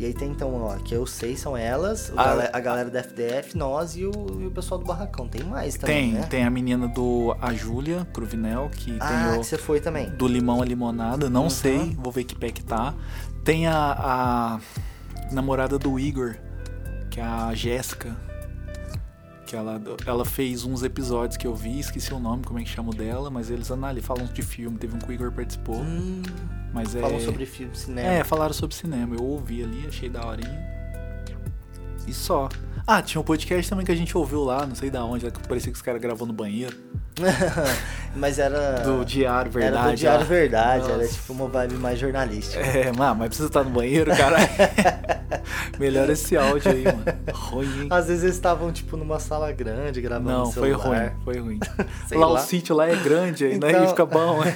E 0.00 0.04
aí 0.06 0.14
tem 0.14 0.30
então, 0.30 0.54
ó, 0.62 0.76
que 0.76 0.94
eu 0.94 1.06
sei 1.06 1.36
são 1.36 1.54
elas, 1.56 2.08
o 2.08 2.14
Ah. 2.18 2.24
gale- 2.24 2.50
a 2.54 2.60
galera 2.60 2.90
da 2.90 3.00
FDF, 3.00 3.54
nós 3.56 3.96
e 3.96 4.04
o, 4.06 4.10
e 4.40 4.46
o 4.46 4.50
pessoal 4.50 4.80
do 4.80 4.86
Barracão. 4.86 5.28
Tem 5.28 5.44
mais 5.44 5.74
também, 5.76 6.12
Tem, 6.12 6.20
né? 6.20 6.26
tem 6.26 6.44
a 6.44 6.50
menina 6.50 6.88
do 6.88 7.36
A 7.40 7.52
Júlia, 7.52 8.06
Cruvinel, 8.12 8.70
que 8.72 8.96
Ah, 8.98 9.06
tem 9.08 9.26
o. 9.36 9.40
que 9.40 9.46
você 9.46 9.58
foi 9.58 9.78
também. 9.78 10.08
do 10.10 10.26
limão 10.26 10.62
à 10.62 10.64
limonada, 10.64 11.28
não 11.28 11.44
Uhum. 11.44 11.50
sei, 11.50 11.94
vou 11.98 12.10
ver 12.10 12.24
que 12.24 12.34
pé 12.34 12.50
que 12.50 12.64
tá. 12.64 12.94
Tem 13.44 13.66
a, 13.66 13.74
a 13.76 14.60
namorada 15.30 15.78
do 15.78 15.98
Igor, 16.00 16.34
que 17.10 17.20
é 17.20 17.22
a 17.24 17.54
Jéssica, 17.54 18.16
que 19.50 19.56
ela, 19.56 19.82
ela 20.06 20.24
fez 20.24 20.64
uns 20.64 20.84
episódios 20.84 21.36
que 21.36 21.44
eu 21.44 21.52
vi, 21.56 21.80
esqueci 21.80 22.14
o 22.14 22.20
nome, 22.20 22.44
como 22.44 22.60
é 22.60 22.62
que 22.62 22.68
chama 22.68 22.92
dela, 22.92 23.30
mas 23.30 23.50
eles 23.50 23.68
analisam, 23.68 24.06
falam 24.06 24.32
de 24.32 24.42
filme, 24.42 24.78
teve 24.78 24.94
um 24.94 24.98
que 25.00 25.10
o 25.10 25.12
Igor 25.12 25.32
participou, 25.32 25.74
Hum, 25.74 26.22
mas 26.72 26.94
é... 26.94 27.00
falam 27.00 27.18
sobre 27.18 27.44
filme, 27.46 27.74
cinema. 27.76 28.08
É, 28.08 28.22
falaram 28.22 28.54
sobre 28.54 28.76
cinema, 28.76 29.16
eu 29.16 29.24
ouvi 29.24 29.64
ali, 29.64 29.88
achei 29.88 30.08
da 30.08 30.24
horinha. 30.24 30.70
E 32.06 32.12
só. 32.12 32.48
Ah, 32.86 33.02
tinha 33.02 33.20
um 33.20 33.24
podcast 33.24 33.68
também 33.68 33.84
que 33.84 33.90
a 33.90 33.96
gente 33.96 34.16
ouviu 34.16 34.44
lá, 34.44 34.64
não 34.64 34.76
sei 34.76 34.88
da 34.88 35.04
onde, 35.04 35.28
que 35.28 35.48
parecia 35.48 35.72
que 35.72 35.76
os 35.76 35.82
caras 35.82 36.00
gravou 36.00 36.28
no 36.28 36.32
banheiro. 36.32 36.76
Mas 38.14 38.38
era. 38.38 38.80
Do 38.80 39.04
Diário 39.04 39.50
Verdade. 39.50 39.76
Era 39.76 39.90
do 39.90 39.96
Diário. 39.96 40.26
Verdade, 40.26 40.84
era 40.84 40.96
Nossa. 40.96 41.12
tipo 41.12 41.32
uma 41.32 41.48
vibe 41.48 41.74
mais 41.74 41.98
jornalística. 41.98 42.60
É, 42.60 42.92
mano, 42.92 43.16
mas 43.16 43.28
precisa 43.28 43.48
estar 43.48 43.62
no 43.62 43.70
banheiro, 43.70 44.10
cara. 44.16 44.38
Melhor 45.80 46.10
esse 46.10 46.36
áudio 46.36 46.70
aí, 46.70 46.84
mano. 46.84 47.02
Ruim, 47.34 47.82
hein? 47.82 47.88
Às 47.90 48.06
vezes 48.08 48.22
eles 48.22 48.36
estavam, 48.36 48.70
tipo, 48.70 48.96
numa 48.96 49.18
sala 49.18 49.50
grande, 49.50 50.00
gravando 50.00 50.30
Não, 50.30 50.44
no 50.44 50.52
foi 50.52 50.72
ruim, 50.72 51.10
foi 51.24 51.38
ruim. 51.38 51.60
Sei 52.06 52.18
lá, 52.18 52.26
lá. 52.28 52.40
o 52.40 52.42
sítio 52.44 52.76
lá 52.76 52.86
é 52.88 52.94
grande 52.96 53.44
ainda 53.46 53.68
Então- 53.70 53.84
e 53.84 53.88
fica 53.88 54.04
bom, 54.06 54.40
né? 54.44 54.54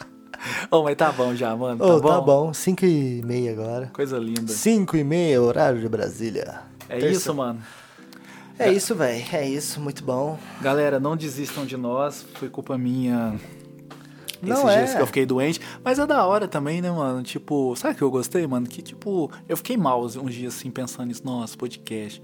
Ô, 0.70 0.82
mas 0.82 0.96
tá 0.96 1.10
bom 1.10 1.34
já, 1.34 1.56
mano. 1.56 1.78
Tá 1.78 1.86
Ô, 1.94 2.00
bom? 2.00 2.08
tá 2.08 2.20
bom, 2.20 2.52
5 2.52 2.84
e 2.84 3.22
meia 3.24 3.52
agora. 3.52 3.90
Coisa 3.92 4.18
linda. 4.18 4.52
5 4.52 4.96
e 4.96 5.02
meia, 5.04 5.40
horário 5.40 5.80
de 5.80 5.88
Brasília. 5.88 6.60
É 6.88 6.98
Terça- 6.98 7.08
isso, 7.16 7.34
mano. 7.34 7.60
É 8.58 8.70
isso, 8.70 8.94
velho. 8.94 9.24
É 9.32 9.48
isso, 9.48 9.80
muito 9.80 10.04
bom. 10.04 10.38
Galera, 10.60 11.00
não 11.00 11.16
desistam 11.16 11.64
de 11.64 11.76
nós. 11.76 12.24
Foi 12.34 12.48
culpa 12.48 12.76
minha. 12.78 13.34
Não 14.44 14.56
Esses 14.56 14.70
é. 14.70 14.76
dias 14.78 14.94
que 14.94 15.02
eu 15.02 15.06
fiquei 15.06 15.26
doente. 15.26 15.60
Mas 15.82 15.98
é 15.98 16.06
da 16.06 16.24
hora 16.24 16.46
também, 16.46 16.80
né, 16.80 16.90
mano? 16.90 17.22
Tipo, 17.22 17.74
sabe 17.76 17.94
o 17.94 17.96
que 17.96 18.02
eu 18.02 18.10
gostei, 18.10 18.46
mano? 18.46 18.66
Que, 18.66 18.82
tipo, 18.82 19.30
eu 19.48 19.56
fiquei 19.56 19.76
mal 19.76 20.04
uns 20.04 20.34
dias 20.34 20.54
assim, 20.54 20.70
pensando 20.70 21.06
nisso, 21.06 21.22
nossa, 21.24 21.56
podcast. 21.56 22.22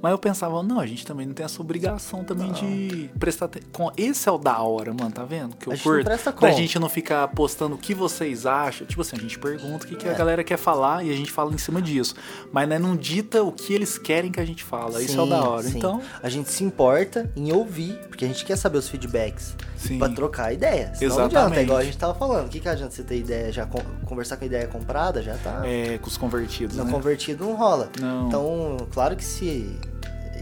Mas 0.00 0.12
eu 0.12 0.18
pensava, 0.18 0.62
não, 0.62 0.78
a 0.78 0.86
gente 0.86 1.04
também 1.04 1.26
não 1.26 1.34
tem 1.34 1.44
essa 1.44 1.60
obrigação 1.60 2.22
também 2.22 2.52
de 2.52 3.10
prestar 3.18 3.46
atenção. 3.46 3.92
Esse 3.96 4.28
é 4.28 4.32
o 4.32 4.38
da 4.38 4.60
hora, 4.62 4.94
mano, 4.94 5.10
tá 5.10 5.24
vendo? 5.24 5.56
Que 5.56 5.66
eu 5.66 5.72
A 5.72 5.76
gente 5.76 5.84
não 5.86 5.92
curto. 5.92 6.04
presta 6.04 6.30
Da 6.30 6.36
conta. 6.38 6.52
gente 6.52 6.78
não 6.78 6.88
ficar 6.88 7.26
postando 7.28 7.74
o 7.74 7.78
que 7.78 7.94
vocês 7.94 8.46
acham. 8.46 8.86
Tipo 8.86 9.00
assim, 9.02 9.16
a 9.16 9.20
gente 9.20 9.38
pergunta 9.38 9.84
o 9.84 9.88
que, 9.88 9.96
que 9.96 10.08
a 10.08 10.12
É. 10.12 10.14
galera 10.14 10.44
quer 10.44 10.56
falar 10.56 11.04
e 11.04 11.10
a 11.10 11.16
gente 11.16 11.32
fala 11.32 11.52
em 11.52 11.58
cima 11.58 11.82
disso. 11.82 12.14
Mas 12.52 12.68
né, 12.68 12.78
não 12.78 12.96
dita 12.96 13.42
o 13.42 13.50
que 13.50 13.72
eles 13.74 13.98
querem 13.98 14.30
que 14.30 14.38
a 14.40 14.44
gente 14.44 14.62
fala. 14.62 15.02
Isso 15.02 15.18
é 15.18 15.22
o 15.22 15.26
da 15.26 15.42
hora. 15.48 15.62
sim. 15.64 15.78
Então, 15.78 16.00
A 16.22 16.28
gente 16.28 16.48
se 16.50 16.62
importa 16.62 17.30
em 17.36 17.52
ouvir, 17.52 17.98
porque 18.08 18.24
a 18.24 18.28
gente 18.28 18.44
quer 18.44 18.56
saber 18.56 18.78
os 18.78 18.88
feedbacks. 18.88 19.56
Sim. 19.76 19.98
Pra 19.98 20.08
trocar 20.08 20.52
ideia. 20.52 20.92
Senão 20.94 21.16
não 21.16 21.26
Exatamente. 21.26 21.36
adianta, 21.38 21.60
é 21.60 21.62
igual 21.62 21.78
a 21.78 21.84
gente 21.84 21.98
tava 21.98 22.14
falando. 22.14 22.46
O 22.46 22.48
que, 22.48 22.58
que 22.60 22.68
adianta 22.68 22.92
você 22.94 23.02
ter 23.04 23.18
ideia, 23.18 23.52
já 23.52 23.64
con- 23.66 23.82
conversar 24.06 24.36
com 24.36 24.44
a 24.44 24.46
ideia 24.46 24.66
comprada, 24.66 25.22
já 25.22 25.36
tá. 25.38 25.62
é, 25.64 25.98
com 25.98 26.06
os 26.08 26.16
convertidos, 26.16 26.76
Não 26.76 26.84
né? 26.84 26.90
convertido 26.92 27.44
não 27.44 27.54
rola. 27.54 27.88
Não. 28.00 28.26
Então, 28.28 28.76
claro 28.92 29.14
que 29.16 29.24
se 29.24 29.76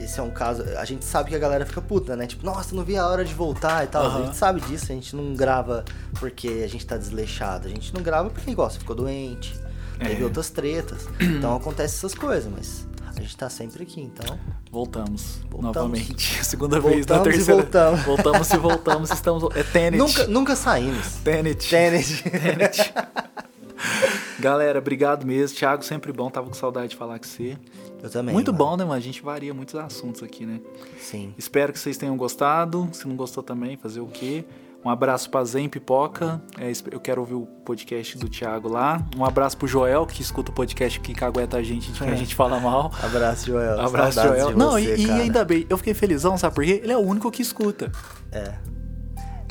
esse 0.02 0.18
é 0.20 0.22
um 0.22 0.30
caso, 0.30 0.62
a 0.78 0.84
gente 0.84 1.04
sabe 1.04 1.30
que 1.30 1.36
a 1.36 1.38
galera 1.38 1.64
fica 1.66 1.80
puta, 1.80 2.14
né? 2.16 2.26
Tipo, 2.26 2.44
nossa, 2.44 2.74
não 2.74 2.84
vi 2.84 2.96
a 2.96 3.06
hora 3.06 3.24
de 3.24 3.34
voltar 3.34 3.84
e 3.84 3.86
tal. 3.88 4.02
A 4.04 4.06
Aham. 4.06 4.24
gente 4.26 4.36
sabe 4.36 4.60
disso, 4.62 4.86
a 4.90 4.94
gente 4.94 5.14
não 5.16 5.34
grava 5.34 5.84
porque 6.18 6.62
a 6.64 6.68
gente 6.68 6.84
tá 6.86 6.96
desleixado. 6.96 7.66
A 7.66 7.70
gente 7.70 7.92
não 7.94 8.02
grava 8.02 8.30
porque, 8.30 8.50
igual, 8.50 8.70
você 8.70 8.78
ficou 8.78 8.94
doente, 8.96 9.54
teve 9.98 10.22
É. 10.22 10.24
outras 10.24 10.50
tretas. 10.50 11.08
Então 11.20 11.54
acontece 11.56 11.96
essas 11.96 12.14
coisas, 12.14 12.50
mas 12.52 12.86
a 13.16 13.20
gente 13.20 13.36
tá 13.36 13.48
sempre 13.48 13.82
aqui, 13.82 14.00
então. 14.00 14.38
Voltamos, 14.70 15.38
Voltamos. 15.50 15.76
novamente. 15.76 16.44
Segunda 16.44 16.78
vez 16.80 17.06
da 17.06 17.16
Voltamos 17.16 17.34
e 17.34 17.44
terceira. 17.46 17.62
voltamos. 17.62 18.02
Voltamos 18.04 18.50
e 18.50 18.56
voltamos. 18.58 19.10
Estamos. 19.10 19.44
É 19.56 19.62
Tenet. 19.62 19.96
Nunca, 19.98 20.26
nunca 20.26 20.56
saímos. 20.56 21.14
Tenet. 21.24 21.68
Tenet. 21.70 22.22
Tenet. 22.30 22.94
Galera, 24.40 24.78
obrigado 24.78 25.24
mesmo. 25.26 25.56
Thiago, 25.56 25.82
sempre 25.84 26.12
bom. 26.12 26.30
Tava 26.30 26.46
com 26.48 26.54
saudade 26.54 26.88
de 26.88 26.96
falar 26.96 27.18
com 27.18 27.24
você. 27.26 27.56
Eu 28.02 28.10
também. 28.10 28.32
Muito 28.32 28.52
mano. 28.52 28.64
bom, 28.64 28.76
né, 28.76 28.84
mano? 28.84 28.96
A 28.96 29.00
gente 29.00 29.22
varia 29.22 29.52
muitos 29.54 29.74
assuntos 29.74 30.22
aqui, 30.22 30.44
né? 30.46 30.60
Sim. 31.00 31.34
Espero 31.36 31.72
que 31.72 31.78
vocês 31.78 31.96
tenham 31.96 32.16
gostado. 32.16 32.88
Se 32.92 33.06
não 33.08 33.16
gostou 33.16 33.42
também, 33.42 33.76
fazer 33.76 34.00
o 34.00 34.06
quê? 34.06 34.44
Um 34.84 34.90
abraço 34.90 35.28
pra 35.30 35.42
Zen 35.44 35.68
Pipoca. 35.68 36.40
É, 36.58 36.70
eu 36.92 37.00
quero 37.00 37.20
ouvir 37.20 37.34
o 37.34 37.44
podcast 37.64 38.16
do 38.16 38.28
Thiago 38.28 38.68
lá. 38.68 39.04
Um 39.16 39.24
abraço 39.24 39.56
pro 39.56 39.66
Joel, 39.66 40.06
que 40.06 40.22
escuta 40.22 40.52
o 40.52 40.54
podcast 40.54 41.00
que 41.00 41.12
cagueta 41.12 41.56
a 41.56 41.62
gente 41.62 41.90
de 41.90 41.98
que 41.98 42.04
a 42.04 42.14
gente 42.14 42.36
fala 42.36 42.60
mal. 42.60 42.92
Abraço, 43.02 43.46
Joel. 43.46 43.80
Abraço, 43.80 44.22
Joel. 44.22 44.56
não, 44.56 44.78
e, 44.78 45.06
e 45.06 45.10
ainda 45.10 45.44
bem, 45.44 45.66
eu 45.68 45.76
fiquei 45.76 45.92
felizão, 45.92 46.38
sabe 46.38 46.54
por 46.54 46.64
quê? 46.64 46.80
Ele 46.84 46.92
é 46.92 46.96
o 46.96 47.00
único 47.00 47.28
que 47.32 47.42
escuta. 47.42 47.90
É. 48.30 48.54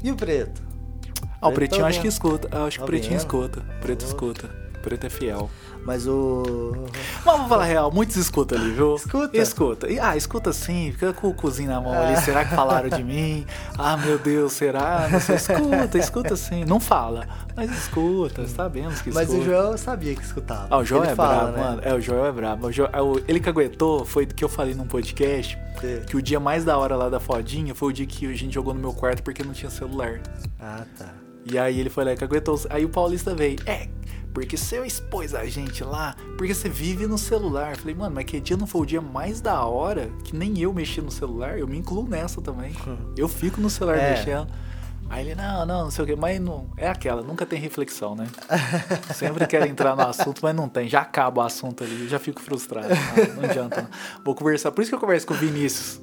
E 0.01 0.09
o 0.09 0.15
preto? 0.15 0.63
Ah, 1.41 1.49
o 1.49 1.51
Preto 1.51 1.55
Pretinho 1.55 1.81
tá 1.81 1.88
acho 1.88 2.01
que 2.01 2.07
escuta. 2.07 2.47
Ah, 2.51 2.63
acho 2.65 2.77
que 2.77 2.80
Tá 2.80 2.84
o 2.84 2.88
Pretinho 2.88 3.17
escuta. 3.17 3.61
Preto 3.81 4.05
escuta. 4.05 4.49
O 4.77 4.80
Preto 4.80 5.05
é 5.05 5.09
fiel. 5.09 5.49
Mas 5.86 6.07
o. 6.07 6.74
Mas 7.24 7.36
vamos 7.36 7.48
falar 7.48 7.66
real, 7.66 7.91
muitos 7.91 8.16
escuta 8.16 8.56
ali, 8.56 8.72
viu? 8.72 8.95
Escuta. 8.95 9.38
Escuta. 9.38 9.88
E, 9.91 9.99
ah, 9.99 10.18
escuta 10.18 10.52
sim, 10.52 10.91
fica 10.91 11.14
com 11.14 11.28
o 11.28 11.34
cozinho 11.34 11.70
na 11.70 11.80
mão 11.80 11.94
ali. 11.94 12.18
Será 12.18 12.44
que 12.44 12.56
falaram 12.56 12.90
de 12.90 13.03
mim? 13.03 13.45
Ah, 13.78 13.95
meu 13.95 14.18
Deus, 14.18 14.53
será? 14.53 15.07
Não 15.12 15.20
sei. 15.20 15.36
Escuta, 15.36 15.98
escuta 15.99 16.36
sim. 16.36 16.66
Não 16.66 16.80
fala, 16.80 17.28
mas 17.56 17.70
escuta, 17.72 18.48
sabemos 18.48 18.99
que 19.02 19.10
escuta. 19.10 19.28
Mas 19.32 19.40
o 19.40 19.44
Joel 19.44 19.78
sabia 19.78 20.16
que 20.16 20.24
escutava. 20.24 20.68
Ah, 20.72 20.78
o 20.78 20.84
Joel 20.84 21.03
Ele 21.03 21.12
é 21.12 21.16
fala, 21.16 21.36
brabo, 21.52 21.57
né? 21.57 21.64
mano. 21.64 21.82
É, 21.84 21.94
o 21.94 22.02
Joel 22.02 22.26
é 22.26 22.32
brabo. 22.32 22.68
O 22.68 22.72
Jo- 22.72 22.90
é, 22.91 23.02
o- 23.02 23.22
Ele 23.28 23.40
que 23.40 23.48
aguentou 23.49 24.03
foi 24.06 24.26
do 24.26 24.34
que 24.34 24.44
eu 24.44 24.49
falei 24.49 24.74
num 24.74 24.88
podcast. 24.88 25.57
Sim. 25.80 26.02
Que 26.07 26.16
o 26.18 26.22
dia 26.22 26.40
mais 26.40 26.64
da 26.66 26.78
hora 26.78 26.95
lá 26.95 27.10
da 27.10 27.20
fodinha 27.20 27.76
foi 27.76 27.90
o 27.90 27.94
dia 27.94 28.06
que 28.07 28.26
a 28.26 28.36
gente 28.36 28.53
jogou 28.56 28.74
no 28.74 28.80
meu 28.80 28.94
quarto 28.94 29.22
porque 29.22 29.44
não 29.44 29.53
tinha 29.53 29.70
celular. 29.70 30.20
Ah, 30.60 30.84
tá. 30.98 31.06
E 31.45 31.57
aí 31.57 31.80
ele 31.80 31.89
foi 31.89 32.03
lá 32.05 32.13
e 32.13 32.17
caguetou. 32.17 32.59
Aí 32.69 32.84
o 32.85 32.89
Paulista 32.89 33.34
veio. 33.35 33.57
É, 33.65 33.88
porque 34.34 34.57
você 34.57 34.85
expôs 34.85 35.34
a 35.34 35.45
gente 35.45 35.84
lá, 35.84 36.15
porque 36.38 36.53
você 36.53 36.67
vive 36.67 37.05
no 37.07 37.17
celular. 37.17 37.77
Falei, 37.77 37.95
mano, 37.95 38.15
mas 38.15 38.26
que 38.26 38.39
dia 38.39 38.57
não 38.57 38.67
foi 38.67 38.81
o 38.81 38.85
dia 38.85 39.01
mais 39.01 39.39
da 39.41 39.63
hora 39.63 40.09
que 40.23 40.35
nem 40.35 40.59
eu 40.59 40.73
mexi 40.73 41.01
no 41.01 41.11
celular? 41.11 41.57
Eu 41.57 41.67
me 41.67 41.77
incluo 41.77 42.07
nessa 42.07 42.41
também. 42.41 42.73
Eu 43.15 43.27
fico 43.27 43.61
no 43.61 43.69
celular 43.69 43.97
É. 43.97 44.11
mexendo. 44.17 44.47
Aí 45.07 45.23
ele, 45.23 45.35
não, 45.35 45.65
não, 45.67 45.84
não 45.84 45.91
sei 45.91 46.03
o 46.03 46.07
que, 46.07 46.15
mas 46.15 46.41
não. 46.41 46.67
É 46.76 46.89
aquela, 46.89 47.22
nunca 47.22 47.45
tem 47.45 47.59
reflexão, 47.59 48.15
né? 48.15 48.27
Sempre 49.13 49.45
quero 49.45 49.67
entrar 49.67 49.95
no 49.95 50.01
assunto, 50.01 50.39
mas 50.41 50.55
não 50.55 50.67
tem. 50.67 50.89
Já 50.89 51.01
acaba 51.01 51.43
o 51.43 51.45
assunto 51.45 51.84
ali, 51.84 52.01
eu 52.01 52.09
já 52.09 52.17
fico 52.17 52.41
frustrado. 52.41 52.88
Não, 52.89 53.35
não 53.35 53.43
adianta. 53.49 53.84
não. 53.84 53.89
Vou 54.26 54.34
conversar. 54.34 54.72
Por 54.72 54.81
isso 54.81 54.89
que 54.89 54.95
eu 54.95 54.99
converso 54.99 55.27
com 55.27 55.35
o 55.35 55.38
Vinícius. 55.38 56.01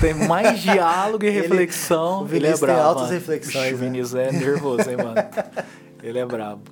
Tem 0.00 0.14
mais 0.14 0.60
diálogo 0.62 1.24
e 1.24 1.30
reflexão. 1.30 2.20
ele 2.26 2.36
é 2.36 2.38
Vinícius 2.40 2.60
tem 2.60 2.68
brabo. 2.68 2.82
altas 2.88 3.02
mano. 3.04 3.14
reflexões, 3.14 3.72
O 3.72 3.76
né? 3.76 3.84
Vinícius 3.84 4.14
é 4.14 4.32
nervoso, 4.32 4.90
hein, 4.90 4.96
mano? 4.96 5.14
Ele 6.02 6.18
é 6.18 6.24
brabo. 6.24 6.62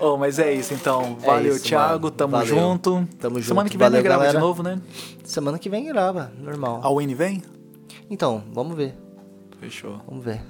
Oh, 0.00 0.16
mas 0.16 0.38
é 0.38 0.50
isso, 0.50 0.72
então. 0.72 1.16
Valeu, 1.16 1.54
isso, 1.54 1.62
Thiago. 1.62 2.04
mano. 2.04 2.10
Tamo 2.10 2.32
Valeu. 2.38 2.46
junto. 2.46 3.06
Tamo 3.20 3.42
Semana 3.42 3.66
junto. 3.66 3.70
que 3.72 3.76
vem 3.76 3.86
Valeu, 3.90 4.02
grava 4.02 4.20
de 4.22 4.26
galera. 4.28 4.40
novo, 4.40 4.62
né? 4.62 4.80
Semana 5.24 5.58
que 5.58 5.68
vem 5.68 5.84
grava, 5.84 6.32
normal. 6.38 6.80
A 6.82 6.90
Winnie 6.90 7.14
vem? 7.14 7.42
Então, 8.08 8.42
vamos 8.50 8.74
ver. 8.74 8.94
Fechou. 9.60 10.00
Vamos 10.08 10.24
ver. 10.24 10.40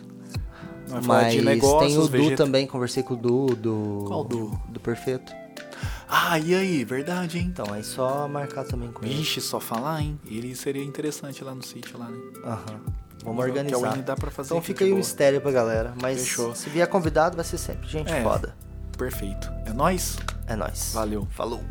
Mas 1.04 1.32
de 1.32 1.42
negócios, 1.42 1.80
tem 1.92 1.98
o 1.98 2.02
Du 2.02 2.08
vegeta- 2.08 2.44
também, 2.44 2.64
conversei 2.64 3.02
com 3.02 3.14
o 3.14 3.16
Du 3.16 3.46
do. 3.56 4.04
Qual 4.06 4.22
Du? 4.22 4.56
Do 4.68 4.78
Perfeito. 4.78 5.32
Ah, 6.14 6.39
e 6.39 6.55
aí? 6.55 6.84
Verdade, 6.84 7.39
hein? 7.39 7.47
Então, 7.51 7.72
aí 7.72 7.82
só 7.82 8.28
marcar 8.28 8.64
também 8.64 8.93
com 8.93 9.02
ele. 9.05 9.14
Vixe, 9.14 9.40
só 9.40 9.59
falar, 9.59 10.02
hein? 10.02 10.20
Ele 10.26 10.55
seria 10.55 10.84
interessante 10.84 11.43
lá 11.43 11.55
no 11.55 11.62
sítio, 11.62 11.98
lá, 11.98 12.06
né? 12.09 12.18
Aham. 12.44 12.80
Que 13.18 13.24
Vamos 13.24 13.43
a 13.43 13.48
organizar. 13.48 13.90
Winnie 13.93 14.02
dá 14.05 14.14
pra 14.14 14.30
fazer 14.30 14.48
Então 14.48 14.60
fica 14.60 14.84
aí 14.84 14.90
o 14.90 14.94
boa. 14.94 14.98
mistério 14.98 15.40
pra 15.40 15.51
galera. 15.51 15.94
Mas 16.02 16.18
Fechou. 16.20 16.55
se 16.55 16.68
vier 16.68 16.86
convidado, 16.86 17.34
vai 17.36 17.44
ser 17.44 17.56
sempre 17.56 17.89
gente 17.89 18.12
É. 18.12 18.22
foda. 18.22 18.55
Perfeito. 18.98 19.51
É 19.64 19.72
nóis? 19.72 20.18
É 20.47 20.55
nóis. 20.55 20.90
Valeu. 20.93 21.26
Falou. 21.30 21.62